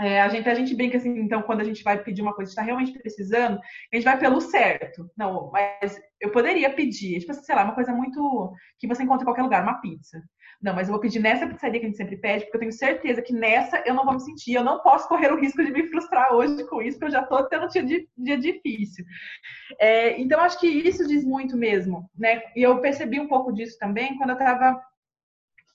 É, 0.00 0.22
a, 0.22 0.28
gente, 0.28 0.48
a 0.48 0.54
gente 0.54 0.74
brinca 0.74 0.96
assim, 0.96 1.10
então, 1.18 1.42
quando 1.42 1.60
a 1.60 1.64
gente 1.64 1.82
vai 1.82 2.02
pedir 2.02 2.22
uma 2.22 2.34
coisa 2.34 2.50
está 2.50 2.62
realmente 2.62 2.98
precisando, 2.98 3.60
a 3.92 3.96
gente 3.96 4.04
vai 4.04 4.18
pelo 4.18 4.40
certo. 4.40 5.10
Não, 5.16 5.50
mas 5.50 6.00
eu 6.18 6.30
poderia 6.30 6.72
pedir, 6.72 7.20
tipo, 7.20 7.34
sei 7.34 7.54
lá, 7.54 7.64
uma 7.64 7.74
coisa 7.74 7.92
muito 7.92 8.52
que 8.78 8.86
você 8.86 9.02
encontra 9.02 9.22
em 9.22 9.26
qualquer 9.26 9.42
lugar, 9.42 9.62
uma 9.62 9.80
pizza. 9.80 10.22
Não, 10.62 10.74
mas 10.74 10.88
eu 10.88 10.92
vou 10.92 11.00
pedir 11.00 11.20
nessa 11.20 11.46
pizzaria 11.46 11.80
que 11.80 11.86
a 11.86 11.88
gente 11.88 11.98
sempre 11.98 12.16
pede, 12.16 12.44
porque 12.44 12.56
eu 12.56 12.60
tenho 12.60 12.72
certeza 12.72 13.22
que 13.22 13.32
nessa 13.32 13.82
eu 13.86 13.94
não 13.94 14.04
vou 14.04 14.14
me 14.14 14.20
sentir. 14.20 14.54
Eu 14.54 14.64
não 14.64 14.80
posso 14.80 15.08
correr 15.08 15.32
o 15.32 15.40
risco 15.40 15.62
de 15.64 15.70
me 15.70 15.86
frustrar 15.88 16.32
hoje 16.34 16.64
com 16.66 16.80
isso, 16.82 16.98
porque 16.98 17.14
eu 17.14 17.18
já 17.18 17.22
estou 17.22 17.46
tendo 17.48 17.64
um 17.64 17.68
dia, 17.68 18.06
dia 18.16 18.38
difícil. 18.38 19.04
É, 19.78 20.20
então, 20.20 20.40
acho 20.40 20.58
que 20.58 20.66
isso 20.66 21.06
diz 21.06 21.24
muito 21.24 21.56
mesmo, 21.56 22.10
né? 22.16 22.42
E 22.56 22.62
eu 22.62 22.80
percebi 22.80 23.20
um 23.20 23.28
pouco 23.28 23.52
disso 23.52 23.78
também 23.78 24.16
quando 24.16 24.30
eu 24.30 24.36
estava 24.38 24.80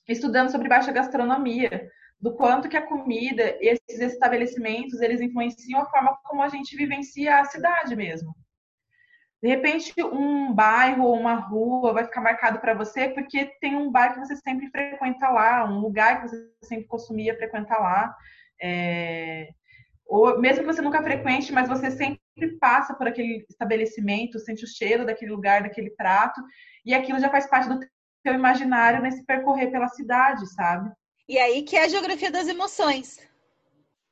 estudando 0.07 0.51
sobre 0.51 0.69
baixa 0.69 0.91
gastronomia, 0.91 1.89
do 2.25 2.33
quanto 2.33 2.67
que 2.67 2.75
a 2.75 2.81
comida, 2.81 3.55
esses 3.61 3.99
estabelecimentos, 3.99 4.99
eles 4.99 5.21
influenciam 5.21 5.79
a 5.79 5.85
forma 5.85 6.17
como 6.23 6.41
a 6.41 6.49
gente 6.49 6.75
vivencia 6.75 7.39
a 7.39 7.45
cidade 7.45 7.95
mesmo. 7.95 8.35
De 9.43 9.47
repente, 9.47 9.93
um 10.03 10.51
bairro 10.51 11.03
ou 11.03 11.19
uma 11.19 11.35
rua 11.35 11.93
vai 11.93 12.03
ficar 12.03 12.21
marcado 12.21 12.59
para 12.59 12.73
você 12.73 13.09
porque 13.09 13.45
tem 13.61 13.75
um 13.75 13.91
bar 13.91 14.15
que 14.15 14.19
você 14.21 14.35
sempre 14.37 14.71
frequenta 14.71 15.29
lá, 15.29 15.65
um 15.65 15.79
lugar 15.79 16.23
que 16.23 16.29
você 16.29 16.49
sempre 16.63 16.87
consumia 16.87 17.37
frequentar 17.37 17.79
lá. 17.79 18.15
É... 18.59 19.49
Ou 20.07 20.41
mesmo 20.41 20.63
que 20.63 20.73
você 20.73 20.81
nunca 20.81 21.03
frequente, 21.03 21.53
mas 21.53 21.69
você 21.69 21.91
sempre 21.91 22.57
passa 22.59 22.95
por 22.95 23.07
aquele 23.07 23.45
estabelecimento, 23.47 24.39
sente 24.39 24.63
o 24.63 24.67
cheiro 24.67 25.05
daquele 25.05 25.29
lugar, 25.29 25.61
daquele 25.61 25.91
prato, 25.91 26.41
e 26.83 26.91
aquilo 26.91 27.19
já 27.19 27.29
faz 27.29 27.47
parte 27.47 27.69
do 27.69 27.79
teu 28.23 28.33
imaginário 28.33 29.03
nesse 29.03 29.23
percorrer 29.23 29.69
pela 29.69 29.89
cidade, 29.89 30.51
sabe? 30.55 30.89
E 31.27 31.37
aí 31.39 31.63
que 31.63 31.75
é 31.75 31.83
a 31.83 31.87
geografia 31.87 32.31
das 32.31 32.47
emoções. 32.47 33.19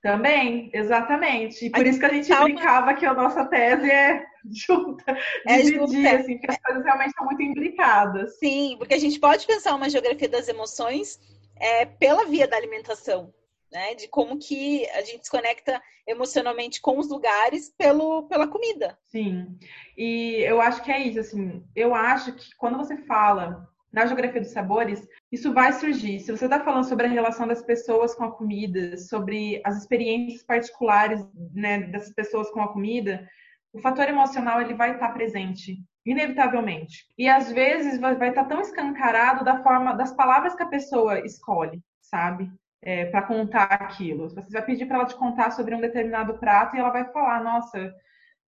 Também, 0.01 0.69
exatamente. 0.73 1.65
E 1.65 1.69
por 1.69 1.85
a 1.85 1.87
isso 1.87 1.99
que 1.99 2.05
a 2.05 2.13
gente 2.13 2.27
calma. 2.27 2.43
brincava 2.43 2.93
que 2.93 3.05
a 3.05 3.13
nossa 3.13 3.45
tese 3.45 3.89
é 3.89 4.25
junta, 4.51 5.17
é 5.47 5.61
dividir, 5.61 6.03
junta. 6.03 6.15
assim, 6.17 6.37
porque 6.37 6.51
as 6.51 6.61
coisas 6.61 6.83
realmente 6.83 7.07
estão 7.07 7.25
muito 7.25 7.41
imbricadas. 7.41 8.37
Sim, 8.37 8.75
porque 8.77 8.95
a 8.95 8.99
gente 8.99 9.17
pode 9.17 9.47
pensar 9.47 9.73
uma 9.73 9.89
geografia 9.89 10.27
das 10.27 10.49
emoções 10.49 11.19
é, 11.55 11.85
pela 11.85 12.25
via 12.25 12.45
da 12.47 12.57
alimentação, 12.57 13.33
né? 13.71 13.95
De 13.95 14.09
como 14.09 14.37
que 14.37 14.85
a 14.89 15.01
gente 15.03 15.23
se 15.23 15.31
conecta 15.31 15.81
emocionalmente 16.05 16.81
com 16.81 16.99
os 16.99 17.09
lugares 17.09 17.73
pelo, 17.77 18.23
pela 18.23 18.45
comida. 18.47 18.97
Sim, 19.05 19.57
e 19.97 20.43
eu 20.45 20.59
acho 20.59 20.83
que 20.83 20.91
é 20.91 20.99
isso, 20.99 21.19
assim, 21.19 21.63
eu 21.73 21.95
acho 21.95 22.33
que 22.33 22.53
quando 22.57 22.77
você 22.77 22.97
fala 22.97 23.69
na 23.89 24.05
geografia 24.05 24.41
dos 24.41 24.51
sabores, 24.51 25.07
isso 25.33 25.51
vai 25.51 25.73
surgir. 25.73 26.19
Se 26.19 26.31
você 26.31 26.45
está 26.45 26.59
falando 26.59 26.83
sobre 26.83 27.07
a 27.07 27.09
relação 27.09 27.47
das 27.47 27.63
pessoas 27.63 28.13
com 28.13 28.23
a 28.23 28.31
comida, 28.31 28.95
sobre 28.97 29.59
as 29.65 29.79
experiências 29.79 30.43
particulares 30.43 31.27
né, 31.51 31.79
dessas 31.79 32.13
pessoas 32.13 32.51
com 32.51 32.61
a 32.61 32.71
comida, 32.71 33.27
o 33.73 33.79
fator 33.79 34.07
emocional 34.07 34.61
ele 34.61 34.75
vai 34.75 34.91
estar 34.91 35.09
presente, 35.09 35.83
inevitavelmente. 36.05 37.07
E 37.17 37.27
às 37.27 37.51
vezes 37.51 37.99
vai, 37.99 38.13
estar 38.13 38.45
tão 38.45 38.61
escancarado 38.61 39.43
da 39.43 39.63
forma 39.63 39.95
das 39.95 40.13
palavras 40.13 40.53
que 40.53 40.61
a 40.61 40.67
pessoa 40.67 41.25
escolhe, 41.25 41.81
sabe? 41.99 42.51
É, 42.79 43.05
para 43.05 43.23
contar 43.23 43.63
aquilo. 43.63 44.29
Você 44.29 44.51
vai 44.51 44.63
pedir 44.63 44.85
para 44.85 44.97
ela 44.97 45.07
te 45.07 45.15
contar 45.15 45.49
sobre 45.49 45.73
um 45.73 45.81
determinado 45.81 46.37
prato 46.37 46.75
e 46.75 46.79
ela 46.79 46.91
vai 46.91 47.11
falar: 47.11 47.43
Nossa, 47.43 47.91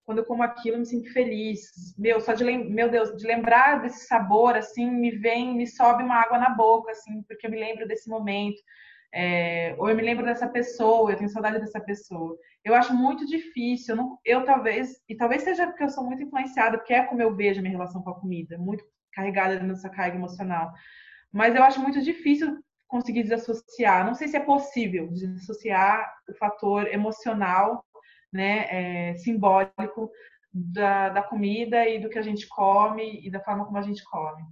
quando 0.06 0.19
eu 0.19 0.26
como 0.26 0.44
aquilo, 0.44 0.76
eu 0.76 0.80
me 0.80 0.86
sinto 0.86 1.11
feliz. 1.11 1.95
Meu, 1.98 2.22
só 2.22 2.34
de 2.34 2.44
meu 2.44 2.90
Deus, 2.90 3.15
de 3.18 3.26
lembrar 3.26 3.82
desse 3.82 4.06
sabor, 4.07 4.56
assim, 4.56 4.90
me 4.90 5.11
vem, 5.11 5.56
me 5.56 5.65
sobe 5.68 6.03
uma 6.03 6.15
água 6.15 6.38
na 6.38 6.49
boca, 6.49 6.91
assim, 6.91 7.23
porque 7.23 7.48
eu 7.48 7.52
me 7.52 7.60
lembro 7.60 7.88
desse 7.88 8.10
momento. 8.10 8.61
É, 9.14 9.73
ou 9.77 9.90
eu 9.90 9.95
me 9.95 10.03
lembro 10.03 10.26
dessa 10.26 10.48
pessoa, 10.48 11.11
eu 11.11 11.18
tenho 11.18 11.30
saudade 11.30 11.60
dessa 11.60 11.80
pessoa. 11.80 12.38
Eu 12.64 12.76
acho 12.76 12.94
muito 12.94 13.26
difícil, 13.26 13.94
eu, 13.94 13.98
não, 13.98 14.19
eu 14.26 14.44
talvez, 14.44 15.02
e 15.07 15.15
talvez 15.15 15.44
seja 15.44 15.68
porque 15.68 15.84
eu 15.84 15.90
sou 15.90 16.03
muito 16.03 16.22
influenciada, 16.22 16.77
porque 16.77 16.94
é 16.94 17.06
como 17.06 17.22
eu 17.22 17.34
vejo 17.34 17.60
a 17.60 17.61
minha 17.61 17.72
relação 17.72 18.02
com 18.02 18.10
a 18.10 18.19
comida, 18.19 18.57
muito 18.57 18.84
carregada 19.14 19.57
nessa 19.60 19.90
carga 19.90 20.18
emocional. 20.18 20.72
Mas 21.32 21.56
eu 21.56 21.64
acho 21.64 21.82
muito 21.82 22.02
difícil 22.02 22.57
conseguir 22.88 23.23
desassociar. 23.23 24.06
Não 24.06 24.14
sei 24.14 24.27
se 24.27 24.36
é 24.36 24.40
possível 24.41 25.07
desassociar 25.07 26.14
o 26.30 26.34
fator 26.34 26.88
emocional, 26.88 27.85
né, 28.36 28.68
é, 29.12 29.16
simbólico 29.16 30.12
da, 30.52 31.10
da 31.10 31.24
comida 31.24 31.88
e 31.88 31.99
do 31.99 32.10
que 32.10 32.20
a 32.20 32.22
gente 32.22 32.48
come 32.48 33.26
e 33.26 33.32
da 33.32 33.40
forma 33.40 33.66
como 33.66 33.78
a 33.78 33.82
gente 33.82 34.03
come. 34.03 34.44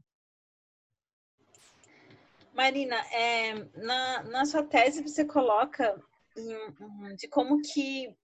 Marina, 2.53 2.95
é, 3.11 3.53
na, 3.75 4.23
na 4.23 4.45
sua 4.45 4.63
tese 4.63 5.01
você 5.01 5.25
coloca 5.25 5.99
de 7.17 7.27
como 7.27 7.61
que 7.61 8.15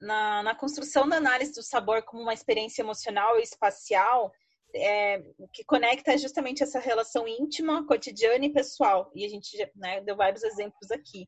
na, 0.00 0.42
na, 0.42 0.54
construção 0.54 1.08
da 1.08 1.16
análise 1.16 1.52
do 1.54 1.62
sabor 1.62 2.02
como 2.02 2.22
uma 2.22 2.34
experiência 2.34 2.82
emocional 2.82 3.38
e 3.38 3.42
espacial, 3.42 4.32
é, 4.74 5.22
que 5.52 5.64
conecta 5.64 6.12
é 6.12 6.18
justamente 6.18 6.62
essa 6.62 6.78
relação 6.78 7.26
íntima, 7.26 7.86
cotidiana 7.86 8.44
e 8.44 8.52
pessoal. 8.52 9.10
E 9.14 9.24
a 9.24 9.28
gente 9.28 9.56
né, 9.74 10.00
deu 10.02 10.16
vários 10.16 10.42
exemplos 10.42 10.90
aqui. 10.90 11.26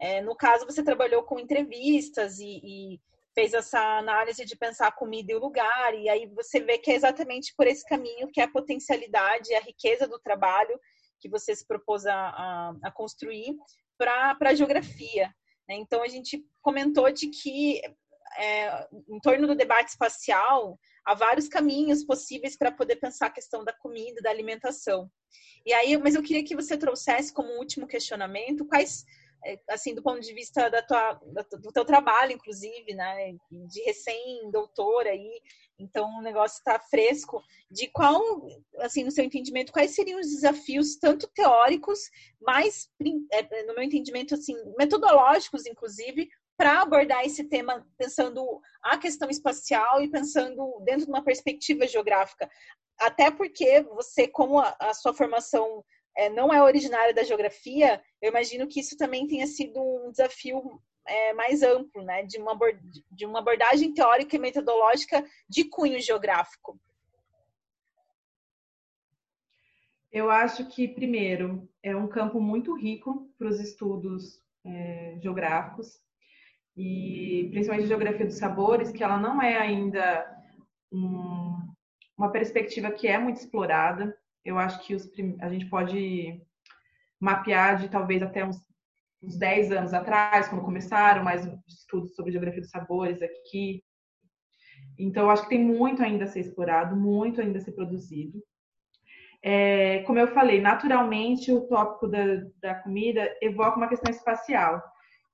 É, 0.00 0.20
no 0.20 0.36
caso, 0.36 0.66
você 0.66 0.82
trabalhou 0.82 1.22
com 1.22 1.38
entrevistas 1.38 2.38
e, 2.38 2.60
e, 2.62 3.00
fez 3.34 3.52
essa 3.52 3.98
análise 3.98 4.44
de 4.44 4.56
pensar 4.56 4.86
a 4.86 4.92
comida 4.92 5.32
e 5.32 5.34
o 5.34 5.40
lugar, 5.40 5.94
e 5.94 6.08
aí 6.08 6.26
você 6.26 6.60
vê 6.60 6.78
que 6.78 6.90
é 6.90 6.94
exatamente 6.94 7.52
por 7.56 7.66
esse 7.66 7.84
caminho 7.84 8.30
que 8.32 8.40
é 8.40 8.44
a 8.44 8.50
potencialidade 8.50 9.50
e 9.50 9.54
a 9.56 9.60
riqueza 9.60 10.06
do 10.06 10.20
trabalho 10.20 10.78
que 11.20 11.28
você 11.28 11.54
se 11.54 11.66
propôs 11.66 12.06
a, 12.06 12.14
a, 12.14 12.74
a 12.84 12.90
construir 12.92 13.56
para 13.98 14.36
a 14.40 14.54
geografia. 14.54 15.34
Né? 15.68 15.76
Então, 15.76 16.02
a 16.02 16.08
gente 16.08 16.44
comentou 16.62 17.10
de 17.10 17.28
que, 17.28 17.80
é, 18.38 18.88
em 19.08 19.18
torno 19.20 19.46
do 19.46 19.54
debate 19.54 19.88
espacial, 19.88 20.78
há 21.04 21.14
vários 21.14 21.48
caminhos 21.48 22.04
possíveis 22.04 22.56
para 22.56 22.72
poder 22.72 22.96
pensar 22.96 23.26
a 23.26 23.32
questão 23.32 23.64
da 23.64 23.72
comida, 23.72 24.20
da 24.22 24.30
alimentação. 24.30 25.10
E 25.66 25.72
aí, 25.72 25.96
mas 25.96 26.14
eu 26.14 26.22
queria 26.22 26.44
que 26.44 26.56
você 26.56 26.76
trouxesse 26.76 27.32
como 27.32 27.58
último 27.58 27.86
questionamento 27.86 28.66
quais 28.66 29.04
assim, 29.68 29.94
do 29.94 30.02
ponto 30.02 30.20
de 30.20 30.32
vista 30.32 30.68
da 30.70 30.82
tua, 30.82 31.20
do 31.60 31.72
teu 31.72 31.84
trabalho, 31.84 32.32
inclusive, 32.32 32.94
né, 32.94 33.32
de 33.50 33.82
recém-doutora 33.82 35.10
aí, 35.10 35.40
então 35.78 36.08
o 36.18 36.22
negócio 36.22 36.58
está 36.58 36.78
fresco, 36.78 37.42
de 37.70 37.88
qual, 37.88 38.20
assim, 38.78 39.04
no 39.04 39.10
seu 39.10 39.24
entendimento, 39.24 39.72
quais 39.72 39.94
seriam 39.94 40.20
os 40.20 40.28
desafios, 40.28 40.96
tanto 40.96 41.28
teóricos, 41.34 41.98
mas, 42.40 42.88
é, 43.32 43.64
no 43.64 43.74
meu 43.74 43.82
entendimento, 43.82 44.34
assim, 44.34 44.54
metodológicos, 44.78 45.66
inclusive, 45.66 46.28
para 46.56 46.82
abordar 46.82 47.24
esse 47.24 47.44
tema 47.44 47.84
pensando 47.98 48.60
a 48.82 48.96
questão 48.96 49.28
espacial 49.28 50.00
e 50.00 50.10
pensando 50.10 50.80
dentro 50.84 51.04
de 51.04 51.10
uma 51.10 51.24
perspectiva 51.24 51.86
geográfica. 51.86 52.48
Até 52.98 53.30
porque 53.30 53.82
você, 53.82 54.28
como 54.28 54.60
a, 54.60 54.76
a 54.78 54.94
sua 54.94 55.12
formação 55.12 55.84
é, 56.16 56.28
não 56.28 56.52
é 56.52 56.62
originária 56.62 57.12
da 57.12 57.22
geografia, 57.22 58.02
eu 58.20 58.30
imagino 58.30 58.66
que 58.68 58.80
isso 58.80 58.96
também 58.96 59.26
tenha 59.26 59.46
sido 59.46 59.80
um 59.80 60.10
desafio 60.10 60.80
é, 61.06 61.32
mais 61.34 61.62
amplo, 61.62 62.02
né, 62.02 62.22
de 62.22 62.38
uma, 62.38 62.58
de 63.10 63.26
uma 63.26 63.40
abordagem 63.40 63.92
teórica 63.92 64.36
e 64.36 64.38
metodológica 64.38 65.24
de 65.48 65.64
cunho 65.64 66.00
geográfico. 66.00 66.78
Eu 70.10 70.30
acho 70.30 70.68
que, 70.68 70.86
primeiro, 70.86 71.68
é 71.82 71.94
um 71.94 72.06
campo 72.06 72.40
muito 72.40 72.72
rico 72.76 73.28
para 73.36 73.48
os 73.48 73.58
estudos 73.58 74.40
é, 74.64 75.18
geográficos, 75.20 76.00
e 76.76 77.48
principalmente 77.50 77.88
geografia 77.88 78.26
dos 78.26 78.38
sabores, 78.38 78.90
que 78.90 79.02
ela 79.02 79.18
não 79.18 79.40
é 79.40 79.56
ainda 79.56 80.26
um, 80.92 81.56
uma 82.16 82.30
perspectiva 82.30 82.90
que 82.90 83.06
é 83.06 83.18
muito 83.18 83.36
explorada. 83.36 84.16
Eu 84.44 84.58
acho 84.58 84.84
que 84.84 84.94
os, 84.94 85.10
a 85.40 85.48
gente 85.48 85.66
pode 85.66 86.40
mapear 87.20 87.78
de 87.78 87.88
talvez 87.88 88.22
até 88.22 88.44
uns, 88.44 88.56
uns 89.22 89.36
10 89.36 89.72
anos 89.72 89.94
atrás, 89.94 90.48
quando 90.48 90.64
começaram 90.64 91.24
mais 91.24 91.46
estudos 91.66 92.14
sobre 92.14 92.32
geografia 92.32 92.60
dos 92.60 92.70
sabores 92.70 93.22
aqui. 93.22 93.82
Então, 94.98 95.24
eu 95.24 95.30
acho 95.30 95.44
que 95.44 95.48
tem 95.48 95.64
muito 95.64 96.02
ainda 96.02 96.24
a 96.24 96.28
ser 96.28 96.40
explorado, 96.40 96.96
muito 96.96 97.40
ainda 97.40 97.58
a 97.58 97.62
ser 97.62 97.72
produzido. 97.72 98.42
É, 99.42 100.02
como 100.04 100.18
eu 100.18 100.28
falei, 100.28 100.60
naturalmente 100.60 101.52
o 101.52 101.66
tópico 101.66 102.08
da, 102.08 102.42
da 102.62 102.74
comida 102.76 103.30
evoca 103.42 103.76
uma 103.76 103.88
questão 103.88 104.10
espacial. 104.10 104.82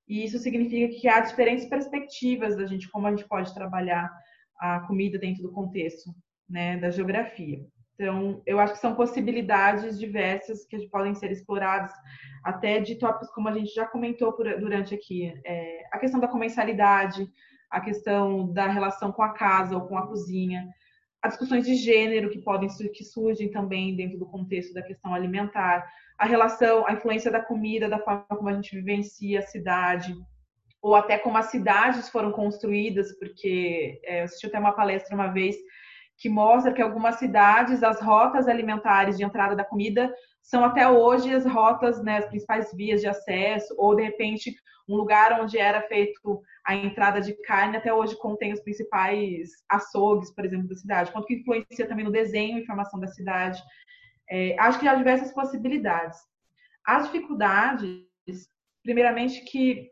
E 0.09 0.24
isso 0.24 0.39
significa 0.39 0.93
que 1.01 1.07
há 1.07 1.20
diferentes 1.20 1.66
perspectivas 1.66 2.57
da 2.57 2.66
gente, 2.66 2.91
como 2.91 3.07
a 3.07 3.11
gente 3.11 3.28
pode 3.28 3.55
trabalhar 3.55 4.11
a 4.59 4.81
comida 4.81 5.19
dentro 5.19 5.43
do 5.43 5.53
contexto 5.53 6.11
né, 6.49 6.77
da 6.78 6.91
geografia. 6.91 7.65
Então, 8.01 8.40
eu 8.47 8.59
acho 8.59 8.72
que 8.72 8.78
são 8.78 8.94
possibilidades 8.94 9.98
diversas 9.98 10.64
que 10.64 10.89
podem 10.89 11.14
ser 11.14 11.31
exploradas, 11.31 11.93
até 12.43 12.81
de 12.81 12.94
tópicos 12.94 13.31
como 13.35 13.47
a 13.47 13.52
gente 13.52 13.74
já 13.74 13.85
comentou 13.85 14.32
por, 14.32 14.47
durante 14.59 14.94
aqui. 14.94 15.39
É, 15.44 15.86
a 15.93 15.98
questão 15.98 16.18
da 16.18 16.27
comensalidade, 16.27 17.31
a 17.70 17.78
questão 17.78 18.51
da 18.55 18.66
relação 18.68 19.12
com 19.12 19.22
a 19.22 19.35
casa 19.35 19.77
ou 19.77 19.86
com 19.86 19.98
a 19.98 20.06
cozinha, 20.06 20.66
as 21.22 21.32
discussões 21.32 21.66
de 21.66 21.74
gênero 21.74 22.31
que 22.31 22.39
podem 22.39 22.70
que 22.90 23.05
surgem 23.05 23.51
também 23.51 23.94
dentro 23.94 24.18
do 24.18 24.24
contexto 24.24 24.72
da 24.72 24.81
questão 24.81 25.12
alimentar, 25.12 25.86
a 26.16 26.24
relação, 26.24 26.86
a 26.86 26.94
influência 26.94 27.31
da 27.31 27.43
comida, 27.43 27.86
da 27.86 27.98
forma 27.98 28.24
como 28.31 28.48
a 28.48 28.55
gente 28.55 28.74
vivencia 28.74 29.40
a 29.40 29.43
cidade, 29.43 30.14
ou 30.81 30.94
até 30.94 31.18
como 31.18 31.36
as 31.36 31.51
cidades 31.51 32.09
foram 32.09 32.32
construídas, 32.32 33.14
porque 33.18 34.01
é, 34.05 34.20
eu 34.20 34.24
assisti 34.24 34.47
até 34.47 34.59
uma 34.59 34.72
palestra 34.72 35.14
uma 35.14 35.28
vez 35.28 35.56
que 36.20 36.28
mostra 36.28 36.72
que 36.72 36.82
algumas 36.82 37.16
cidades, 37.16 37.82
as 37.82 37.98
rotas 37.98 38.47
alimentares 38.47 39.16
de 39.16 39.24
entrada 39.24 39.56
da 39.56 39.64
comida 39.64 40.14
são 40.42 40.62
até 40.62 40.86
hoje 40.86 41.32
as 41.34 41.47
rotas, 41.47 42.02
né, 42.02 42.18
as 42.18 42.26
principais 42.26 42.70
vias 42.74 43.01
de 43.01 43.09
acesso, 43.09 43.74
ou 43.78 43.97
de 43.97 44.02
repente 44.02 44.55
um 44.86 44.97
lugar 44.97 45.40
onde 45.40 45.56
era 45.56 45.80
feito 45.82 46.42
a 46.66 46.74
entrada 46.74 47.22
de 47.22 47.32
carne, 47.42 47.78
até 47.78 47.92
hoje 47.94 48.18
contém 48.18 48.52
os 48.52 48.60
principais 48.60 49.48
açougues, 49.66 50.30
por 50.34 50.44
exemplo, 50.44 50.68
da 50.68 50.74
cidade, 50.74 51.10
quanto 51.10 51.26
que 51.26 51.36
influencia 51.36 51.88
também 51.88 52.05
no 52.05 52.12
desenho 52.12 52.59
e 52.59 52.66
formação 52.66 53.01
da 53.01 53.06
cidade. 53.06 53.62
É, 54.28 54.55
acho 54.59 54.78
que 54.78 54.86
há 54.86 54.94
diversas 54.94 55.32
possibilidades. 55.32 56.18
As 56.84 57.05
dificuldades, 57.05 58.05
primeiramente, 58.82 59.42
que 59.44 59.90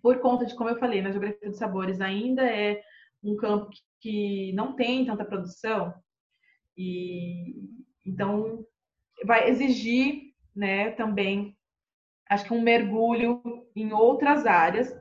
por 0.00 0.20
conta 0.20 0.46
de, 0.46 0.54
como 0.54 0.70
eu 0.70 0.78
falei, 0.78 1.02
na 1.02 1.10
geografia 1.10 1.48
dos 1.48 1.58
sabores 1.58 2.00
ainda 2.00 2.42
é 2.48 2.80
um 3.24 3.36
campo 3.36 3.70
que 4.00 4.52
não 4.52 4.74
tem 4.74 5.04
tanta 5.04 5.24
produção, 5.24 5.94
e 6.76 7.54
então 8.06 8.64
vai 9.24 9.48
exigir, 9.50 10.32
né, 10.54 10.90
também, 10.92 11.56
acho 12.30 12.44
que 12.44 12.52
um 12.52 12.62
mergulho 12.62 13.42
em 13.74 13.92
outras 13.92 14.46
áreas, 14.46 14.94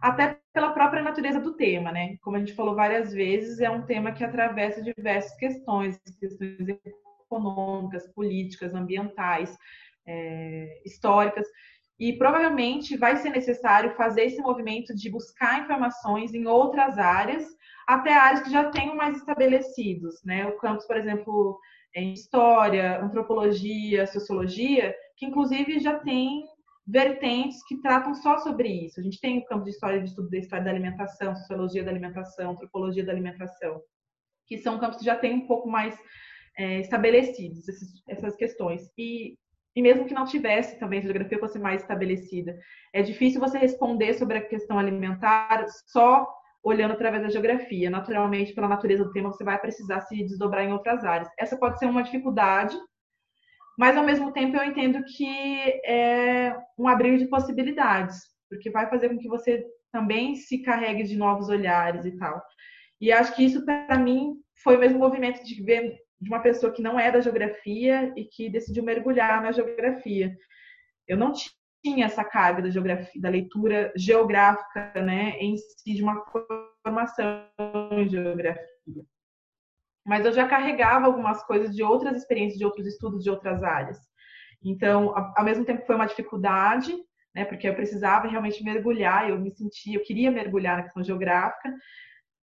até 0.00 0.38
pela 0.52 0.72
própria 0.72 1.02
natureza 1.02 1.40
do 1.40 1.54
tema, 1.54 1.92
né? 1.92 2.16
Como 2.22 2.36
a 2.36 2.40
gente 2.40 2.54
falou 2.54 2.74
várias 2.74 3.12
vezes, 3.12 3.60
é 3.60 3.70
um 3.70 3.86
tema 3.86 4.12
que 4.12 4.24
atravessa 4.24 4.82
diversas 4.82 5.34
questões, 5.36 5.98
questões 6.18 6.66
econômicas, 7.24 8.12
políticas, 8.12 8.74
ambientais, 8.74 9.56
é, 10.04 10.82
históricas, 10.84 11.46
e 11.98 12.14
provavelmente 12.14 12.96
vai 12.96 13.16
ser 13.16 13.30
necessário 13.30 13.94
fazer 13.94 14.24
esse 14.24 14.40
movimento 14.40 14.94
de 14.94 15.08
buscar 15.08 15.62
informações 15.62 16.34
em 16.34 16.46
outras 16.46 16.98
áreas, 16.98 17.46
até 17.86 18.12
áreas 18.12 18.42
que 18.42 18.50
já 18.50 18.70
tenham 18.70 18.96
mais 18.96 19.16
estabelecidos, 19.16 20.22
né? 20.24 20.46
O 20.46 20.56
campus, 20.58 20.86
por 20.86 20.96
exemplo, 20.96 21.58
em 21.94 22.12
história, 22.12 23.02
antropologia, 23.02 24.06
sociologia, 24.06 24.94
que 25.16 25.26
inclusive 25.26 25.78
já 25.78 25.98
tem 25.98 26.42
vertentes 26.86 27.64
que 27.66 27.80
tratam 27.80 28.14
só 28.14 28.38
sobre 28.38 28.68
isso. 28.68 28.98
A 28.98 29.02
gente 29.02 29.20
tem 29.20 29.38
o 29.38 29.44
campo 29.44 29.64
de 29.64 29.70
história 29.70 30.00
de 30.00 30.08
estudo 30.08 30.28
da 30.30 30.38
história 30.38 30.64
da 30.64 30.70
alimentação, 30.70 31.36
sociologia 31.36 31.84
da 31.84 31.90
alimentação, 31.90 32.52
antropologia 32.52 33.04
da 33.04 33.12
alimentação, 33.12 33.80
que 34.46 34.58
são 34.58 34.78
campos 34.78 34.98
que 34.98 35.04
já 35.04 35.16
têm 35.16 35.34
um 35.34 35.46
pouco 35.46 35.68
mais 35.68 35.96
é, 36.58 36.80
estabelecidos 36.80 37.68
esses, 37.68 38.02
essas 38.08 38.34
questões. 38.36 38.90
E, 38.98 39.36
e 39.76 39.82
mesmo 39.82 40.06
que 40.06 40.14
não 40.14 40.24
tivesse 40.24 40.78
também 40.78 40.98
a 40.98 41.02
geografia 41.02 41.38
fosse 41.38 41.58
mais 41.58 41.82
estabelecida, 41.82 42.58
é 42.92 43.02
difícil 43.02 43.40
você 43.40 43.58
responder 43.58 44.14
sobre 44.14 44.38
a 44.38 44.46
questão 44.46 44.78
alimentar 44.78 45.64
só 45.86 46.26
olhando 46.62 46.92
através 46.92 47.22
da 47.22 47.28
geografia. 47.28 47.90
Naturalmente, 47.90 48.54
pela 48.54 48.68
natureza 48.68 49.04
do 49.04 49.12
tema, 49.12 49.30
você 49.30 49.44
vai 49.44 49.58
precisar 49.58 50.00
se 50.02 50.22
desdobrar 50.24 50.64
em 50.64 50.72
outras 50.72 51.04
áreas. 51.04 51.28
Essa 51.38 51.56
pode 51.56 51.78
ser 51.78 51.86
uma 51.86 52.02
dificuldade, 52.02 52.76
mas 53.78 53.96
ao 53.96 54.04
mesmo 54.04 54.32
tempo 54.32 54.56
eu 54.56 54.64
entendo 54.64 55.02
que 55.04 55.26
é 55.84 56.56
um 56.78 56.86
abrir 56.86 57.18
de 57.18 57.26
possibilidades, 57.26 58.18
porque 58.48 58.70
vai 58.70 58.88
fazer 58.88 59.08
com 59.08 59.18
que 59.18 59.28
você 59.28 59.64
também 59.90 60.34
se 60.36 60.62
carregue 60.62 61.02
de 61.02 61.16
novos 61.16 61.48
olhares 61.48 62.04
e 62.04 62.16
tal. 62.16 62.42
E 63.00 63.10
acho 63.10 63.34
que 63.34 63.44
isso 63.44 63.64
para 63.64 63.98
mim 63.98 64.34
foi 64.62 64.76
o 64.76 64.80
mesmo 64.80 64.98
movimento 64.98 65.42
de 65.42 65.62
ver 65.62 65.98
de 66.20 66.28
uma 66.28 66.40
pessoa 66.40 66.72
que 66.72 66.82
não 66.82 66.98
é 66.98 67.10
da 67.10 67.20
geografia 67.20 68.12
e 68.16 68.24
que 68.24 68.48
decidiu 68.48 68.84
mergulhar 68.84 69.42
na 69.42 69.50
geografia. 69.50 70.32
Eu 71.08 71.16
não 71.16 71.32
tinha 71.82 72.06
essa 72.06 72.24
carga 72.24 72.62
da 72.62 72.70
geografia, 72.70 73.20
da 73.20 73.28
leitura 73.28 73.92
geográfica, 73.96 74.92
né, 75.02 75.36
em 75.38 75.56
si 75.56 75.94
de 75.94 76.02
uma 76.02 76.24
formação 76.84 77.46
em 77.92 78.08
geografia. 78.08 79.04
Mas 80.06 80.24
eu 80.24 80.32
já 80.32 80.48
carregava 80.48 81.06
algumas 81.06 81.42
coisas 81.44 81.74
de 81.74 81.82
outras 81.82 82.16
experiências, 82.16 82.58
de 82.58 82.64
outros 82.64 82.86
estudos, 82.86 83.22
de 83.22 83.30
outras 83.30 83.62
áreas. 83.62 83.98
Então, 84.64 85.12
ao 85.36 85.44
mesmo 85.44 85.64
tempo 85.64 85.86
foi 85.86 85.94
uma 85.94 86.06
dificuldade, 86.06 86.94
né, 87.34 87.44
porque 87.44 87.68
eu 87.68 87.74
precisava 87.74 88.28
realmente 88.28 88.62
mergulhar, 88.62 89.28
eu 89.28 89.38
me 89.38 89.50
sentia, 89.50 89.96
eu 89.96 90.04
queria 90.04 90.30
mergulhar 90.30 90.76
na 90.76 90.82
questão 90.84 91.02
geográfica, 91.02 91.72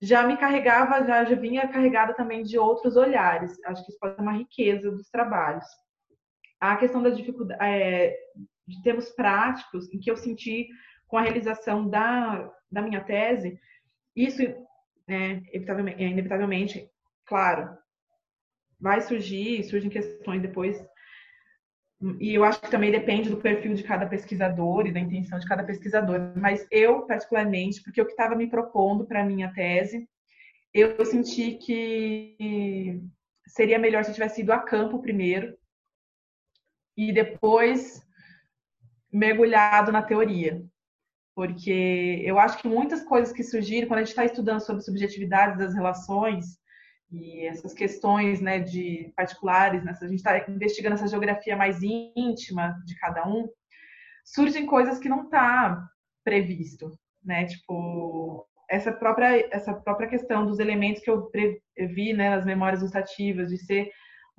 já 0.01 0.23
me 0.23 0.37
carregava, 0.37 1.05
já, 1.05 1.25
já 1.25 1.35
vinha 1.35 1.67
carregada 1.67 2.13
também 2.13 2.43
de 2.43 2.57
outros 2.57 2.95
olhares. 2.95 3.57
Acho 3.65 3.83
que 3.83 3.91
isso 3.91 3.99
pode 3.99 4.15
ser 4.15 4.21
uma 4.21 4.33
riqueza 4.33 4.89
dos 4.91 5.09
trabalhos. 5.09 5.65
A 6.59 6.75
questão 6.77 7.01
da 7.01 7.09
dificuldade, 7.09 7.61
é, 7.63 8.15
de 8.69 8.81
termos 8.81 9.09
práticos, 9.09 9.91
em 9.93 9.99
que 9.99 10.09
eu 10.09 10.17
senti 10.17 10.67
com 11.07 11.17
a 11.17 11.21
realização 11.21 11.89
da, 11.89 12.51
da 12.71 12.81
minha 12.81 13.01
tese, 13.01 13.59
isso, 14.15 14.41
né, 15.07 15.41
inevitavelmente, 15.53 16.03
inevitavelmente, 16.03 16.89
claro, 17.25 17.69
vai 18.79 19.01
surgir, 19.01 19.63
surgem 19.63 19.89
questões 19.89 20.41
depois 20.41 20.81
e 22.17 22.33
eu 22.33 22.45
acho 22.45 22.61
que 22.61 22.71
também 22.71 22.91
depende 22.91 23.29
do 23.29 23.41
perfil 23.41 23.73
de 23.73 23.83
cada 23.83 24.07
pesquisador 24.07 24.87
e 24.87 24.91
da 24.91 25.01
intenção 25.01 25.37
de 25.37 25.45
cada 25.45 25.65
pesquisador. 25.65 26.31
Mas 26.37 26.65
eu, 26.71 27.01
particularmente, 27.01 27.83
porque 27.83 28.01
o 28.01 28.05
que 28.05 28.11
estava 28.11 28.35
me 28.35 28.47
propondo 28.47 29.05
para 29.05 29.21
a 29.21 29.25
minha 29.25 29.53
tese, 29.53 30.07
eu 30.73 31.03
senti 31.03 31.55
que 31.55 33.01
seria 33.47 33.77
melhor 33.77 34.05
se 34.05 34.11
eu 34.11 34.13
tivesse 34.13 34.41
ido 34.41 34.53
a 34.53 34.59
campo 34.59 35.01
primeiro 35.01 35.57
e 36.95 37.11
depois 37.11 38.01
mergulhado 39.11 39.91
na 39.91 40.01
teoria. 40.01 40.63
Porque 41.35 42.21
eu 42.23 42.37
acho 42.37 42.57
que 42.57 42.67
muitas 42.67 43.03
coisas 43.03 43.33
que 43.33 43.43
surgiram, 43.43 43.87
quando 43.87 43.99
a 43.99 44.03
gente 44.03 44.09
está 44.09 44.25
estudando 44.25 44.59
sobre 44.59 44.83
subjetividades 44.83 45.57
das 45.57 45.73
relações, 45.73 46.59
e 47.11 47.45
essas 47.47 47.73
questões 47.73 48.39
né, 48.39 48.59
de 48.59 49.11
particulares, 49.15 49.83
né, 49.83 49.93
a 49.99 50.05
gente 50.05 50.17
está 50.17 50.45
investigando 50.47 50.95
essa 50.95 51.07
geografia 51.07 51.55
mais 51.55 51.81
íntima 51.81 52.75
de 52.85 52.95
cada 52.97 53.27
um, 53.27 53.47
surgem 54.23 54.65
coisas 54.65 54.99
que 54.99 55.09
não 55.09 55.23
está 55.23 55.87
previsto, 56.23 56.91
né? 57.23 57.45
Tipo 57.45 58.47
essa 58.69 58.91
própria 58.91 59.47
essa 59.51 59.73
própria 59.73 60.07
questão 60.07 60.45
dos 60.45 60.59
elementos 60.59 61.01
que 61.01 61.09
eu 61.09 61.31
vi 61.95 62.13
né, 62.13 62.35
nas 62.35 62.45
memórias 62.45 62.81
gustativas 62.81 63.49
de 63.49 63.57
ser 63.57 63.89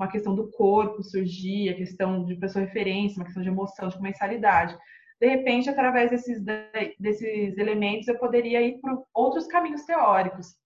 uma 0.00 0.10
questão 0.10 0.34
do 0.34 0.50
corpo 0.50 1.02
surgir, 1.02 1.68
a 1.68 1.74
questão 1.74 2.24
de 2.24 2.34
pessoa 2.34 2.64
referência, 2.64 3.18
uma 3.18 3.26
questão 3.26 3.42
de 3.42 3.50
emoção, 3.50 3.88
de 3.88 3.96
comensalidade. 3.96 4.76
de 5.20 5.28
repente, 5.28 5.68
através 5.68 6.10
desses, 6.10 6.42
desses 6.98 7.58
elementos, 7.58 8.08
eu 8.08 8.18
poderia 8.18 8.62
ir 8.62 8.80
para 8.80 8.96
outros 9.12 9.46
caminhos 9.46 9.84
teóricos 9.84 10.56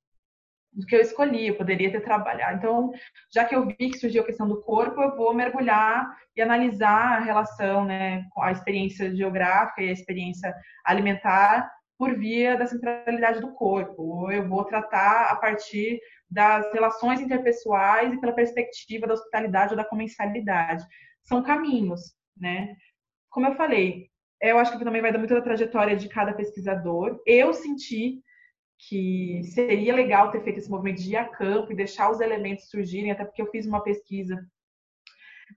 do 0.73 0.87
que 0.87 0.95
eu 0.95 1.01
escolhi, 1.01 1.49
eu 1.49 1.57
poderia 1.57 1.91
ter 1.91 2.01
trabalhado. 2.01 2.59
Então, 2.59 2.93
já 3.33 3.45
que 3.45 3.55
eu 3.55 3.67
vi 3.67 3.91
que 3.91 3.99
surgiu 3.99 4.23
a 4.23 4.27
questão 4.27 4.47
do 4.49 4.63
corpo, 4.63 5.03
eu 5.03 5.17
vou 5.17 5.35
mergulhar 5.35 6.17
e 6.37 6.41
analisar 6.41 7.17
a 7.17 7.21
relação, 7.21 7.85
né, 7.85 8.25
com 8.31 8.43
a 8.43 8.53
experiência 8.53 9.15
geográfica 9.15 9.83
e 9.83 9.89
a 9.89 9.93
experiência 9.93 10.55
alimentar 10.85 11.69
por 11.99 12.15
via 12.19 12.57
da 12.57 12.67
centralidade 12.67 13.41
do 13.41 13.53
corpo. 13.53 14.03
Ou 14.03 14.33
eu 14.33 14.49
vou 14.49 14.65
tratar 14.65 15.31
a 15.31 15.37
partir 15.37 16.01
das 16.31 16.73
relações 16.73 17.21
interpessoais 17.21 18.13
e 18.13 18.21
pela 18.21 18.33
perspectiva 18.33 19.07
da 19.07 19.15
hospitalidade 19.15 19.73
ou 19.73 19.77
da 19.77 19.85
comensalidade. 19.85 20.85
São 21.23 21.43
caminhos, 21.43 22.15
né? 22.37 22.75
Como 23.31 23.47
eu 23.47 23.55
falei, 23.55 24.09
eu 24.41 24.59
acho 24.59 24.77
que 24.77 24.85
também 24.85 25.03
vai 25.03 25.13
dar 25.13 25.19
muito 25.19 25.35
da 25.35 25.43
trajetória 25.43 25.97
de 25.97 26.09
cada 26.09 26.33
pesquisador. 26.35 27.21
Eu 27.27 27.53
senti 27.53 28.23
que 28.89 29.43
seria 29.55 29.95
legal 29.95 30.31
ter 30.31 30.43
feito 30.43 30.59
esse 30.59 30.71
movimento 30.71 31.01
de 31.01 31.13
ir 31.13 31.17
a 31.17 31.29
campo 31.29 31.73
e 31.73 31.77
deixar 31.77 32.11
os 32.11 32.21
elementos 32.21 32.69
surgirem, 32.69 33.11
até 33.11 33.25
porque 33.25 33.41
eu 33.41 33.51
fiz 33.51 33.67
uma 33.67 33.83
pesquisa 33.83 34.45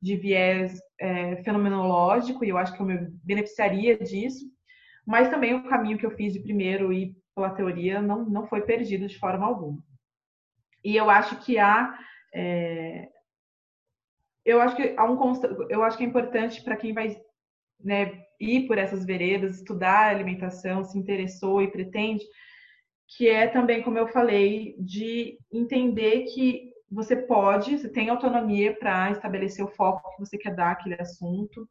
de 0.01 0.15
viés 0.15 0.79
é, 0.99 1.37
fenomenológico 1.43 2.45
e 2.45 2.49
eu 2.49 2.57
acho 2.57 2.73
que 2.75 2.81
eu 2.81 2.85
me 2.85 3.09
beneficiaria 3.23 3.97
disso, 3.97 4.45
mas 5.07 5.29
também 5.29 5.55
o 5.55 5.69
caminho 5.69 5.97
que 5.97 6.05
eu 6.05 6.11
fiz 6.11 6.33
de 6.33 6.41
primeiro 6.41 6.91
ir 6.91 7.15
pela 7.33 7.49
teoria 7.49 8.01
não, 8.01 8.25
não 8.25 8.45
foi 8.45 8.61
perdido 8.61 9.07
de 9.07 9.17
forma 9.17 9.45
alguma. 9.45 9.81
E 10.83 10.97
eu 10.97 11.09
acho 11.09 11.39
que 11.39 11.57
há 11.57 11.97
é, 12.33 13.07
eu 14.43 14.59
acho 14.61 14.75
que 14.75 14.93
há 14.97 15.09
um 15.09 15.17
eu 15.69 15.81
acho 15.81 15.97
que 15.97 16.03
é 16.03 16.07
importante 16.07 16.61
para 16.61 16.75
quem 16.75 16.93
vai 16.93 17.17
né, 17.79 18.21
ir 18.39 18.67
por 18.67 18.77
essas 18.77 19.05
veredas, 19.05 19.57
estudar 19.57 20.09
alimentação, 20.09 20.83
se 20.83 20.97
interessou 20.97 21.61
e 21.61 21.71
pretende, 21.71 22.25
que 23.07 23.29
é 23.29 23.47
também, 23.47 23.81
como 23.81 23.97
eu 23.97 24.07
falei, 24.07 24.75
de 24.77 25.37
entender 25.51 26.25
que 26.33 26.71
você 26.89 27.15
pode, 27.15 27.77
você 27.77 27.89
tem 27.89 28.09
autonomia 28.09 28.77
para 28.77 29.11
estabelecer 29.11 29.63
o 29.63 29.69
foco 29.69 30.09
que 30.11 30.19
você 30.19 30.37
quer 30.37 30.53
dar 30.53 30.71
àquele 30.71 30.95
assunto, 30.95 31.67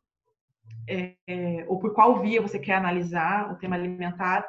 é, 0.88 1.64
ou 1.68 1.78
por 1.78 1.94
qual 1.94 2.20
via 2.20 2.40
você 2.40 2.58
quer 2.58 2.74
analisar 2.74 3.52
o 3.52 3.56
tema 3.56 3.76
alimentar, 3.76 4.46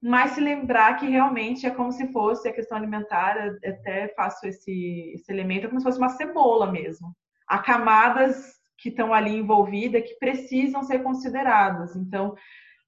mas 0.00 0.32
se 0.32 0.40
lembrar 0.40 0.96
que 0.96 1.08
realmente 1.08 1.66
é 1.66 1.70
como 1.70 1.90
se 1.90 2.12
fosse 2.12 2.48
a 2.48 2.52
questão 2.52 2.78
alimentar, 2.78 3.36
até 3.64 4.08
faço 4.14 4.46
esse, 4.46 5.12
esse 5.14 5.30
elemento, 5.32 5.66
é 5.66 5.68
como 5.68 5.80
se 5.80 5.84
fosse 5.84 5.98
uma 5.98 6.10
cebola 6.10 6.70
mesmo. 6.70 7.14
Há 7.46 7.58
camadas 7.58 8.58
que 8.78 8.90
estão 8.90 9.12
ali 9.12 9.36
envolvidas 9.36 10.02
que 10.02 10.16
precisam 10.18 10.84
ser 10.84 11.02
consideradas. 11.02 11.96
Então, 11.96 12.36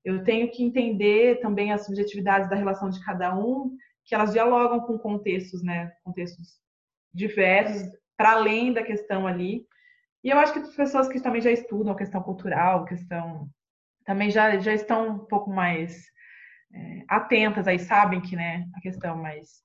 eu 0.04 0.22
tenho 0.22 0.50
que 0.50 0.62
entender 0.62 1.40
também 1.40 1.72
as 1.72 1.84
subjetividades 1.84 2.48
da 2.48 2.56
relação 2.56 2.88
de 2.88 3.04
cada 3.04 3.36
um, 3.36 3.76
que 4.04 4.14
elas 4.14 4.32
dialogam 4.32 4.80
com 4.80 4.96
contextos, 4.96 5.62
né, 5.62 5.92
contextos 6.04 6.60
diversos, 7.12 7.90
para 8.16 8.32
além 8.32 8.72
da 8.72 8.82
questão 8.82 9.26
ali. 9.26 9.66
E 10.22 10.30
eu 10.30 10.38
acho 10.38 10.52
que 10.52 10.58
as 10.58 10.74
pessoas 10.74 11.08
que 11.08 11.20
também 11.20 11.40
já 11.40 11.50
estudam 11.50 11.92
a 11.92 11.96
questão 11.96 12.22
cultural, 12.22 12.84
questão 12.84 13.48
também 14.04 14.30
já, 14.30 14.58
já 14.58 14.74
estão 14.74 15.08
um 15.08 15.18
pouco 15.18 15.50
mais 15.50 16.04
é, 16.74 17.04
atentas 17.08 17.66
aí, 17.66 17.78
sabem 17.78 18.20
que, 18.20 18.36
né, 18.36 18.66
a 18.76 18.80
questão 18.80 19.16
mais 19.16 19.62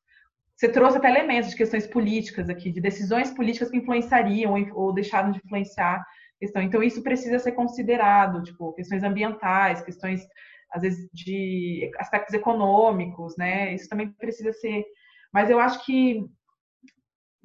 você 0.56 0.70
trouxe 0.70 0.98
até 0.98 1.10
elementos 1.10 1.50
de 1.50 1.58
questões 1.58 1.86
políticas 1.86 2.50
aqui, 2.50 2.72
de 2.72 2.80
decisões 2.80 3.30
políticas 3.32 3.70
que 3.70 3.78
influenciariam 3.78 4.54
ou 4.74 4.94
deixaram 4.94 5.32
de 5.32 5.42
influenciar 5.44 6.02
questão. 6.40 6.62
Então, 6.62 6.82
isso 6.82 7.04
precisa 7.04 7.40
ser 7.40 7.52
considerado, 7.52 8.42
tipo, 8.42 8.74
questões 8.74 9.04
ambientais, 9.04 9.82
questões, 9.82 10.26
às 10.72 10.82
vezes, 10.82 11.10
de 11.14 11.92
aspectos 12.00 12.34
econômicos, 12.34 13.36
né? 13.38 13.74
Isso 13.74 13.90
também 13.90 14.12
precisa 14.14 14.54
ser. 14.54 14.86
Mas 15.34 15.50
eu 15.50 15.60
acho 15.60 15.86
que 15.86 16.26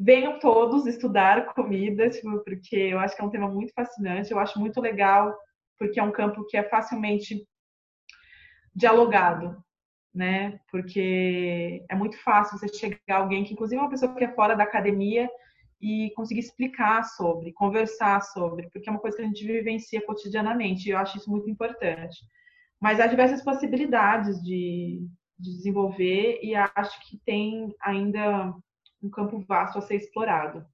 venham 0.00 0.38
todos 0.38 0.86
estudar 0.86 1.44
comida, 1.52 2.08
tipo, 2.08 2.42
porque 2.42 2.74
eu 2.74 2.98
acho 2.98 3.14
que 3.14 3.20
é 3.20 3.24
um 3.24 3.30
tema 3.30 3.48
muito 3.48 3.72
fascinante, 3.74 4.30
eu 4.30 4.38
acho 4.38 4.58
muito 4.58 4.80
legal, 4.80 5.36
porque 5.78 6.00
é 6.00 6.02
um 6.02 6.10
campo 6.10 6.46
que 6.46 6.56
é 6.56 6.62
facilmente 6.62 7.46
dialogado, 8.74 9.62
né? 10.14 10.58
Porque 10.70 11.84
é 11.88 11.94
muito 11.94 12.16
fácil 12.22 12.58
você 12.58 12.68
chegar 12.68 12.98
a 13.10 13.16
alguém 13.16 13.44
que, 13.44 13.52
inclusive, 13.52 13.78
é 13.78 13.82
uma 13.82 13.90
pessoa 13.90 14.14
que 14.14 14.24
é 14.24 14.34
fora 14.34 14.54
da 14.56 14.64
academia 14.64 15.28
e 15.80 16.10
conseguir 16.14 16.40
explicar 16.40 17.04
sobre, 17.04 17.52
conversar 17.52 18.22
sobre, 18.22 18.68
porque 18.70 18.88
é 18.88 18.92
uma 18.92 19.00
coisa 19.00 19.18
que 19.18 19.22
a 19.22 19.26
gente 19.26 19.46
vivencia 19.46 20.04
cotidianamente 20.04 20.88
e 20.88 20.92
eu 20.92 20.98
acho 20.98 21.18
isso 21.18 21.30
muito 21.30 21.48
importante. 21.50 22.18
Mas 22.80 23.00
há 23.00 23.06
diversas 23.06 23.42
possibilidades 23.42 24.42
de, 24.42 25.06
de 25.38 25.50
desenvolver 25.56 26.40
e 26.42 26.54
acho 26.54 27.00
que 27.08 27.18
tem 27.24 27.74
ainda 27.82 28.54
um 29.02 29.10
campo 29.10 29.38
vasto 29.40 29.78
a 29.78 29.82
ser 29.82 29.96
explorado. 29.96 30.66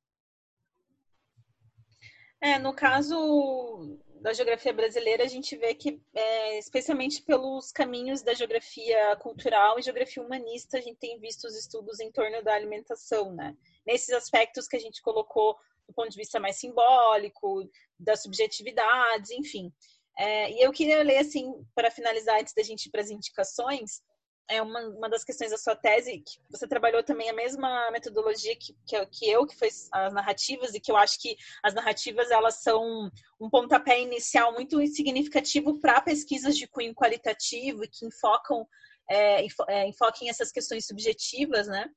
É, 2.40 2.59
no 2.59 2.74
caso 2.74 3.98
da 4.20 4.32
geografia 4.32 4.73
brasileira, 4.73 5.24
a 5.24 5.28
gente 5.28 5.57
vê 5.57 5.74
que, 5.74 6.01
é, 6.15 6.59
especialmente 6.59 7.23
pelos 7.23 7.70
caminhos 7.70 8.23
da 8.23 8.35
geografia 8.35 9.16
cultural 9.16 9.78
e 9.78 9.82
geografia 9.82 10.23
humanista, 10.23 10.78
a 10.78 10.81
gente 10.81 10.98
tem 10.98 11.19
visto 11.19 11.44
os 11.44 11.57
estudos 11.57 12.01
em 12.01 12.11
torno 12.11 12.43
da 12.43 12.55
alimentação, 12.55 13.32
né? 13.32 13.57
Nesses 13.86 14.11
aspectos 14.11 14.66
que 14.66 14.77
a 14.77 14.81
gente 14.81 15.01
colocou 15.01 15.57
do 15.86 15.94
ponto 15.94 16.11
de 16.11 16.16
vista 16.16 16.40
mais 16.40 16.57
simbólico, 16.57 17.69
das 17.98 18.23
subjetividades, 18.23 19.31
enfim. 19.31 19.73
É, 20.19 20.51
e 20.51 20.61
eu 20.61 20.73
queria 20.73 21.03
ler, 21.03 21.19
assim, 21.19 21.53
para 21.74 21.90
finalizar, 21.90 22.40
antes 22.40 22.55
da 22.55 22.62
gente 22.62 22.86
ir 22.86 22.90
para 22.90 23.03
as 23.03 23.11
indicações, 23.11 24.03
é 24.48 24.62
uma, 24.62 24.81
uma 24.81 25.09
das 25.09 25.24
questões 25.24 25.51
da 25.51 25.59
sua 25.59 25.74
tese, 25.74 26.18
que 26.18 26.39
você 26.51 26.66
trabalhou 26.66 27.02
também 27.02 27.28
a 27.28 27.35
mesma 27.35 27.90
metodologia 27.90 28.55
que, 28.56 28.77
que, 28.86 29.06
que, 29.06 29.28
eu, 29.28 29.47
que 29.47 29.56
foi 29.56 29.68
as 29.93 30.12
narrativas, 30.12 30.74
e 30.74 30.81
que 30.81 30.90
eu 30.90 30.97
acho 30.97 31.20
que 31.20 31.36
as 31.62 31.74
narrativas 31.74 32.31
elas 32.31 32.62
são 32.62 33.10
um 33.40 33.51
pontapé 33.51 34.01
inicial 34.01 34.52
muito 34.52 34.85
significativo 34.86 35.81
para 35.81 36.01
pesquisas 36.01 36.56
de 36.56 36.66
cunho 36.66 36.94
qualitativo 36.94 37.85
e 37.85 37.89
que 37.89 38.06
enfocam 38.06 38.66
é, 39.10 39.47
é, 39.68 39.89
enfoquem 39.89 40.28
essas 40.28 40.51
questões 40.51 40.86
subjetivas, 40.86 41.68
né? 41.68 41.89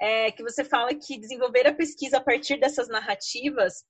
É, 0.00 0.30
que 0.30 0.42
você 0.42 0.64
fala 0.64 0.94
que 0.94 1.18
desenvolver 1.18 1.66
a 1.66 1.74
pesquisa 1.74 2.18
a 2.18 2.22
partir 2.22 2.58
dessas 2.58 2.88
narrativas 2.88 3.84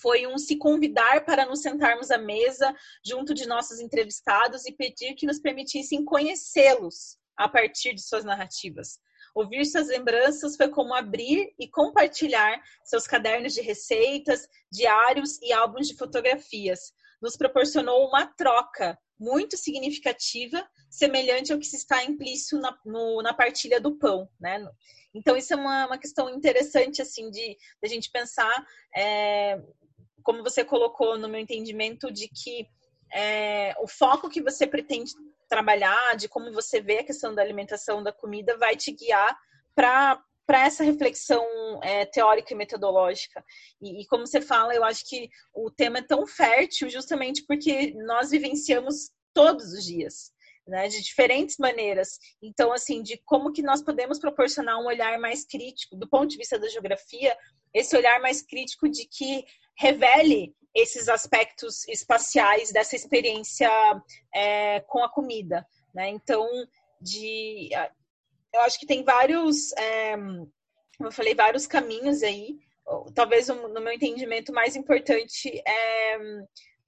foi 0.00 0.26
um 0.26 0.38
se 0.38 0.56
convidar 0.56 1.24
para 1.24 1.44
nos 1.44 1.60
sentarmos 1.60 2.10
à 2.10 2.18
mesa 2.18 2.74
junto 3.04 3.34
de 3.34 3.46
nossos 3.46 3.78
entrevistados 3.80 4.64
e 4.64 4.72
pedir 4.72 5.14
que 5.14 5.26
nos 5.26 5.40
permitissem 5.40 6.04
conhecê-los 6.04 7.20
a 7.36 7.48
partir 7.48 7.94
de 7.94 8.02
suas 8.02 8.24
narrativas. 8.24 8.98
Ouvir 9.34 9.64
suas 9.64 9.88
lembranças 9.88 10.56
foi 10.56 10.68
como 10.68 10.94
abrir 10.94 11.54
e 11.58 11.68
compartilhar 11.68 12.62
seus 12.84 13.06
cadernos 13.06 13.54
de 13.54 13.62
receitas, 13.62 14.46
diários 14.70 15.40
e 15.40 15.52
álbuns 15.52 15.88
de 15.88 15.96
fotografias. 15.96 16.92
Nos 17.20 17.36
proporcionou 17.36 18.06
uma 18.08 18.26
troca 18.26 18.98
muito 19.18 19.56
significativa, 19.56 20.68
semelhante 20.90 21.52
ao 21.52 21.58
que 21.58 21.66
se 21.66 21.76
está 21.76 22.04
implícito 22.04 22.58
na, 22.58 22.76
no, 22.84 23.22
na 23.22 23.32
partilha 23.32 23.80
do 23.80 23.96
pão, 23.96 24.28
né? 24.40 24.66
Então 25.14 25.36
isso 25.36 25.54
é 25.54 25.56
uma, 25.56 25.86
uma 25.86 25.98
questão 25.98 26.28
interessante 26.28 27.00
assim 27.00 27.30
de, 27.30 27.56
de 27.56 27.84
a 27.84 27.86
gente 27.86 28.10
pensar, 28.10 28.66
é, 28.96 29.62
como 30.22 30.42
você 30.42 30.64
colocou 30.64 31.16
no 31.16 31.28
meu 31.28 31.40
entendimento, 31.40 32.10
de 32.12 32.28
que 32.28 32.66
é, 33.14 33.74
o 33.78 33.86
foco 33.86 34.28
que 34.28 34.42
você 34.42 34.66
pretende 34.66 35.12
trabalhar, 35.52 36.16
de 36.16 36.30
como 36.30 36.50
você 36.50 36.80
vê 36.80 37.00
a 37.00 37.04
questão 37.04 37.34
da 37.34 37.42
alimentação, 37.42 38.02
da 38.02 38.10
comida, 38.10 38.56
vai 38.56 38.74
te 38.74 38.90
guiar 38.90 39.38
para 39.74 40.18
para 40.44 40.66
essa 40.66 40.82
reflexão 40.82 41.46
é, 41.82 42.04
teórica 42.04 42.52
e 42.52 42.56
metodológica. 42.56 43.44
E, 43.80 44.02
e, 44.02 44.06
como 44.06 44.26
você 44.26 44.40
fala, 44.40 44.74
eu 44.74 44.82
acho 44.82 45.08
que 45.08 45.30
o 45.54 45.70
tema 45.70 45.98
é 45.98 46.02
tão 46.02 46.26
fértil 46.26 46.90
justamente 46.90 47.44
porque 47.46 47.94
nós 47.94 48.30
vivenciamos 48.30 49.10
todos 49.32 49.72
os 49.72 49.84
dias. 49.84 50.32
Né, 50.64 50.86
de 50.86 51.02
diferentes 51.02 51.56
maneiras. 51.58 52.20
Então, 52.40 52.72
assim, 52.72 53.02
de 53.02 53.20
como 53.24 53.52
que 53.52 53.62
nós 53.62 53.82
podemos 53.82 54.20
proporcionar 54.20 54.78
um 54.78 54.86
olhar 54.86 55.18
mais 55.18 55.44
crítico, 55.44 55.96
do 55.96 56.08
ponto 56.08 56.28
de 56.28 56.36
vista 56.36 56.56
da 56.56 56.68
geografia, 56.68 57.36
esse 57.74 57.96
olhar 57.96 58.20
mais 58.20 58.42
crítico 58.42 58.88
de 58.88 59.04
que 59.04 59.44
revele 59.76 60.54
esses 60.74 61.08
aspectos 61.08 61.86
espaciais 61.88 62.72
dessa 62.72 62.96
experiência 62.96 63.70
é, 64.34 64.80
com 64.80 65.04
a 65.04 65.08
comida, 65.08 65.66
né? 65.94 66.08
Então, 66.08 66.48
de, 67.00 67.70
eu 68.52 68.60
acho 68.62 68.78
que 68.78 68.86
tem 68.86 69.04
vários, 69.04 69.72
é, 69.72 70.14
eu 71.00 71.12
falei, 71.12 71.34
vários 71.34 71.66
caminhos 71.66 72.22
aí. 72.22 72.58
Talvez 73.14 73.48
no 73.48 73.80
meu 73.80 73.92
entendimento 73.92 74.52
mais 74.52 74.76
importante 74.76 75.62
é 75.66 76.18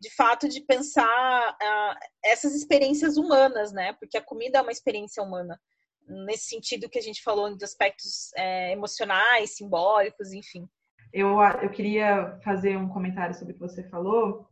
de 0.04 0.10
fato 0.10 0.46
de 0.48 0.60
pensar 0.60 1.50
uh, 1.54 2.06
essas 2.22 2.54
experiências 2.54 3.16
humanas, 3.16 3.72
né? 3.72 3.94
Porque 3.94 4.18
a 4.18 4.22
comida 4.22 4.58
é 4.58 4.62
uma 4.62 4.72
experiência 4.72 5.22
humana 5.22 5.58
nesse 6.06 6.44
sentido 6.44 6.90
que 6.90 6.98
a 6.98 7.02
gente 7.02 7.22
falou 7.22 7.56
de 7.56 7.64
aspectos 7.64 8.30
é, 8.36 8.72
emocionais, 8.72 9.56
simbólicos, 9.56 10.32
enfim. 10.32 10.68
Eu, 11.14 11.40
eu 11.62 11.70
queria 11.70 12.40
fazer 12.42 12.76
um 12.76 12.88
comentário 12.88 13.36
sobre 13.36 13.52
o 13.52 13.54
que 13.54 13.60
você 13.60 13.84
falou, 13.84 14.48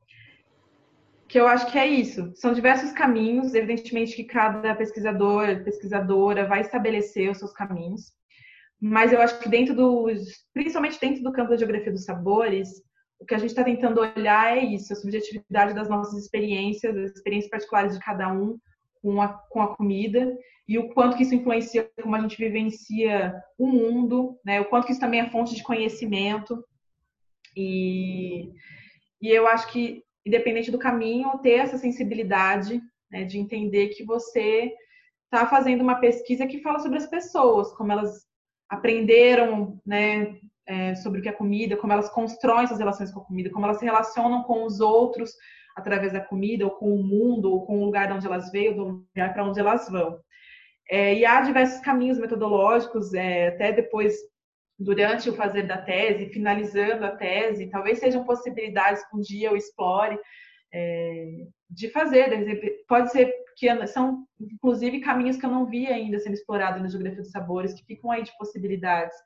que 1.28 1.40
eu 1.40 1.48
acho 1.48 1.66
que 1.72 1.76
é 1.76 1.88
isso. 1.88 2.30
São 2.36 2.52
diversos 2.52 2.92
caminhos, 2.92 3.52
evidentemente 3.52 4.14
que 4.14 4.22
cada 4.22 4.72
pesquisador, 4.76 5.64
pesquisadora 5.64 6.46
vai 6.46 6.60
estabelecer 6.60 7.28
os 7.28 7.38
seus 7.38 7.52
caminhos, 7.52 8.12
mas 8.80 9.12
eu 9.12 9.20
acho 9.20 9.40
que 9.40 9.48
dentro 9.48 9.74
dos, 9.74 10.46
principalmente 10.54 11.00
dentro 11.00 11.24
do 11.24 11.32
campo 11.32 11.50
da 11.50 11.56
geografia 11.56 11.90
dos 11.90 12.04
sabores, 12.04 12.68
o 13.18 13.26
que 13.26 13.34
a 13.34 13.38
gente 13.38 13.50
está 13.50 13.64
tentando 13.64 14.00
olhar 14.00 14.56
é 14.56 14.64
isso, 14.64 14.92
a 14.92 14.96
subjetividade 14.96 15.74
das 15.74 15.88
nossas 15.88 16.22
experiências, 16.22 16.96
as 16.96 17.10
experiências 17.10 17.50
particulares 17.50 17.94
de 17.94 18.04
cada 18.04 18.32
um 18.32 18.56
com 19.02 19.20
a, 19.20 19.28
com 19.28 19.60
a 19.60 19.76
comida 19.76 20.34
e 20.66 20.78
o 20.78 20.88
quanto 20.94 21.16
que 21.16 21.24
isso 21.24 21.34
influencia 21.34 21.90
como 22.00 22.14
a 22.14 22.20
gente 22.20 22.38
vivencia 22.38 23.34
o 23.58 23.66
mundo, 23.66 24.38
né? 24.44 24.60
O 24.60 24.66
quanto 24.66 24.86
que 24.86 24.92
isso 24.92 25.00
também 25.00 25.20
é 25.20 25.30
fonte 25.30 25.54
de 25.54 25.62
conhecimento 25.62 26.64
e, 27.56 28.52
e 29.20 29.28
eu 29.28 29.46
acho 29.46 29.70
que 29.70 30.02
independente 30.24 30.70
do 30.70 30.78
caminho, 30.78 31.38
ter 31.38 31.54
essa 31.54 31.76
sensibilidade 31.76 32.80
né, 33.10 33.24
de 33.24 33.38
entender 33.38 33.88
que 33.88 34.04
você 34.04 34.72
está 35.24 35.46
fazendo 35.46 35.80
uma 35.80 35.96
pesquisa 35.96 36.46
que 36.46 36.62
fala 36.62 36.78
sobre 36.78 36.98
as 36.98 37.06
pessoas, 37.06 37.72
como 37.72 37.92
elas 37.92 38.26
aprenderam, 38.68 39.80
né, 39.84 40.38
é, 40.66 40.94
sobre 40.94 41.18
o 41.18 41.22
que 41.22 41.28
é 41.28 41.32
comida, 41.32 41.76
como 41.76 41.92
elas 41.92 42.08
constroem 42.08 42.64
essas 42.64 42.78
relações 42.78 43.12
com 43.12 43.20
a 43.20 43.24
comida, 43.24 43.50
como 43.50 43.66
elas 43.66 43.78
se 43.78 43.84
relacionam 43.84 44.42
com 44.44 44.64
os 44.64 44.80
outros 44.80 45.32
através 45.76 46.12
da 46.12 46.20
comida, 46.20 46.64
ou 46.64 46.70
com 46.72 46.94
o 46.94 47.02
mundo, 47.02 47.50
ou 47.50 47.66
com 47.66 47.80
o 47.80 47.84
lugar 47.84 48.06
de 48.06 48.12
onde 48.14 48.26
elas 48.26 48.50
veio, 48.50 48.74
do 48.74 48.84
lugar 48.84 49.32
para 49.32 49.44
onde 49.44 49.60
elas 49.60 49.88
vão. 49.88 50.18
É, 50.90 51.14
e 51.14 51.24
há 51.24 51.40
diversos 51.40 51.80
caminhos 51.80 52.18
metodológicos, 52.18 53.14
é, 53.14 53.48
até 53.48 53.72
depois, 53.72 54.14
durante 54.78 55.30
o 55.30 55.34
fazer 55.34 55.66
da 55.66 55.78
tese, 55.78 56.30
finalizando 56.30 57.06
a 57.06 57.16
tese, 57.16 57.70
talvez 57.70 57.98
sejam 57.98 58.24
possibilidades 58.24 59.02
que 59.08 59.16
um 59.16 59.20
dia 59.20 59.48
eu 59.48 59.56
explore 59.56 60.18
é, 60.72 61.46
de 61.70 61.88
fazer. 61.90 62.84
Pode 62.88 63.10
ser 63.10 63.32
que 63.56 63.86
são, 63.86 64.26
inclusive, 64.40 65.00
caminhos 65.00 65.36
que 65.36 65.46
eu 65.46 65.50
não 65.50 65.66
vi 65.66 65.86
ainda 65.86 66.18
sendo 66.18 66.34
explorados 66.34 66.82
na 66.82 66.88
geografia 66.88 67.20
dos 67.20 67.30
sabores, 67.30 67.74
que 67.74 67.84
ficam 67.84 68.10
aí 68.10 68.22
de 68.22 68.36
possibilidades. 68.36 69.16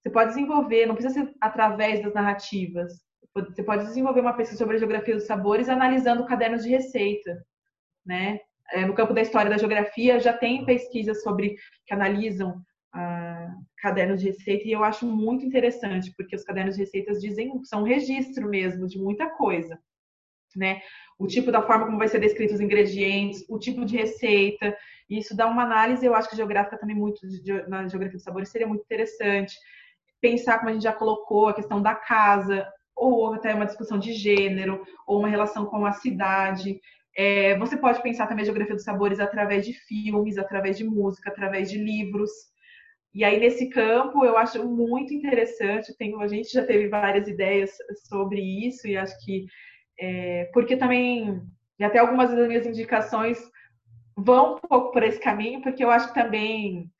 Você 0.00 0.10
pode 0.10 0.30
desenvolver, 0.30 0.86
não 0.86 0.94
precisa 0.94 1.14
ser 1.14 1.34
através 1.40 2.02
das 2.02 2.12
narrativas. 2.12 3.03
Você 3.34 3.64
pode 3.64 3.84
desenvolver 3.84 4.20
uma 4.20 4.32
pesquisa 4.32 4.58
sobre 4.58 4.76
a 4.76 4.78
geografia 4.78 5.14
dos 5.14 5.26
sabores 5.26 5.68
analisando 5.68 6.24
cadernos 6.24 6.62
de 6.62 6.70
receita, 6.70 7.44
né? 8.06 8.38
É, 8.72 8.86
no 8.86 8.94
campo 8.94 9.12
da 9.12 9.20
história 9.20 9.50
da 9.50 9.58
geografia 9.58 10.20
já 10.20 10.32
tem 10.32 10.64
pesquisas 10.64 11.22
sobre 11.22 11.56
que 11.84 11.92
analisam 11.92 12.62
ah, 12.92 13.52
cadernos 13.78 14.20
de 14.20 14.28
receita 14.28 14.66
e 14.66 14.72
eu 14.72 14.84
acho 14.84 15.04
muito 15.04 15.44
interessante 15.44 16.12
porque 16.16 16.36
os 16.36 16.44
cadernos 16.44 16.76
de 16.76 16.82
receitas 16.82 17.20
dizem 17.20 17.62
são 17.64 17.80
um 17.80 17.84
registro 17.84 18.48
mesmo 18.48 18.86
de 18.86 18.98
muita 18.98 19.28
coisa, 19.28 19.78
né? 20.54 20.80
O 21.18 21.26
tipo 21.26 21.50
da 21.50 21.60
forma 21.60 21.86
como 21.86 21.98
vai 21.98 22.08
ser 22.08 22.20
descrito 22.20 22.54
os 22.54 22.60
ingredientes, 22.60 23.44
o 23.48 23.58
tipo 23.58 23.84
de 23.84 23.96
receita, 23.96 24.76
isso 25.10 25.36
dá 25.36 25.46
uma 25.46 25.64
análise, 25.64 26.06
eu 26.06 26.14
acho 26.14 26.30
que 26.30 26.36
geográfica 26.36 26.78
também 26.78 26.96
muito 26.96 27.20
na 27.68 27.88
geografia 27.88 28.16
dos 28.16 28.22
sabores 28.22 28.48
seria 28.48 28.66
muito 28.66 28.84
interessante 28.84 29.56
pensar, 30.20 30.58
como 30.58 30.70
a 30.70 30.72
gente 30.72 30.84
já 30.84 30.92
colocou, 30.92 31.48
a 31.48 31.54
questão 31.54 31.82
da 31.82 31.94
casa, 31.94 32.66
ou 32.96 33.34
até 33.34 33.54
uma 33.54 33.66
discussão 33.66 33.98
de 33.98 34.12
gênero, 34.12 34.84
ou 35.06 35.18
uma 35.18 35.28
relação 35.28 35.66
com 35.66 35.84
a 35.84 35.92
cidade. 35.92 36.80
É, 37.16 37.56
você 37.58 37.76
pode 37.76 38.02
pensar 38.02 38.26
também 38.26 38.42
a 38.42 38.46
geografia 38.46 38.74
dos 38.74 38.84
sabores 38.84 39.20
através 39.20 39.64
de 39.64 39.72
filmes, 39.72 40.36
através 40.38 40.76
de 40.76 40.84
música, 40.84 41.30
através 41.30 41.70
de 41.70 41.78
livros. 41.78 42.30
E 43.14 43.22
aí, 43.22 43.38
nesse 43.38 43.68
campo, 43.68 44.24
eu 44.24 44.36
acho 44.36 44.66
muito 44.66 45.14
interessante. 45.14 45.96
Tenho, 45.96 46.20
a 46.20 46.26
gente 46.26 46.52
já 46.52 46.64
teve 46.64 46.88
várias 46.88 47.28
ideias 47.28 47.70
sobre 48.08 48.40
isso, 48.40 48.88
e 48.88 48.96
acho 48.96 49.14
que. 49.24 49.46
É, 49.98 50.50
porque 50.52 50.76
também. 50.76 51.40
E 51.78 51.84
até 51.84 51.98
algumas 51.98 52.30
das 52.30 52.48
minhas 52.48 52.66
indicações 52.66 53.38
vão 54.16 54.56
um 54.56 54.68
pouco 54.68 54.92
por 54.92 55.02
esse 55.02 55.20
caminho, 55.20 55.62
porque 55.62 55.84
eu 55.84 55.90
acho 55.90 56.08
que 56.08 56.14
também 56.14 56.90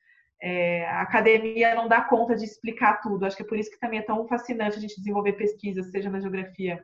é, 0.43 0.87
a 0.87 1.03
academia 1.03 1.75
não 1.75 1.89
dá 1.89 2.03
conta 2.03 2.35
de 2.35 2.45
explicar 2.45 3.01
tudo. 3.01 3.25
Acho 3.25 3.37
que 3.37 3.43
é 3.43 3.47
por 3.47 3.59
isso 3.59 3.71
que 3.71 3.79
também 3.79 4.01
é 4.01 4.03
tão 4.03 4.27
fascinante 4.27 4.77
a 4.77 4.81
gente 4.81 4.97
desenvolver 4.97 5.33
pesquisas, 5.35 5.91
seja 5.91 6.11
na 6.11 6.21
geografia 6.21 6.83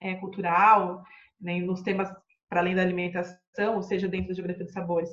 é, 0.00 0.14
cultural, 0.16 1.02
né, 1.40 1.58
nos 1.60 1.82
temas 1.82 2.08
para 2.48 2.60
além 2.60 2.74
da 2.74 2.82
alimentação, 2.82 3.74
ou 3.74 3.82
seja, 3.82 4.08
dentro 4.08 4.28
da 4.28 4.34
geografia 4.34 4.64
dos 4.64 4.72
sabores, 4.72 5.10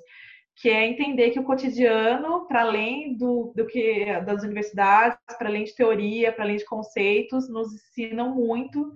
que 0.56 0.69
é 0.69 0.85
entender 0.85 1.31
que 1.31 1.40
o 1.40 1.44
cotidiano, 1.44 2.45
para 2.48 2.61
além 2.61 3.18
do, 3.18 3.52
do 3.56 3.65
que 3.65 4.06
das 4.22 4.44
universidades, 4.44 5.18
para 5.38 5.49
além 5.49 5.64
de 5.64 5.76
teoria, 5.76 6.31
para 6.31 6.44
além 6.44 6.57
de 6.57 6.65
conceitos, 6.65 7.49
nos 7.49 7.73
ensinam 7.73 8.35
muito 8.35 8.91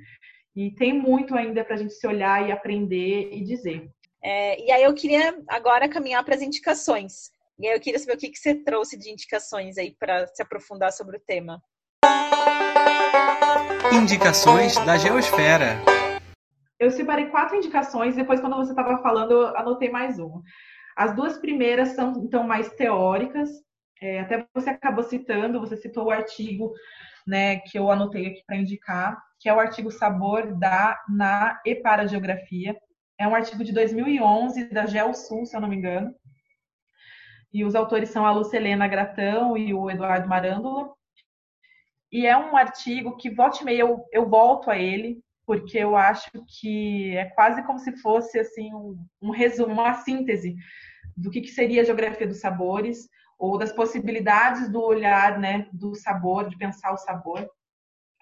e 0.55 0.71
tem 0.71 0.93
muito 0.93 1.35
ainda 1.35 1.63
para 1.63 1.75
a 1.75 1.77
gente 1.77 1.93
se 1.93 2.05
olhar 2.05 2.47
e 2.47 2.51
aprender 2.51 3.29
e 3.33 3.43
dizer. 3.43 3.89
É, 4.23 4.63
e 4.63 4.71
aí 4.71 4.83
eu 4.83 4.93
queria 4.93 5.35
agora 5.47 5.89
caminhar 5.89 6.23
para 6.23 6.35
as 6.35 6.41
indicações. 6.41 7.31
E 7.59 7.67
aí 7.67 7.73
eu 7.73 7.81
queria 7.81 7.97
saber 7.97 8.13
o 8.13 8.17
que, 8.19 8.29
que 8.29 8.37
você 8.37 8.53
trouxe 8.53 8.95
de 8.95 9.09
indicações 9.09 9.79
aí 9.79 9.95
para 9.97 10.27
se 10.27 10.43
aprofundar 10.43 10.91
sobre 10.91 11.17
o 11.17 11.19
tema. 11.19 11.59
Indicações 13.91 14.75
da 14.85 14.95
Geosfera. 14.95 15.77
Eu 16.79 16.91
separei 16.91 17.31
quatro 17.31 17.55
indicações, 17.55 18.15
depois, 18.15 18.39
quando 18.39 18.57
você 18.57 18.69
estava 18.69 19.01
falando, 19.01 19.31
eu 19.31 19.57
anotei 19.57 19.89
mais 19.89 20.19
uma. 20.19 20.43
As 20.95 21.15
duas 21.15 21.39
primeiras 21.39 21.89
são, 21.89 22.13
então, 22.23 22.43
mais 22.43 22.69
teóricas. 22.75 23.49
É, 23.99 24.19
até 24.19 24.45
você 24.53 24.69
acabou 24.69 25.03
citando, 25.03 25.59
você 25.59 25.75
citou 25.75 26.05
o 26.05 26.11
artigo 26.11 26.71
né, 27.25 27.57
que 27.61 27.79
eu 27.79 27.89
anotei 27.89 28.27
aqui 28.27 28.43
para 28.45 28.57
indicar, 28.57 29.19
que 29.39 29.49
é 29.49 29.53
o 29.53 29.59
artigo 29.59 29.89
Sabor 29.89 30.55
da 30.59 30.95
na 31.09 31.59
e 31.65 31.73
para 31.73 32.05
Geografia. 32.05 32.77
É 33.19 33.27
um 33.27 33.33
artigo 33.33 33.63
de 33.63 33.73
2011 33.73 34.65
da 34.65 34.85
GeoSul, 34.85 35.43
se 35.43 35.57
eu 35.57 35.61
não 35.61 35.67
me 35.67 35.75
engano. 35.75 36.13
E 37.53 37.63
os 37.63 37.75
autores 37.75 38.09
são 38.09 38.25
a 38.25 38.31
Lucelena 38.31 38.87
Gratão 38.87 39.57
e 39.57 39.73
o 39.73 39.89
Eduardo 39.89 40.27
Marândola. 40.27 40.93
E 42.11 42.25
é 42.25 42.37
um 42.37 42.55
artigo 42.55 43.17
que, 43.17 43.29
volta 43.29 43.61
e 43.61 43.65
meia, 43.65 43.81
eu, 43.81 44.05
eu 44.11 44.29
volto 44.29 44.69
a 44.69 44.77
ele, 44.77 45.21
porque 45.45 45.77
eu 45.77 45.95
acho 45.95 46.29
que 46.59 47.15
é 47.15 47.25
quase 47.25 47.63
como 47.63 47.79
se 47.79 47.95
fosse 47.97 48.39
assim 48.39 48.73
um, 48.73 48.97
um 49.21 49.31
resumo, 49.31 49.73
uma 49.73 49.93
síntese 49.95 50.55
do 51.15 51.29
que, 51.31 51.41
que 51.41 51.49
seria 51.49 51.81
a 51.81 51.85
geografia 51.85 52.27
dos 52.27 52.39
sabores, 52.39 53.09
ou 53.37 53.57
das 53.57 53.71
possibilidades 53.71 54.69
do 54.69 54.81
olhar 54.81 55.39
né, 55.39 55.67
do 55.71 55.95
sabor, 55.95 56.49
de 56.49 56.57
pensar 56.57 56.91
o 56.91 56.97
sabor. 56.97 57.47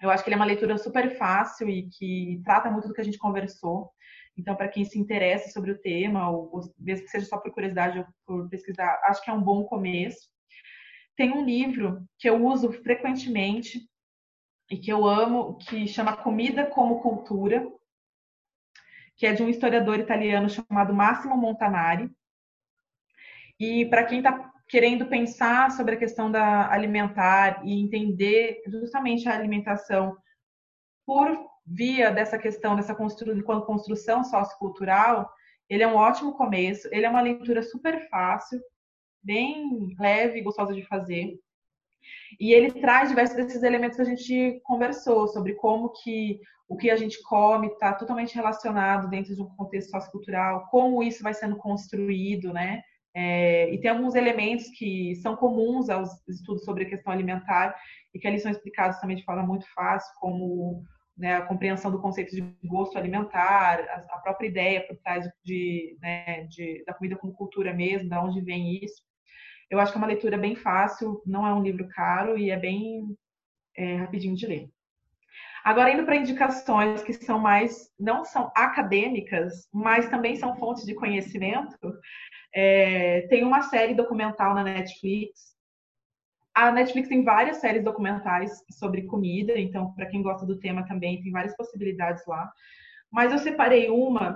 Eu 0.00 0.10
acho 0.10 0.22
que 0.22 0.28
ele 0.28 0.34
é 0.34 0.36
uma 0.38 0.44
leitura 0.44 0.76
super 0.76 1.16
fácil 1.16 1.68
e 1.68 1.88
que 1.88 2.40
trata 2.44 2.70
muito 2.70 2.88
do 2.88 2.94
que 2.94 3.00
a 3.00 3.04
gente 3.04 3.18
conversou. 3.18 3.90
Então, 4.36 4.54
para 4.54 4.68
quem 4.68 4.84
se 4.84 4.98
interessa 4.98 5.50
sobre 5.50 5.70
o 5.70 5.78
tema, 5.78 6.30
ou, 6.30 6.60
mesmo 6.78 7.04
que 7.04 7.10
seja 7.10 7.26
só 7.26 7.38
por 7.38 7.52
curiosidade 7.52 7.98
ou 7.98 8.06
por 8.26 8.48
pesquisar, 8.48 9.00
acho 9.04 9.22
que 9.22 9.30
é 9.30 9.32
um 9.32 9.42
bom 9.42 9.64
começo. 9.64 10.28
Tem 11.16 11.32
um 11.32 11.44
livro 11.44 12.06
que 12.18 12.28
eu 12.28 12.44
uso 12.44 12.70
frequentemente 12.70 13.80
e 14.70 14.76
que 14.76 14.92
eu 14.92 15.06
amo, 15.06 15.56
que 15.58 15.86
chama 15.86 16.16
Comida 16.16 16.66
como 16.66 17.00
Cultura, 17.00 17.66
que 19.16 19.26
é 19.26 19.32
de 19.32 19.42
um 19.42 19.48
historiador 19.48 19.98
italiano 19.98 20.48
chamado 20.50 20.92
Massimo 20.92 21.36
Montanari. 21.36 22.10
E 23.58 23.86
para 23.86 24.04
quem 24.04 24.18
está 24.18 24.52
querendo 24.68 25.06
pensar 25.06 25.70
sobre 25.70 25.94
a 25.94 25.98
questão 25.98 26.30
da 26.30 26.70
alimentar 26.70 27.64
e 27.64 27.80
entender 27.80 28.62
justamente 28.66 29.26
a 29.28 29.34
alimentação 29.34 30.16
por 31.06 31.55
via 31.66 32.10
dessa 32.10 32.38
questão, 32.38 32.76
dessa 32.76 32.94
constru... 32.94 33.42
construção 33.42 34.22
sociocultural, 34.22 35.30
ele 35.68 35.82
é 35.82 35.88
um 35.88 35.96
ótimo 35.96 36.34
começo, 36.34 36.88
ele 36.92 37.04
é 37.04 37.10
uma 37.10 37.20
leitura 37.20 37.62
super 37.62 38.08
fácil, 38.08 38.60
bem 39.22 39.94
leve 39.98 40.38
e 40.38 40.42
gostosa 40.42 40.72
de 40.72 40.82
fazer. 40.86 41.38
E 42.38 42.52
ele 42.52 42.80
traz 42.80 43.08
diversos 43.08 43.36
desses 43.36 43.62
elementos 43.64 43.96
que 43.96 44.02
a 44.02 44.06
gente 44.06 44.60
conversou, 44.64 45.26
sobre 45.26 45.54
como 45.54 45.92
que 46.02 46.40
o 46.68 46.76
que 46.76 46.90
a 46.90 46.96
gente 46.96 47.22
come 47.22 47.68
está 47.68 47.92
totalmente 47.92 48.34
relacionado 48.34 49.08
dentro 49.08 49.34
de 49.34 49.40
um 49.40 49.46
contexto 49.56 49.90
sociocultural, 49.90 50.66
como 50.68 51.02
isso 51.02 51.22
vai 51.22 51.32
sendo 51.32 51.56
construído, 51.56 52.52
né? 52.52 52.82
É, 53.14 53.72
e 53.72 53.80
tem 53.80 53.90
alguns 53.90 54.14
elementos 54.14 54.68
que 54.70 55.14
são 55.16 55.36
comuns 55.36 55.88
aos 55.88 56.10
estudos 56.28 56.64
sobre 56.64 56.84
a 56.84 56.88
questão 56.88 57.12
alimentar 57.12 57.74
e 58.12 58.18
que 58.18 58.26
ali 58.26 58.38
são 58.38 58.50
explicados 58.50 58.98
também 58.98 59.16
de 59.16 59.24
forma 59.24 59.42
muito 59.42 59.66
fácil, 59.72 60.12
como 60.20 60.84
né, 61.16 61.36
a 61.36 61.42
compreensão 61.42 61.90
do 61.90 62.00
conceito 62.00 62.34
de 62.34 62.42
gosto 62.64 62.98
alimentar, 62.98 63.80
a, 63.80 64.16
a 64.16 64.18
própria 64.18 64.48
ideia 64.48 64.86
por 64.86 64.96
trás 64.98 65.26
de, 65.44 65.96
né, 66.00 66.44
de, 66.44 66.84
da 66.84 66.92
comida 66.92 67.16
como 67.16 67.32
cultura 67.32 67.72
mesmo, 67.72 68.08
da 68.08 68.22
onde 68.22 68.40
vem 68.40 68.84
isso. 68.84 69.02
Eu 69.70 69.80
acho 69.80 69.92
que 69.92 69.98
é 69.98 70.00
uma 70.00 70.06
leitura 70.06 70.38
bem 70.38 70.54
fácil, 70.54 71.22
não 71.26 71.46
é 71.46 71.52
um 71.52 71.62
livro 71.62 71.88
caro 71.88 72.38
e 72.38 72.50
é 72.50 72.56
bem 72.58 73.16
é, 73.76 73.96
rapidinho 73.96 74.36
de 74.36 74.46
ler. 74.46 74.68
Agora, 75.64 75.90
indo 75.90 76.04
para 76.04 76.16
indicações 76.16 77.02
que 77.02 77.12
são 77.12 77.40
mais, 77.40 77.90
não 77.98 78.24
são 78.24 78.52
acadêmicas, 78.54 79.68
mas 79.72 80.08
também 80.08 80.36
são 80.36 80.54
fontes 80.56 80.86
de 80.86 80.94
conhecimento, 80.94 81.76
é, 82.54 83.22
tem 83.22 83.42
uma 83.42 83.62
série 83.62 83.92
documental 83.92 84.54
na 84.54 84.62
Netflix 84.62 85.55
a 86.56 86.72
Netflix 86.72 87.06
tem 87.06 87.22
várias 87.22 87.58
séries 87.58 87.84
documentais 87.84 88.64
sobre 88.70 89.02
comida, 89.02 89.52
então, 89.58 89.92
para 89.92 90.06
quem 90.06 90.22
gosta 90.22 90.46
do 90.46 90.58
tema 90.58 90.86
também, 90.88 91.20
tem 91.20 91.30
várias 91.30 91.54
possibilidades 91.54 92.24
lá. 92.26 92.50
Mas 93.12 93.30
eu 93.30 93.36
separei 93.38 93.90
uma 93.90 94.34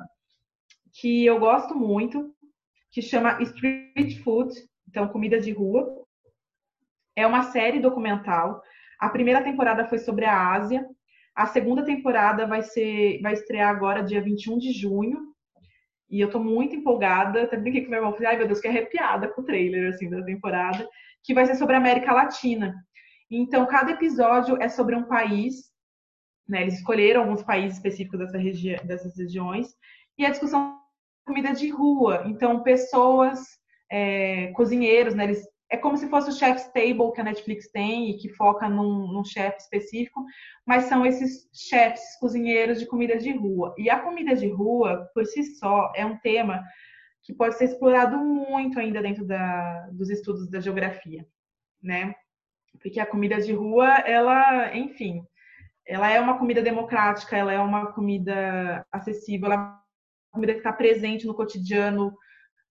que 0.93 1.25
eu 1.25 1.41
gosto 1.41 1.75
muito, 1.75 2.31
que 2.91 3.01
chama 3.01 3.41
Street 3.41 4.23
Food, 4.23 4.53
então 4.87 5.09
comida 5.09 5.41
de 5.41 5.51
rua. 5.51 5.89
É 7.17 7.27
uma 7.27 7.45
série 7.45 7.81
documental. 7.81 8.61
A 8.99 9.09
primeira 9.09 9.43
temporada 9.43 9.87
foi 9.87 9.99
sobre 9.99 10.27
a 10.27 10.53
Ásia. 10.53 10.87
A 11.35 11.47
segunda 11.47 11.83
temporada 11.83 12.47
vai 12.47 12.61
ser 12.61 13.19
vai 13.23 13.33
estrear 13.33 13.71
agora 13.71 14.03
dia 14.03 14.21
21 14.21 14.59
de 14.59 14.73
junho. 14.73 15.31
E 16.11 16.21
eu 16.21 16.29
tô 16.29 16.39
muito 16.39 16.77
empolgada. 16.77 17.45
Até 17.45 17.57
brinquei 17.57 17.83
com 17.83 17.91
meu 17.91 18.01
irmão, 18.01 18.13
falei, 18.13 18.29
ai 18.29 18.37
meu 18.37 18.47
Deus, 18.47 18.61
que 18.61 18.69
arrepiada 18.69 19.29
com 19.29 19.41
o 19.41 19.45
trailer 19.45 19.89
assim 19.89 20.11
da 20.11 20.23
temporada, 20.23 20.87
que 21.23 21.35
vai 21.35 21.47
ser 21.47 21.55
sobre 21.57 21.75
a 21.75 21.79
América 21.79 22.13
Latina. 22.13 22.75
Então, 23.31 23.67
cada 23.67 23.93
episódio 23.93 24.61
é 24.61 24.69
sobre 24.69 24.97
um 24.97 25.05
país, 25.05 25.71
né? 26.49 26.63
Eles 26.63 26.75
escolheram 26.75 27.23
alguns 27.23 27.43
países 27.43 27.77
específicos 27.77 28.19
dessa 28.19 28.39
regi 28.39 28.77
dessas 28.85 29.17
regiões, 29.17 29.69
e 30.19 30.27
a 30.27 30.31
discussão 30.31 30.79
comida 31.27 31.53
de 31.53 31.69
rua. 31.71 32.25
Então, 32.27 32.63
pessoas, 32.63 33.41
é, 33.91 34.49
cozinheiros, 34.49 35.15
né? 35.15 35.25
Eles, 35.25 35.47
é 35.71 35.77
como 35.77 35.97
se 35.97 36.09
fosse 36.09 36.31
o 36.31 36.33
Chef's 36.33 36.67
Table 36.73 37.13
que 37.15 37.21
a 37.21 37.25
Netflix 37.25 37.71
tem 37.71 38.11
e 38.11 38.19
que 38.19 38.29
foca 38.31 38.69
num, 38.69 39.13
num 39.13 39.25
chefe 39.25 39.59
específico, 39.59 40.25
mas 40.67 40.85
são 40.85 41.07
esses 41.07 41.49
chefs, 41.55 42.19
cozinheiros 42.19 42.81
de 42.81 42.87
comida 42.87 43.17
de 43.17 43.31
rua. 43.31 43.73
E 43.79 43.89
a 43.89 44.01
comida 44.01 44.35
de 44.35 44.49
rua, 44.49 45.09
por 45.15 45.25
si 45.25 45.45
só, 45.45 45.93
é 45.95 46.05
um 46.05 46.19
tema 46.19 46.61
que 47.23 47.35
pode 47.35 47.57
ser 47.57 47.65
explorado 47.65 48.17
muito 48.19 48.79
ainda 48.79 49.03
dentro 49.03 49.25
da, 49.25 49.89
dos 49.93 50.11
estudos 50.11 50.49
da 50.49 50.61
geografia, 50.61 51.27
né? 51.83 52.15
Porque 52.81 53.01
a 53.01 53.07
comida 53.07 53.41
de 53.41 53.53
rua, 53.53 53.89
ela, 53.99 54.75
enfim, 54.77 55.23
ela 55.87 56.11
é 56.11 56.21
uma 56.21 56.39
comida 56.39 56.63
democrática, 56.63 57.37
ela 57.37 57.53
é 57.53 57.59
uma 57.59 57.93
comida 57.93 58.85
acessível, 58.93 59.47
ela 59.47 59.55
é 59.55 59.59
uma 59.59 59.83
comida 60.33 60.53
que 60.53 60.59
está 60.61 60.73
presente 60.73 61.27
no 61.27 61.35
cotidiano 61.35 62.15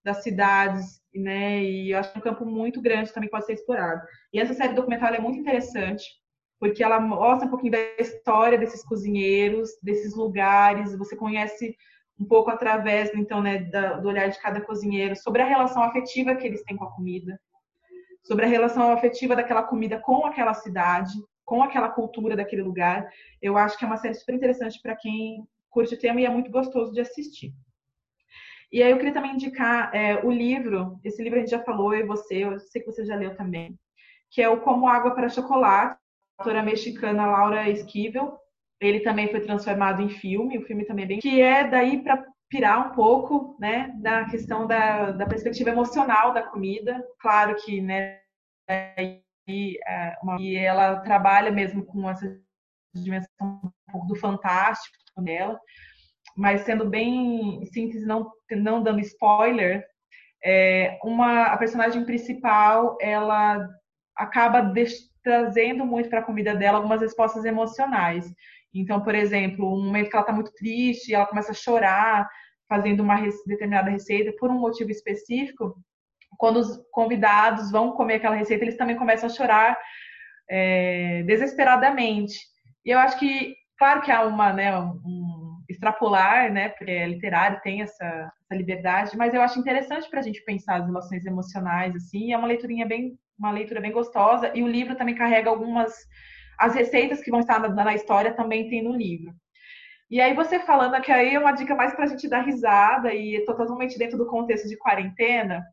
das 0.02 0.22
cidades, 0.22 1.00
né? 1.14 1.62
E 1.62 1.90
eu 1.90 1.98
acho 1.98 2.10
que 2.10 2.18
é 2.18 2.20
um 2.20 2.24
campo 2.24 2.46
muito 2.46 2.80
grande 2.80 3.12
também 3.12 3.28
pode 3.28 3.46
ser 3.46 3.54
explorado. 3.54 4.02
E 4.32 4.40
essa 4.40 4.54
série 4.54 4.74
documental 4.74 5.12
é 5.12 5.20
muito 5.20 5.38
interessante, 5.38 6.04
porque 6.58 6.82
ela 6.82 6.98
mostra 6.98 7.46
um 7.46 7.50
pouquinho 7.50 7.72
da 7.72 7.78
história 7.98 8.58
desses 8.58 8.84
cozinheiros, 8.84 9.70
desses 9.82 10.14
lugares, 10.14 10.96
você 10.96 11.16
conhece 11.16 11.76
um 12.20 12.26
pouco 12.26 12.50
através, 12.50 13.10
então, 13.14 13.40
né, 13.40 13.58
do 14.02 14.08
olhar 14.08 14.28
de 14.28 14.38
cada 14.38 14.60
cozinheiro, 14.60 15.16
sobre 15.16 15.40
a 15.40 15.46
relação 15.46 15.82
afetiva 15.82 16.34
que 16.34 16.46
eles 16.46 16.62
têm 16.64 16.76
com 16.76 16.84
a 16.84 16.94
comida, 16.94 17.40
sobre 18.22 18.44
a 18.44 18.48
relação 18.48 18.92
afetiva 18.92 19.34
daquela 19.34 19.62
comida 19.62 19.98
com 19.98 20.26
aquela 20.26 20.52
cidade, 20.52 21.12
com 21.44 21.62
aquela 21.62 21.88
cultura 21.88 22.36
daquele 22.36 22.62
lugar. 22.62 23.08
Eu 23.40 23.56
acho 23.56 23.78
que 23.78 23.84
é 23.84 23.88
uma 23.88 23.96
série 23.96 24.14
super 24.14 24.34
interessante 24.34 24.80
para 24.82 24.94
quem 24.94 25.48
curte 25.70 25.94
o 25.94 25.98
tema 25.98 26.20
e 26.20 26.26
é 26.26 26.30
muito 26.30 26.50
gostoso 26.50 26.92
de 26.92 27.00
assistir. 27.00 27.54
E 28.70 28.82
aí 28.82 28.90
eu 28.90 28.98
queria 28.98 29.14
também 29.14 29.32
indicar 29.32 29.92
é, 29.94 30.24
o 30.24 30.30
livro, 30.30 31.00
esse 31.02 31.22
livro 31.22 31.38
a 31.38 31.40
gente 31.40 31.50
já 31.50 31.62
falou, 31.64 31.94
e 31.94 32.04
você, 32.04 32.44
eu 32.44 32.60
sei 32.60 32.82
que 32.82 32.90
você 32.90 33.04
já 33.04 33.16
leu 33.16 33.34
também, 33.34 33.76
que 34.30 34.40
é 34.40 34.48
o 34.48 34.60
Como 34.60 34.86
Água 34.86 35.12
para 35.12 35.28
Chocolate, 35.28 35.98
da 36.38 36.44
autora 36.44 36.62
mexicana 36.62 37.26
Laura 37.26 37.68
Esquivel. 37.68 38.38
Ele 38.80 39.00
também 39.00 39.28
foi 39.28 39.40
transformado 39.40 40.02
em 40.02 40.08
filme, 40.08 40.58
o 40.58 40.62
filme 40.62 40.84
também 40.84 41.04
é 41.04 41.08
bem... 41.08 41.18
Que 41.18 41.40
é 41.40 41.64
daí 41.68 42.02
para 42.02 42.24
pirar 42.48 42.88
um 42.88 42.94
pouco, 42.94 43.56
né, 43.60 43.92
da 43.96 44.24
questão 44.24 44.66
da, 44.66 45.12
da 45.12 45.26
perspectiva 45.26 45.70
emocional 45.70 46.32
da 46.32 46.42
comida. 46.42 47.00
Claro 47.20 47.54
que, 47.56 47.80
né, 47.80 48.20
e, 49.48 49.78
é, 49.86 50.16
uma, 50.22 50.40
e 50.40 50.56
ela 50.56 50.96
trabalha 51.00 51.50
mesmo 51.50 51.84
com 51.84 52.08
essa 52.08 52.26
dimensão 52.94 53.28
um 53.40 53.92
pouco 53.92 54.06
do 54.08 54.16
fantástico 54.16 54.96
dela, 55.18 55.60
mas 56.36 56.62
sendo 56.62 56.88
bem 56.88 57.64
síntese, 57.66 58.06
não, 58.06 58.30
não 58.50 58.82
dando 58.82 59.00
spoiler, 59.00 59.84
é, 60.42 60.98
uma, 61.04 61.44
a 61.44 61.58
personagem 61.58 62.04
principal, 62.04 62.96
ela 63.00 63.68
acaba 64.16 64.72
trazendo 65.22 65.84
muito 65.84 66.08
para 66.08 66.20
a 66.20 66.24
comida 66.24 66.54
dela 66.54 66.78
algumas 66.78 67.00
respostas 67.00 67.44
emocionais. 67.44 68.26
Então, 68.74 69.02
por 69.02 69.14
exemplo, 69.14 69.66
um 69.66 69.84
momento 69.84 70.08
que 70.08 70.16
ela 70.16 70.22
está 70.22 70.32
muito 70.32 70.52
triste, 70.52 71.14
ela 71.14 71.26
começa 71.26 71.50
a 71.52 71.54
chorar 71.54 72.28
fazendo 72.68 73.00
uma 73.00 73.20
determinada 73.46 73.90
receita 73.90 74.32
por 74.38 74.48
um 74.50 74.58
motivo 74.58 74.90
específico. 74.90 75.74
Quando 76.38 76.58
os 76.58 76.80
convidados 76.92 77.70
vão 77.70 77.92
comer 77.92 78.14
aquela 78.16 78.36
receita, 78.36 78.64
eles 78.64 78.76
também 78.76 78.96
começam 78.96 79.28
a 79.28 79.32
chorar 79.32 79.76
é, 80.48 81.24
desesperadamente. 81.24 82.38
E 82.84 82.90
eu 82.90 82.98
acho 82.98 83.18
que, 83.18 83.54
claro 83.76 84.02
que 84.02 84.12
há 84.12 84.24
uma, 84.24 84.52
né, 84.52 84.78
um 84.78 85.58
extrapolar, 85.68 86.52
né, 86.52 86.68
porque 86.70 86.90
é 86.90 87.06
literário, 87.06 87.60
tem 87.62 87.82
essa, 87.82 88.04
essa 88.04 88.54
liberdade, 88.54 89.16
mas 89.16 89.32
eu 89.32 89.40
acho 89.40 89.58
interessante 89.58 90.08
para 90.10 90.20
a 90.20 90.22
gente 90.22 90.42
pensar 90.44 90.76
as 90.76 90.86
relações 90.86 91.24
emocionais, 91.24 91.94
assim, 91.94 92.32
é 92.32 92.36
uma 92.36 92.48
leiturinha 92.48 92.86
bem, 92.86 93.16
uma 93.38 93.52
leitura 93.52 93.80
bem 93.80 93.92
gostosa, 93.92 94.50
e 94.54 94.62
o 94.62 94.68
livro 94.68 94.96
também 94.96 95.14
carrega 95.14 95.48
algumas 95.48 95.94
as 96.60 96.74
receitas 96.74 97.22
que 97.22 97.30
vão 97.30 97.40
estar 97.40 97.58
na, 97.58 97.68
na 97.68 97.94
história 97.94 98.34
também 98.34 98.68
tem 98.68 98.82
no 98.82 98.94
livro. 98.94 99.32
E 100.10 100.20
aí 100.20 100.34
você 100.34 100.58
falando 100.60 101.00
que 101.00 101.10
aí 101.10 101.34
é 101.34 101.38
uma 101.38 101.52
dica 101.52 101.74
mais 101.74 101.94
para 101.94 102.04
a 102.04 102.08
gente 102.08 102.28
dar 102.28 102.42
risada 102.42 103.14
e 103.14 103.44
totalmente 103.44 103.98
dentro 103.98 104.18
do 104.18 104.26
contexto 104.26 104.68
de 104.68 104.76
quarentena, 104.76 105.64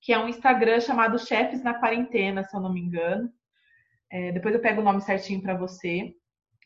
que 0.00 0.12
é 0.12 0.18
um 0.18 0.28
Instagram 0.28 0.80
chamado 0.80 1.18
Chefes 1.18 1.62
na 1.62 1.74
Quarentena, 1.74 2.42
se 2.42 2.56
eu 2.56 2.60
não 2.60 2.72
me 2.72 2.80
engano. 2.80 3.30
É, 4.10 4.32
depois 4.32 4.54
eu 4.54 4.60
pego 4.60 4.80
o 4.80 4.84
nome 4.84 5.00
certinho 5.00 5.40
para 5.40 5.56
você. 5.56 6.12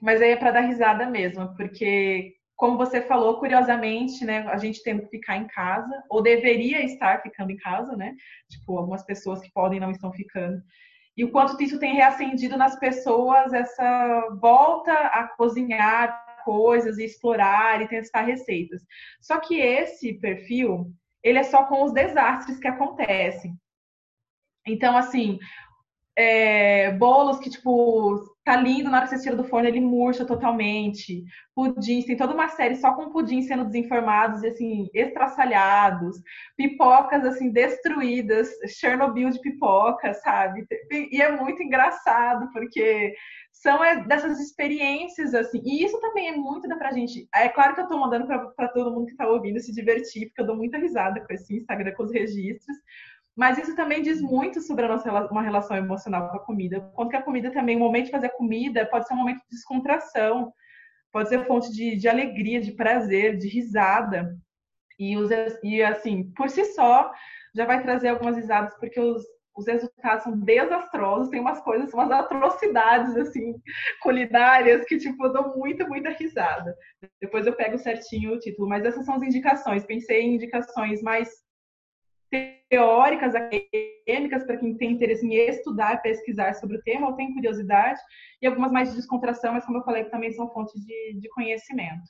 Mas 0.00 0.22
aí 0.22 0.30
é 0.30 0.36
para 0.36 0.52
dar 0.52 0.60
risada 0.60 1.06
mesmo, 1.06 1.54
porque 1.56 2.34
como 2.54 2.78
você 2.78 3.02
falou, 3.02 3.38
curiosamente, 3.38 4.24
né, 4.24 4.46
a 4.48 4.56
gente 4.56 4.82
tendo 4.82 5.02
que 5.02 5.10
ficar 5.10 5.36
em 5.36 5.46
casa, 5.46 6.02
ou 6.08 6.22
deveria 6.22 6.82
estar 6.82 7.20
ficando 7.22 7.50
em 7.50 7.56
casa, 7.56 7.94
né? 7.94 8.14
Tipo, 8.48 8.78
algumas 8.78 9.04
pessoas 9.04 9.40
que 9.40 9.52
podem 9.52 9.78
não 9.78 9.90
estão 9.90 10.10
ficando 10.12 10.62
e 11.16 11.24
o 11.24 11.30
quanto 11.30 11.60
isso 11.62 11.78
tem 11.78 11.94
reacendido 11.94 12.56
nas 12.56 12.78
pessoas 12.78 13.52
essa 13.52 14.28
volta 14.40 14.92
a 14.92 15.28
cozinhar 15.28 16.42
coisas 16.44 16.98
e 16.98 17.04
explorar 17.04 17.80
e 17.80 17.88
testar 17.88 18.22
receitas. 18.22 18.82
Só 19.20 19.40
que 19.40 19.58
esse 19.58 20.14
perfil, 20.14 20.92
ele 21.22 21.38
é 21.38 21.42
só 21.42 21.64
com 21.64 21.82
os 21.82 21.92
desastres 21.92 22.58
que 22.58 22.68
acontecem. 22.68 23.56
Então, 24.66 24.96
assim, 24.96 25.38
é, 26.16 26.92
bolos 26.92 27.38
que, 27.38 27.50
tipo, 27.50 28.24
tá 28.42 28.56
lindo 28.56 28.88
na 28.88 28.98
hora 28.98 29.06
que 29.06 29.14
você 29.14 29.22
tira 29.22 29.36
do 29.36 29.44
forno, 29.44 29.68
ele 29.68 29.80
murcha 29.80 30.24
totalmente. 30.24 31.22
Pudins, 31.54 32.06
tem 32.06 32.16
toda 32.16 32.32
uma 32.32 32.48
série 32.48 32.76
só 32.76 32.94
com 32.94 33.10
pudim 33.10 33.42
sendo 33.42 33.66
desinformados 33.66 34.42
e, 34.42 34.48
assim, 34.48 34.88
estraçalhados. 34.94 36.16
Pipocas, 36.56 37.24
assim, 37.24 37.50
destruídas. 37.50 38.48
Chernobyl 38.66 39.28
de 39.30 39.40
pipoca, 39.40 40.14
sabe? 40.14 40.66
E 41.12 41.20
é 41.20 41.30
muito 41.30 41.62
engraçado, 41.62 42.50
porque 42.52 43.14
são 43.52 43.84
é, 43.84 44.04
dessas 44.06 44.38
experiências, 44.40 45.34
assim. 45.34 45.60
E 45.64 45.84
isso 45.84 46.00
também 46.00 46.28
é 46.28 46.36
muito 46.36 46.66
da 46.68 46.76
pra 46.76 46.92
gente. 46.92 47.28
É 47.34 47.48
claro 47.48 47.74
que 47.74 47.80
eu 47.82 47.88
tô 47.88 47.98
mandando 47.98 48.26
para 48.26 48.68
todo 48.68 48.92
mundo 48.92 49.06
que 49.06 49.16
tá 49.16 49.28
ouvindo 49.28 49.60
se 49.60 49.72
divertir, 49.72 50.28
porque 50.28 50.40
eu 50.40 50.46
dou 50.46 50.56
muita 50.56 50.78
risada 50.78 51.20
com 51.20 51.32
esse 51.34 51.56
Instagram, 51.56 51.92
com 51.94 52.04
os 52.04 52.12
registros. 52.12 52.76
Mas 53.36 53.58
isso 53.58 53.76
também 53.76 54.00
diz 54.00 54.22
muito 54.22 54.62
sobre 54.62 54.86
a 54.86 54.88
nossa 54.88 55.12
uma 55.30 55.42
relação 55.42 55.76
emocional 55.76 56.30
com 56.30 56.36
a 56.38 56.44
comida. 56.44 56.80
Quanto 56.94 57.10
que 57.10 57.16
a 57.16 57.22
comida 57.22 57.50
também, 57.50 57.76
o 57.76 57.80
momento 57.80 58.06
de 58.06 58.10
fazer 58.10 58.30
comida 58.30 58.86
pode 58.86 59.06
ser 59.06 59.12
um 59.12 59.18
momento 59.18 59.42
de 59.42 59.50
descontração, 59.50 60.50
pode 61.12 61.28
ser 61.28 61.46
fonte 61.46 61.70
de, 61.70 61.96
de 61.96 62.08
alegria, 62.08 62.60
de 62.60 62.72
prazer, 62.72 63.36
de 63.36 63.46
risada. 63.46 64.34
E, 64.98 65.18
os, 65.18 65.30
e, 65.62 65.82
assim, 65.82 66.32
por 66.34 66.48
si 66.48 66.64
só, 66.64 67.12
já 67.54 67.66
vai 67.66 67.82
trazer 67.82 68.08
algumas 68.08 68.36
risadas, 68.36 68.74
porque 68.78 68.98
os, 68.98 69.22
os 69.54 69.66
resultados 69.66 70.24
são 70.24 70.38
desastrosos, 70.38 71.28
tem 71.28 71.40
umas 71.40 71.60
coisas, 71.60 71.92
umas 71.92 72.10
atrocidades, 72.10 73.14
assim, 73.16 73.54
culinárias, 74.02 74.86
que, 74.86 74.96
tipo, 74.96 75.28
dou 75.28 75.54
muita, 75.54 75.86
muita 75.86 76.08
risada. 76.08 76.74
Depois 77.20 77.46
eu 77.46 77.54
pego 77.54 77.76
certinho 77.76 78.32
o 78.32 78.38
título, 78.38 78.66
mas 78.66 78.82
essas 78.82 79.04
são 79.04 79.16
as 79.16 79.22
indicações. 79.22 79.84
Pensei 79.84 80.22
em 80.22 80.36
indicações 80.36 81.02
mais 81.02 81.45
teóricas, 82.68 83.34
acadêmicas, 83.34 84.44
para 84.44 84.56
quem 84.56 84.76
tem 84.76 84.92
interesse 84.92 85.24
em 85.26 85.34
estudar, 85.34 86.02
pesquisar 86.02 86.54
sobre 86.54 86.76
o 86.76 86.82
tema 86.82 87.08
ou 87.08 87.14
tem 87.14 87.32
curiosidade, 87.32 88.00
e 88.40 88.46
algumas 88.46 88.72
mais 88.72 88.90
de 88.90 88.96
descontração, 88.96 89.52
mas 89.52 89.64
como 89.64 89.78
eu 89.78 89.84
falei, 89.84 90.04
também 90.04 90.32
são 90.32 90.52
fontes 90.52 90.80
de, 90.84 91.14
de 91.20 91.28
conhecimento. 91.28 92.04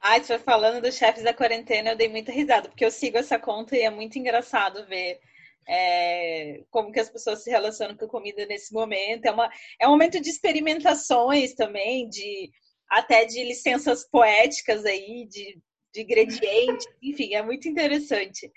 Ai, 0.00 0.20
você 0.20 0.38
falando 0.38 0.82
dos 0.82 0.96
chefes 0.96 1.22
da 1.22 1.32
quarentena, 1.32 1.90
eu 1.90 1.96
dei 1.96 2.08
muita 2.08 2.32
risada, 2.32 2.68
porque 2.68 2.84
eu 2.84 2.90
sigo 2.90 3.18
essa 3.18 3.38
conta 3.38 3.76
e 3.76 3.82
é 3.82 3.90
muito 3.90 4.18
engraçado 4.18 4.84
ver 4.88 5.20
é, 5.68 6.64
como 6.70 6.90
que 6.90 6.98
as 6.98 7.08
pessoas 7.08 7.44
se 7.44 7.50
relacionam 7.50 7.96
com 7.96 8.06
a 8.06 8.08
comida 8.08 8.44
nesse 8.46 8.72
momento. 8.72 9.26
É, 9.26 9.30
uma, 9.30 9.48
é 9.80 9.86
um 9.86 9.92
momento 9.92 10.20
de 10.20 10.28
experimentações 10.28 11.54
também, 11.54 12.08
de 12.08 12.50
até 12.88 13.24
de 13.24 13.42
licenças 13.44 14.04
poéticas 14.08 14.84
aí, 14.84 15.26
de 15.28 15.60
de 15.92 16.02
ingredientes, 16.02 16.86
enfim, 17.02 17.34
é 17.34 17.42
muito 17.42 17.68
interessante. 17.68 18.50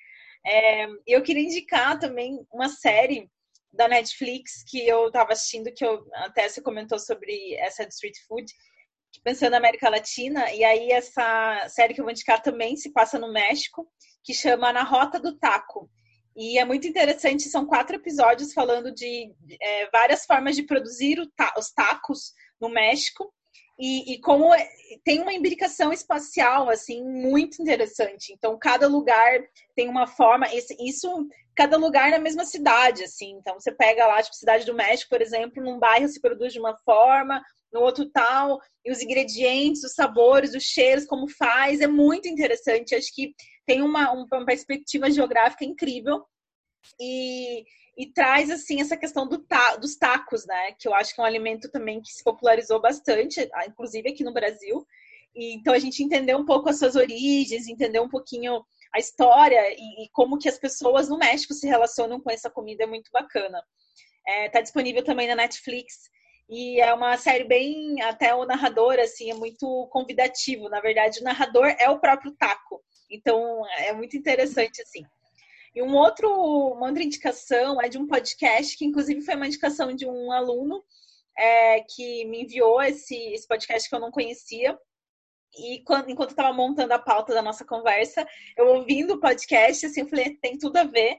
É, 0.45 0.87
eu 1.07 1.21
queria 1.21 1.43
indicar 1.43 1.99
também 1.99 2.45
uma 2.51 2.69
série 2.69 3.29
da 3.73 3.87
Netflix 3.87 4.63
que 4.67 4.87
eu 4.87 5.07
estava 5.07 5.33
assistindo, 5.33 5.73
que 5.73 5.85
eu, 5.85 6.05
até 6.13 6.47
você 6.47 6.61
comentou 6.61 6.97
sobre 6.97 7.55
essa 7.55 7.85
de 7.85 7.93
street 7.93 8.15
food, 8.27 8.45
pensando 9.23 9.51
na 9.51 9.57
América 9.57 9.89
Latina, 9.89 10.51
e 10.53 10.63
aí 10.63 10.91
essa 10.91 11.67
série 11.69 11.93
que 11.93 11.99
eu 11.99 12.05
vou 12.05 12.11
indicar 12.11 12.41
também 12.41 12.75
se 12.75 12.91
passa 12.91 13.17
no 13.19 13.31
México, 13.31 13.87
que 14.23 14.33
chama 14.33 14.73
Na 14.73 14.83
Rota 14.83 15.19
do 15.19 15.37
Taco. 15.37 15.89
E 16.35 16.59
é 16.59 16.65
muito 16.65 16.87
interessante, 16.87 17.43
são 17.43 17.65
quatro 17.65 17.95
episódios 17.95 18.53
falando 18.53 18.93
de 18.93 19.33
é, 19.61 19.89
várias 19.89 20.25
formas 20.25 20.55
de 20.55 20.63
produzir 20.63 21.17
ta 21.35 21.53
os 21.57 21.71
tacos 21.71 22.33
no 22.59 22.69
México 22.69 23.33
e, 23.77 24.13
e, 24.13 24.19
como 24.21 24.53
é, 24.53 24.69
tem 25.03 25.21
uma 25.21 25.33
imbricação 25.33 25.91
espacial 25.91 26.69
assim 26.69 27.03
muito 27.03 27.61
interessante. 27.61 28.31
Então 28.33 28.57
cada 28.57 28.87
lugar 28.87 29.39
tem 29.75 29.89
uma 29.89 30.07
forma, 30.07 30.47
isso 30.79 31.27
cada 31.55 31.77
lugar 31.77 32.11
na 32.11 32.19
mesma 32.19 32.45
cidade 32.45 33.03
assim. 33.03 33.31
Então 33.37 33.59
você 33.59 33.71
pega 33.71 34.07
lá 34.07 34.21
tipo 34.21 34.35
cidade 34.35 34.65
do 34.65 34.73
México, 34.73 35.09
por 35.09 35.21
exemplo, 35.21 35.63
num 35.63 35.79
bairro 35.79 36.07
se 36.07 36.21
produz 36.21 36.53
de 36.53 36.59
uma 36.59 36.77
forma, 36.85 37.41
no 37.71 37.81
outro 37.81 38.09
tal, 38.09 38.59
e 38.85 38.91
os 38.91 39.01
ingredientes, 39.01 39.83
os 39.83 39.93
sabores, 39.93 40.55
os 40.55 40.63
cheiros, 40.63 41.05
como 41.05 41.27
faz, 41.27 41.81
é 41.81 41.87
muito 41.87 42.27
interessante. 42.29 42.95
Acho 42.95 43.13
que 43.13 43.33
tem 43.65 43.81
uma, 43.81 44.11
uma 44.11 44.45
perspectiva 44.45 45.11
geográfica 45.11 45.65
incrível 45.65 46.23
e, 46.99 47.65
e 47.97 48.11
traz 48.11 48.49
assim 48.49 48.81
essa 48.81 48.97
questão 48.97 49.27
do 49.27 49.39
ta, 49.39 49.77
dos 49.77 49.95
tacos, 49.95 50.45
né? 50.45 50.73
Que 50.73 50.87
eu 50.87 50.93
acho 50.93 51.15
que 51.15 51.21
é 51.21 51.23
um 51.23 51.27
alimento 51.27 51.69
também 51.71 52.01
que 52.01 52.11
se 52.11 52.23
popularizou 52.23 52.81
bastante, 52.81 53.49
inclusive 53.67 54.09
aqui 54.09 54.23
no 54.23 54.33
Brasil. 54.33 54.85
E, 55.33 55.55
então 55.55 55.73
a 55.73 55.79
gente 55.79 56.03
entendeu 56.03 56.37
um 56.37 56.45
pouco 56.45 56.69
as 56.69 56.79
suas 56.79 56.95
origens, 56.95 57.67
entendeu 57.67 58.03
um 58.03 58.09
pouquinho 58.09 58.63
a 58.93 58.99
história 58.99 59.61
e, 59.71 60.05
e, 60.05 60.09
como 60.11 60.37
que 60.37 60.49
as 60.49 60.57
pessoas 60.57 61.09
no 61.09 61.17
México 61.17 61.53
se 61.53 61.67
relacionam 61.67 62.19
com 62.19 62.31
essa 62.31 62.49
comida 62.49 62.83
é 62.83 62.87
muito 62.87 63.09
bacana. 63.11 63.61
É, 64.27 64.49
tá 64.49 64.61
disponível 64.61 65.03
também 65.03 65.27
na 65.27 65.35
Netflix 65.35 66.09
e 66.49 66.79
é 66.79 66.93
uma 66.93 67.17
série 67.17 67.43
bem 67.43 68.01
até 68.01 68.33
o 68.35 68.45
narrador 68.45 68.99
assim 68.99 69.31
é 69.31 69.33
muito 69.33 69.87
convidativo. 69.91 70.69
Na 70.69 70.81
verdade, 70.81 71.19
o 71.19 71.23
narrador 71.23 71.67
é 71.79 71.89
o 71.89 71.99
próprio 71.99 72.33
taco. 72.37 72.83
Então 73.09 73.63
é 73.79 73.93
muito 73.93 74.17
interessante 74.17 74.81
assim. 74.81 75.05
E 75.75 75.81
um 75.81 75.93
outro, 75.93 76.29
uma 76.29 76.87
outra 76.87 77.03
indicação 77.03 77.81
é 77.81 77.89
de 77.89 77.97
um 77.97 78.07
podcast, 78.07 78.77
que 78.77 78.85
inclusive 78.85 79.21
foi 79.21 79.35
uma 79.35 79.47
indicação 79.47 79.93
de 79.93 80.07
um 80.07 80.31
aluno 80.31 80.81
é, 81.37 81.81
que 81.81 82.23
me 82.25 82.43
enviou 82.43 82.81
esse, 82.81 83.15
esse 83.33 83.45
podcast 83.45 83.89
que 83.89 83.93
eu 83.93 83.99
não 83.99 84.09
conhecia. 84.09 84.79
E 85.57 85.81
quando, 85.83 86.09
enquanto 86.09 86.31
estava 86.31 86.53
montando 86.53 86.93
a 86.93 86.99
pauta 86.99 87.33
da 87.33 87.41
nossa 87.41 87.65
conversa, 87.65 88.25
eu 88.57 88.67
ouvindo 88.67 89.15
o 89.15 89.19
podcast, 89.19 89.85
assim, 89.85 90.01
eu 90.01 90.07
falei, 90.07 90.37
tem 90.37 90.57
tudo 90.57 90.77
a 90.77 90.85
ver. 90.85 91.17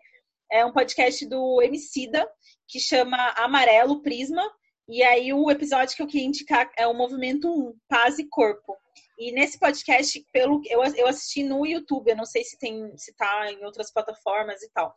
É 0.51 0.65
um 0.65 0.73
podcast 0.73 1.27
do 1.27 1.61
Emicida, 1.61 2.27
que 2.67 2.81
chama 2.81 3.17
Amarelo 3.37 4.01
Prisma. 4.01 4.43
E 4.89 5.03
aí 5.03 5.33
o 5.33 5.51
episódio 5.51 5.97
que 5.97 6.03
eu 6.03 6.07
queria 6.07 6.27
indicar 6.27 6.71
é 6.77 6.87
o 6.87 6.95
Movimento 6.95 7.49
1, 7.49 7.75
Paz 7.89 8.19
e 8.19 8.25
Corpo. 8.29 8.77
E 9.19 9.33
nesse 9.33 9.59
podcast, 9.59 10.25
pelo 10.33 10.63
eu, 10.67 10.83
eu 10.95 11.09
assisti 11.09 11.43
no 11.43 11.67
YouTube, 11.67 12.11
eu 12.11 12.17
não 12.17 12.27
sei 12.27 12.45
se 12.45 12.59
tem 12.59 12.97
se 12.97 13.15
tá 13.15 13.51
em 13.51 13.65
outras 13.65 13.93
plataformas 13.93 14.63
e 14.63 14.71
tal. 14.71 14.95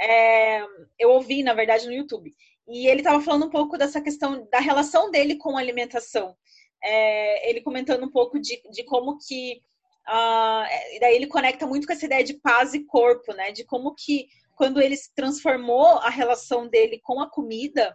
É, 0.00 0.62
eu 0.98 1.10
ouvi, 1.10 1.42
na 1.42 1.52
verdade, 1.52 1.86
no 1.86 1.92
YouTube. 1.92 2.34
E 2.66 2.86
ele 2.86 3.00
estava 3.00 3.20
falando 3.20 3.46
um 3.46 3.50
pouco 3.50 3.76
dessa 3.76 4.00
questão 4.00 4.48
da 4.50 4.60
relação 4.60 5.10
dele 5.10 5.36
com 5.36 5.56
a 5.56 5.60
alimentação. 5.60 6.34
É, 6.82 7.50
ele 7.50 7.60
comentando 7.60 8.04
um 8.04 8.10
pouco 8.10 8.40
de, 8.40 8.62
de 8.70 8.84
como 8.84 9.18
que. 9.18 9.60
Uh, 10.08 10.98
daí 10.98 11.14
ele 11.14 11.26
conecta 11.26 11.66
muito 11.66 11.86
com 11.86 11.92
essa 11.92 12.06
ideia 12.06 12.24
de 12.24 12.34
paz 12.34 12.72
e 12.72 12.84
corpo, 12.84 13.34
né? 13.34 13.52
De 13.52 13.64
como 13.64 13.94
que 13.94 14.28
quando 14.56 14.80
ele 14.80 14.96
transformou 15.14 15.98
a 15.98 16.08
relação 16.08 16.68
dele 16.68 17.00
com 17.02 17.20
a 17.20 17.28
comida, 17.28 17.94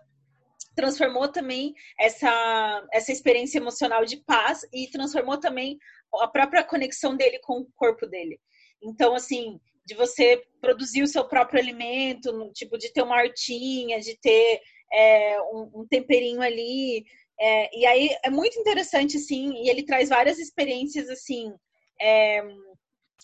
transformou 0.76 1.28
também 1.28 1.74
essa, 2.00 2.88
essa 2.92 3.12
experiência 3.12 3.58
emocional 3.58 4.06
de 4.06 4.18
paz 4.18 4.62
e 4.74 4.88
transformou 4.88 5.40
também 5.40 5.80
a 6.20 6.28
própria 6.28 6.64
conexão 6.64 7.16
dele 7.16 7.40
com 7.40 7.60
o 7.60 7.68
corpo 7.76 8.06
dele. 8.06 8.40
Então, 8.82 9.16
assim, 9.16 9.60
de 9.86 9.96
você 9.96 10.44
produzir 10.60 11.04
o 11.04 11.08
seu 11.08 11.26
próprio 11.28 11.60
alimento, 11.60 12.52
tipo, 12.54 12.78
de 12.78 12.92
ter 12.92 13.02
uma 13.02 13.18
hortinha, 13.18 14.00
de 14.00 14.18
ter 14.18 14.62
é, 14.92 15.42
um, 15.42 15.82
um, 15.82 15.88
temperinho 15.88 16.42
ali. 16.42 17.06
É, 17.40 17.78
e 17.78 17.86
aí 17.86 18.10
é 18.24 18.30
muito 18.30 18.60
interessante, 18.60 19.18
assim, 19.18 19.54
e 19.64 19.70
ele 19.70 19.84
traz 19.84 20.10
várias 20.10 20.40
experiências, 20.40 21.10
assim. 21.10 21.54
É, 22.02 22.44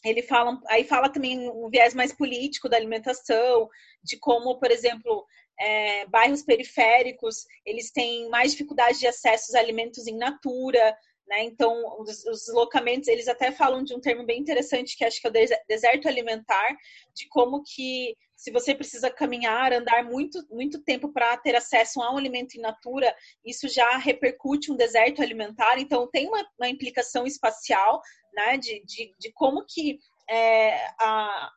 ele 0.04 0.22
fala, 0.24 0.60
aí 0.68 0.84
fala 0.84 1.10
também 1.10 1.50
um 1.50 1.70
viés 1.70 1.94
mais 1.94 2.14
político 2.14 2.68
da 2.68 2.78
alimentação, 2.78 3.70
de 4.04 4.18
como, 4.18 4.60
por 4.60 4.72
exemplo, 4.72 5.26
é, 5.62 6.08
bairros 6.08 6.42
periféricos, 6.42 7.46
eles 7.64 7.92
têm 7.92 8.28
mais 8.30 8.52
dificuldade 8.52 9.00
de 9.00 9.08
acesso 9.08 9.56
a 9.56 9.60
alimentos 9.60 10.08
em 10.08 10.18
natura, 10.18 10.98
né? 11.28 11.44
Então, 11.44 12.00
os, 12.00 12.26
os 12.26 12.46
deslocamentos, 12.46 13.08
eles 13.08 13.28
até 13.28 13.52
falam 13.52 13.84
de 13.84 13.94
um 13.94 14.02
termo 14.02 14.26
bem 14.26 14.40
interessante, 14.40 14.98
que 14.98 15.06
acho 15.06 15.22
que 15.22 15.28
é 15.28 15.30
o 15.30 15.34
deserto 15.68 16.08
alimentar, 16.08 16.76
de 17.16 17.28
como 17.30 17.64
que 17.64 18.18
se 18.36 18.52
você 18.52 18.74
precisa 18.74 19.12
caminhar, 19.12 19.72
andar 19.72 20.04
muito, 20.04 20.44
muito 20.50 20.82
tempo 20.82 21.14
para 21.14 21.38
ter 21.38 21.56
acesso 21.56 22.02
a 22.02 22.12
um 22.12 22.18
alimento 22.18 22.56
in 22.56 22.62
natura, 22.62 23.16
isso 23.46 23.70
já 23.70 23.98
repercute 23.98 24.72
um 24.72 24.76
deserto 24.76 25.22
alimentar. 25.22 25.78
Então, 25.78 26.10
tem 26.10 26.28
uma, 26.28 26.44
uma 26.58 26.68
implicação 26.68 27.28
espacial, 27.28 28.02
né, 28.34 28.58
de, 28.58 28.84
de, 28.84 29.14
de 29.20 29.32
como 29.32 29.64
que 29.68 30.00
é, 30.28 30.74
a, 31.00 31.52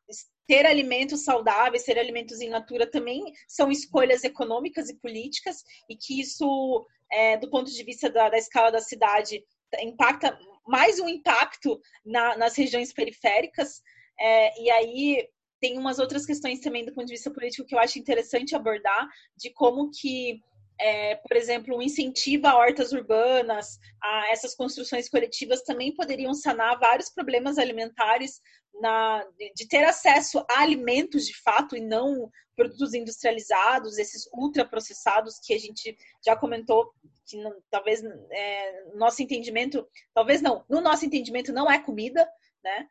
ter 0.47 0.67
alimentos 0.67 1.25
saudáveis, 1.25 1.85
ter 1.85 1.99
alimentos 1.99 2.41
em 2.41 2.49
natura 2.49 2.91
também 2.91 3.23
são 3.49 3.71
escolhas 3.71 4.25
econômicas 4.25 4.89
e 4.89 4.99
políticas, 4.99 5.65
e 5.89 5.97
que 5.97 6.21
isso, 6.21 6.87
é, 7.11 7.37
do 7.37 7.49
ponto 7.51 7.71
de 7.71 7.85
vista 7.85 8.11
da, 8.11 8.29
da, 8.29 8.39
escala 8.39 8.71
da 8.71 8.81
cidade, 8.81 9.45
impacta 9.81 10.39
mais 10.67 10.99
um 11.01 11.09
impacto 11.09 11.81
na, 12.05 12.37
nas 12.37 12.57
regiões 12.57 12.93
periféricas. 12.93 13.83
É, 14.19 14.63
e 14.63 14.71
aí 14.71 15.29
tem 15.61 15.79
umas 15.79 15.99
outras 15.99 16.27
questões 16.27 16.61
também 16.61 16.85
do 16.85 16.93
ponto 16.93 17.07
de 17.07 17.15
vista 17.15 17.31
político 17.31 17.67
que 17.67 17.75
eu 17.75 17.79
acho 17.79 17.99
interessante 17.99 18.55
abordar, 18.55 19.09
de 19.37 19.51
como 19.51 19.91
que 19.91 20.41
é, 20.79 21.17
por 21.17 21.37
exemplo, 21.37 21.77
um 21.77 21.83
incentivo 21.83 22.47
a 22.47 22.57
hortas 22.57 22.93
urbanas, 22.93 23.79
a 24.03 24.31
essas 24.31 24.55
construções 24.55 25.09
coletivas 25.09 25.63
também 25.63 25.95
poderiam 25.95 26.35
sanar 26.35 26.79
vários 26.79 27.11
problemas 27.11 27.59
alimentares 27.59 28.41
na, 28.81 29.25
de, 29.39 29.53
de, 29.55 29.69
ter 29.69 29.85
acesso 29.85 30.45
a 30.51 30.61
alimentos 30.61 31.27
de 31.27 31.41
fato 31.43 31.77
e 31.77 31.81
não 31.81 32.29
produtos 32.57 32.95
industrializados, 32.95 33.99
esses 33.99 34.29
ultraprocessados 34.33 35.39
que 35.39 35.55
a 35.55 35.59
gente 35.59 35.97
já 36.25 36.37
comentou 36.37 36.93
que 37.27 37.37
não, 37.37 37.55
talvez 37.71 38.03
é, 38.31 38.85
nosso 38.95 39.23
entendimento, 39.23 39.87
talvez 40.13 40.43
não, 40.43 40.65
no 40.69 40.81
nosso 40.81 41.05
entendimento 41.07 41.53
não 41.53 41.71
é 41.71 41.79
comida, 41.79 42.29
né? 42.63 42.89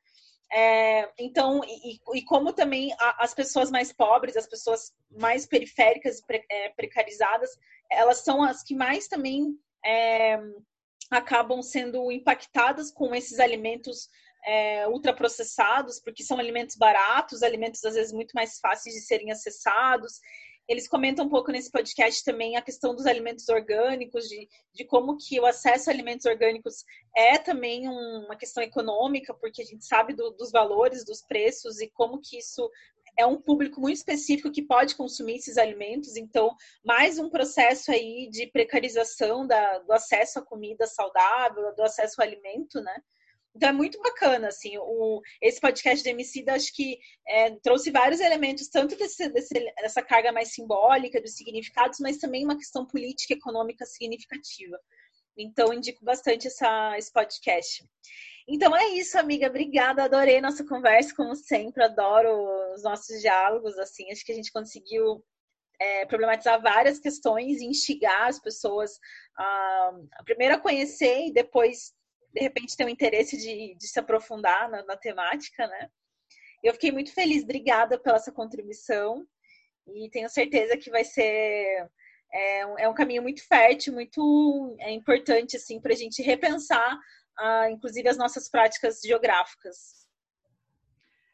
É, 0.56 1.10
então, 1.18 1.62
e, 1.66 2.00
e, 2.14 2.22
como 2.24 2.54
também 2.54 2.96
as 3.18 3.34
pessoas 3.34 3.72
mais 3.72 3.92
pobres, 3.92 4.38
as 4.38 4.46
pessoas 4.46 4.94
mais 5.10 5.48
periféricas 5.48 6.20
e 6.20 6.26
pre, 6.28 6.46
é, 6.48 6.70
precarizadas, 6.70 7.50
elas 7.92 8.20
são 8.20 8.44
as 8.44 8.62
que 8.62 8.76
mais 8.76 9.08
também 9.08 9.58
é, 9.84 10.40
acabam 11.10 11.62
sendo 11.64 12.12
impactadas 12.12 12.92
com 12.92 13.16
esses 13.16 13.40
alimentos 13.40 14.08
é, 14.46 14.88
ultraprocessados, 14.88 16.00
porque 16.00 16.24
são 16.24 16.38
alimentos 16.38 16.76
baratos, 16.76 17.42
alimentos 17.42 17.84
às 17.84 17.96
vezes 17.96 18.14
muito 18.14 18.34
mais 18.34 18.60
fáceis 18.60 18.94
de 18.94 19.02
serem 19.02 19.32
acessados. 19.32 20.20
Eles 20.68 20.88
comentam 20.88 21.26
um 21.26 21.30
pouco 21.30 21.52
nesse 21.52 21.70
podcast 21.70 22.24
também 22.24 22.56
a 22.56 22.62
questão 22.62 22.96
dos 22.96 23.06
alimentos 23.06 23.48
orgânicos, 23.50 24.28
de, 24.28 24.48
de 24.74 24.86
como 24.86 25.18
que 25.18 25.40
o 25.40 25.46
acesso 25.46 25.90
a 25.90 25.94
alimentos 25.94 26.26
orgânicos 26.26 26.86
é 27.16 27.38
também 27.38 27.88
um, 27.88 28.26
uma 28.26 28.36
questão 28.36 28.64
econômica, 28.64 29.34
porque 29.34 29.62
a 29.62 29.66
gente 29.66 29.86
sabe 29.86 30.14
do, 30.14 30.32
dos 30.32 30.52
valores, 30.52 31.04
dos 31.04 31.22
preços 31.22 31.82
e 31.82 31.90
como 31.90 32.22
que 32.22 32.38
isso 32.38 32.70
é 33.18 33.26
um 33.26 33.40
público 33.40 33.80
muito 33.80 33.98
específico 33.98 34.52
que 34.52 34.62
pode 34.62 34.96
consumir 34.96 35.36
esses 35.36 35.58
alimentos, 35.58 36.16
então 36.16 36.56
mais 36.84 37.20
um 37.20 37.30
processo 37.30 37.92
aí 37.92 38.28
de 38.32 38.48
precarização 38.48 39.46
da, 39.46 39.80
do 39.80 39.92
acesso 39.94 40.40
à 40.40 40.42
comida 40.42 40.88
saudável, 40.88 41.76
do 41.76 41.84
acesso 41.84 42.22
ao 42.22 42.28
alimento, 42.28 42.82
né? 42.82 42.96
Então 43.56 43.70
é 43.70 43.72
muito 43.72 44.02
bacana, 44.02 44.48
assim, 44.48 44.78
o, 44.80 45.22
esse 45.42 45.62
podcast 45.62 46.04
de 46.04 46.10
Emicida 46.10 46.54
acho 46.54 46.74
que 46.74 46.98
é, 47.28 47.52
trouxe 47.62 47.92
vários 47.92 48.20
elementos, 48.20 48.68
tanto 48.68 48.96
desse, 48.96 49.30
desse, 49.30 49.54
dessa 49.54 50.02
carga 50.02 50.32
mais 50.32 50.54
simbólica, 50.54 51.22
dos 51.22 51.36
significados, 51.36 52.00
mas 52.00 52.18
também 52.18 52.44
uma 52.44 52.58
questão 52.58 52.86
política 52.86 53.34
e 53.34 53.38
econômica 53.38 53.86
significativa. 53.86 54.80
Então 55.38 55.74
indico 55.74 56.04
bastante 56.04 56.48
essa, 56.48 56.98
esse 56.98 57.12
podcast. 57.12 57.86
Então 58.48 58.76
é 58.76 58.90
isso, 58.90 59.18
amiga. 59.18 59.48
Obrigada, 59.48 60.04
adorei 60.04 60.42
nossa 60.42 60.66
conversa, 60.66 61.16
como 61.16 61.36
sempre, 61.36 61.84
adoro 61.84 62.74
os 62.74 62.84
nossos 62.84 63.22
diálogos, 63.22 63.78
assim, 63.78 64.12
acho 64.12 64.26
que 64.26 64.32
a 64.32 64.36
gente 64.36 64.52
conseguiu 64.52 65.24
é, 65.80 66.06
problematizar 66.06 66.62
várias 66.62 67.00
questões 67.00 67.62
instigar 67.62 68.28
as 68.28 68.40
pessoas 68.40 69.00
a 69.38 69.92
primeiro 70.24 70.56
a 70.56 70.60
conhecer 70.60 71.28
e 71.28 71.34
depois 71.34 71.94
de 72.34 72.42
repente 72.42 72.76
tem 72.76 72.86
um 72.86 72.90
interesse 72.90 73.38
de, 73.38 73.76
de 73.76 73.88
se 73.88 74.00
aprofundar 74.00 74.70
na, 74.70 74.84
na, 74.84 74.98
temática, 74.98 75.68
né? 75.68 75.90
Eu 76.64 76.74
fiquei 76.74 76.92
muito 76.92 77.14
feliz, 77.14 77.44
obrigada 77.44 78.00
pela 78.00 78.16
essa 78.16 78.32
contribuição 78.32 79.26
e 79.88 80.10
tenho 80.10 80.30
certeza 80.30 80.78
que 80.78 80.90
vai 80.90 81.04
ser 81.04 81.90
é 82.34 82.66
um, 82.66 82.80
é 82.80 82.90
um 82.90 82.94
caminho 82.94 83.22
muito 83.22 83.46
fértil, 83.46 83.94
muito 83.94 84.76
é 84.80 84.92
importante 84.92 85.56
assim 85.56 85.80
para 85.80 85.94
a 85.94 85.96
gente 85.96 86.24
repensar, 86.24 86.98
ah, 87.38 87.70
inclusive 87.70 88.10
as 88.10 88.18
nossas 88.18 88.50
práticas 88.50 89.02
geográficas. 89.02 90.04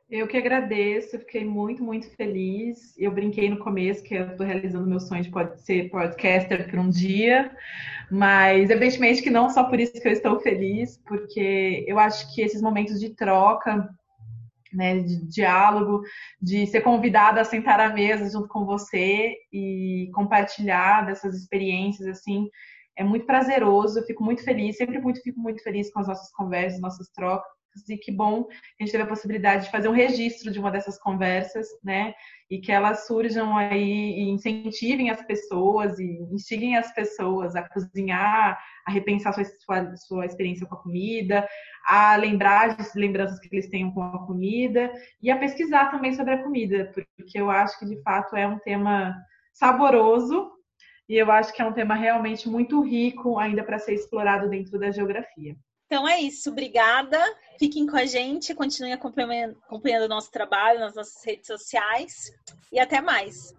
Eu 0.09 0.27
que 0.27 0.35
agradeço, 0.35 1.19
fiquei 1.19 1.45
muito, 1.45 1.83
muito 1.83 2.09
feliz. 2.15 2.97
Eu 2.97 3.11
brinquei 3.11 3.47
no 3.47 3.59
começo 3.59 4.03
que 4.03 4.15
eu 4.15 4.31
estou 4.31 4.45
realizando 4.45 4.87
meu 4.87 4.99
sonho 4.99 5.21
de 5.21 5.61
ser 5.61 5.89
podcaster 5.91 6.67
por 6.67 6.79
um 6.79 6.89
dia, 6.89 7.55
mas 8.11 8.69
evidentemente 8.69 9.21
que 9.21 9.29
não 9.29 9.49
só 9.49 9.63
por 9.63 9.79
isso 9.79 9.93
que 9.93 10.07
eu 10.07 10.11
estou 10.11 10.39
feliz, 10.39 10.97
porque 11.07 11.85
eu 11.87 11.99
acho 11.99 12.33
que 12.33 12.41
esses 12.41 12.61
momentos 12.61 12.99
de 12.99 13.15
troca, 13.15 13.89
né, 14.73 14.99
de 14.99 15.27
diálogo, 15.27 16.01
de 16.41 16.67
ser 16.67 16.81
convidada 16.81 17.41
a 17.41 17.45
sentar 17.45 17.79
à 17.79 17.89
mesa 17.89 18.29
junto 18.29 18.47
com 18.47 18.65
você 18.65 19.35
e 19.51 20.09
compartilhar 20.13 21.05
dessas 21.05 21.35
experiências, 21.35 22.07
assim, 22.07 22.49
é 22.95 23.03
muito 23.03 23.25
prazeroso. 23.25 23.99
Eu 23.99 24.05
fico 24.05 24.23
muito 24.23 24.43
feliz, 24.43 24.77
sempre 24.77 24.99
muito, 24.99 25.21
fico 25.21 25.39
muito 25.39 25.63
feliz 25.63 25.91
com 25.91 25.99
as 25.99 26.07
nossas 26.07 26.31
conversas, 26.31 26.81
nossas 26.81 27.09
trocas 27.09 27.58
e 27.87 27.97
que 27.97 28.11
bom 28.11 28.47
a 28.49 28.83
gente 28.83 28.91
teve 28.91 29.03
a 29.03 29.07
possibilidade 29.07 29.65
de 29.65 29.71
fazer 29.71 29.87
um 29.87 29.93
registro 29.93 30.51
de 30.51 30.59
uma 30.59 30.71
dessas 30.71 30.97
conversas, 30.97 31.67
né? 31.83 32.13
E 32.49 32.59
que 32.59 32.71
elas 32.71 33.05
surjam 33.05 33.55
aí 33.55 33.81
e 33.81 34.29
incentivem 34.29 35.09
as 35.11 35.21
pessoas 35.21 35.99
e 35.99 36.19
instiguem 36.31 36.75
as 36.75 36.91
pessoas 36.93 37.55
a 37.55 37.61
cozinhar, 37.69 38.59
a 38.85 38.91
repensar 38.91 39.33
sua, 39.33 39.45
sua, 39.45 39.95
sua 39.95 40.25
experiência 40.25 40.65
com 40.65 40.75
a 40.75 40.81
comida, 40.81 41.47
a 41.85 42.15
lembrar 42.15 42.75
de 42.75 42.99
lembranças 42.99 43.39
que 43.39 43.47
eles 43.55 43.69
tenham 43.69 43.91
com 43.91 44.01
a 44.01 44.25
comida 44.25 44.91
e 45.21 45.29
a 45.29 45.37
pesquisar 45.37 45.91
também 45.91 46.13
sobre 46.13 46.33
a 46.33 46.43
comida, 46.43 46.91
porque 46.93 47.39
eu 47.39 47.51
acho 47.51 47.77
que 47.77 47.85
de 47.85 48.01
fato 48.01 48.35
é 48.35 48.47
um 48.47 48.59
tema 48.59 49.15
saboroso 49.53 50.51
e 51.07 51.15
eu 51.15 51.31
acho 51.31 51.51
que 51.53 51.61
é 51.61 51.65
um 51.65 51.73
tema 51.73 51.95
realmente 51.95 52.47
muito 52.47 52.81
rico 52.81 53.39
ainda 53.39 53.63
para 53.63 53.79
ser 53.79 53.93
explorado 53.93 54.47
dentro 54.47 54.79
da 54.79 54.91
geografia. 54.91 55.55
Então 55.91 56.07
é 56.07 56.21
isso, 56.21 56.51
obrigada. 56.51 57.19
Fiquem 57.57 57.87
com 57.87 57.97
a 57.97 58.05
gente, 58.05 58.53
continuem 58.53 58.93
acompanhando, 58.93 59.57
o 60.05 60.07
nosso 60.07 60.29
trabalho 60.29 60.79
nas 60.79 60.93
nossas 60.93 61.25
redes 61.25 61.47
sociais 61.47 62.31
e 62.71 62.79
até 62.79 63.01
mais. 63.01 63.39